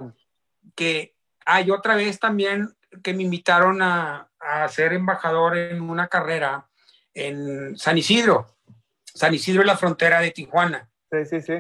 que 0.75 1.15
hay 1.47 1.71
otra 1.71 1.95
vez 1.95 2.19
también 2.19 2.75
que 3.03 3.15
me 3.15 3.23
invitaron 3.23 3.83
a, 3.83 4.31
a 4.39 4.69
ser 4.69 4.93
embajador 4.93 5.57
en 5.57 5.83
una 5.83 6.09
carrera 6.09 6.69
en 7.15 7.77
San 7.77 7.99
Isidro. 7.99 8.57
San 9.05 9.35
Isidro 9.35 9.61
es 9.61 9.67
la 9.67 9.77
frontera 9.77 10.21
de 10.21 10.31
Tijuana. 10.31 10.91
Sí, 11.11 11.27
sí, 11.27 11.41
sí. 11.43 11.55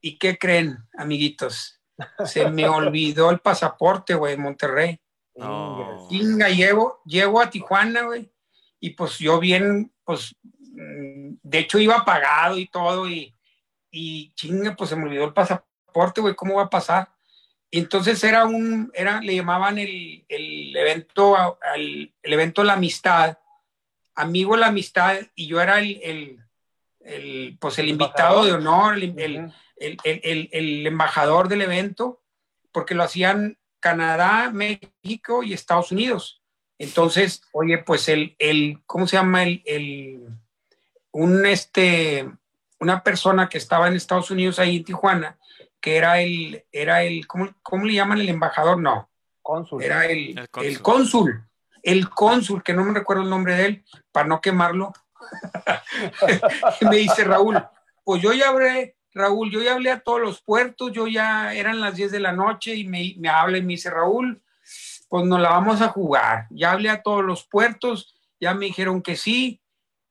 ¿Y 0.00 0.18
qué 0.18 0.38
creen, 0.38 0.78
amiguitos? 0.96 1.80
Se 2.24 2.48
me 2.50 2.68
olvidó 2.68 3.30
el 3.30 3.40
pasaporte, 3.40 4.14
güey, 4.14 4.34
en 4.34 4.42
Monterrey. 4.42 5.00
No. 5.34 6.08
llevo, 6.10 7.00
llevo 7.04 7.40
a 7.40 7.50
Tijuana, 7.50 8.02
güey. 8.02 8.32
Y 8.80 8.90
pues 8.90 9.18
yo 9.18 9.38
bien, 9.40 9.92
pues, 10.04 10.34
mm, 10.42 11.34
de 11.42 11.58
hecho 11.58 11.78
iba 11.78 12.04
pagado 12.04 12.58
y 12.58 12.68
todo, 12.68 13.08
y, 13.08 13.36
y 13.90 14.32
chinga, 14.34 14.74
pues 14.76 14.90
se 14.90 14.96
me 14.96 15.04
olvidó 15.04 15.24
el 15.24 15.32
pasaporte, 15.32 16.20
güey, 16.20 16.34
¿cómo 16.34 16.56
va 16.56 16.64
a 16.64 16.70
pasar? 16.70 17.08
Entonces 17.70 18.22
era 18.24 18.46
un, 18.46 18.90
era, 18.94 19.20
le 19.20 19.36
llamaban 19.36 19.78
el, 19.78 20.24
el 20.28 20.76
evento, 20.76 21.36
al, 21.36 22.12
el 22.22 22.32
evento 22.32 22.64
La 22.64 22.74
Amistad, 22.74 23.38
amigo 24.14 24.56
La 24.56 24.68
Amistad, 24.68 25.18
y 25.34 25.46
yo 25.46 25.60
era 25.60 25.78
el, 25.78 26.00
el, 26.02 26.38
el 27.00 27.58
pues 27.60 27.78
el 27.78 27.88
invitado 27.88 28.44
de 28.44 28.52
honor, 28.52 28.96
el, 28.96 29.52
el, 29.76 30.86
embajador 30.86 31.48
del 31.48 31.62
evento, 31.62 32.22
porque 32.72 32.94
lo 32.94 33.02
hacían 33.02 33.58
Canadá, 33.80 34.50
México 34.50 35.42
y 35.42 35.52
Estados 35.52 35.92
Unidos. 35.92 36.42
Entonces, 36.78 37.42
oye, 37.52 37.78
pues 37.78 38.08
el, 38.08 38.34
el 38.38 38.80
¿cómo 38.86 39.06
se 39.06 39.16
llama? 39.16 39.42
El, 39.42 39.62
el, 39.66 40.26
un, 41.12 41.44
este, 41.46 42.30
una 42.80 43.02
persona 43.02 43.48
que 43.48 43.58
estaba 43.58 43.88
en 43.88 43.94
Estados 43.94 44.30
Unidos 44.30 44.58
ahí 44.58 44.76
en 44.76 44.84
Tijuana, 44.84 45.37
que 45.80 45.96
era 45.96 46.20
el, 46.20 46.64
era 46.72 47.02
el, 47.02 47.26
¿cómo, 47.26 47.48
cómo 47.62 47.84
le 47.84 47.94
llaman 47.94 48.20
el 48.20 48.28
embajador? 48.28 48.80
No. 48.80 49.08
Cónsul. 49.42 49.82
Era 49.82 50.06
el, 50.06 50.38
el, 50.38 50.82
cónsul. 50.82 51.44
el 51.82 52.08
cónsul. 52.10 52.62
que 52.62 52.74
no 52.74 52.84
me 52.84 52.92
recuerdo 52.92 53.22
el 53.22 53.30
nombre 53.30 53.54
de 53.54 53.66
él, 53.66 53.84
para 54.12 54.28
no 54.28 54.40
quemarlo. 54.40 54.92
me 56.82 56.96
dice 56.96 57.24
Raúl, 57.24 57.62
pues 58.04 58.22
yo 58.22 58.32
ya 58.32 58.48
hablé, 58.48 58.96
Raúl, 59.14 59.50
yo 59.50 59.62
ya 59.62 59.74
hablé 59.74 59.90
a 59.90 60.00
todos 60.00 60.20
los 60.20 60.42
puertos, 60.42 60.92
yo 60.92 61.06
ya 61.06 61.54
eran 61.54 61.80
las 61.80 61.96
10 61.96 62.12
de 62.12 62.20
la 62.20 62.32
noche 62.32 62.74
y 62.74 62.86
me, 62.86 63.14
me 63.18 63.28
habla 63.28 63.58
y 63.58 63.62
me 63.62 63.74
dice, 63.74 63.90
Raúl, 63.90 64.42
pues 65.08 65.24
nos 65.24 65.40
la 65.40 65.50
vamos 65.50 65.80
a 65.80 65.88
jugar. 65.88 66.46
Ya 66.50 66.72
hablé 66.72 66.90
a 66.90 67.02
todos 67.02 67.24
los 67.24 67.46
puertos, 67.46 68.14
ya 68.40 68.54
me 68.54 68.66
dijeron 68.66 69.02
que 69.02 69.16
sí, 69.16 69.60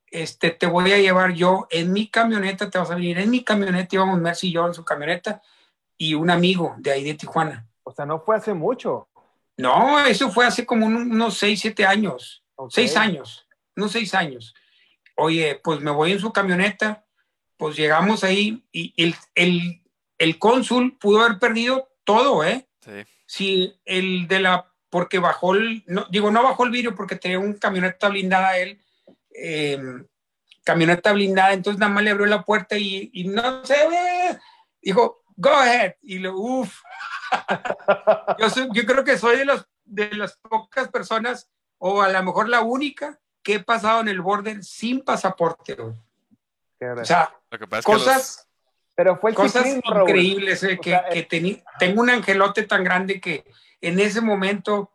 este, 0.10 0.52
te 0.52 0.66
voy 0.66 0.92
a 0.92 0.98
llevar 0.98 1.34
yo 1.34 1.68
en 1.70 1.92
mi 1.92 2.08
camioneta, 2.08 2.70
te 2.70 2.78
vas 2.78 2.92
a 2.92 2.96
venir 2.96 3.20
en 3.20 3.30
mi 3.30 3.44
camioneta, 3.44 3.96
íbamos 3.96 4.20
Mercy 4.20 4.48
y 4.48 4.54
yo 4.54 4.68
en 4.68 4.74
su 4.74 4.84
camioneta, 4.84 5.42
y 5.98 6.14
un 6.14 6.30
amigo 6.30 6.76
de 6.78 6.92
ahí 6.92 7.04
de 7.04 7.16
Tijuana. 7.16 7.68
O 7.84 7.92
sea, 7.92 8.06
no 8.06 8.20
fue 8.20 8.36
hace 8.36 8.54
mucho. 8.54 9.08
No, 9.58 10.00
eso 10.06 10.30
fue 10.30 10.46
hace 10.46 10.66
como 10.66 10.86
unos 10.86 11.38
6, 11.38 11.60
7 11.60 11.86
años. 11.86 12.44
6 12.70 12.98
años, 12.98 13.48
unos 13.76 13.92
6 13.92 14.14
años. 14.16 14.54
Oye, 15.16 15.60
pues 15.64 15.80
me 15.80 15.92
voy 15.92 16.12
en 16.12 16.20
su 16.20 16.32
camioneta, 16.32 17.06
pues 17.58 17.76
llegamos 17.76 18.24
ahí 18.24 18.64
y 18.72 18.94
el, 18.98 19.16
el, 19.36 19.82
el 20.18 20.40
cónsul 20.40 20.98
pudo 20.98 21.22
haber 21.22 21.40
perdido 21.40 21.90
todo, 22.04 22.44
¿eh? 22.44 22.68
Sí. 22.82 23.04
Si 23.26 23.80
el 23.86 24.28
de 24.28 24.40
la, 24.40 24.72
porque 24.90 25.20
bajó 25.20 25.56
el, 25.56 25.84
no, 25.88 26.06
digo, 26.10 26.32
no 26.32 26.44
bajó 26.44 26.66
el 26.66 26.72
vidrio 26.72 26.96
porque 26.96 27.16
tenía 27.16 27.40
un 27.40 27.54
camioneta 27.54 28.10
blindada 28.10 28.58
él, 28.58 28.80
eh, 29.34 29.80
camioneta 30.64 31.14
blindada, 31.14 31.54
entonces 31.54 31.80
nada 31.80 31.92
más 31.92 32.04
le 32.04 32.12
abrió 32.12 32.26
la 32.28 32.44
puerta 32.44 32.78
y, 32.78 33.10
y 33.14 33.26
no 33.26 33.66
se 33.66 33.76
ve, 33.88 34.40
dijo, 34.82 35.24
go 35.38 35.52
ahead. 35.52 35.96
Y 36.02 36.20
lo, 36.20 36.38
uff. 36.38 36.82
yo, 38.74 38.86
creo 38.86 39.04
que 39.04 39.18
soy 39.18 39.38
de, 39.38 39.46
los, 39.46 39.66
de 39.86 40.14
las 40.14 40.38
pocas 40.38 40.90
personas, 40.90 41.50
o 41.78 42.02
a 42.02 42.10
lo 42.10 42.24
mejor 42.24 42.50
la 42.50 42.62
única, 42.62 43.20
que 43.42 43.56
he 43.56 43.64
pasado 43.64 44.02
en 44.02 44.10
el 44.10 44.20
border 44.20 44.64
sin 44.64 45.02
pasaporte. 45.02 45.78
O 45.80 47.06
sea, 47.06 47.34
cosas, 47.84 48.48
pero 48.94 49.18
fue 49.18 49.34
cosas 49.34 49.66
increíbles 49.68 50.64
eh, 50.64 50.78
que, 50.82 51.00
que 51.30 51.64
tengo 51.80 52.02
un 52.02 52.10
angelote 52.10 52.64
tan 52.64 52.84
grande 52.84 53.22
que 53.22 53.46
en 53.80 54.00
ese 54.00 54.22
momento 54.22 54.92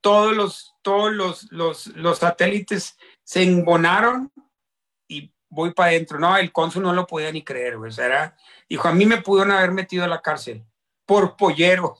todos 0.00 0.34
los, 0.34 0.74
todos 0.82 1.12
los, 1.12 1.52
los, 1.52 1.88
los 1.88 2.18
satélites 2.18 2.96
se 3.22 3.42
embonaron 3.42 4.32
voy 5.50 5.74
para 5.74 5.90
adentro. 5.90 6.18
No, 6.18 6.36
el 6.36 6.52
cónsul 6.52 6.82
no 6.82 6.92
lo 6.92 7.06
podía 7.06 7.30
ni 7.30 7.44
creer, 7.44 7.76
güey. 7.76 7.90
O 7.90 7.92
sea, 7.92 8.06
era, 8.06 8.36
dijo, 8.68 8.88
a 8.88 8.92
mí 8.92 9.04
me 9.04 9.20
pudieron 9.20 9.52
haber 9.52 9.72
metido 9.72 10.04
a 10.04 10.08
la 10.08 10.22
cárcel 10.22 10.64
por 11.04 11.36
pollero. 11.36 11.98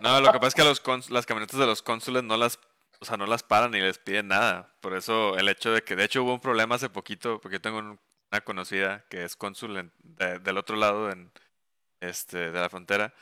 No, 0.00 0.20
lo 0.20 0.32
que 0.32 0.38
pasa 0.38 0.48
es 0.48 0.54
que 0.54 0.64
los 0.64 1.10
las 1.10 1.26
camionetas 1.26 1.58
de 1.58 1.66
los 1.66 1.82
cónsules 1.82 2.24
no 2.24 2.36
las, 2.36 2.58
o 2.98 3.04
sea, 3.04 3.16
no 3.16 3.26
las 3.26 3.42
paran 3.42 3.70
ni 3.70 3.80
les 3.80 3.98
piden 3.98 4.28
nada. 4.28 4.74
Por 4.80 4.96
eso 4.96 5.38
el 5.38 5.48
hecho 5.48 5.72
de 5.72 5.82
que, 5.82 5.94
de 5.94 6.04
hecho 6.04 6.24
hubo 6.24 6.34
un 6.34 6.40
problema 6.40 6.74
hace 6.74 6.90
poquito, 6.90 7.40
porque 7.40 7.56
yo 7.56 7.60
tengo 7.60 7.78
una 7.78 8.40
conocida 8.40 9.04
que 9.08 9.24
es 9.24 9.36
cónsul 9.36 9.92
del 10.02 10.58
otro 10.58 10.76
lado 10.76 11.10
en, 11.10 11.30
este, 12.00 12.50
de 12.50 12.60
la 12.60 12.68
frontera, 12.68 13.14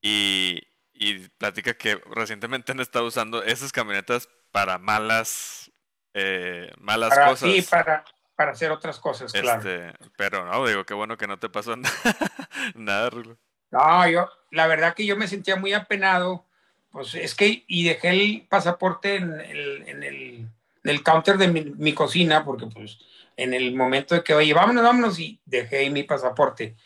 y, 0.00 0.62
y 0.92 1.28
platica 1.30 1.74
que 1.74 1.96
recientemente 2.06 2.70
han 2.70 2.80
estado 2.80 3.06
usando 3.06 3.42
esas 3.42 3.72
camionetas 3.72 4.28
para 4.52 4.78
malas, 4.78 5.72
eh, 6.14 6.72
malas 6.78 7.18
cosas. 7.18 7.50
Sí, 7.50 7.62
para, 7.62 8.04
para 8.38 8.52
hacer 8.52 8.70
otras 8.70 9.00
cosas, 9.00 9.32
claro. 9.32 9.68
Este, 9.68 9.98
pero 10.16 10.44
no, 10.44 10.64
digo, 10.64 10.84
qué 10.84 10.94
bueno 10.94 11.16
que 11.16 11.26
no 11.26 11.40
te 11.40 11.48
pasó 11.48 11.74
nada, 12.76 13.10
Rulo. 13.10 13.36
No, 13.72 14.08
yo, 14.08 14.30
la 14.52 14.68
verdad 14.68 14.94
que 14.94 15.04
yo 15.04 15.16
me 15.16 15.26
sentía 15.26 15.56
muy 15.56 15.72
apenado, 15.72 16.44
pues 16.92 17.16
es 17.16 17.34
que, 17.34 17.64
y 17.66 17.82
dejé 17.82 18.10
el 18.10 18.46
pasaporte 18.48 19.16
en 19.16 19.40
el, 19.40 19.88
en 19.88 20.02
el, 20.04 20.48
en 20.84 20.90
el 20.90 21.02
counter 21.02 21.36
de 21.36 21.48
mi, 21.48 21.92
cocina, 21.94 22.44
porque 22.44 22.66
pues 22.66 23.00
en 23.36 23.54
el 23.54 23.74
momento 23.74 24.14
de 24.14 24.22
que, 24.22 24.34
oye, 24.34 24.54
vámonos, 24.54 24.84
vámonos, 24.84 25.18
y 25.18 25.40
dejé 25.44 25.90
mi 25.90 26.04
pasaporte. 26.04 26.76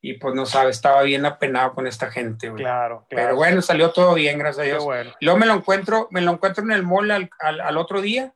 Y 0.00 0.14
pues 0.14 0.34
no 0.34 0.46
sabe, 0.46 0.70
estaba 0.70 1.02
bien 1.02 1.26
apenado 1.26 1.74
con 1.74 1.86
esta 1.86 2.10
gente, 2.10 2.48
güey. 2.48 2.62
Claro, 2.62 3.04
claro. 3.10 3.26
Pero 3.26 3.36
bueno, 3.36 3.60
salió 3.60 3.90
todo 3.90 4.14
bien, 4.14 4.38
gracias 4.38 4.60
a 4.60 4.68
Dios. 4.70 4.82
Bueno. 4.82 5.12
Luego 5.20 5.38
me 5.38 5.44
lo 5.44 5.52
encuentro, 5.52 6.08
me 6.10 6.22
lo 6.22 6.32
encuentro 6.32 6.64
en 6.64 6.72
el 6.72 6.82
mall 6.82 7.10
al, 7.10 7.30
al, 7.40 7.60
al 7.60 7.76
otro 7.76 8.00
día 8.00 8.32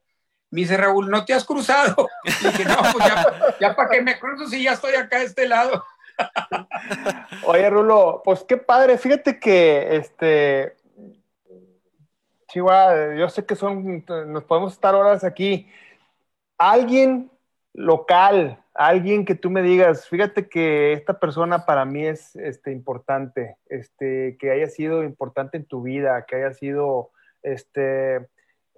me 0.51 0.63
dice 0.63 0.77
Raúl, 0.77 1.11
¿no 1.11 1.25
te 1.25 1.35
has 1.35 1.45
cruzado? 1.45 2.09
No, 2.67 2.77
pues 2.93 3.07
ya, 3.61 3.75
para 3.75 3.91
que 3.91 4.03
me 4.03 4.19
cruzo 4.19 4.47
si 4.47 4.63
ya 4.63 4.73
estoy 4.73 4.95
acá 4.95 5.19
de 5.19 5.27
este 5.27 5.49
lado. 5.49 5.85
Oye, 7.47 7.69
Rulo, 7.71 8.23
pues 8.25 8.45
qué 8.45 8.57
padre. 8.57 8.99
Fíjate 8.99 9.39
que 9.39 9.97
este. 9.97 10.77
Chihuahua, 12.49 13.15
yo 13.15 13.29
sé 13.29 13.45
que 13.45 13.55
son, 13.55 14.05
nos 14.27 14.45
podemos 14.45 14.73
estar 14.73 14.95
horas 14.95 15.23
aquí. 15.23 15.71
Alguien 16.57 17.31
local, 17.75 18.59
alguien 18.75 19.25
que 19.25 19.35
tú 19.35 19.51
me 19.51 19.63
digas, 19.63 20.09
fíjate 20.09 20.49
que 20.49 20.95
esta 20.95 21.21
persona 21.21 21.67
para 21.67 21.85
mí 21.85 22.07
es 22.07 22.35
este, 22.37 22.73
importante, 22.73 23.57
este, 23.67 24.37
que 24.39 24.51
haya 24.51 24.69
sido 24.69 25.05
importante 25.05 25.59
en 25.59 25.67
tu 25.67 25.83
vida, 25.83 26.25
que 26.27 26.37
haya 26.37 26.55
sido 26.55 27.11
este, 27.43 28.27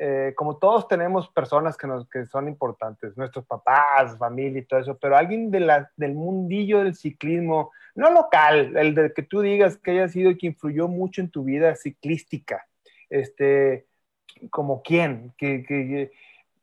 eh, 0.02 0.32
como 0.34 0.56
todos 0.56 0.88
tenemos 0.88 1.28
personas 1.28 1.76
que, 1.76 1.86
nos, 1.86 2.08
que 2.08 2.24
son 2.24 2.48
importantes, 2.48 3.18
nuestros 3.18 3.44
papás, 3.44 4.16
familia 4.16 4.60
y 4.60 4.64
todo 4.64 4.80
eso, 4.80 4.96
pero 4.96 5.14
alguien 5.14 5.50
de 5.50 5.84
del 5.94 6.14
mundillo 6.14 6.78
del 6.78 6.94
ciclismo, 6.94 7.70
no 7.94 8.10
local, 8.10 8.74
el 8.78 8.94
de 8.94 9.12
que 9.12 9.22
tú 9.22 9.42
digas 9.42 9.76
que 9.76 9.90
haya 9.90 10.08
sido 10.08 10.30
y 10.30 10.38
que 10.38 10.46
influyó 10.46 10.88
mucho 10.88 11.20
en 11.20 11.28
tu 11.28 11.44
vida 11.44 11.76
ciclística, 11.76 12.66
este, 13.10 13.84
como 14.48 14.80
quién, 14.80 15.34
que, 15.36 16.10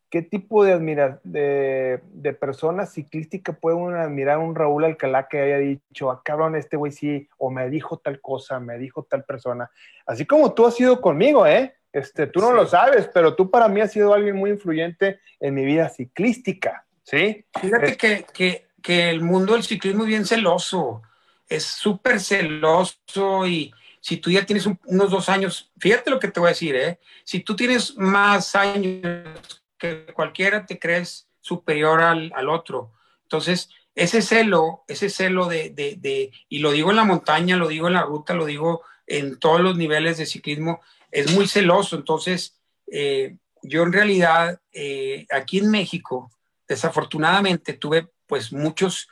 qué 0.10 0.22
tipo 0.24 0.64
de, 0.64 0.72
admira, 0.72 1.20
de, 1.24 2.00
de 2.14 2.34
persona 2.34 2.88
ciclística 2.88 3.54
puede 3.54 3.76
uno 3.76 4.00
admirar 4.00 4.40
un 4.40 4.56
Raúl 4.56 4.84
Alcalá 4.84 5.28
que 5.28 5.42
haya 5.42 5.60
dicho, 5.60 6.10
ah, 6.10 6.24
cabrón, 6.26 6.56
este 6.56 6.76
güey 6.76 6.92
sí, 6.92 7.30
o 7.38 7.52
me 7.52 7.70
dijo 7.70 7.98
tal 7.98 8.20
cosa, 8.20 8.60
me 8.60 8.80
dijo 8.80 9.04
tal 9.04 9.26
persona, 9.26 9.70
así 10.08 10.26
como 10.26 10.56
tú 10.56 10.66
has 10.66 10.74
sido 10.74 11.00
conmigo, 11.00 11.46
¿eh? 11.46 11.76
Este, 11.98 12.28
tú 12.28 12.42
no 12.42 12.52
lo 12.54 12.68
sabes, 12.68 13.10
pero 13.12 13.34
tú 13.36 13.50
para 13.50 13.68
mí 13.68 13.82
has 13.82 13.92
sido 13.92 14.14
alguien 14.14 14.36
muy 14.36 14.52
influyente 14.52 15.20
en 15.40 15.56
mi 15.56 15.66
vida 15.66 15.90
ciclística, 15.90 16.86
¿sí? 17.02 17.44
Fíjate 17.60 17.98
que, 17.98 18.26
que, 18.32 18.68
que, 18.84 19.10
el 19.10 19.22
mundo 19.22 19.54
del 19.54 19.64
ciclismo 19.64 20.04
es 20.04 20.10
bien 20.10 20.26
celoso, 20.26 21.02
es 21.50 21.64
súper 21.64 22.20
celoso 22.20 23.48
y 23.48 23.74
si 24.00 24.18
tú 24.18 24.30
ya 24.30 24.46
tienes 24.46 24.68
unos 24.68 25.10
dos 25.10 25.28
años, 25.28 25.72
fíjate 25.80 26.12
lo 26.12 26.20
que 26.20 26.28
te 26.28 26.40
voy 26.40 26.48
a 26.48 26.50
decir, 26.50 26.76
¿eh? 26.76 27.00
Si 27.24 27.40
tú 27.40 27.56
tienes 27.56 27.98
más 27.98 28.56
años 28.56 29.64
que 29.80 30.06
cualquiera, 30.14 30.68
te 30.68 30.78
crees 30.78 31.28
superior 31.40 32.02
al, 32.04 32.32
al 32.36 32.48
otro. 32.48 32.94
Entonces, 33.24 33.72
ese 33.96 34.22
celo, 34.22 34.84
ese 34.88 35.10
celo 35.10 35.48
de, 35.48 35.72
de, 35.72 35.96
de, 35.98 36.32
y 36.48 36.60
lo 36.60 36.72
digo 36.72 36.92
en 36.92 36.98
la 36.98 37.04
montaña, 37.06 37.58
lo 37.58 37.68
digo 37.68 37.88
en 37.88 37.96
la 37.96 38.04
ruta, 38.04 38.36
lo 38.36 38.46
digo 38.46 38.84
en 39.08 39.40
todos 39.40 39.62
los 39.62 39.76
niveles 39.78 40.18
de 40.18 40.28
ciclismo, 40.28 40.82
es 41.12 41.32
muy 41.34 41.48
celoso. 41.48 41.96
Entonces, 41.96 42.58
eh, 42.92 43.38
yo 43.62 43.84
en 43.84 43.94
realidad, 43.94 44.60
eh, 44.72 45.26
aquí 45.32 45.60
en 45.60 45.70
México, 45.70 46.32
desafortunadamente 46.68 47.74
tuve 47.74 48.10
pues 48.26 48.52
muchos, 48.52 49.08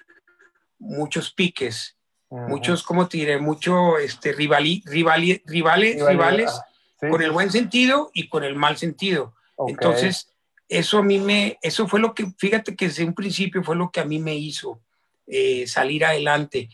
muchos 0.77 1.31
piques, 1.31 1.97
muchos, 2.29 2.83
¿cómo 2.83 3.07
te 3.07 3.17
diré? 3.17 3.39
Mucho, 3.39 3.97
este, 3.97 4.33
rivali, 4.33 4.83
rivales, 4.85 5.41
rivales 5.45 6.51
ah, 6.51 6.65
con 7.09 7.21
el 7.21 7.31
buen 7.31 7.49
sentido 7.49 8.11
y 8.13 8.27
con 8.27 8.43
el 8.43 8.55
mal 8.55 8.77
sentido. 8.77 9.35
Entonces, 9.67 10.33
eso 10.67 10.97
a 10.97 11.03
mí 11.03 11.19
me, 11.19 11.57
eso 11.61 11.87
fue 11.87 12.01
lo 12.01 12.13
que, 12.13 12.25
fíjate 12.37 12.75
que 12.75 12.87
desde 12.87 13.05
un 13.05 13.13
principio 13.13 13.63
fue 13.63 13.77
lo 13.77 13.89
que 13.89 14.01
a 14.01 14.05
mí 14.05 14.19
me 14.19 14.35
hizo 14.35 14.81
eh, 15.27 15.65
salir 15.65 16.03
adelante. 16.03 16.69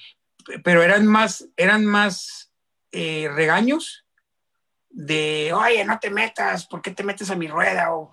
Pero 0.64 0.82
eran 0.82 1.06
más, 1.06 1.48
eran 1.56 1.86
más 1.86 2.52
regaños 2.92 4.04
de, 4.92 5.52
oye, 5.54 5.84
no 5.86 6.00
te 6.00 6.10
metas, 6.10 6.66
¿por 6.68 6.82
qué 6.82 6.92
te 6.92 7.04
metes 7.04 7.30
a 7.32 7.36
mi 7.36 7.48
rueda? 7.48 7.94
O, 7.96 8.12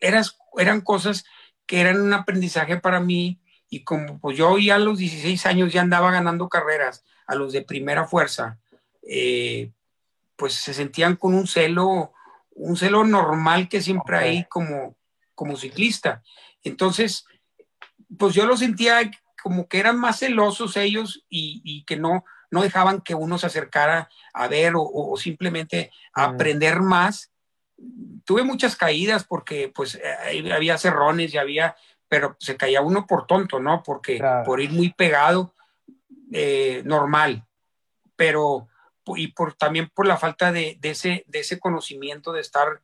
eras, 0.00 0.38
eran 0.56 0.80
cosas 0.80 1.24
que 1.66 1.80
eran 1.80 2.00
un 2.00 2.12
aprendizaje 2.12 2.78
para 2.78 3.00
mí 3.00 3.40
y 3.68 3.84
como 3.84 4.18
pues 4.18 4.36
yo 4.36 4.58
ya 4.58 4.74
a 4.74 4.78
los 4.78 4.98
16 4.98 5.46
años 5.46 5.72
ya 5.72 5.80
andaba 5.80 6.10
ganando 6.10 6.48
carreras 6.48 7.04
a 7.26 7.34
los 7.34 7.52
de 7.52 7.62
primera 7.62 8.06
fuerza, 8.06 8.58
eh, 9.08 9.72
pues 10.36 10.54
se 10.54 10.74
sentían 10.74 11.16
con 11.16 11.34
un 11.34 11.46
celo, 11.46 12.12
un 12.50 12.76
celo 12.76 13.04
normal 13.04 13.68
que 13.68 13.80
siempre 13.80 14.18
hay 14.18 14.44
como, 14.44 14.96
como 15.34 15.56
ciclista. 15.56 16.22
Entonces, 16.62 17.24
pues 18.18 18.34
yo 18.34 18.44
lo 18.44 18.56
sentía 18.56 19.10
como 19.42 19.66
que 19.68 19.78
eran 19.78 19.98
más 19.98 20.18
celosos 20.18 20.76
ellos 20.76 21.24
y, 21.28 21.62
y 21.64 21.84
que 21.84 21.96
no, 21.96 22.24
no 22.52 22.62
dejaban 22.62 23.00
que 23.00 23.14
uno 23.14 23.38
se 23.38 23.46
acercara 23.46 24.08
a 24.34 24.46
ver 24.46 24.74
o, 24.76 25.16
simplemente 25.16 25.90
a 26.12 26.28
mm. 26.28 26.34
aprender 26.34 26.80
más. 26.80 27.32
Tuve 28.24 28.44
muchas 28.44 28.76
caídas 28.76 29.24
porque 29.24 29.72
pues 29.74 29.96
eh, 29.96 30.52
había 30.52 30.76
cerrones 30.76 31.32
y 31.32 31.38
había, 31.38 31.74
pero 32.08 32.36
se 32.38 32.56
caía 32.58 32.82
uno 32.82 33.06
por 33.06 33.26
tonto, 33.26 33.58
¿no? 33.58 33.82
Porque 33.82 34.22
por 34.44 34.60
ir 34.60 34.70
muy 34.70 34.92
pegado, 34.92 35.54
eh, 36.30 36.82
normal. 36.84 37.46
Pero, 38.16 38.68
y 39.16 39.28
por, 39.28 39.54
también 39.54 39.88
por 39.88 40.06
la 40.06 40.18
falta 40.18 40.52
de, 40.52 40.78
ese, 40.82 41.24
de 41.26 41.40
ese 41.40 41.58
conocimiento 41.58 42.32
de 42.32 42.42
estar 42.42 42.82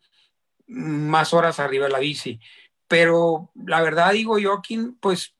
más 0.66 1.34
horas 1.34 1.60
arriba 1.60 1.86
de 1.86 1.92
la 1.92 1.98
bici. 1.98 2.40
Pero 2.88 3.50
la 3.54 3.82
verdad, 3.82 4.12
digo, 4.12 4.38
Joaquín, 4.42 4.96
pues 4.98 5.36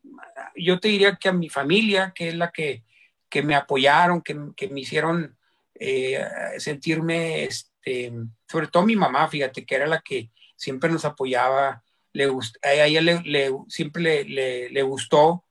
yo 0.55 0.79
te 0.79 0.89
diría 0.89 1.17
que 1.17 1.31
a 1.31 1.33
mi 1.33 1.49
familia, 1.49 2.13
que 2.15 2.29
es 2.29 2.35
la 2.35 2.51
que 2.51 2.85
que 3.29 3.43
me 3.43 3.55
apoyaron, 3.55 4.23
que, 4.23 4.37
que 4.57 4.69
me 4.69 4.81
hicieron 4.81 5.37
eh, 5.75 6.27
sentirme, 6.59 7.45
este, 7.45 8.13
sobre 8.49 8.67
todo 8.69 8.85
mi 8.85 8.97
mamá, 8.97 9.29
fíjate, 9.29 9.65
que 9.65 9.75
era 9.75 9.87
la 9.87 10.01
que 10.01 10.31
siempre 10.57 10.91
nos 10.91 11.05
apoyaba, 11.05 11.85
le 12.13 12.29
a 12.63 12.85
ella 12.85 13.01
le, 13.01 13.53
siempre 13.69 14.25
le, 14.25 14.71
le, 14.71 14.83
gustó 14.83 15.45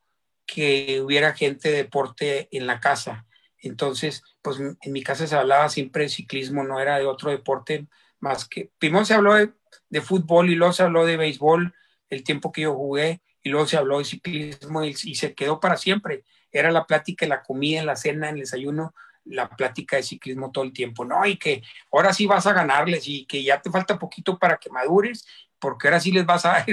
que 0.45 1.01
hubiera 1.01 1.33
gente 1.33 1.69
de 1.69 1.77
deporte 1.77 2.49
en 2.51 2.67
la 2.67 2.79
casa. 2.79 3.25
Entonces, 3.59 4.23
pues 4.41 4.59
en 4.59 4.91
mi 4.91 5.01
casa 5.01 5.27
se 5.27 5.35
hablaba 5.35 5.69
siempre 5.69 6.03
de 6.03 6.09
ciclismo, 6.09 6.63
no 6.63 6.79
era 6.79 6.97
de 6.99 7.05
otro 7.05 7.31
deporte 7.31 7.87
más 8.19 8.47
que, 8.47 8.71
primero 8.79 9.05
se 9.05 9.13
habló 9.13 9.35
de, 9.35 9.51
de 9.89 10.01
fútbol 10.01 10.49
y 10.49 10.55
luego 10.55 10.73
se 10.73 10.83
habló 10.83 11.05
de 11.05 11.17
béisbol 11.17 11.73
el 12.09 12.23
tiempo 12.23 12.51
que 12.51 12.61
yo 12.61 12.73
jugué 12.73 13.21
y 13.43 13.49
luego 13.49 13.67
se 13.67 13.77
habló 13.77 13.99
de 13.99 14.05
ciclismo 14.05 14.83
y 14.83 14.93
se 14.93 15.33
quedó 15.33 15.59
para 15.59 15.77
siempre 15.77 16.23
era 16.59 16.71
la 16.71 16.85
plática 16.85 17.25
la 17.27 17.43
comida, 17.43 17.79
en 17.79 17.85
la 17.85 17.95
cena, 17.95 18.29
en 18.29 18.35
el 18.35 18.41
desayuno, 18.41 18.93
la 19.25 19.49
plática 19.49 19.97
de 19.97 20.03
ciclismo 20.03 20.51
todo 20.51 20.63
el 20.63 20.73
tiempo, 20.73 21.05
¿no? 21.05 21.25
Y 21.25 21.37
que 21.37 21.63
ahora 21.91 22.13
sí 22.13 22.25
vas 22.25 22.47
a 22.47 22.53
ganarles 22.53 23.07
y 23.07 23.25
que 23.25 23.43
ya 23.43 23.61
te 23.61 23.69
falta 23.69 23.99
poquito 23.99 24.37
para 24.37 24.57
que 24.57 24.69
madures, 24.69 25.27
porque 25.59 25.87
ahora 25.87 25.99
sí 25.99 26.11
les 26.11 26.25
vas 26.25 26.45
a 26.45 26.49
dar, 26.53 26.65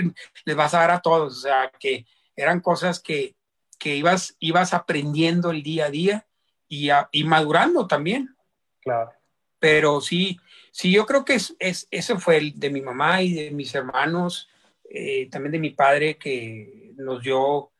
les 0.44 0.56
vas 0.56 0.74
a 0.74 0.80
dar 0.80 0.90
a 0.90 1.00
todos, 1.00 1.38
o 1.38 1.40
sea, 1.40 1.70
que 1.78 2.06
eran 2.36 2.60
cosas 2.60 3.00
que, 3.00 3.34
que 3.78 3.96
ibas, 3.96 4.36
ibas 4.38 4.74
aprendiendo 4.74 5.50
el 5.50 5.62
día 5.62 5.86
a 5.86 5.90
día 5.90 6.26
y, 6.68 6.88
y 7.12 7.24
madurando 7.24 7.86
también. 7.86 8.34
Claro. 8.80 9.12
Pero 9.58 10.00
sí, 10.00 10.38
sí, 10.70 10.92
yo 10.92 11.06
creo 11.06 11.24
que 11.24 11.34
es, 11.34 11.56
es, 11.58 11.88
ese 11.90 12.18
fue 12.18 12.36
el 12.36 12.58
de 12.58 12.70
mi 12.70 12.82
mamá 12.82 13.22
y 13.22 13.32
de 13.32 13.50
mis 13.50 13.74
hermanos, 13.74 14.48
eh, 14.90 15.28
también 15.30 15.52
de 15.52 15.58
mi 15.58 15.70
padre, 15.70 16.18
que 16.18 16.92
nos 16.96 17.22
dio 17.22 17.72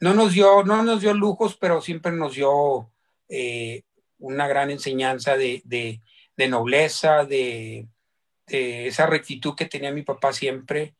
no 0.00 0.14
nos 0.14 0.32
dio, 0.32 0.62
no 0.64 0.82
nos 0.82 1.00
dio 1.00 1.14
lujos, 1.14 1.56
pero 1.56 1.80
siempre 1.80 2.12
nos 2.12 2.34
dio 2.34 2.90
eh, 3.28 3.82
una 4.18 4.46
gran 4.46 4.70
enseñanza 4.70 5.36
de, 5.36 6.00
nobleza, 6.48 7.24
de, 7.24 7.88
esa 8.46 9.06
rectitud 9.06 9.54
que 9.54 9.66
tenía 9.66 9.92
mi 9.92 10.02
papá 10.02 10.32
siempre, 10.32 10.94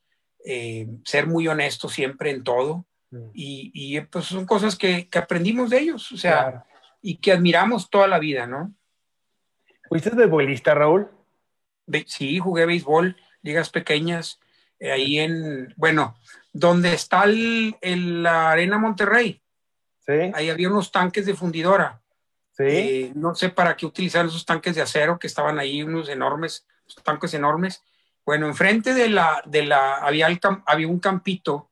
eh, 0.45 0.87
ser 1.05 1.27
muy 1.27 1.49
honesto 1.49 1.89
siempre 1.89 2.31
en 2.31 2.45
todo. 2.45 2.87
Mm. 3.11 3.31
Y, 3.33 4.01
pues 4.03 4.27
son 4.27 4.47
cosas 4.47 4.77
que, 4.77 5.09
aprendimos 5.15 5.71
de 5.71 5.79
ellos, 5.79 6.13
o 6.13 6.17
sea, 6.17 6.65
y 7.01 7.17
que 7.17 7.33
admiramos 7.33 7.89
toda 7.89 8.07
la 8.07 8.19
vida, 8.19 8.47
¿no? 8.47 8.75
¿Fuiste 9.89 10.11
beisbolista, 10.11 10.75
Raúl? 10.75 11.09
sí, 12.07 12.39
jugué 12.39 12.67
béisbol, 12.67 13.17
ligas 13.41 13.71
pequeñas, 13.71 14.39
eh, 14.79 14.93
ahí 14.93 15.19
en, 15.19 15.73
bueno, 15.77 16.17
donde 16.59 16.93
está 16.93 17.23
el, 17.25 17.77
la 18.23 18.51
Arena 18.51 18.79
Monterrey. 18.79 19.41
Sí. 20.05 20.33
Ahí 20.35 20.51
había 20.51 20.69
unos 20.69 20.91
tanques 20.91 21.25
de 21.25 21.35
fundidora. 21.35 22.01
Sí. 22.51 22.65
Eh, 22.67 23.13
no 23.15 23.37
sé 23.37 23.51
para 23.51 23.77
qué 23.77 23.87
utilizar 23.87 24.27
esos 24.27 24.45
tanques 24.45 24.75
de 24.75 24.83
acero 24.83 25.21
que 25.21 25.29
estaban 25.29 25.61
ahí, 25.61 25.85
unos 25.85 26.09
enormes, 26.09 26.67
tanques 27.05 27.33
enormes. 27.35 27.85
Bueno, 28.27 28.47
enfrente 28.47 28.93
de 28.93 29.09
la, 29.09 29.41
de 29.47 29.67
la, 29.67 29.99
había, 29.99 30.27
había 30.67 30.89
un 30.89 30.99
campito 30.99 31.71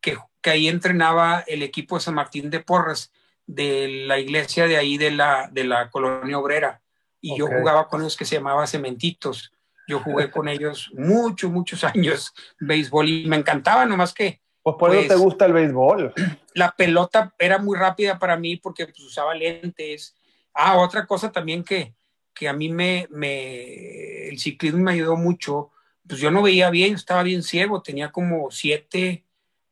que, 0.00 0.18
que, 0.40 0.50
ahí 0.50 0.66
entrenaba 0.66 1.44
el 1.46 1.62
equipo 1.62 1.94
de 1.94 2.00
San 2.00 2.14
Martín 2.14 2.50
de 2.50 2.60
Porras, 2.60 3.12
de 3.46 4.04
la 4.06 4.18
iglesia 4.18 4.66
de 4.66 4.76
ahí 4.76 4.98
de 4.98 5.12
la, 5.12 5.48
de 5.52 5.62
la 5.64 5.88
colonia 5.90 6.38
obrera. 6.38 6.82
Y 7.20 7.38
yo 7.38 7.46
jugaba 7.46 7.88
con 7.88 8.00
ellos 8.00 8.16
que 8.16 8.24
se 8.24 8.36
llamaba 8.36 8.66
Cementitos. 8.66 9.52
Yo 9.86 10.00
jugué 10.00 10.30
con 10.30 10.48
ellos 10.48 10.90
muchos, 10.94 11.50
muchos 11.50 11.84
años 11.84 12.34
béisbol 12.58 13.08
y 13.08 13.26
me 13.26 13.36
encantaba, 13.36 13.86
nomás 13.86 14.12
que... 14.12 14.40
Pues 14.62 14.76
por 14.80 14.92
eso 14.92 15.02
te 15.02 15.08
pues, 15.08 15.20
gusta 15.20 15.46
el 15.46 15.52
béisbol. 15.52 16.12
La 16.54 16.72
pelota 16.72 17.32
era 17.38 17.58
muy 17.58 17.78
rápida 17.78 18.18
para 18.18 18.36
mí 18.36 18.56
porque 18.56 18.86
pues, 18.86 18.98
usaba 18.98 19.34
lentes. 19.34 20.16
Ah, 20.52 20.78
otra 20.78 21.06
cosa 21.06 21.30
también 21.30 21.62
que, 21.62 21.94
que 22.34 22.48
a 22.48 22.52
mí 22.52 22.68
me, 22.68 23.06
me... 23.10 24.28
El 24.28 24.38
ciclismo 24.38 24.80
me 24.80 24.92
ayudó 24.92 25.16
mucho. 25.16 25.70
Pues 26.08 26.20
yo 26.20 26.30
no 26.30 26.42
veía 26.42 26.68
bien, 26.70 26.94
estaba 26.94 27.22
bien 27.22 27.42
ciego, 27.42 27.80
tenía 27.80 28.10
como 28.10 28.50
siete 28.50 29.24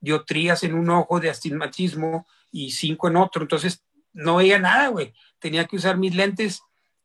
diotrías 0.04 0.62
en 0.62 0.74
un 0.74 0.90
ojo 0.90 1.18
de 1.18 1.30
astigmatismo 1.30 2.26
y 2.52 2.70
cinco 2.70 3.08
en 3.08 3.16
otro, 3.16 3.42
entonces 3.42 3.82
no 4.12 4.36
veía 4.36 4.58
nada, 4.58 4.88
güey. 4.88 5.12
Tenía 5.38 5.64
que 5.64 5.76
usar 5.76 5.96
mis 5.96 6.14
lentes 6.14 6.62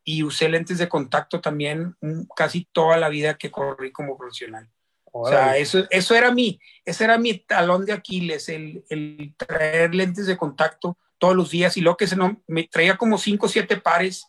y 0.10 0.24
usé 0.24 0.50
lentes 0.50 0.80
de 0.80 0.90
contacto 0.90 1.40
también 1.40 1.96
casi 2.36 2.68
toda 2.72 2.98
la 2.98 3.10
vida 3.10 3.38
que 3.38 3.52
corrí 3.52 3.92
como 3.92 4.18
profesional. 4.18 4.68
O 5.12 5.30
sea, 5.30 5.56
eso, 5.56 5.86
eso 5.92 6.16
era 6.16 6.32
mi, 6.32 6.60
ese 6.84 7.04
era 7.04 7.20
mi 7.20 7.38
talón 7.38 7.86
de 7.86 7.94
Aquiles, 7.94 8.50
el, 8.50 8.84
el 8.90 9.36
traer 9.38 9.94
lentes 9.94 10.26
de 10.26 10.36
contacto 10.36 10.98
todos 11.20 11.36
los 11.36 11.52
días 11.52 11.78
y 11.78 11.82
lo 11.82 11.96
que 11.96 12.08
se 12.08 12.16
no, 12.16 12.42
me 12.48 12.64
traía 12.64 12.98
como 12.98 13.20
cinco 13.20 13.46
o 13.46 13.50
siete 13.50 13.78
pares 13.78 14.26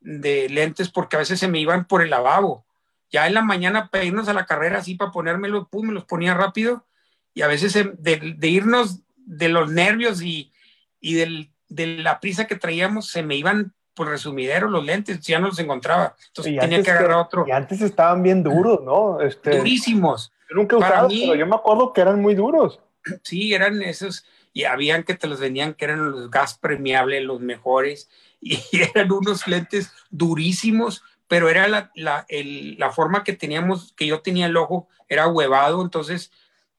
de 0.00 0.48
lentes 0.48 0.88
porque 0.88 1.14
a 1.14 1.20
veces 1.20 1.38
se 1.38 1.46
me 1.46 1.60
iban 1.60 1.86
por 1.86 2.02
el 2.02 2.10
lavabo. 2.10 2.66
ya 3.08 3.28
en 3.28 3.34
la 3.34 3.42
mañana 3.42 3.90
para 3.90 4.02
irnos 4.02 4.26
a 4.26 4.34
la 4.34 4.44
carrera 4.44 4.78
así 4.78 4.96
para 4.96 5.12
ponérmelo, 5.12 5.68
pum, 5.68 5.86
me 5.86 5.92
los 5.92 6.04
ponía 6.04 6.34
rápido 6.34 6.84
y 7.32 7.42
a 7.42 7.46
veces 7.46 7.74
de, 7.74 8.48
irnos 8.48 9.02
de 9.14 9.48
los 9.50 9.70
nervios 9.70 10.20
y, 10.20 10.52
y 11.00 11.14
de 11.14 11.86
la 11.98 12.18
prisa 12.18 12.48
que 12.48 12.56
traíamos 12.56 13.08
se 13.08 13.22
me 13.22 13.36
iban 13.36 13.72
por 13.94 14.08
resumidero 14.08 14.68
los 14.68 14.84
lentes, 14.84 15.20
ya 15.20 15.38
no 15.38 15.48
los 15.48 15.58
encontraba. 15.58 16.14
Entonces 16.28 16.58
tenía 16.58 16.82
que 16.82 16.90
agarrar 16.90 17.18
otro. 17.18 17.44
Y 17.46 17.50
antes 17.50 17.80
estaban 17.80 18.22
bien 18.22 18.42
duros, 18.42 18.80
¿no? 18.82 19.20
Este, 19.20 19.58
Durísimos. 19.58 20.32
Yo 20.48 20.56
nunca 20.56 20.76
pero 20.78 21.34
yo 21.34 21.46
me 21.46 21.56
acuerdo 21.56 21.92
que 21.92 22.00
eran 22.00 22.20
muy 22.20 22.34
duros. 22.34 22.80
Sí, 23.22 23.52
eran 23.52 23.82
esos, 23.82 24.24
y 24.52 24.64
habían 24.64 25.02
que 25.02 25.14
te 25.14 25.26
los 25.26 25.40
vendían 25.40 25.74
que 25.74 25.86
eran 25.86 26.10
los 26.10 26.30
gas 26.30 26.58
premiables, 26.58 27.24
los 27.24 27.40
mejores, 27.40 28.08
y 28.40 28.58
eran 28.72 29.10
unos 29.12 29.46
lentes 29.46 29.92
durísimos, 30.10 31.02
pero 31.28 31.48
era 31.48 31.68
la, 31.68 31.90
la, 31.94 32.26
el, 32.28 32.78
la 32.78 32.90
forma 32.90 33.24
que 33.24 33.32
teníamos, 33.32 33.92
que 33.94 34.06
yo 34.06 34.20
tenía 34.20 34.46
el 34.46 34.56
ojo, 34.56 34.88
era 35.08 35.28
huevado, 35.28 35.82
entonces 35.82 36.30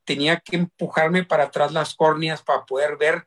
tenía 0.05 0.39
que 0.39 0.57
empujarme 0.57 1.23
para 1.23 1.45
atrás 1.45 1.71
las 1.71 1.95
córneas 1.95 2.41
para 2.41 2.65
poder 2.65 2.97
ver 2.97 3.25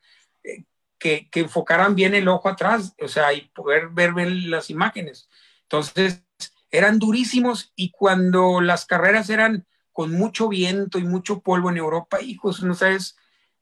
que, 0.99 1.29
que, 1.31 1.41
enfocaran 1.41 1.95
bien 1.95 2.15
el 2.15 2.29
ojo 2.29 2.49
atrás, 2.49 2.95
o 3.01 3.09
sea, 3.09 3.33
y 3.33 3.43
poder 3.49 3.89
ver 3.89 4.13
bien 4.13 4.51
las 4.51 4.71
imágenes. 4.71 5.29
Entonces, 5.63 6.23
eran 6.71 6.99
durísimos 6.99 7.73
y 7.77 7.91
cuando 7.91 8.61
las 8.61 8.87
carreras 8.87 9.31
eran 9.31 9.67
con 9.93 10.13
mucho 10.13 10.49
viento 10.49 10.99
y 10.99 11.05
mucho 11.05 11.41
polvo 11.41 11.71
en 11.71 11.79
Europa, 11.79 12.21
hijos, 12.21 12.63
no 12.63 12.75
sabes 12.75 13.17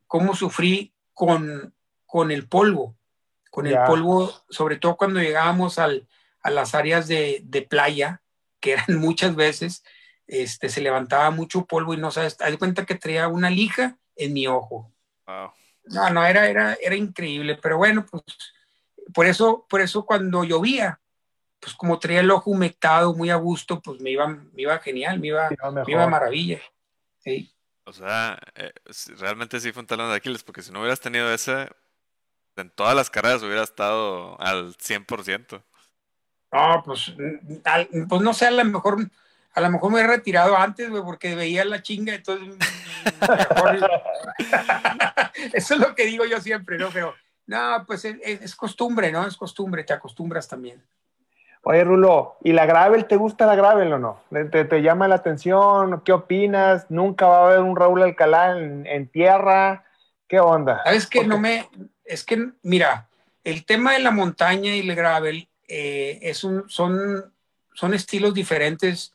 cómo 0.07 0.35
sufrí 0.35 0.93
con, 1.13 1.75
con 2.07 2.31
el 2.31 2.49
polvo, 2.49 2.97
con 3.51 3.69
el 3.69 3.77
polvo, 3.87 4.33
sobre 4.51 4.77
todo 4.79 4.97
cuando 4.97 5.21
llegábamos 5.21 5.79
al, 5.79 6.09
a 6.43 6.51
las 6.51 6.75
áreas 6.75 7.07
de, 7.07 7.41
de, 7.45 7.63
playa, 7.63 8.21
que 8.59 8.73
eran 8.73 8.87
muchas 8.99 9.37
veces, 9.37 9.85
este, 10.27 10.69
se 10.69 10.81
levantaba 10.81 11.31
mucho 11.31 11.67
polvo 11.67 11.95
y 11.95 11.99
no 11.99 12.11
sabes, 12.11 12.37
te 12.37 12.45
das 12.45 12.57
cuenta 12.57 12.85
que 12.85 12.97
traía 12.97 13.29
una 13.29 13.51
lija 13.51 13.99
en 14.17 14.33
mi 14.33 14.47
ojo. 14.47 14.93
No, 15.87 16.11
no, 16.11 16.25
era, 16.25 16.49
era, 16.49 16.77
era 16.81 16.97
increíble, 16.97 17.59
pero 17.61 17.77
bueno, 17.77 18.07
pues 18.11 18.23
por 19.13 19.27
eso, 19.27 19.67
por 19.69 19.81
eso 19.81 20.05
cuando 20.05 20.45
llovía, 20.45 21.01
pues 21.61 21.75
como 21.75 21.99
traía 21.99 22.21
el 22.21 22.31
ojo 22.31 22.51
humectado, 22.51 23.15
muy 23.15 23.31
a 23.31 23.37
gusto, 23.37 23.81
pues 23.81 24.01
me 24.01 24.11
iba, 24.11 24.27
me 24.27 24.63
iba 24.63 24.79
genial, 24.79 25.19
me 25.19 25.29
iba, 25.29 25.51
me 25.51 25.83
iba 25.87 26.07
maravilla. 26.07 26.61
O 27.85 27.93
sea, 27.93 28.39
eh, 28.55 28.73
realmente 29.19 29.61
sí 29.61 29.73
fue 29.73 29.83
un 29.83 29.87
talón 29.87 30.11
de 30.11 30.17
Aquiles, 30.17 30.43
porque 30.43 30.63
si 30.63 30.73
no 30.73 30.81
hubieras 30.81 31.01
tenido 31.01 31.33
ese, 31.33 31.69
en 32.57 32.71
todas 32.71 32.95
las 32.95 33.11
carreras 33.11 33.43
hubiera 33.43 33.63
estado 33.63 34.41
al 34.41 34.75
100%. 34.77 35.63
No, 36.53 36.83
pues, 36.85 37.13
pues 38.09 38.23
no 38.23 38.33
sé, 38.33 38.47
a 38.47 38.51
lo 38.51 38.65
mejor, 38.65 39.11
a 39.55 39.61
lo 39.61 39.71
mejor 39.71 39.93
me 39.93 40.01
he 40.01 40.07
retirado 40.07 40.57
antes, 40.57 40.91
güey, 40.91 41.03
porque 41.03 41.37
veía 41.37 41.65
la 41.65 41.81
chinga, 41.81 42.15
entonces 42.15 42.57
Eso 45.53 45.75
es 45.75 45.81
lo 45.81 45.95
que 45.95 46.07
digo 46.07 46.25
yo 46.25 46.41
siempre, 46.41 46.77
¿no? 46.77 46.89
Pero, 46.93 47.15
no, 47.47 47.85
pues 47.87 48.05
es, 48.05 48.57
costumbre, 48.57 49.13
¿no? 49.13 49.27
Es 49.27 49.37
costumbre, 49.37 49.85
te 49.85 49.93
acostumbras 49.93 50.49
también. 50.49 50.83
Oye, 51.63 51.85
Rulo, 51.85 52.37
¿y 52.43 52.53
la 52.53 52.67
Gravel 52.67 53.07
te 53.07 53.17
gusta 53.17 53.47
la 53.47 53.55
Gravel 53.55 53.93
o 53.93 53.99
no? 53.99 54.21
¿Te, 54.51 54.83
llama 54.83 55.09
la 55.09 55.15
atención? 55.15 56.03
¿Qué 56.05 56.13
opinas? 56.13 56.91
¿Nunca 56.91 57.27
va 57.27 57.39
a 57.39 57.47
haber 57.47 57.61
un 57.61 57.77
Raúl 57.77 58.03
Alcalá 58.03 58.59
en, 58.59 59.09
tierra? 59.09 59.85
¿Qué 60.29 60.41
onda? 60.41 60.83
Es 60.85 61.07
que 61.07 61.25
no 61.25 61.39
me, 61.39 61.69
es 62.05 62.25
que, 62.25 62.51
mira, 62.63 63.09
el 63.45 63.65
tema 63.65 63.93
de 63.93 64.01
la 64.01 64.11
montaña 64.11 64.75
y 64.75 64.81
el 64.81 64.95
Gravel 64.95 65.49
eh, 65.69 66.19
es 66.23 66.45
un, 66.45 66.69
son, 66.69 67.33
son 67.73 67.95
estilos 67.95 68.35
diferentes 68.35 69.15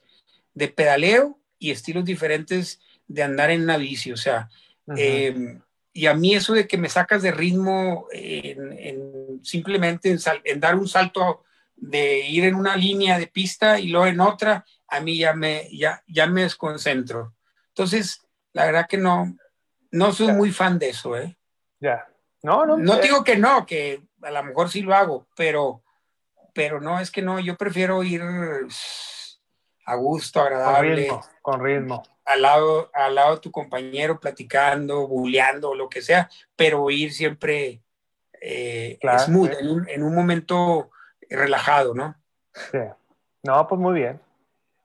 de 0.59 0.67
pedaleo 0.67 1.39
y 1.57 1.71
estilos 1.71 2.03
diferentes 2.03 2.81
de 3.07 3.23
andar 3.23 3.49
en 3.49 3.63
una 3.63 3.77
bici, 3.77 4.11
o 4.11 4.17
sea, 4.17 4.49
eh, 4.97 5.57
y 5.93 6.05
a 6.05 6.13
mí 6.13 6.35
eso 6.35 6.53
de 6.53 6.67
que 6.67 6.77
me 6.77 6.89
sacas 6.89 7.21
de 7.21 7.31
ritmo 7.31 8.07
en, 8.11 9.39
simplemente 9.41 10.15
en, 10.43 10.59
dar 10.59 10.75
un 10.75 10.87
salto 10.87 11.45
de 11.77 12.27
ir 12.27 12.43
en 12.43 12.55
una 12.55 12.75
línea 12.75 13.17
de 13.17 13.27
pista 13.27 13.79
y 13.79 13.87
luego 13.87 14.07
en 14.07 14.19
otra, 14.19 14.65
a 14.87 14.99
mí 14.99 15.17
ya 15.17 15.33
me, 15.33 15.69
ya, 15.71 16.03
ya 16.07 16.27
me 16.27 16.41
desconcentro. 16.43 17.33
Entonces, 17.69 18.21
la 18.51 18.65
verdad 18.65 18.87
que 18.87 18.97
no, 18.97 19.37
no 19.91 20.11
soy 20.11 20.33
muy 20.33 20.51
fan 20.51 20.77
de 20.77 20.89
eso, 20.89 21.15
¿eh? 21.15 21.37
Ya. 21.79 22.05
No, 22.43 22.65
no. 22.65 22.77
No 22.77 22.97
digo 22.97 23.23
que 23.23 23.37
no, 23.37 23.65
que 23.65 24.03
a 24.21 24.31
lo 24.31 24.43
mejor 24.43 24.69
sí 24.69 24.81
lo 24.81 24.93
hago, 24.93 25.27
pero, 25.37 25.83
pero 26.53 26.81
no, 26.81 26.99
es 26.99 27.11
que 27.11 27.21
no, 27.21 27.39
yo 27.39 27.55
prefiero 27.55 28.03
ir 28.03 28.21
a 29.89 29.95
gusto, 29.95 30.41
agradable. 30.41 31.07
Con 31.07 31.19
ritmo. 31.19 31.21
Con 31.41 31.63
ritmo. 31.63 32.03
Al 32.25 32.41
lado, 32.43 32.91
al 32.93 33.15
lado 33.15 33.35
de 33.35 33.41
tu 33.41 33.51
compañero, 33.51 34.19
platicando, 34.19 35.07
bulleando, 35.07 35.73
lo 35.73 35.89
que 35.89 36.01
sea, 36.01 36.29
pero 36.55 36.89
ir 36.91 37.11
siempre 37.11 37.81
eh, 38.39 38.99
smooth, 39.25 39.51
en, 39.59 39.67
un, 39.67 39.89
en 39.89 40.03
un 40.03 40.13
momento 40.13 40.91
relajado, 41.27 41.95
¿no? 41.95 42.15
Sí. 42.71 42.77
No, 43.43 43.67
pues 43.67 43.81
muy 43.81 43.95
bien. 43.95 44.21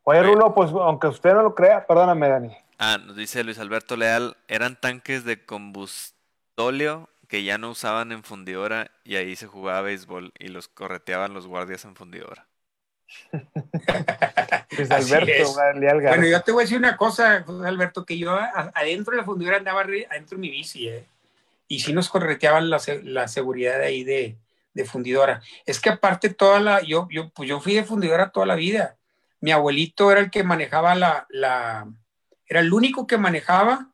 Oye, 0.04 0.22
Rulo, 0.22 0.54
pues 0.54 0.70
aunque 0.70 1.08
usted 1.08 1.34
no 1.34 1.42
lo 1.42 1.54
crea, 1.54 1.86
perdóname, 1.86 2.28
Dani. 2.28 2.56
Ah, 2.78 2.98
nos 2.98 3.16
dice 3.16 3.44
Luis 3.44 3.58
Alberto 3.58 3.96
Leal, 3.96 4.36
eran 4.48 4.76
tanques 4.80 5.24
de 5.24 5.44
combustóleo 5.44 7.08
que 7.28 7.44
ya 7.44 7.58
no 7.58 7.70
usaban 7.70 8.12
en 8.12 8.22
fundidora 8.22 8.90
y 9.04 9.16
ahí 9.16 9.36
se 9.36 9.46
jugaba 9.46 9.82
béisbol 9.82 10.32
y 10.38 10.48
los 10.48 10.68
correteaban 10.68 11.34
los 11.34 11.46
guardias 11.46 11.84
en 11.84 11.94
fundidora. 11.94 12.46
Luis 14.76 14.90
Alberto 14.90 15.54
Bueno, 15.54 16.26
yo 16.26 16.40
te 16.42 16.52
voy 16.52 16.62
a 16.62 16.64
decir 16.64 16.78
una 16.78 16.96
cosa, 16.96 17.44
Alberto, 17.64 18.04
que 18.04 18.18
yo 18.18 18.36
adentro 18.74 19.12
de 19.12 19.18
la 19.18 19.24
fundidora 19.24 19.58
andaba 19.58 19.82
adentro 19.82 20.36
de 20.36 20.40
mi 20.40 20.50
bici, 20.50 20.88
¿eh? 20.88 21.06
Y 21.68 21.80
sí 21.80 21.92
nos 21.92 22.08
correteaban 22.08 22.68
la, 22.70 22.80
la 23.02 23.28
seguridad 23.28 23.78
de 23.78 23.86
ahí 23.86 24.04
de, 24.04 24.36
de 24.74 24.84
fundidora. 24.84 25.40
Es 25.64 25.80
que 25.80 25.90
aparte 25.90 26.28
toda 26.28 26.60
la, 26.60 26.82
yo, 26.82 27.08
yo, 27.10 27.30
pues 27.30 27.48
yo 27.48 27.60
fui 27.60 27.74
de 27.74 27.84
fundidora 27.84 28.30
toda 28.30 28.46
la 28.46 28.54
vida. 28.54 28.98
Mi 29.40 29.52
abuelito 29.52 30.10
era 30.10 30.20
el 30.20 30.30
que 30.30 30.42
manejaba 30.42 30.94
la, 30.94 31.26
la, 31.30 31.86
era 32.46 32.60
el 32.60 32.72
único 32.72 33.06
que 33.06 33.16
manejaba 33.16 33.92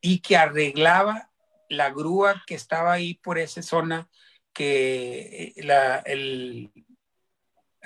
y 0.00 0.20
que 0.20 0.36
arreglaba 0.36 1.30
la 1.68 1.90
grúa 1.90 2.42
que 2.46 2.54
estaba 2.54 2.92
ahí 2.92 3.14
por 3.14 3.38
esa 3.38 3.62
zona, 3.62 4.08
que 4.52 5.52
eh, 5.56 5.62
la, 5.64 5.98
el, 5.98 6.70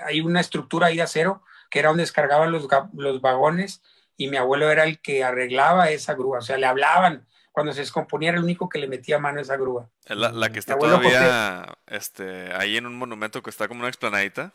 hay 0.04 0.20
una 0.20 0.40
estructura 0.40 0.88
ahí 0.88 0.96
de 0.96 1.02
acero, 1.02 1.42
que 1.70 1.78
era 1.78 1.88
donde 1.88 2.02
descargaban 2.02 2.52
los, 2.52 2.68
los 2.94 3.20
vagones, 3.20 3.82
y 4.16 4.28
mi 4.28 4.36
abuelo 4.36 4.70
era 4.70 4.84
el 4.84 5.00
que 5.00 5.24
arreglaba 5.24 5.90
esa 5.90 6.14
grúa, 6.14 6.38
o 6.38 6.42
sea, 6.42 6.58
le 6.58 6.66
hablaban, 6.66 7.26
cuando 7.50 7.72
se 7.72 7.80
descomponía 7.80 8.30
era 8.30 8.38
el 8.38 8.44
único 8.44 8.68
que 8.68 8.78
le 8.78 8.88
metía 8.88 9.18
mano 9.18 9.38
a 9.38 9.42
esa 9.42 9.56
grúa. 9.56 9.88
La, 10.06 10.50
que 10.50 10.58
está 10.58 10.78
todavía 10.78 11.66
este, 11.86 12.52
ahí 12.54 12.76
en 12.76 12.86
un 12.86 12.96
monumento 12.96 13.42
que 13.42 13.50
está 13.50 13.68
como 13.68 13.80
una 13.80 13.88
explanadita. 13.88 14.52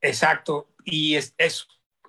Exacto, 0.00 0.68
y 0.84 1.16
es, 1.16 1.34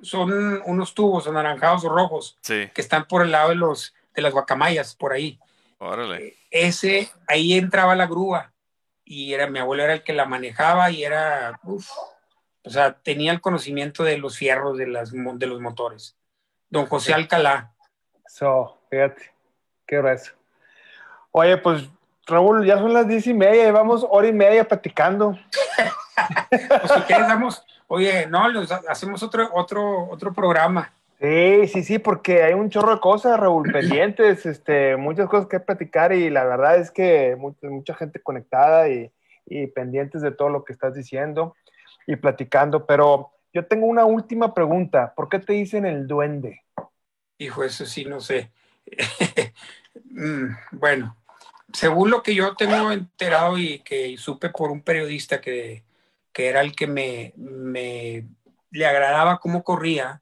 son 0.02 0.62
unos 0.66 0.94
tubos 0.94 1.28
anaranjados 1.28 1.84
o 1.86 1.90
rojos 1.90 2.38
que 2.46 2.72
están 2.76 3.08
por 3.08 3.24
el 3.24 3.32
lado 3.32 3.50
de, 3.50 3.56
los, 3.56 3.94
de 4.14 4.22
las 4.22 4.34
guacamayas, 4.34 4.96
por 4.96 5.14
ahí. 5.14 5.40
Órale. 5.78 6.28
Eh, 6.28 6.38
ese, 6.52 7.12
ahí 7.28 7.54
entraba 7.54 7.96
la 7.96 8.08
grúa 8.08 8.54
y 9.04 9.34
era 9.34 9.48
mi 9.48 9.60
abuelo 9.60 9.84
era 9.84 9.94
el 9.94 10.04
que 10.04 10.14
la 10.14 10.26
manejaba 10.26 10.92
y 10.92 11.04
era, 11.04 11.60
uf, 11.64 11.90
o 12.64 12.70
sea, 12.70 12.94
tenía 12.94 13.32
el 13.32 13.42
conocimiento 13.42 14.04
de 14.04 14.18
los 14.18 14.38
fierros 14.38 14.78
de, 14.78 14.88
las, 14.88 15.12
de 15.12 15.48
los 15.48 15.60
motores. 15.60 16.18
Don 16.70 16.86
José 16.86 17.14
Alcalá. 17.14 17.74
So, 18.28 18.78
fíjate. 18.90 19.32
Qué 19.86 19.98
grueso. 19.98 20.34
Oye, 21.32 21.58
pues 21.58 21.90
Raúl, 22.28 22.66
ya 22.66 22.78
son 22.78 22.94
las 22.94 23.08
diez 23.08 23.28
y 23.28 23.34
media, 23.34 23.66
llevamos 23.66 24.06
hora 24.10 24.28
y 24.28 24.34
media 24.34 24.66
platicando. 24.66 25.38
pues 26.50 26.92
si 26.94 27.02
quieres, 27.02 27.28
damos, 27.28 27.66
oye, 27.88 28.28
no, 28.28 28.46
hacemos 28.88 29.24
otro, 29.24 29.50
otro, 29.54 30.08
otro 30.10 30.34
programa. 30.34 30.94
Sí, 31.20 31.68
sí, 31.68 31.84
sí, 31.84 32.00
porque 32.00 32.44
hay 32.44 32.54
un 32.54 32.70
chorro 32.70 32.96
de 32.96 33.02
cosas, 33.02 33.40
Raúl, 33.40 33.70
pendientes, 33.74 34.46
este, 34.46 34.96
muchas 34.98 35.28
cosas 35.28 35.48
que 35.48 35.60
platicar 35.60 36.14
y 36.14 36.30
la 36.30 36.46
verdad 36.46 36.78
es 36.78 36.92
que 36.92 37.36
mucha, 37.38 37.68
mucha 37.68 37.94
gente 37.96 38.22
conectada 38.22 38.88
y, 38.88 39.12
y, 39.46 39.68
pendientes 39.68 40.22
de 40.22 40.32
todo 40.32 40.50
lo 40.50 40.64
que 40.64 40.74
estás 40.74 40.94
diciendo 40.94 41.56
y 42.08 42.16
platicando, 42.16 42.86
pero 42.86 43.32
yo 43.54 43.66
tengo 43.66 43.86
una 43.86 44.06
última 44.06 44.54
pregunta, 44.54 45.14
¿por 45.16 45.30
qué 45.30 45.40
te 45.40 45.54
dicen 45.54 45.86
el 45.86 46.08
duende? 46.08 46.64
Hijo, 47.38 47.64
eso 47.64 47.86
sí, 47.86 48.06
no 48.06 48.20
sé. 48.20 48.52
Mm, 50.14 50.56
bueno, 50.72 51.18
según 51.74 52.12
lo 52.12 52.24
que 52.24 52.34
yo 52.34 52.56
tengo 52.56 52.92
enterado 52.92 53.58
y 53.58 53.80
que 53.80 54.16
supe 54.18 54.50
por 54.50 54.72
un 54.72 54.82
periodista 54.82 55.42
que, 55.42 55.84
era 56.34 56.62
el 56.62 56.76
que 56.76 56.88
me, 56.88 57.34
me, 57.36 58.28
le 58.72 58.86
agradaba 58.86 59.40
cómo 59.40 59.64
corría, 59.64 60.22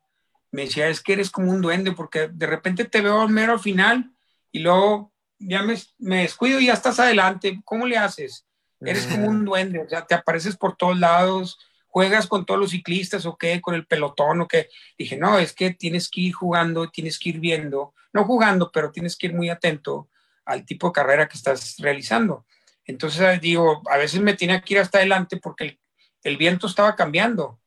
me 0.52 0.64
decía, 0.64 0.88
es 0.88 1.02
que 1.02 1.14
eres 1.14 1.30
como 1.30 1.52
un 1.52 1.62
duende, 1.62 1.92
porque 1.92 2.28
de 2.28 2.48
repente 2.48 2.86
te 2.86 3.02
veo 3.02 3.28
mero 3.28 3.54
al 3.54 3.60
final 3.60 4.12
y 4.52 4.60
luego 4.60 5.12
ya 5.38 5.62
me, 5.62 5.76
me 6.00 6.22
descuido 6.22 6.60
y 6.60 6.68
ya 6.68 6.74
estás 6.74 7.00
adelante. 7.00 7.62
¿Cómo 7.64 7.86
le 7.86 7.98
haces? 7.98 8.46
Eres 8.82 9.06
como 9.08 9.28
un 9.28 9.44
duende, 9.44 9.82
o 9.82 9.90
sea, 9.90 10.06
te 10.06 10.16
apareces 10.16 10.56
por 10.56 10.76
todos 10.76 10.98
lados, 10.98 11.60
¿juegas 11.90 12.28
con 12.28 12.46
todos 12.46 12.60
los 12.60 12.72
ciclistas 12.72 13.26
o 13.26 13.38
qué? 13.38 13.60
¿Con 13.62 13.76
el 13.76 13.86
pelotón 13.86 14.42
o 14.42 14.48
qué? 14.48 14.70
Dije, 14.98 15.18
no, 15.18 15.38
es 15.40 15.54
que 15.54 15.72
tienes 15.72 16.10
que 16.10 16.22
ir 16.22 16.34
jugando, 16.34 16.90
tienes 16.90 17.20
que 17.20 17.30
ir 17.30 17.40
viendo, 17.40 17.94
no 18.14 18.24
jugando, 18.24 18.72
pero 18.72 18.92
tienes 18.92 19.18
que 19.18 19.28
ir 19.28 19.34
muy 19.34 19.50
atento 19.50 20.10
al 20.46 20.66
tipo 20.66 20.88
de 20.88 20.94
carrera 20.94 21.28
que 21.28 21.38
estás 21.38 21.76
realizando. 21.80 22.46
Entonces 22.86 23.42
digo, 23.42 23.84
a 23.90 23.98
veces 23.98 24.22
me 24.22 24.34
tenía 24.34 24.62
que 24.62 24.76
ir 24.76 24.80
hasta 24.80 25.00
adelante 25.00 25.38
porque 25.38 25.80
el, 26.24 26.38
viento 26.38 26.68
estaba 26.68 26.96
cambiando. 26.96 27.60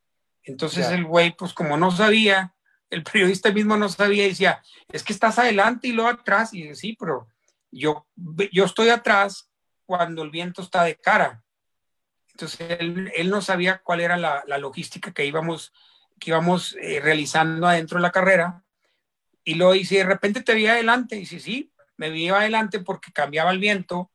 Entonces 0.42 0.88
el 0.90 1.04
güey, 1.04 1.36
pues 1.36 1.52
como 1.52 1.76
no 1.76 1.90
sabía, 1.90 2.54
el 2.90 3.02
periodista 3.12 3.52
mismo 3.52 3.76
no 3.76 3.88
sabía, 3.88 4.24
decía, 4.24 4.62
es 4.90 5.02
que 5.02 5.12
estás 5.12 5.38
adelante 5.38 5.88
y 5.88 5.92
luego 5.92 6.10
atrás. 6.10 6.54
Y 6.54 6.62
dije, 6.62 6.74
sí, 6.74 6.96
pero 6.98 7.28
yo, 7.70 8.06
yo 8.52 8.64
estoy 8.64 8.88
atrás 8.88 9.48
cuando 9.84 10.22
el 10.22 10.30
viento 10.30 10.62
está 10.62 10.84
de 10.84 10.96
cara. 10.96 11.42
Entonces 12.32 12.78
él, 12.78 13.30
no 13.30 13.42
sabía 13.42 13.78
cuál 13.78 14.00
era 14.00 14.16
la, 14.16 14.44
logística 14.58 15.12
que 15.12 15.26
íbamos, 15.26 15.72
que 16.18 16.30
íbamos 16.30 16.76
eh, 16.80 17.00
realizando 17.00 17.66
adentro 17.66 17.98
de 17.98 18.02
la 18.02 18.12
carrera. 18.12 18.64
Y 19.44 19.54
lo 19.54 19.72
dice, 19.72 19.96
de 19.96 20.04
repente 20.04 20.42
te 20.42 20.54
vi 20.54 20.66
adelante. 20.66 21.16
Y 21.16 21.20
dice, 21.20 21.40
sí, 21.40 21.72
me 21.96 22.10
vi 22.10 22.28
adelante 22.28 22.80
porque 22.80 23.12
cambiaba 23.12 23.50
el 23.50 23.58
viento 23.58 24.10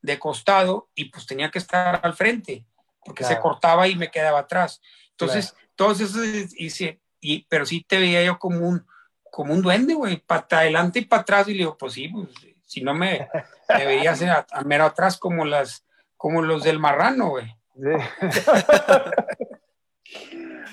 de 0.00 0.18
costado 0.18 0.88
y 0.94 1.06
pues 1.06 1.26
tenía 1.26 1.50
que 1.50 1.58
estar 1.58 2.00
al 2.02 2.14
frente 2.14 2.64
porque 3.08 3.24
se 3.24 3.40
cortaba 3.40 3.88
y 3.88 3.96
me 3.96 4.10
quedaba 4.10 4.40
atrás. 4.40 4.82
Entonces, 5.12 5.54
todos 5.74 6.00
esos 6.00 6.22
hice, 6.56 7.00
y, 7.20 7.44
pero 7.48 7.64
sí 7.64 7.84
te 7.88 7.98
veía 7.98 8.22
yo 8.22 8.38
como 8.38 8.68
un, 8.68 8.86
como 9.30 9.54
un 9.54 9.62
duende, 9.62 9.94
güey, 9.94 10.18
para 10.18 10.46
adelante 10.50 11.00
y 11.00 11.04
para 11.06 11.22
atrás. 11.22 11.48
Y 11.48 11.52
le 11.52 11.58
digo, 11.58 11.78
pues 11.78 11.94
sí, 11.94 12.08
pues, 12.08 12.28
si 12.66 12.82
no 12.82 12.92
me, 12.92 13.28
me 13.68 13.86
veías 13.86 14.22
a, 14.22 14.46
mero 14.64 14.84
atrás 14.84 15.16
como 15.16 15.44
las, 15.44 15.86
como 16.16 16.42
los 16.42 16.62
del 16.62 16.78
marrano, 16.78 17.30
güey. 17.30 17.56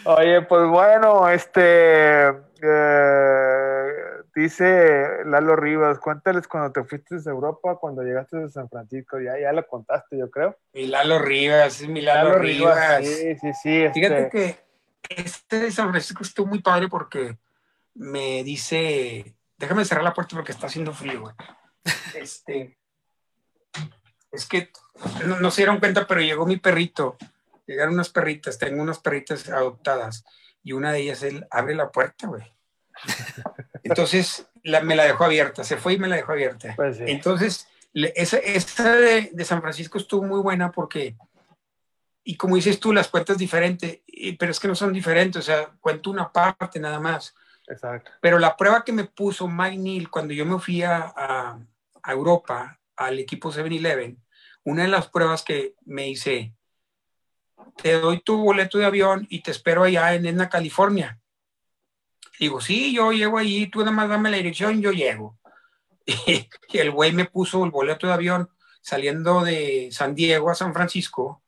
Oye, 0.06 0.42
pues 0.44 0.68
bueno, 0.68 1.28
este 1.30 2.28
eh, 2.28 3.86
dice 4.36 5.24
Lalo 5.26 5.56
Rivas, 5.56 6.00
cuéntales 6.00 6.48
cuando 6.48 6.72
te 6.72 6.84
fuiste 6.84 7.16
a 7.16 7.30
Europa, 7.30 7.78
cuando 7.80 8.04
llegaste 8.04 8.44
a 8.44 8.50
San 8.50 8.70
Francisco, 8.70 9.20
ya, 9.20 9.40
ya 9.40 9.52
lo 9.52 9.66
contaste, 9.68 10.18
yo 10.18 10.30
creo. 10.30 10.58
Mi 10.74 10.88
Lalo 10.88 11.20
Rivas, 11.20 11.82
es 11.82 11.88
mi 11.88 12.02
Lalo, 12.02 12.38
Rivas. 12.38 13.06
Sí, 13.06 13.36
sí, 13.36 13.54
sí. 13.62 13.88
Fíjate 13.94 14.24
este 14.24 14.30
que 15.02 15.22
este 15.22 15.60
de 15.60 15.72
San 15.72 15.90
Francisco 15.90 16.24
estuvo 16.24 16.48
muy 16.48 16.62
padre 16.62 16.88
porque 16.88 17.38
me 17.96 18.44
dice, 18.44 19.36
déjame 19.58 19.86
cerrar 19.86 20.04
la 20.04 20.14
puerta 20.14 20.36
porque 20.36 20.52
está 20.52 20.68
haciendo 20.68 20.94
frío, 20.94 21.22
güey. 21.22 21.34
Este, 22.16 22.78
es 24.36 24.46
que 24.46 24.72
no, 25.26 25.52
se 25.52 25.62
dieron 25.62 25.80
cuenta, 25.80 26.06
pero 26.08 26.22
llegó 26.22 26.46
mi 26.46 26.58
perrito. 26.58 27.18
Llegaron 27.66 27.96
unas 27.96 28.10
perritas, 28.10 28.58
tengo 28.58 28.82
unas 28.82 29.00
perritas 29.00 29.50
adoptadas 29.50 30.24
y 30.64 30.74
una 30.74 30.92
de 30.92 31.00
ellas 31.00 31.24
él 31.24 31.48
abre 31.50 31.76
la 31.76 31.92
puerta, 31.92 32.28
güey. 32.28 32.44
Entonces 33.84 34.48
me 34.64 34.96
la 34.96 35.04
dejó 35.04 35.26
abierta, 35.26 35.64
se 35.64 35.78
fue 35.78 35.94
y 35.94 35.98
me 35.98 36.08
la 36.08 36.16
dejó 36.16 36.34
abierta. 36.34 36.74
Pues 36.76 37.00
Entonces, 37.00 37.68
esa, 37.94 38.38
esa 38.38 38.96
de, 38.96 39.30
de, 39.32 39.46
San 39.46 39.62
Francisco 39.62 39.98
estuvo 39.98 40.24
muy 40.24 40.42
buena 40.42 40.72
porque, 40.72 41.16
y 42.24 42.36
como 42.36 42.56
dices 42.56 42.80
tú, 42.80 42.94
las 42.94 43.08
cuentas 43.08 43.38
diferentes, 43.38 44.00
pero 44.40 44.52
es 44.52 44.60
que 44.60 44.68
no 44.68 44.76
son 44.76 44.94
diferentes, 44.94 45.40
o 45.40 45.46
sea, 45.46 45.72
cuento 45.80 46.10
una 46.10 46.32
parte 46.32 46.80
nada 46.80 47.00
más. 47.00 47.36
Exacto. 47.68 48.12
Pero 48.22 48.38
la 48.40 48.56
prueba 48.56 48.84
que 48.84 48.92
me 48.92 49.06
puso 49.06 49.48
Mike 49.48 49.78
Neal 49.78 50.10
cuando 50.10 50.34
yo 50.34 50.46
me 50.46 50.60
fui 50.60 50.84
a, 50.84 51.14
a, 51.16 51.60
a 52.02 52.12
Europa, 52.12 52.80
al 52.96 53.20
equipo 53.20 53.52
7-Eleven, 53.52 54.18
una 54.66 54.84
de 54.84 54.90
las 54.90 55.10
pruebas 55.10 55.44
que 55.44 55.76
me 55.86 56.04
dice, 56.04 56.54
te 57.82 57.94
doy 57.94 58.22
tu 58.22 58.38
boleto 58.38 58.78
de 58.78 58.86
avión 58.86 59.26
y 59.30 59.42
te 59.42 59.52
espero 59.52 59.84
allá 59.84 60.14
en 60.14 60.26
Edna, 60.26 60.50
California. 60.50 61.20
Digo, 62.40 62.60
sí, 62.60 62.94
yo 62.94 63.12
llego 63.12 63.38
allí, 63.38 63.68
tú 63.68 63.80
nada 63.80 63.92
más 63.92 64.10
dame 64.10 64.30
la 64.30 64.38
dirección, 64.38 64.82
yo 64.82 64.92
llego. 64.92 65.40
Y, 66.68 66.78
el 66.78 66.92
güey 66.92 67.14
me 67.14 67.26
puso 67.26 67.64
el 67.64 67.72
boleto 67.72 68.06
de 68.06 68.14
avión 68.14 68.50
saliendo 68.82 69.44
de 69.44 69.90
San 69.92 70.14
Diego 70.14 70.50
a 70.50 70.56
San 70.56 70.74
Francisco. 70.74 71.42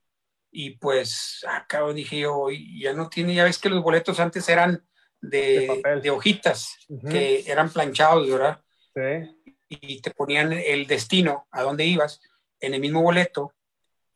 Y 0.49 0.71
pues 0.77 1.45
acá 1.47 1.85
dije 1.89 2.19
yo, 2.19 2.47
ya 2.49 2.93
no 2.93 3.09
tiene, 3.09 3.35
ya 3.35 3.43
ves 3.43 3.59
que 3.59 3.69
los 3.69 3.83
boletos 3.83 4.19
antes 4.19 4.47
eran 4.49 4.83
de, 5.21 5.81
de, 6.01 6.09
hojitas, 6.09 6.77
que 7.09 7.43
eran 7.45 7.69
planchados, 7.69 8.29
¿verdad? 8.29 8.63
Sí 8.95 9.37
y 9.69 10.01
te 10.01 10.11
ponían 10.11 10.53
el 10.53 10.87
destino, 10.87 11.47
a 11.51 11.63
dónde 11.63 11.85
ibas, 11.85 12.21
en 12.59 12.73
el 12.73 12.81
mismo 12.81 13.01
boleto, 13.01 13.53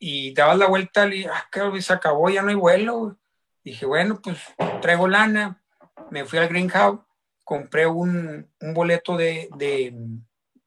y 0.04 0.34
dabas 0.34 0.58
la 0.58 0.66
vuelta 0.66 1.06
y, 1.14 1.24
ah, 1.26 1.48
se 1.80 1.92
acabó, 1.92 2.28
ya 2.28 2.42
no 2.42 2.48
hay 2.48 2.56
vuelo. 2.56 3.16
Dije, 3.62 3.86
bueno, 3.86 4.20
pues 4.20 4.38
traigo 4.80 5.06
lana, 5.06 5.62
me 6.10 6.24
fui 6.24 6.40
al 6.40 6.48
Greenhouse, 6.48 6.98
compré 7.44 7.86
un, 7.86 8.50
un 8.60 8.74
boleto 8.74 9.16
de, 9.16 9.48
de, 9.56 9.94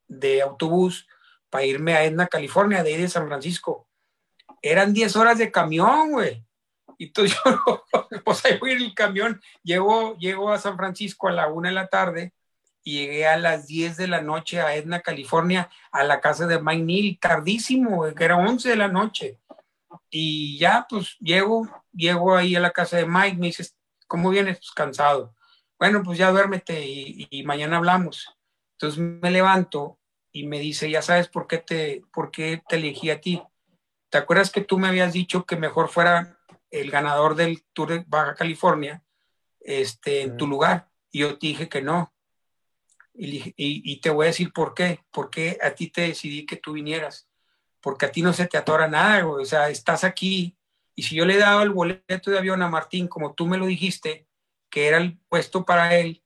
de, 0.08 0.40
autobús 0.40 1.06
para 1.50 1.66
irme 1.66 1.92
a 1.92 2.04
Edna, 2.04 2.28
California, 2.28 2.82
de 2.82 2.94
ahí 2.94 3.02
de 3.02 3.08
San 3.08 3.28
Francisco. 3.28 3.86
Eran 4.62 4.94
10 4.94 5.14
horas 5.16 5.36
de 5.36 5.52
camión, 5.52 6.12
güey. 6.12 6.42
Y 6.96 7.08
entonces 7.08 7.38
yo, 7.44 7.84
pues 8.24 8.42
ahí 8.46 8.58
voy 8.58 8.70
en 8.70 8.82
el 8.82 8.94
camión, 8.94 9.42
llego, 9.62 10.16
llego 10.16 10.50
a 10.50 10.58
San 10.58 10.78
Francisco 10.78 11.28
a 11.28 11.32
la 11.32 11.48
una 11.48 11.68
de 11.68 11.74
la 11.74 11.88
tarde, 11.88 12.32
y 12.86 13.00
llegué 13.00 13.26
a 13.26 13.36
las 13.36 13.66
10 13.66 13.96
de 13.96 14.06
la 14.06 14.22
noche 14.22 14.60
a 14.60 14.76
Edna, 14.76 15.00
California, 15.00 15.68
a 15.90 16.04
la 16.04 16.20
casa 16.20 16.46
de 16.46 16.62
Mike 16.62 16.84
Neal, 16.84 17.18
tardísimo, 17.20 18.04
que 18.14 18.24
era 18.24 18.36
11 18.36 18.68
de 18.68 18.76
la 18.76 18.86
noche. 18.86 19.40
Y 20.08 20.56
ya, 20.56 20.86
pues, 20.88 21.16
llego, 21.18 21.68
llego 21.92 22.36
ahí 22.36 22.54
a 22.54 22.60
la 22.60 22.70
casa 22.70 22.96
de 22.96 23.04
Mike, 23.04 23.38
me 23.38 23.48
dice, 23.48 23.66
¿cómo 24.06 24.30
vienes? 24.30 24.58
Pues, 24.58 24.70
cansado. 24.70 25.34
Bueno, 25.80 26.00
pues 26.04 26.16
ya 26.16 26.30
duérmete 26.30 26.86
y, 26.86 27.42
mañana 27.42 27.78
hablamos. 27.78 28.32
Entonces 28.74 29.00
me 29.00 29.32
levanto 29.32 29.98
y 30.30 30.46
me 30.46 30.60
dice, 30.60 30.88
ya 30.88 31.02
sabes 31.02 31.26
por 31.26 31.48
qué 31.48 31.58
te, 31.58 32.04
por 32.12 32.30
qué 32.30 32.62
te 32.68 32.76
elegí 32.76 33.10
a 33.10 33.20
ti. 33.20 33.42
¿Te 34.10 34.18
acuerdas 34.18 34.52
que 34.52 34.60
tú 34.60 34.78
me 34.78 34.86
habías 34.86 35.12
dicho 35.12 35.44
que 35.44 35.56
mejor 35.56 35.88
fuera 35.88 36.38
el 36.70 36.92
ganador 36.92 37.34
del 37.34 37.64
Tour 37.72 37.88
de 37.88 38.04
Baja 38.06 38.36
California 38.36 39.02
este, 39.58 40.22
en 40.22 40.36
tu 40.36 40.46
lugar? 40.46 40.88
Y 41.10 41.20
yo 41.20 41.36
te 41.36 41.48
dije 41.48 41.68
que 41.68 41.82
no, 41.82 42.12
y, 43.18 44.00
te 44.00 44.10
voy 44.10 44.26
a 44.26 44.28
decir 44.28 44.52
por 44.52 44.74
qué. 44.74 45.00
¿Por 45.10 45.30
qué 45.30 45.58
a 45.62 45.70
ti 45.70 45.88
te 45.88 46.02
decidí 46.02 46.46
que 46.46 46.56
tú 46.56 46.72
vinieras? 46.72 47.28
Porque 47.80 48.06
a 48.06 48.12
ti 48.12 48.22
no 48.22 48.32
se 48.32 48.46
te 48.46 48.58
atora 48.58 48.88
nada, 48.88 49.26
O 49.26 49.44
sea, 49.44 49.68
estás 49.68 50.04
aquí. 50.04 50.56
Y 50.94 51.02
si 51.02 51.16
yo 51.16 51.24
le 51.24 51.34
he 51.34 51.38
dado 51.38 51.62
el 51.62 51.70
boleto 51.70 52.30
de 52.30 52.38
avión 52.38 52.62
a 52.62 52.68
Martín, 52.68 53.08
como 53.08 53.34
tú 53.34 53.46
me 53.46 53.58
lo 53.58 53.66
dijiste, 53.66 54.26
que 54.70 54.88
era 54.88 54.98
el 54.98 55.18
puesto 55.28 55.64
para 55.64 55.94
él, 55.96 56.22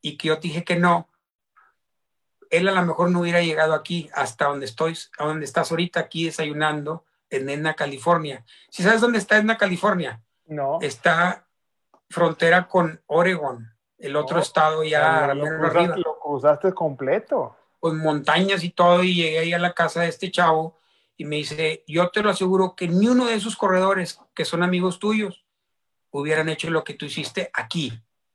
y 0.00 0.16
que 0.16 0.28
yo 0.28 0.38
te 0.38 0.48
dije 0.48 0.64
que 0.64 0.76
no, 0.76 1.08
él 2.50 2.68
a 2.68 2.72
lo 2.72 2.82
mejor 2.82 3.10
no 3.10 3.20
hubiera 3.20 3.40
llegado 3.40 3.74
aquí 3.74 4.10
hasta 4.12 4.46
donde 4.46 4.66
estoy, 4.66 4.96
a 5.18 5.24
donde 5.26 5.44
estás 5.44 5.70
ahorita 5.70 6.00
aquí 6.00 6.24
desayunando 6.26 7.04
en 7.30 7.48
Edna, 7.48 7.74
California. 7.74 8.44
¿Si 8.68 8.82
sabes 8.82 9.00
dónde 9.00 9.18
está 9.18 9.38
Edna, 9.38 9.56
California? 9.56 10.22
No. 10.46 10.78
Está 10.82 11.46
frontera 12.10 12.68
con 12.68 13.00
Oregon 13.06 13.72
el 14.02 14.16
otro 14.16 14.40
estado 14.40 14.82
ya 14.82 15.32
lo 16.32 16.38
cruzaste 16.38 16.72
completo. 16.72 17.56
Con 17.80 17.98
montañas 17.98 18.62
y 18.62 18.70
todo, 18.70 19.02
y 19.02 19.14
llegué 19.14 19.38
ahí 19.40 19.52
a 19.52 19.58
la 19.58 19.72
casa 19.72 20.02
de 20.02 20.08
este 20.08 20.30
chavo 20.30 20.78
y 21.16 21.24
me 21.24 21.36
dice, 21.36 21.84
yo 21.86 22.10
te 22.10 22.22
lo 22.22 22.30
aseguro 22.30 22.76
que 22.76 22.86
ni 22.86 23.08
uno 23.08 23.26
de 23.26 23.34
esos 23.34 23.56
corredores 23.56 24.18
que 24.34 24.44
son 24.44 24.62
amigos 24.62 24.98
tuyos 24.98 25.44
hubieran 26.10 26.48
hecho 26.48 26.70
lo 26.70 26.84
que 26.84 26.94
tú 26.94 27.06
hiciste 27.06 27.50
aquí. 27.52 27.92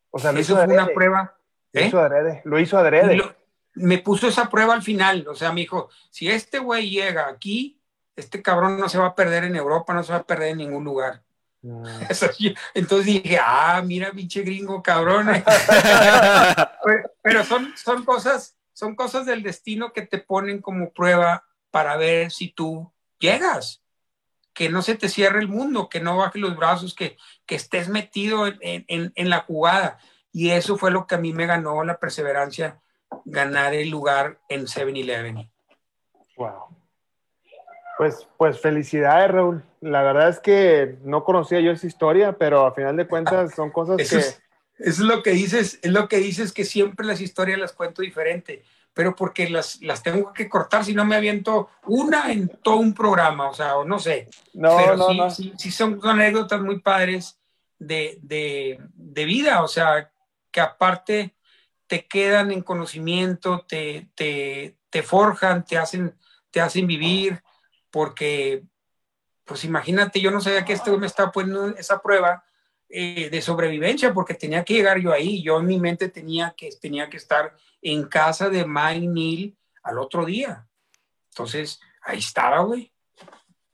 O 0.10 0.19
sea, 0.19 0.32
eso 0.32 0.56
fue 0.56 0.68
una 0.68 0.88
prueba. 0.88 1.38
Lo 1.72 1.82
¿eh? 1.82 1.88
hizo 1.88 1.99
adrede. 1.99 2.41
Lo 2.44 2.60
hizo 2.60 2.78
adrede. 2.78 3.36
me 3.76 3.99
puso 3.99 4.28
esa 4.28 4.49
prueba 4.49 4.74
al 4.74 4.84
final. 4.84 5.26
O 5.28 5.36
sea, 5.36 5.53
me 5.53 5.61
dijo, 5.61 5.90
si 6.10 6.30
este 6.30 6.60
güey 6.60 6.90
llega 6.90 7.28
aquí, 7.30 7.80
este 8.15 8.41
cabrón 8.41 8.80
no 8.80 8.90
se 8.90 8.98
va 8.98 9.07
a 9.07 9.15
perder 9.15 9.45
en 9.45 9.56
Europa, 9.56 9.94
no 9.94 10.03
se 10.03 10.11
va 10.11 10.19
a 10.19 10.24
perder 10.24 10.49
en 10.49 10.57
ningún 10.57 10.84
lugar. 10.84 11.22
Entonces 12.74 13.06
dije, 13.06 13.40
ah, 13.41 13.82
mira, 13.86 14.11
pinche 14.11 14.41
gringo, 14.41 14.82
cabrón. 14.82 15.28
Pero 17.28 17.44
son, 17.44 17.74
son 17.76 18.06
cosas, 18.06 18.58
son 18.72 18.95
cosas 18.95 19.26
del 19.26 19.44
destino 19.44 19.91
que 19.91 20.04
te 20.04 20.18
ponen 20.18 20.62
como 20.62 20.94
prueba 20.94 21.44
para 21.72 21.98
ver 21.98 22.32
si 22.32 22.54
tú 22.54 22.94
llegas. 23.20 23.84
Que 24.54 24.70
no 24.70 24.82
se 24.82 24.95
te 24.95 25.10
cierre 25.10 25.40
el 25.40 25.49
mundo, 25.49 25.90
que 25.90 25.99
no 25.99 26.16
baje 26.16 26.40
los 26.40 26.56
brazos, 26.56 26.95
que, 26.95 27.18
que 27.45 27.56
estés 27.56 27.90
metido 27.90 28.48
en, 28.48 28.58
en, 28.62 29.12
en 29.14 29.30
la 29.30 29.41
jugada. 29.41 29.99
Y 30.32 30.52
eso 30.52 30.78
fue 30.78 30.90
lo 30.90 31.06
que 31.06 31.16
a 31.16 31.18
mí 31.18 31.34
me 31.34 31.45
ganó 31.45 31.84
la 31.84 31.99
perseverancia, 31.99 32.80
ganar 33.26 33.74
el 33.74 33.90
lugar 33.90 34.40
en 34.48 34.62
7-Eleven. 34.66 35.52
Wow. 36.38 36.78
Pues, 37.98 38.26
pues 38.38 38.62
felicidades, 38.62 39.32
Raúl. 39.32 39.66
La 39.82 40.02
verdad 40.02 40.30
es 40.30 40.40
que 40.40 40.98
no 41.04 41.26
conocía 41.26 41.60
yo 41.60 41.72
esa 41.72 41.88
historia, 41.88 42.38
pero 42.38 42.66
a 42.66 42.74
final 42.74 42.95
de 42.95 43.06
cuentas 43.06 43.54
son 43.54 43.70
cosas 43.70 43.98
que... 43.98 44.04
Es, 44.04 44.41
es 44.80 44.99
lo 44.99 45.24
que 45.24 45.32
dices, 45.32 45.80
es 45.82 45.91
lo 45.91 46.08
que 46.08 46.18
dices 46.18 46.52
que 46.52 46.66
siempre 46.66 47.06
las 47.06 47.22
historias 47.22 47.60
las 47.60 47.74
cuento 47.74 48.02
diferente, 48.02 48.64
pero 48.94 49.16
porque 49.16 49.49
las, 49.49 49.82
las 49.82 50.04
tengo 50.04 50.34
que 50.34 50.49
cortar, 50.49 50.84
si 50.84 50.94
no 50.94 51.06
me 51.06 51.16
aviento 51.16 51.70
una 51.86 52.32
en 52.32 52.48
todo 52.48 52.78
un 52.78 52.94
programa, 52.94 53.49
o 53.49 53.54
sea, 53.54 53.74
no 53.86 53.99
sé. 53.99 54.30
No, 54.54 54.76
pero 54.78 54.98
no, 54.98 55.10
sí, 55.10 55.18
no. 55.18 55.30
sí, 55.30 55.54
sí 55.58 55.72
son 55.72 55.99
anécdotas 56.04 56.62
muy 56.62 56.80
padres 56.80 57.40
de, 57.80 58.18
de, 58.22 58.80
de 58.94 59.26
vida, 59.26 59.64
o 59.64 59.68
sea, 59.68 60.12
que 60.52 60.62
aparte 60.62 61.36
te 61.86 62.06
quedan 62.06 62.52
en 62.52 62.62
conocimiento, 62.62 63.66
te, 63.68 64.10
te, 64.16 64.78
te 64.90 65.04
forjan, 65.04 65.64
te 65.66 65.78
hacen, 65.78 66.16
te 66.52 66.60
hacen 66.60 66.88
vivir, 66.88 67.44
porque, 67.91 68.64
pues 69.45 69.64
imagínate, 69.64 70.20
yo 70.20 70.32
no 70.32 70.41
sabía 70.41 70.66
que 70.66 70.74
este 70.74 70.95
me 70.98 71.08
estaba 71.08 71.32
poniendo 71.32 71.68
esa 71.78 72.02
prueba 72.02 72.44
eh, 72.89 73.30
de 73.30 73.41
sobrevivencia, 73.41 74.14
porque 74.14 74.34
tenía 74.34 74.64
que 74.64 74.73
llegar 74.76 74.97
yo 74.99 75.11
ahí, 75.11 75.41
yo 75.43 75.59
en 75.59 75.65
mi 75.68 75.80
mente 75.80 76.09
tenía 76.09 76.53
que, 76.55 76.69
tenía 76.81 77.09
que 77.09 77.18
estar 77.18 77.53
en 77.81 78.03
casa 78.07 78.49
de 78.49 78.65
Mike 78.65 79.07
Neal 79.07 79.55
al 79.84 79.99
otro 79.99 80.26
día. 80.26 80.65
Entonces, 81.31 81.80
ahí 82.01 82.19
estaba, 82.19 82.59
güey. 82.61 82.91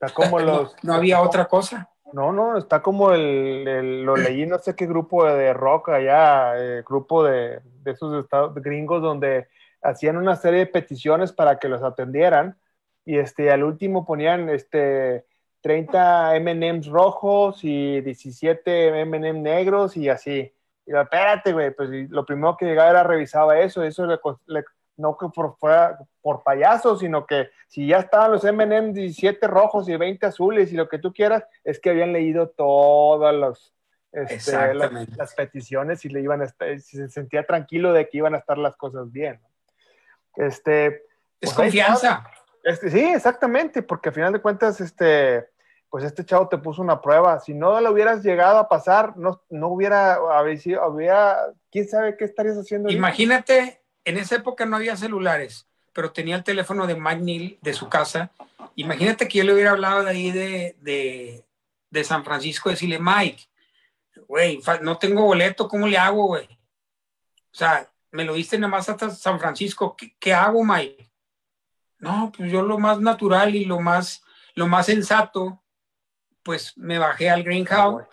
Está 0.00 0.12
como 0.12 0.40
No, 0.40 0.46
los. 0.46 0.76
no 0.82 0.94
había 0.94 1.20
otra 1.22 1.46
cosa. 1.46 1.88
No, 2.12 2.30
no, 2.32 2.58
está 2.58 2.80
como 2.82 3.12
el, 3.12 3.66
el- 3.66 4.02
lo 4.04 4.16
leí, 4.16 4.46
no 4.46 4.58
sé 4.58 4.76
qué 4.76 4.86
grupo 4.86 5.24
de, 5.24 5.34
de 5.34 5.52
rock 5.52 5.88
allá, 5.88 6.52
eh, 6.58 6.82
grupo 6.86 7.24
de, 7.24 7.60
de 7.82 7.90
esos 7.90 8.22
estados 8.22 8.54
gringos 8.54 9.02
donde 9.02 9.48
hacían 9.82 10.16
una 10.16 10.36
serie 10.36 10.60
de 10.60 10.66
peticiones 10.66 11.32
para 11.32 11.58
que 11.58 11.68
los 11.68 11.82
atendieran 11.82 12.56
y 13.04 13.18
este, 13.18 13.50
al 13.50 13.64
último 13.64 14.04
ponían 14.06 14.48
este, 14.48 15.24
30 15.64 16.36
M&M's 16.36 16.88
rojos 16.88 17.60
y 17.62 18.02
17 18.02 19.00
M&M 19.00 19.40
negros 19.40 19.96
y 19.96 20.10
así. 20.10 20.52
Y 20.84 20.90
yo, 20.90 21.00
espérate, 21.00 21.54
güey, 21.54 21.70
pues 21.70 21.88
lo 22.10 22.26
primero 22.26 22.54
que 22.54 22.66
llegaba 22.66 22.90
era 22.90 23.02
revisaba 23.02 23.58
eso, 23.58 23.82
eso 23.82 24.04
le, 24.04 24.18
no 24.98 25.16
que 25.16 25.28
por, 25.34 25.56
fuera 25.56 25.98
por 26.20 26.42
payaso, 26.42 26.98
sino 26.98 27.24
que 27.24 27.48
si 27.66 27.86
ya 27.86 27.96
estaban 27.96 28.32
los 28.32 28.44
M&M 28.44 28.92
17 28.92 29.46
rojos 29.46 29.88
y 29.88 29.96
20 29.96 30.26
azules 30.26 30.70
y 30.70 30.76
lo 30.76 30.86
que 30.86 30.98
tú 30.98 31.14
quieras, 31.14 31.44
es 31.64 31.80
que 31.80 31.88
habían 31.88 32.12
leído 32.12 32.50
todas 32.50 33.34
los, 33.34 33.74
este, 34.12 34.74
las, 34.74 35.34
peticiones 35.34 36.04
y 36.04 36.10
le 36.10 36.20
iban 36.20 36.42
a 36.42 36.44
estar, 36.44 36.78
se 36.78 37.08
sentía 37.08 37.46
tranquilo 37.46 37.94
de 37.94 38.06
que 38.06 38.18
iban 38.18 38.34
a 38.34 38.38
estar 38.38 38.58
las 38.58 38.76
cosas 38.76 39.10
bien. 39.10 39.40
Este, 40.36 40.88
Es 40.88 41.00
Pues 41.40 41.54
confianza. 41.54 42.22
este, 42.64 42.90
sí, 42.90 43.00
exactamente, 43.00 43.82
porque 43.82 44.10
al 44.10 44.14
final 44.14 44.34
de 44.34 44.42
cuentas, 44.42 44.82
este, 44.82 45.53
pues 45.94 46.02
este 46.02 46.24
chavo 46.24 46.48
te 46.48 46.58
puso 46.58 46.82
una 46.82 47.00
prueba. 47.00 47.38
Si 47.38 47.54
no 47.54 47.80
lo 47.80 47.92
hubieras 47.92 48.24
llegado 48.24 48.58
a 48.58 48.68
pasar, 48.68 49.16
no, 49.16 49.44
no 49.48 49.68
hubiera, 49.68 50.18
sido- 50.58 50.82
quién 51.70 51.88
sabe 51.88 52.16
qué 52.16 52.24
estarías 52.24 52.56
haciendo. 52.56 52.90
Imagínate, 52.90 53.80
en 54.04 54.16
esa 54.16 54.34
época 54.34 54.66
no 54.66 54.74
había 54.74 54.96
celulares, 54.96 55.68
pero 55.92 56.10
tenía 56.10 56.34
el 56.34 56.42
teléfono 56.42 56.88
de 56.88 56.96
Mike 56.96 57.22
Neal 57.22 57.58
de 57.62 57.72
su 57.74 57.88
casa. 57.88 58.32
Imagínate 58.74 59.28
que 59.28 59.38
yo 59.38 59.44
le 59.44 59.54
hubiera 59.54 59.70
hablado 59.70 60.02
de 60.02 60.10
ahí 60.10 60.32
de, 60.32 61.44
de, 61.92 62.02
San 62.02 62.24
Francisco, 62.24 62.70
decirle, 62.70 62.98
Mike, 62.98 63.44
güey, 64.26 64.60
no 64.82 64.98
tengo 64.98 65.22
boleto, 65.22 65.68
¿cómo 65.68 65.86
le 65.86 65.96
hago, 65.96 66.26
güey? 66.26 66.46
O 67.52 67.56
sea, 67.56 67.88
me 68.10 68.24
lo 68.24 68.34
diste 68.34 68.58
nada 68.58 68.72
más 68.72 68.88
hasta 68.88 69.10
San 69.10 69.38
Francisco, 69.38 69.94
¿qué, 69.96 70.16
qué 70.18 70.34
hago, 70.34 70.64
Mike? 70.64 71.08
No, 72.00 72.32
pues 72.36 72.50
yo 72.50 72.62
lo 72.62 72.80
más 72.80 72.98
natural 72.98 73.54
y 73.54 73.64
lo 73.64 73.78
más, 73.78 74.24
lo 74.56 74.66
más 74.66 74.86
sensato, 74.86 75.60
pues 76.44 76.76
me 76.76 76.98
bajé 76.98 77.30
al 77.30 77.42
Greenhouse, 77.42 78.04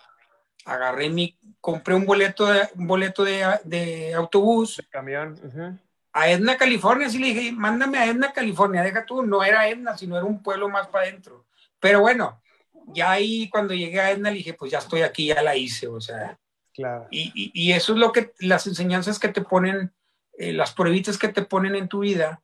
agarré 0.64 1.08
mi, 1.10 1.38
compré 1.60 1.94
un 1.94 2.06
boleto 2.06 2.46
de, 2.46 2.68
un 2.76 2.86
boleto 2.86 3.24
de, 3.24 3.44
de 3.64 4.14
autobús, 4.14 4.78
El 4.78 4.88
camión. 4.88 5.32
ujú. 5.42 5.78
a 6.14 6.28
Edna, 6.30 6.56
California, 6.56 7.08
sí 7.08 7.18
le 7.18 7.26
dije, 7.28 7.52
mándame 7.52 7.98
a 7.98 8.06
Edna, 8.06 8.32
California, 8.32 8.82
deja 8.82 9.04
tú, 9.06 9.22
no 9.22 9.42
era 9.44 9.68
Edna, 9.68 9.96
sino 9.96 10.16
era 10.16 10.24
un 10.24 10.42
pueblo 10.42 10.68
más 10.68 10.88
para 10.88 11.04
adentro. 11.06 11.46
Pero 11.80 12.00
bueno, 12.00 12.40
ya 12.88 13.10
ahí 13.12 13.48
cuando 13.50 13.74
llegué 13.74 14.00
a 14.00 14.10
Edna 14.10 14.30
le 14.30 14.36
dije, 14.38 14.54
pues 14.54 14.70
ya 14.72 14.78
estoy 14.78 15.02
aquí, 15.02 15.26
ya 15.26 15.42
la 15.42 15.56
hice, 15.56 15.86
o 15.88 16.00
sea, 16.00 16.38
Claro. 16.74 17.06
y, 17.10 17.30
y- 17.34 17.50
y 17.52 17.72
eso 17.72 17.92
es 17.92 17.98
lo 17.98 18.12
que, 18.12 18.32
las 18.38 18.66
enseñanzas 18.66 19.18
que 19.18 19.28
te 19.28 19.42
ponen, 19.42 19.92
eh, 20.38 20.52
las 20.54 20.72
pruebitas 20.72 21.18
que 21.18 21.28
te 21.28 21.42
ponen 21.42 21.74
en 21.74 21.88
tu 21.88 21.98
vida 22.00 22.40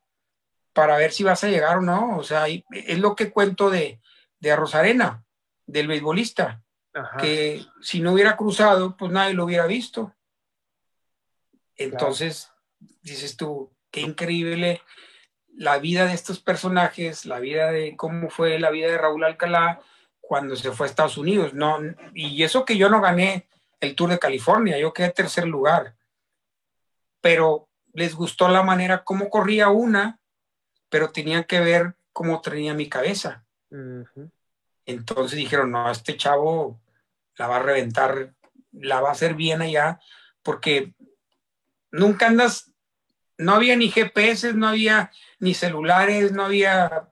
para 0.75 0.97
ver 0.99 1.13
si 1.13 1.25
vas 1.25 1.43
a 1.45 1.49
llegar 1.49 1.79
o 1.79 1.81
no, 1.83 2.17
o 2.19 2.23
sea, 2.25 2.49
y- 2.49 2.65
es 2.71 2.99
lo 2.99 3.17
que 3.17 3.31
cuento 3.31 3.71
de, 3.71 4.01
de 4.41 4.55
Rosarena, 4.57 5.25
del 5.69 5.87
beisbolista, 5.87 6.65
Ajá. 6.95 7.19
que 7.19 7.65
si 7.81 8.01
no 8.01 8.13
hubiera 8.13 8.37
cruzado, 8.37 8.97
pues 8.97 9.13
nadie 9.13 9.35
lo 9.35 9.45
hubiera 9.45 9.67
visto. 9.67 10.15
Entonces, 11.77 12.51
dices 13.03 13.37
tú, 13.37 13.71
qué 13.91 14.01
increíble 14.01 14.83
la 15.55 15.79
vida 15.79 16.07
de 16.07 16.15
estos 16.15 16.41
personajes, 16.41 17.27
la 17.27 17.39
vida 17.39 17.71
de 17.71 17.97
cómo 17.97 18.31
fue 18.31 18.59
la 18.59 18.71
vida 18.71 18.89
de 18.89 18.99
Raúl 18.99 19.25
Alcalá 19.25 19.81
cuando 20.21 20.57
se 20.57 20.73
fue 20.73 20.87
a 20.87 20.91
Estados 20.91 21.19
Unidos. 21.19 21.55
No, 21.55 21.79
y 22.15 22.43
eso 22.43 22.65
que 22.65 22.77
yo 22.77 22.89
no 22.89 23.01
gané 23.01 23.49
el 23.81 23.95
Tour 23.95 24.11
de 24.11 24.19
California, 24.19 24.79
yo 24.79 24.93
quedé 24.93 25.11
tercer 25.11 25.47
lugar. 25.47 25.97
Pero 27.21 27.69
les 27.93 28.15
gustó 28.15 28.49
la 28.49 28.63
manera 28.63 29.05
como 29.05 29.29
corría 29.29 29.69
una, 29.69 30.21
pero 30.89 31.11
tenían 31.11 31.45
que 31.45 31.61
ver 31.61 31.95
cómo 32.13 32.41
tenía 32.41 32.75
mi 32.75 32.89
cabeza. 32.89 33.45
Ujú. 33.71 34.31
Entonces 34.89 35.37
dijeron, 35.37 35.71
no, 35.71 35.91
este 35.91 36.17
chavo 36.17 36.81
la 37.37 37.47
va 37.47 37.57
a 37.57 37.63
reventar, 37.63 38.33
la 38.73 39.03
va 39.03 39.11
a 39.11 39.13
hacer 39.13 39.35
bien 39.35 39.61
allá, 39.61 40.01
porque 40.43 40.95
nunca 41.91 42.27
andas, 42.27 42.73
no 43.37 43.53
había 43.53 43.77
ni 43.77 43.91
GPS, 43.91 44.55
no 44.55 44.67
había 44.67 45.11
ni 45.41 45.53
celulares, 45.53 46.33
no 46.33 46.47
había 46.47 47.11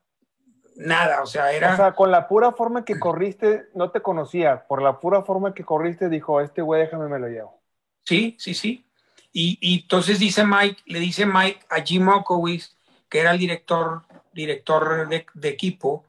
nada, 0.76 1.22
o 1.22 1.26
sea, 1.26 1.52
era... 1.52 1.74
O 1.74 1.76
sea, 1.76 1.92
con 1.92 2.10
la 2.10 2.28
pura 2.28 2.52
forma 2.52 2.82
que 2.82 2.98
corriste, 2.98 3.66
no 3.74 3.90
te 3.90 4.00
conocía. 4.00 4.66
Por 4.66 4.80
la 4.80 4.98
pura 4.98 5.20
forma 5.20 5.52
que 5.52 5.62
corriste, 5.62 6.08
dijo, 6.08 6.40
este 6.40 6.62
güey, 6.62 6.80
déjame 6.80 7.08
me 7.08 7.18
lo 7.18 7.28
llevo. 7.28 7.60
Sí, 8.04 8.36
sí, 8.38 8.54
sí. 8.54 8.86
Y, 9.34 9.58
y 9.60 9.82
entonces 9.82 10.18
dice 10.18 10.46
Mike, 10.46 10.80
le 10.86 10.98
dice 10.98 11.26
Mike 11.26 11.60
a 11.68 11.82
Jim 11.82 12.08
Okowitz, 12.08 12.74
que 13.10 13.20
era 13.20 13.32
el 13.32 13.38
director, 13.38 14.02
director 14.32 15.06
de, 15.10 15.26
de 15.34 15.48
equipo, 15.50 16.05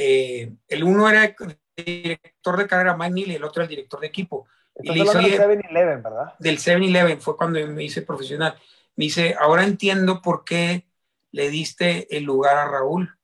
eh, 0.00 0.52
el 0.68 0.84
uno 0.84 1.10
era 1.10 1.24
el 1.24 1.58
director 1.76 2.56
de 2.56 2.68
carrera, 2.68 2.96
Neal, 2.96 3.30
y 3.30 3.34
el 3.34 3.42
otro 3.42 3.64
el 3.64 3.68
director 3.68 3.98
de 3.98 4.06
equipo. 4.06 4.46
Y 4.80 4.92
le 4.92 5.00
hizo, 5.00 5.10
hablando 5.10 5.28
"Oye, 5.28 5.56
del 5.56 5.58
7-Eleven, 5.58 6.02
¿verdad? 6.04 6.34
del 6.38 6.58
7-Eleven, 6.58 7.20
fue 7.20 7.36
cuando 7.36 7.66
me 7.66 7.82
hice 7.82 8.02
profesional. 8.02 8.54
Me 8.94 9.06
dice, 9.06 9.34
ahora 9.36 9.64
entiendo 9.64 10.22
por 10.22 10.44
qué 10.44 10.86
le 11.32 11.50
diste 11.50 12.16
el 12.16 12.22
lugar 12.22 12.58
a 12.58 12.68
Raúl. 12.68 13.18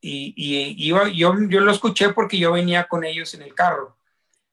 Y, 0.00 0.32
y 0.36 0.86
iba, 0.86 1.08
yo, 1.08 1.34
yo 1.48 1.60
lo 1.60 1.72
escuché 1.72 2.10
porque 2.10 2.38
yo 2.38 2.52
venía 2.52 2.86
con 2.86 3.02
ellos 3.02 3.34
en 3.34 3.42
el 3.42 3.52
carro. 3.52 3.96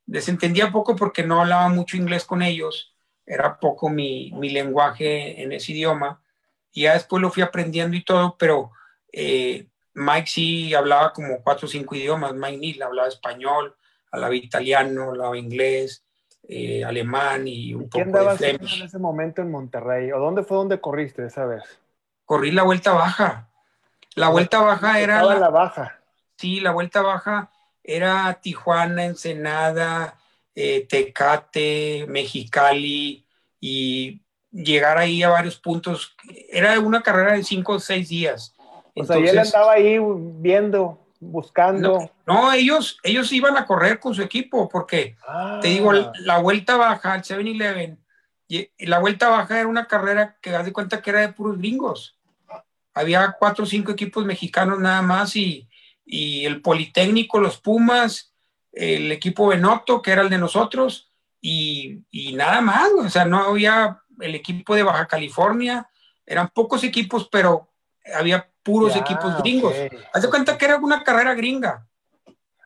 Les 0.08 0.28
entendía 0.30 0.72
poco 0.72 0.96
porque 0.96 1.24
no 1.24 1.42
hablaba 1.42 1.70
mucho 1.70 1.96
inglés 1.96 2.26
con 2.26 2.42
ellos, 2.42 2.96
era 3.24 3.60
poco 3.60 3.88
mi, 3.88 4.32
mi 4.32 4.50
lenguaje 4.50 5.44
en 5.44 5.52
ese 5.52 5.74
idioma. 5.74 6.24
Y 6.72 6.84
ya 6.84 6.94
después 6.94 7.22
lo 7.22 7.30
fui 7.30 7.44
aprendiendo 7.44 7.96
y 7.96 8.04
todo, 8.04 8.36
pero 8.40 8.72
eh, 9.12 9.68
Mike 10.00 10.28
sí 10.28 10.74
hablaba 10.74 11.12
como 11.14 11.42
cuatro 11.44 11.68
o 11.68 11.70
cinco 11.70 11.94
idiomas. 11.96 12.34
Mike 12.34 12.58
Neal 12.58 12.82
hablaba 12.84 13.08
español, 13.08 13.76
hablaba 14.12 14.34
italiano, 14.36 15.10
hablaba 15.10 15.38
inglés, 15.38 16.04
eh, 16.48 16.84
alemán 16.84 17.48
y 17.48 17.74
un 17.74 17.90
¿Qué 17.90 18.06
poco 18.06 18.24
de 18.24 18.38
Flemish. 18.38 18.80
en 18.80 18.86
ese 18.88 18.98
momento 18.98 19.42
en 19.42 19.52
Monterrey? 19.52 20.12
¿O 20.12 20.20
dónde 20.20 20.44
fue 20.44 20.58
donde 20.58 20.80
corriste 20.80 21.26
esa 21.26 21.46
vez? 21.46 21.64
Corrí 22.26 22.52
la 22.52 22.64
vuelta 22.64 22.94
baja. 22.94 23.50
La 24.16 24.30
vuelta 24.30 24.62
baja 24.62 25.00
era 25.00 25.24
la- 25.24 25.36
la 25.40 25.50
baja. 25.50 26.00
Sí, 26.38 26.60
la 26.62 26.72
vuelta 26.72 27.02
baja 27.02 27.52
era 27.84 28.40
Tijuana, 28.42 29.06
Ensenada, 29.06 30.16
eh, 30.56 30.86
Tecate, 30.90 32.06
Mexicali 32.08 33.26
y 33.60 34.22
llegar 34.52 34.98
ahí 34.98 35.22
a 35.24 35.30
varios 35.30 35.58
puntos. 35.58 36.16
Era 36.50 36.80
una 36.80 37.02
carrera 37.02 37.34
de 37.34 37.44
cinco 37.44 37.74
o 37.74 37.80
seis 37.80 38.10
días. 38.10 38.56
O 38.96 39.04
sea, 39.06 39.18
y 39.18 39.24
él 39.24 39.30
Entonces, 39.30 39.56
andaba 39.56 39.74
ahí 39.74 39.98
buscando, 39.98 41.00
buscando. 41.20 42.12
no, 42.26 42.52
ellos, 42.54 42.98
ellos 43.04 43.32
iban 43.32 43.58
a 43.58 43.66
correr 43.66 44.00
con 44.00 44.14
su 44.16 44.22
equipo 44.22 44.70
porque 44.70 45.16
Ah, 45.28 45.60
te 45.62 45.70
digo, 45.70 45.92
la 45.94 46.40
vuelta 46.40 46.78
baja 46.78 47.14
al 47.14 47.24
7-Eleven, 47.24 47.98
y 48.48 48.70
y 48.78 48.86
la 48.88 49.00
vuelta 49.00 49.30
baja 49.30 49.60
era 49.60 49.68
una 49.68 49.88
carrera 49.88 50.38
que 50.42 50.50
das 50.52 50.66
de 50.66 50.74
cuenta 50.74 51.02
que 51.02 51.10
era 51.12 51.22
de 51.22 51.34
puros 51.34 51.58
gringos. 51.58 52.18
Había 52.94 53.36
cuatro 53.40 53.64
o 53.64 53.68
cinco 53.68 53.92
equipos 53.92 54.26
mexicanos 54.26 54.80
nada 54.80 55.02
más 55.02 55.36
y, 55.36 55.70
y 56.06 56.46
el 56.46 56.62
Politécnico, 56.62 57.40
los 57.40 57.60
Pumas, 57.60 58.34
el 58.74 59.12
equipo 59.12 59.48
Benotto, 59.48 60.02
que 60.02 60.12
era 60.12 60.24
el 60.24 60.30
de 60.30 60.38
nosotros, 60.40 61.12
y, 61.40 62.00
y 62.12 62.34
nada 62.34 62.60
más, 62.62 62.90
o 62.98 63.10
sea, 63.10 63.26
no 63.26 63.38
había 63.44 64.02
el 64.20 64.36
equipo 64.36 64.76
de 64.76 64.84
Baja 64.84 65.08
California, 65.08 65.88
eran 66.26 66.50
pocos 66.50 66.84
equipos, 66.84 67.30
pero 67.32 67.70
había 68.14 68.49
puros 68.64 68.94
ya, 68.94 69.02
equipos 69.02 69.38
gringos. 69.42 69.74
ok. 69.74 69.94
Haz 70.14 70.22
de 70.24 70.30
cuenta 70.30 70.58
que 70.58 70.66
era 70.66 70.78
una 70.78 71.04
carrera 71.04 71.34
gringa. 71.34 71.86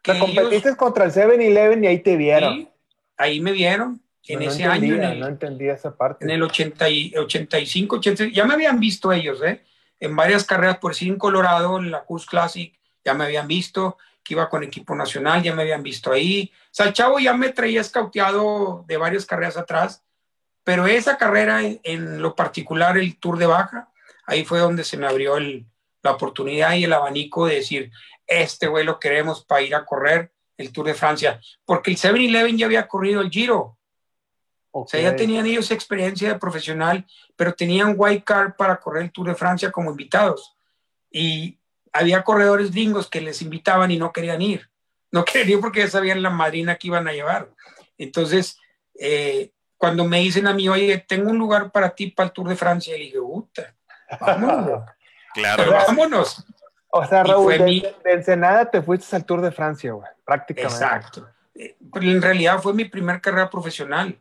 Que 0.02 0.20
competiste 0.20 0.70
ellos- 0.70 0.76
contra 0.78 1.06
el 1.06 1.12
7-Eleven 1.12 1.84
y 1.84 1.88
ahí 1.88 2.00
te 2.00 2.18
vieron. 2.18 2.56
Sí, 2.56 2.68
ahí 3.18 3.40
me 3.42 3.52
vieron. 3.52 4.02
en 4.26 4.40
No 4.40 4.46
ese 4.50 4.64
entendía, 4.64 4.72
año. 4.72 4.96
En 4.96 5.12
el, 5.12 5.20
no 5.20 5.28
entendía 5.28 5.74
esa 5.74 5.96
parte. 5.98 6.24
en 6.24 6.32
el 6.32 6.42
80 6.44 6.90
y- 6.90 7.14
85, 7.18 7.98
80, 7.98 8.26
ya 8.32 8.46
me 8.46 8.54
habían 8.54 8.80
visto 8.80 9.12
ellos, 9.12 9.42
¿eh? 9.44 9.62
En 10.00 10.16
varias 10.16 10.46
carreras, 10.46 10.78
por 10.78 10.92
decir 10.94 11.10
en 11.10 11.18
Colorado, 11.18 11.78
en 11.78 11.92
la 11.92 12.04
Cus 12.04 12.26
Classic, 12.26 12.74
ya 13.04 13.14
me 13.14 13.26
habían 13.26 13.48
visto, 13.50 13.98
que 14.24 14.34
iba 14.34 14.48
con 14.50 14.64
equipo 14.64 14.96
nacional, 14.96 15.44
ya 15.44 15.54
me 15.54 15.64
habían 15.64 15.84
visto 15.84 16.10
ahí. 16.12 16.50
O 16.54 16.68
sea, 16.72 16.86
el 16.86 16.94
chavo 16.94 17.20
ya 17.20 17.34
me 17.34 17.50
traía 17.50 17.82
escauteado 17.82 18.86
de 18.88 18.96
varias 18.96 19.26
carreras 19.26 19.58
atrás, 19.58 20.04
pero 20.64 20.88
esa 20.88 21.18
carrera 21.18 21.62
en, 21.62 21.82
en 21.84 22.22
lo 22.22 22.34
particular, 22.34 22.98
el 22.98 23.18
Tour 23.18 23.38
de 23.38 23.46
Baja, 23.46 23.90
ahí 24.26 24.46
fue 24.46 24.60
donde 24.60 24.86
se 24.86 24.96
me 24.96 25.06
abrió 25.06 25.36
el- 25.36 25.66
la 26.04 26.12
oportunidad 26.12 26.74
y 26.74 26.84
el 26.84 26.94
abanico 26.94 27.48
de 27.48 27.56
decir, 27.56 27.92
este 28.28 28.68
güey 28.68 28.86
lo 28.86 29.00
queremos 29.00 29.44
para 29.44 29.62
ir 29.62 29.74
a 29.74 29.86
correr 29.86 30.32
el 30.58 30.72
Tour 30.72 30.88
de 30.88 30.94
Francia, 30.94 31.42
porque 31.66 31.92
el 31.92 31.98
7-Eleven 31.98 32.58
ya 32.58 32.68
había 32.68 32.88
corrido 32.88 33.22
el 33.22 33.32
Giro. 33.32 33.78
O 34.76 34.88
sea, 34.88 35.00
ya 35.00 35.16
tenían 35.16 35.46
ellos 35.46 35.70
experiencia 35.70 36.30
de 36.30 36.40
profesional, 36.40 37.06
pero 37.36 37.54
tenían 37.54 37.94
white 37.96 38.24
card 38.24 38.54
para 38.58 38.80
correr 38.80 39.04
el 39.04 39.12
Tour 39.12 39.28
de 39.28 39.36
Francia 39.36 39.72
como 39.72 39.92
invitados. 39.92 40.56
Y 41.12 41.60
había 41.92 42.24
corredores 42.24 42.72
gringos 42.72 43.08
que 43.08 43.22
les 43.22 43.44
invitaban 43.44 43.92
y 43.92 43.98
no 43.98 44.12
querían 44.12 44.42
ir. 44.42 44.68
No 45.12 45.24
querían 45.26 45.50
ir 45.50 45.62
porque 45.62 45.82
ya 45.82 45.90
sabían 45.90 46.24
la 46.24 46.32
madrina 46.32 46.76
que 46.76 46.88
iban 46.88 47.08
a 47.08 47.14
llevar. 47.14 47.52
Entonces, 48.00 48.58
eh, 49.00 49.52
cuando 49.78 50.06
me 50.06 50.20
dicen 50.20 50.48
a 50.48 50.54
mí, 50.54 50.68
oye, 50.68 51.06
tengo 51.08 51.30
un 51.30 51.38
lugar 51.38 51.72
para 51.72 51.94
ti 51.94 52.08
para 52.08 52.28
el 52.28 52.34
Tour 52.34 52.50
de 52.50 52.56
Francia, 52.56 52.94
le 52.98 53.04
dije, 53.04 53.20
puta, 53.20 53.76
vámonos, 54.20 54.84
Claro. 55.34 55.72
vámonos. 55.72 56.46
O 56.90 57.06
sea, 57.06 57.24
Raúl, 57.24 57.54
de, 57.58 57.60
mi- 57.60 57.80
de 57.82 58.12
Ensenada 58.12 58.70
te 58.70 58.82
fuiste 58.82 59.16
al 59.16 59.26
Tour 59.26 59.42
de 59.42 59.52
Francia, 59.52 59.92
güey, 59.94 60.08
prácticamente. 60.24 60.76
Exacto. 60.84 61.28
Eh, 61.56 61.76
Pero 61.92 62.06
en 62.06 62.22
realidad 62.22 62.60
fue 62.62 62.74
mi 62.74 62.86
primer 62.86 63.20
carrera 63.20 63.50
profesional. 63.50 64.20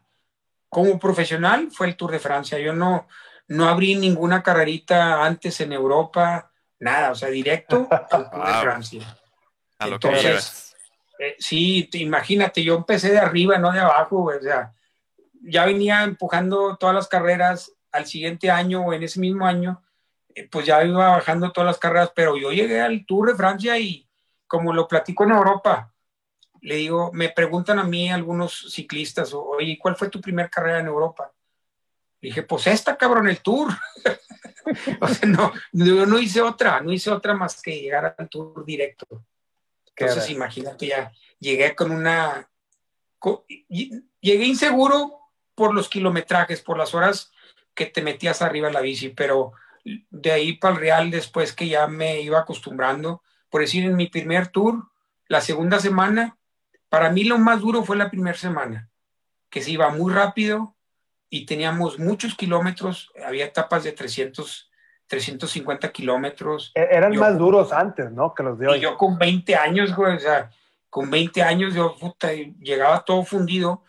Como 0.68 0.98
profesional 0.98 1.68
fue 1.70 1.88
el 1.88 1.96
Tour 1.96 2.12
de 2.12 2.18
Francia. 2.18 2.58
Yo 2.58 2.72
no, 2.72 3.06
no 3.48 3.68
abrí 3.68 3.94
ninguna 3.94 4.42
carrerita 4.42 5.22
antes 5.22 5.60
en 5.60 5.72
Europa, 5.74 6.50
nada, 6.78 7.10
o 7.10 7.14
sea, 7.14 7.28
directo 7.28 7.86
al 7.90 8.08
Tour 8.08 8.30
de 8.30 8.38
Wow. 8.38 8.60
Francia. 8.62 9.18
A 9.78 9.86
lo 9.88 9.98
que 9.98 10.08
Entonces, 10.08 10.30
ibas. 10.30 10.76
Eh, 11.18 11.36
sí, 11.38 11.88
te- 11.92 11.98
imagínate, 11.98 12.64
yo 12.64 12.74
empecé 12.76 13.10
de 13.12 13.18
arriba, 13.18 13.58
no 13.58 13.70
de 13.70 13.80
abajo, 13.80 14.20
güey, 14.22 14.38
o 14.38 14.42
sea, 14.42 14.72
ya 15.42 15.66
venía 15.66 16.04
empujando 16.04 16.76
todas 16.76 16.94
las 16.94 17.06
carreras 17.08 17.70
al 17.92 18.06
siguiente 18.06 18.50
año 18.50 18.80
o 18.86 18.92
en 18.94 19.02
ese 19.02 19.20
mismo 19.20 19.44
año, 19.46 19.82
pues 20.50 20.66
ya 20.66 20.84
iba 20.84 21.10
bajando 21.10 21.52
todas 21.52 21.66
las 21.66 21.78
carreras, 21.78 22.12
pero 22.14 22.36
yo 22.36 22.50
llegué 22.50 22.80
al 22.80 23.04
Tour 23.06 23.30
de 23.30 23.36
Francia 23.36 23.78
y 23.78 24.08
como 24.46 24.72
lo 24.72 24.86
platico 24.86 25.24
en 25.24 25.30
Europa, 25.30 25.92
le 26.60 26.76
digo, 26.76 27.10
me 27.12 27.30
preguntan 27.30 27.78
a 27.78 27.84
mí 27.84 28.10
algunos 28.10 28.72
ciclistas, 28.72 29.32
oye, 29.34 29.78
¿cuál 29.80 29.96
fue 29.96 30.08
tu 30.08 30.20
primer 30.20 30.48
carrera 30.48 30.78
en 30.78 30.86
Europa? 30.86 31.32
Le 32.20 32.28
dije, 32.28 32.42
pues 32.44 32.68
esta, 32.68 32.96
cabrón, 32.96 33.28
el 33.28 33.40
Tour. 33.40 33.72
o 35.00 35.08
sea, 35.08 35.28
no, 35.28 35.52
yo 35.72 36.06
no 36.06 36.18
hice 36.20 36.40
otra, 36.40 36.80
no 36.80 36.92
hice 36.92 37.10
otra 37.10 37.34
más 37.34 37.60
que 37.60 37.80
llegar 37.80 38.14
al 38.16 38.28
Tour 38.28 38.64
directo. 38.64 39.24
Qué 39.94 40.04
Entonces, 40.04 40.24
raro. 40.24 40.36
imagínate, 40.36 40.86
ya 40.86 41.12
llegué 41.40 41.74
con 41.74 41.90
una. 41.90 42.48
Llegué 43.68 44.44
inseguro 44.44 45.18
por 45.54 45.74
los 45.74 45.88
kilometrajes, 45.88 46.62
por 46.62 46.78
las 46.78 46.94
horas 46.94 47.32
que 47.74 47.86
te 47.86 48.02
metías 48.02 48.42
arriba 48.42 48.68
de 48.68 48.74
la 48.74 48.80
bici, 48.80 49.08
pero 49.08 49.52
de 49.84 50.30
ahí 50.32 50.52
para 50.54 50.74
el 50.74 50.80
Real, 50.80 51.10
después 51.10 51.52
que 51.52 51.68
ya 51.68 51.86
me 51.86 52.20
iba 52.20 52.38
acostumbrando, 52.40 53.22
por 53.50 53.60
decir, 53.60 53.84
en 53.84 53.96
mi 53.96 54.06
primer 54.08 54.48
tour, 54.48 54.84
la 55.28 55.40
segunda 55.40 55.78
semana, 55.80 56.36
para 56.88 57.10
mí 57.10 57.24
lo 57.24 57.38
más 57.38 57.60
duro 57.60 57.82
fue 57.84 57.96
la 57.96 58.10
primera 58.10 58.36
semana, 58.36 58.88
que 59.50 59.60
se 59.62 59.70
iba 59.72 59.88
muy 59.90 60.12
rápido 60.12 60.76
y 61.28 61.46
teníamos 61.46 61.98
muchos 61.98 62.34
kilómetros, 62.34 63.10
había 63.26 63.46
etapas 63.46 63.84
de 63.84 63.92
300, 63.92 64.70
350 65.06 65.90
kilómetros. 65.90 66.72
E- 66.74 66.88
Eran 66.90 67.12
Yo- 67.12 67.20
más 67.20 67.36
duros 67.38 67.72
antes, 67.72 68.10
¿no? 68.12 68.34
Que 68.34 68.42
los 68.42 68.58
de 68.58 68.68
hoy. 68.68 68.78
Y 68.78 68.80
yo 68.82 68.96
con 68.96 69.18
20 69.18 69.56
años, 69.56 69.94
güey, 69.94 70.16
o 70.16 70.20
sea, 70.20 70.50
con 70.90 71.10
20 71.10 71.42
años 71.42 71.74
yo 71.74 71.96
puta, 71.98 72.32
llegaba 72.32 73.04
todo 73.04 73.24
fundido, 73.24 73.82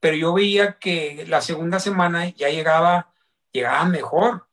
pero 0.00 0.16
yo 0.16 0.32
veía 0.32 0.78
que 0.78 1.24
la 1.28 1.40
segunda 1.40 1.78
semana 1.80 2.28
ya 2.30 2.48
llegaba, 2.48 3.12
llegaba 3.52 3.84
mejor. 3.84 4.45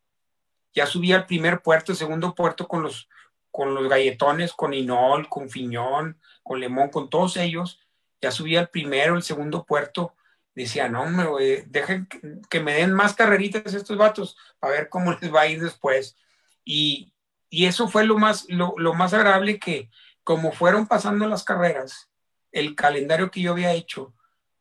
Ya 0.73 0.85
subía 0.85 1.17
al 1.17 1.25
primer 1.25 1.61
puerto, 1.61 1.91
el 1.91 1.97
segundo 1.97 2.33
puerto 2.33 2.67
con 2.67 2.83
los, 2.83 3.09
con 3.51 3.73
los 3.73 3.87
galletones, 3.87 4.53
con 4.53 4.73
Inol, 4.73 5.29
con 5.29 5.49
Fiñón, 5.49 6.19
con 6.41 6.59
Lemón, 6.59 6.89
con 6.89 7.09
todos 7.09 7.37
ellos. 7.37 7.79
Ya 8.21 8.31
subía 8.31 8.61
el 8.61 8.69
primero, 8.69 9.15
el 9.15 9.23
segundo 9.23 9.65
puerto. 9.65 10.15
Decía, 10.55 10.87
no, 10.87 11.03
hombre, 11.03 11.65
dejen 11.67 12.05
que, 12.07 12.41
que 12.49 12.59
me 12.59 12.73
den 12.73 12.93
más 12.93 13.13
carreritas 13.15 13.73
estos 13.73 13.97
vatos 13.97 14.37
para 14.59 14.73
ver 14.73 14.89
cómo 14.89 15.11
les 15.19 15.33
va 15.33 15.41
a 15.41 15.47
ir 15.47 15.61
después. 15.61 16.15
Y, 16.63 17.13
y 17.49 17.65
eso 17.65 17.87
fue 17.87 18.05
lo 18.05 18.17
más, 18.17 18.45
lo, 18.49 18.73
lo 18.77 18.93
más 18.93 19.13
agradable 19.13 19.59
que, 19.59 19.89
como 20.23 20.51
fueron 20.51 20.87
pasando 20.87 21.27
las 21.27 21.43
carreras, 21.43 22.09
el 22.51 22.75
calendario 22.75 23.29
que 23.29 23.41
yo 23.41 23.51
había 23.51 23.73
hecho, 23.73 24.13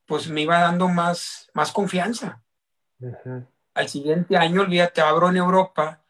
pues 0.06 0.28
me 0.28 0.42
iba 0.42 0.58
dando 0.58 0.88
más, 0.88 1.50
más 1.54 1.72
confianza. 1.72 2.42
Al 3.74 3.88
siguiente 3.88 4.36
año, 4.36 4.62
olvídate, 4.62 5.00
abro 5.00 5.28
en 5.28 5.36
Europa, 5.36 6.01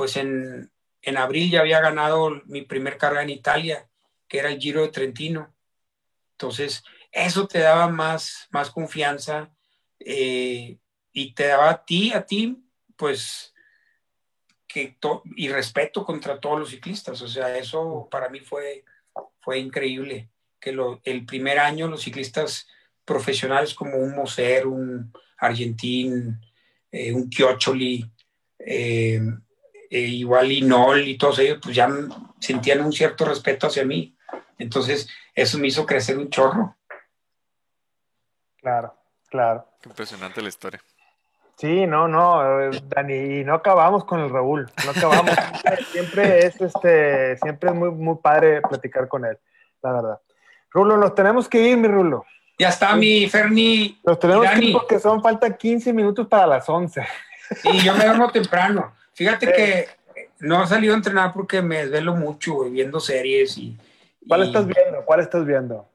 pues 0.00 0.16
en, 0.16 0.72
en 1.02 1.18
abril 1.18 1.50
ya 1.50 1.60
había 1.60 1.78
ganado 1.78 2.40
mi 2.46 2.62
primer 2.62 2.96
carrera 2.96 3.22
en 3.22 3.28
Italia, 3.28 3.86
que 4.26 4.38
era 4.38 4.48
el 4.48 4.58
Giro 4.58 4.80
de 4.80 4.88
Trentino. 4.88 5.54
Entonces, 6.32 6.82
eso 7.12 7.46
te 7.46 7.58
daba 7.58 7.86
más, 7.86 8.48
más 8.50 8.70
confianza 8.70 9.50
eh, 9.98 10.78
y 11.12 11.34
te 11.34 11.48
daba 11.48 11.68
a 11.68 11.84
ti, 11.84 12.14
a 12.14 12.24
ti, 12.24 12.64
pues, 12.96 13.52
que 14.66 14.96
y 15.36 15.50
respeto 15.50 16.02
contra 16.06 16.40
todos 16.40 16.58
los 16.58 16.70
ciclistas. 16.70 17.20
O 17.20 17.28
sea, 17.28 17.54
eso 17.58 18.08
para 18.10 18.30
mí 18.30 18.40
fue, 18.40 18.86
fue 19.42 19.58
increíble. 19.58 20.30
Que 20.58 20.74
el 21.04 21.26
primer 21.26 21.58
año 21.58 21.88
los 21.88 22.04
ciclistas 22.04 22.66
profesionales 23.04 23.74
como 23.74 23.98
un 23.98 24.16
Moser, 24.16 24.66
un 24.66 25.12
Argentín, 25.36 26.40
eh, 26.90 27.12
un 27.12 27.28
Chioccioli, 27.28 28.10
eh, 28.60 29.20
eh, 29.90 29.98
igual 29.98 30.52
Inol 30.52 31.06
y 31.06 31.18
todos 31.18 31.40
ellos, 31.40 31.58
pues 31.60 31.74
ya 31.74 31.88
sentían 32.38 32.80
un 32.80 32.92
cierto 32.92 33.24
respeto 33.24 33.66
hacia 33.66 33.84
mí. 33.84 34.16
Entonces, 34.56 35.08
eso 35.34 35.58
me 35.58 35.66
hizo 35.66 35.84
crecer 35.84 36.16
un 36.16 36.30
chorro. 36.30 36.76
Claro, 38.56 38.94
claro. 39.28 39.66
Qué 39.82 39.88
impresionante 39.88 40.40
la 40.40 40.48
historia. 40.48 40.80
Sí, 41.56 41.86
no, 41.86 42.08
no, 42.08 42.62
eh, 42.62 42.70
Dani, 42.84 43.40
y 43.40 43.44
no 43.44 43.54
acabamos 43.54 44.04
con 44.04 44.20
el 44.20 44.30
Raúl, 44.30 44.70
no 44.84 44.90
acabamos. 44.92 45.34
Siempre, 45.34 45.84
siempre 45.92 46.46
es 46.46 46.60
este, 46.60 47.36
siempre 47.38 47.70
es 47.70 47.76
muy, 47.76 47.90
muy 47.90 48.16
padre 48.16 48.62
platicar 48.62 49.08
con 49.08 49.24
él, 49.24 49.38
la 49.82 49.92
verdad. 49.92 50.20
Rulo, 50.70 50.96
nos 50.96 51.14
tenemos 51.14 51.48
que 51.48 51.60
ir, 51.60 51.76
mi 51.76 51.88
Rulo. 51.88 52.24
Ya 52.58 52.68
está 52.68 52.94
mi 52.94 53.28
Ferni. 53.28 53.98
Nos 54.04 54.18
tenemos 54.18 54.48
que 54.50 54.64
ir 54.64 54.72
porque 54.72 55.00
son 55.00 55.20
falta 55.22 55.56
15 55.56 55.92
minutos 55.92 56.28
para 56.28 56.46
las 56.46 56.68
11. 56.68 57.02
Y 57.64 57.78
yo 57.80 57.94
me 57.94 58.04
duermo 58.04 58.30
temprano. 58.30 58.94
Fíjate 59.20 59.52
que 59.52 59.86
no 60.38 60.64
he 60.64 60.66
salido 60.66 60.94
a 60.94 60.96
entrenar 60.96 61.34
porque 61.34 61.60
me 61.60 61.76
desvelo 61.84 62.14
mucho 62.14 62.54
güey, 62.54 62.70
viendo 62.70 63.00
series 63.00 63.58
y. 63.58 63.76
¿Cuál 64.26 64.44
y, 64.44 64.46
estás 64.46 64.66
viendo? 64.66 65.04
¿Cuál 65.04 65.20
estás 65.20 65.44
viendo? 65.44 65.86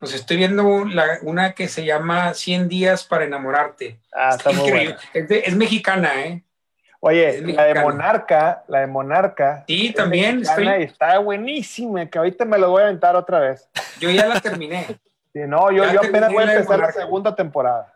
Pues 0.00 0.14
estoy 0.14 0.36
viendo 0.38 0.84
la- 0.84 1.20
una 1.22 1.52
que 1.52 1.68
se 1.68 1.84
llama 1.84 2.34
100 2.34 2.68
días 2.68 3.04
para 3.04 3.24
enamorarte. 3.24 4.00
Ah, 4.12 4.30
está 4.36 4.50
muy 4.50 4.68
buena. 4.68 4.98
Es, 5.14 5.28
de- 5.28 5.44
es 5.46 5.54
mexicana, 5.54 6.24
¿eh? 6.24 6.42
Oye, 6.98 7.40
la 7.40 7.66
de. 7.66 7.80
Monarca, 7.80 8.64
la 8.66 8.80
de 8.80 8.88
Monarca. 8.88 9.62
Sí, 9.68 9.86
es 9.86 9.94
también 9.94 10.40
mexicana 10.40 10.72
estoy- 10.72 10.82
y 10.82 10.86
está 10.86 11.18
buenísima, 11.20 12.06
que 12.06 12.18
ahorita 12.18 12.44
me 12.46 12.58
lo 12.58 12.70
voy 12.70 12.82
a 12.82 12.86
aventar 12.86 13.14
otra 13.14 13.38
vez. 13.38 13.68
Yo 14.00 14.10
ya 14.10 14.26
la 14.26 14.40
terminé. 14.40 14.86
Sí, 15.32 15.38
no, 15.46 15.70
yo, 15.70 15.84
Ya 15.84 15.92
yo 15.92 16.00
apenas 16.00 16.32
voy 16.32 16.42
a 16.42 16.52
empezar 16.52 16.80
la 16.80 16.90
segunda 16.90 17.36
temporada. 17.36 17.92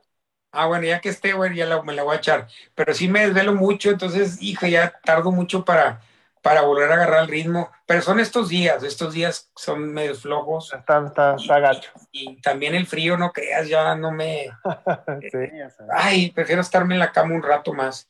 Ah, 0.53 0.67
bueno, 0.67 0.85
ya 0.85 1.01
que 1.01 1.09
esté, 1.11 1.33
güey, 1.33 1.55
ya 1.55 1.67
la- 1.67 1.83
me 1.83 1.93
la 1.95 2.03
voy 2.03 2.15
a 2.17 2.19
echar. 2.19 2.49
Pero 2.75 2.93
sí 2.95 3.09
me 3.09 3.25
desvelo 3.27 3.55
mucho, 3.55 3.91
entonces, 3.91 4.43
hijo, 4.43 4.67
ya 4.67 4.91
tardo 5.05 5.31
mucho 5.31 5.65
para, 5.65 6.01
para 6.43 6.63
volver 6.63 6.91
a 6.91 6.95
agarrar 6.95 7.23
el 7.23 7.29
ritmo. 7.29 7.71
Pero 7.87 8.03
son 8.03 8.19
estos 8.19 8.49
días, 8.49 8.83
estos 8.83 9.15
días 9.15 9.51
son 9.55 9.93
medio 9.93 10.15
flojos. 10.15 10.73
Está, 10.73 11.07
está, 11.07 11.37
está 11.37 11.61
gacho. 11.61 11.91
Y 12.11 12.41
también 12.41 12.75
el 12.75 12.87
frío, 12.87 13.17
no 13.17 13.33
creas, 13.33 13.69
ya 13.69 13.95
no 13.95 14.11
me... 14.11 14.51
Sí, 15.21 15.39
ya. 15.57 15.69
Ay, 15.93 16.31
prefiero 16.33 16.63
estarme 16.63 16.95
en 16.95 17.01
la 17.01 17.13
cama 17.13 17.35
un 17.35 17.43
rato 17.43 17.73
más. 17.73 18.09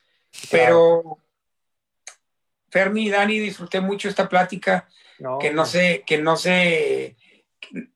Pero, 0.50 1.18
Fermi 2.70 3.06
y 3.06 3.10
Dani, 3.10 3.38
disfruté 3.38 3.80
mucho 3.80 4.08
esta 4.08 4.28
plática, 4.28 4.88
No, 5.18 5.38
que 5.38 5.50
no 5.52 5.66
sé, 5.66 6.04
que 6.06 6.18
no 6.18 6.36
sé, 6.36 7.16
que 7.58 7.88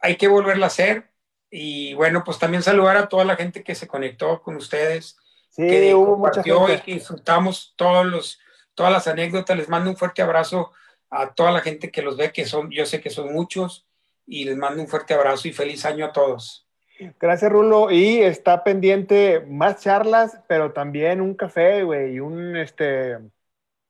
hay 0.00 0.16
que 0.16 0.28
volverla 0.28 0.66
a 0.66 0.68
hacer. 0.68 1.10
Y 1.58 1.94
bueno, 1.94 2.22
pues 2.22 2.38
también 2.38 2.62
saludar 2.62 2.98
a 2.98 3.08
toda 3.08 3.24
la 3.24 3.34
gente 3.34 3.62
que 3.64 3.74
se 3.74 3.88
conectó 3.88 4.42
con 4.42 4.56
ustedes, 4.56 5.16
Sí, 5.48 5.66
que 5.66 5.94
hubo 5.94 6.18
mucha 6.18 6.42
compartió 6.42 6.64
y 6.64 6.66
gente. 6.72 6.84
que 6.84 6.92
disfrutamos 6.92 7.72
todos 7.76 8.04
los, 8.04 8.38
todas 8.74 8.92
las 8.92 9.08
anécdotas. 9.08 9.56
Les 9.56 9.70
mando 9.70 9.88
un 9.88 9.96
fuerte 9.96 10.20
abrazo 10.20 10.72
a 11.08 11.32
toda 11.32 11.50
la 11.50 11.60
gente 11.60 11.90
que 11.90 12.02
los 12.02 12.18
ve, 12.18 12.30
que 12.30 12.44
son, 12.44 12.70
yo 12.70 12.84
sé 12.84 13.00
que 13.00 13.08
son 13.08 13.32
muchos, 13.32 13.86
y 14.26 14.44
les 14.44 14.54
mando 14.54 14.82
un 14.82 14.88
fuerte 14.88 15.14
abrazo 15.14 15.48
y 15.48 15.54
feliz 15.54 15.86
año 15.86 16.04
a 16.04 16.12
todos. 16.12 16.68
Gracias, 17.18 17.50
Rulo. 17.50 17.90
Y 17.90 18.18
está 18.18 18.62
pendiente 18.62 19.40
más 19.48 19.82
charlas, 19.82 20.38
pero 20.48 20.74
también 20.74 21.22
un 21.22 21.34
café, 21.34 21.84
güey, 21.84 22.16
y 22.16 22.20
un 22.20 22.54
este 22.54 23.16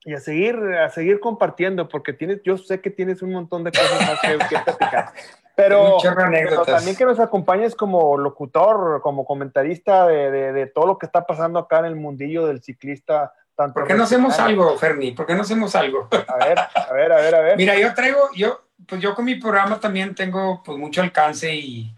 y 0.04 0.14
a 0.14 0.20
seguir, 0.20 0.54
a 0.54 0.88
seguir 0.90 1.18
compartiendo, 1.18 1.88
porque 1.88 2.12
tienes, 2.12 2.40
yo 2.44 2.56
sé 2.58 2.80
que 2.80 2.90
tienes 2.90 3.22
un 3.22 3.32
montón 3.32 3.64
de 3.64 3.72
cosas 3.72 4.00
más 4.02 4.20
que, 4.20 4.38
que 4.54 4.62
platicar. 4.62 5.12
Pero, 5.56 5.96
pero, 6.02 6.64
también 6.66 6.94
que 6.96 7.06
nos 7.06 7.18
acompañes 7.18 7.74
como 7.74 8.18
locutor, 8.18 9.00
como 9.00 9.24
comentarista 9.24 10.06
de, 10.06 10.30
de, 10.30 10.52
de, 10.52 10.66
todo 10.66 10.86
lo 10.86 10.98
que 10.98 11.06
está 11.06 11.26
pasando 11.26 11.58
acá 11.58 11.78
en 11.78 11.86
el 11.86 11.96
mundillo 11.96 12.46
del 12.46 12.62
ciclista. 12.62 13.32
Tanto 13.54 13.72
¿Por 13.72 13.88
qué 13.88 13.94
no 13.94 14.04
hacemos 14.04 14.38
algo, 14.38 14.76
Ferni? 14.76 15.12
¿Por 15.12 15.24
qué 15.24 15.34
no 15.34 15.40
hacemos 15.40 15.74
algo? 15.74 16.08
A 16.12 16.44
ver, 16.44 16.58
a 16.58 16.92
ver, 16.92 17.10
a 17.10 17.16
ver, 17.16 17.34
a 17.34 17.40
ver. 17.40 17.56
Mira, 17.56 17.74
yo 17.74 17.94
traigo, 17.94 18.28
yo, 18.36 18.66
pues 18.86 19.00
yo 19.00 19.14
con 19.14 19.24
mi 19.24 19.36
programa 19.36 19.80
también 19.80 20.14
tengo 20.14 20.62
pues 20.62 20.76
mucho 20.76 21.00
alcance 21.00 21.54
y, 21.54 21.90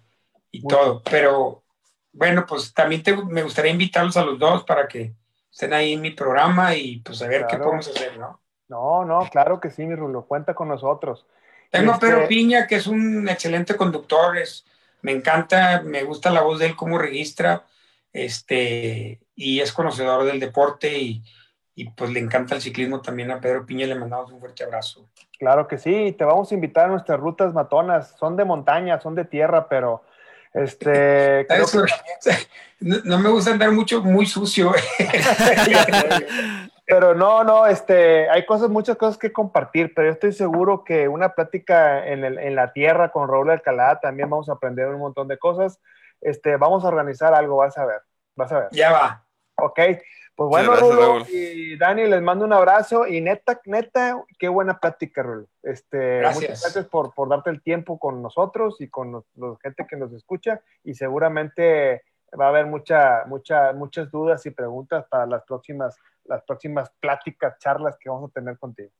y 0.52 0.64
todo, 0.64 1.02
pero 1.02 1.64
bueno, 2.12 2.46
pues 2.46 2.72
también 2.72 3.02
te, 3.02 3.16
me 3.16 3.42
gustaría 3.42 3.72
invitarlos 3.72 4.16
a 4.16 4.24
los 4.24 4.38
dos 4.38 4.62
para 4.62 4.86
que 4.86 5.14
estén 5.50 5.72
ahí 5.72 5.94
en 5.94 6.00
mi 6.00 6.12
programa 6.12 6.76
y 6.76 6.98
pues 7.00 7.20
a 7.22 7.26
ver 7.26 7.44
qué 7.48 7.58
podemos 7.58 7.88
hacer, 7.88 8.16
¿no? 8.18 8.40
No, 8.68 9.04
no, 9.04 9.28
claro 9.32 9.58
que 9.60 9.70
sí, 9.70 9.84
mi 9.84 9.96
Rulo, 9.96 10.26
cuenta 10.26 10.54
con 10.54 10.68
nosotros. 10.68 11.26
Tengo 11.70 11.92
a 11.92 11.98
Pedro 11.98 12.22
este 12.22 12.28
Piña, 12.28 12.66
que 12.66 12.76
es 12.76 12.86
un 12.86 13.28
excelente 13.28 13.76
conductor, 13.76 14.38
es, 14.38 14.64
me 15.02 15.12
encanta, 15.12 15.82
me 15.82 16.02
gusta 16.02 16.30
la 16.30 16.42
voz 16.42 16.58
de 16.58 16.66
él, 16.66 16.76
cómo 16.76 16.98
registra, 16.98 17.64
este, 18.12 19.20
y 19.34 19.60
es 19.60 19.72
conocedor 19.72 20.24
del 20.24 20.40
deporte 20.40 20.98
y, 20.98 21.22
y 21.74 21.90
pues 21.90 22.10
le 22.10 22.20
encanta 22.20 22.54
el 22.54 22.60
ciclismo 22.60 23.00
también 23.00 23.30
a 23.30 23.40
Pedro 23.40 23.64
Piña, 23.64 23.86
le 23.86 23.94
mandamos 23.94 24.32
un 24.32 24.40
fuerte 24.40 24.64
abrazo. 24.64 25.08
Claro 25.38 25.68
que 25.68 25.78
sí, 25.78 26.14
te 26.18 26.24
vamos 26.24 26.50
a 26.50 26.54
invitar 26.54 26.86
a 26.86 26.88
nuestras 26.88 27.20
rutas 27.20 27.54
matonas, 27.54 28.16
son 28.18 28.36
de 28.36 28.44
montaña, 28.44 29.00
son 29.00 29.14
de 29.14 29.24
tierra, 29.24 29.68
pero 29.68 30.02
este, 30.54 31.46
no, 32.80 33.18
me 33.18 33.28
gusta 33.28 33.52
andar 33.52 33.70
mucho, 33.70 34.02
muy 34.02 34.26
sucio. 34.26 34.72
pero 36.88 37.14
no, 37.14 37.44
no, 37.44 37.66
este, 37.66 38.30
hay 38.30 38.46
cosas, 38.46 38.70
muchas 38.70 38.96
cosas 38.96 39.18
que 39.18 39.30
compartir, 39.30 39.92
pero 39.94 40.08
yo 40.08 40.12
estoy 40.14 40.32
seguro 40.32 40.84
que 40.84 41.06
una 41.06 41.34
plática 41.34 42.06
en, 42.06 42.24
el, 42.24 42.38
en 42.38 42.54
la 42.56 42.72
tierra 42.72 43.10
con 43.10 43.28
Raúl 43.28 43.50
Alcalá 43.50 44.00
también 44.00 44.30
vamos 44.30 44.48
a 44.48 44.54
aprender 44.54 44.88
un 44.88 44.98
montón 44.98 45.28
de 45.28 45.38
cosas. 45.38 45.78
Este, 46.22 46.56
vamos 46.56 46.84
a 46.84 46.88
organizar 46.88 47.34
algo, 47.34 47.56
vas 47.56 47.76
a 47.76 47.84
ver, 47.84 48.00
vas 48.34 48.50
a 48.52 48.60
ver. 48.60 48.68
Ya 48.72 48.90
va. 48.90 49.22
Ok, 49.56 49.78
pues 50.34 50.48
bueno, 50.48 50.76
Rulo 50.76 51.26
y 51.28 51.76
Dani, 51.76 52.06
les 52.06 52.22
mando 52.22 52.46
un 52.46 52.54
abrazo 52.54 53.06
y 53.06 53.20
neta, 53.20 53.60
neta, 53.66 54.24
qué 54.38 54.48
buena 54.48 54.80
plática, 54.80 55.22
Rulo. 55.22 55.46
Este, 55.62 56.20
gracias. 56.20 56.42
Muchas 56.42 56.62
gracias 56.62 56.86
por, 56.86 57.12
por 57.12 57.28
darte 57.28 57.50
el 57.50 57.60
tiempo 57.60 57.98
con 57.98 58.22
nosotros 58.22 58.80
y 58.80 58.88
con 58.88 59.12
la 59.12 59.56
gente 59.62 59.86
que 59.86 59.96
nos 59.96 60.10
escucha 60.14 60.62
y 60.84 60.94
seguramente 60.94 62.02
va 62.38 62.46
a 62.46 62.48
haber 62.48 62.66
mucha, 62.66 63.24
mucha, 63.26 63.72
muchas 63.72 64.10
dudas 64.10 64.44
y 64.46 64.50
preguntas 64.50 65.04
para 65.08 65.26
las 65.26 65.42
próximas, 65.44 65.96
las 66.24 66.42
próximas 66.42 66.90
pláticas, 67.00 67.58
charlas 67.58 67.96
que 67.98 68.10
vamos 68.10 68.30
a 68.30 68.34
tener 68.34 68.58
contigo. 68.58 68.90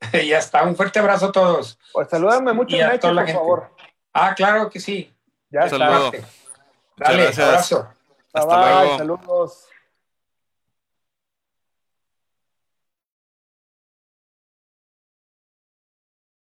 ya 0.12 0.38
está, 0.38 0.62
un 0.62 0.76
fuerte 0.76 0.98
abrazo 0.98 1.26
a 1.26 1.32
todos. 1.32 1.78
Pues 1.92 2.08
salúdame 2.08 2.52
mucho, 2.52 2.76
Meche, 2.76 2.98
por 2.98 3.28
favor. 3.28 3.70
Ah, 4.12 4.34
claro 4.34 4.70
que 4.70 4.80
sí. 4.80 5.14
Ya 5.50 5.60
está. 5.62 6.10
Dale, 6.96 7.28
abrazo. 7.28 7.88
Hasta 8.32 8.80
luego. 8.82 8.98
Saludos. 8.98 9.68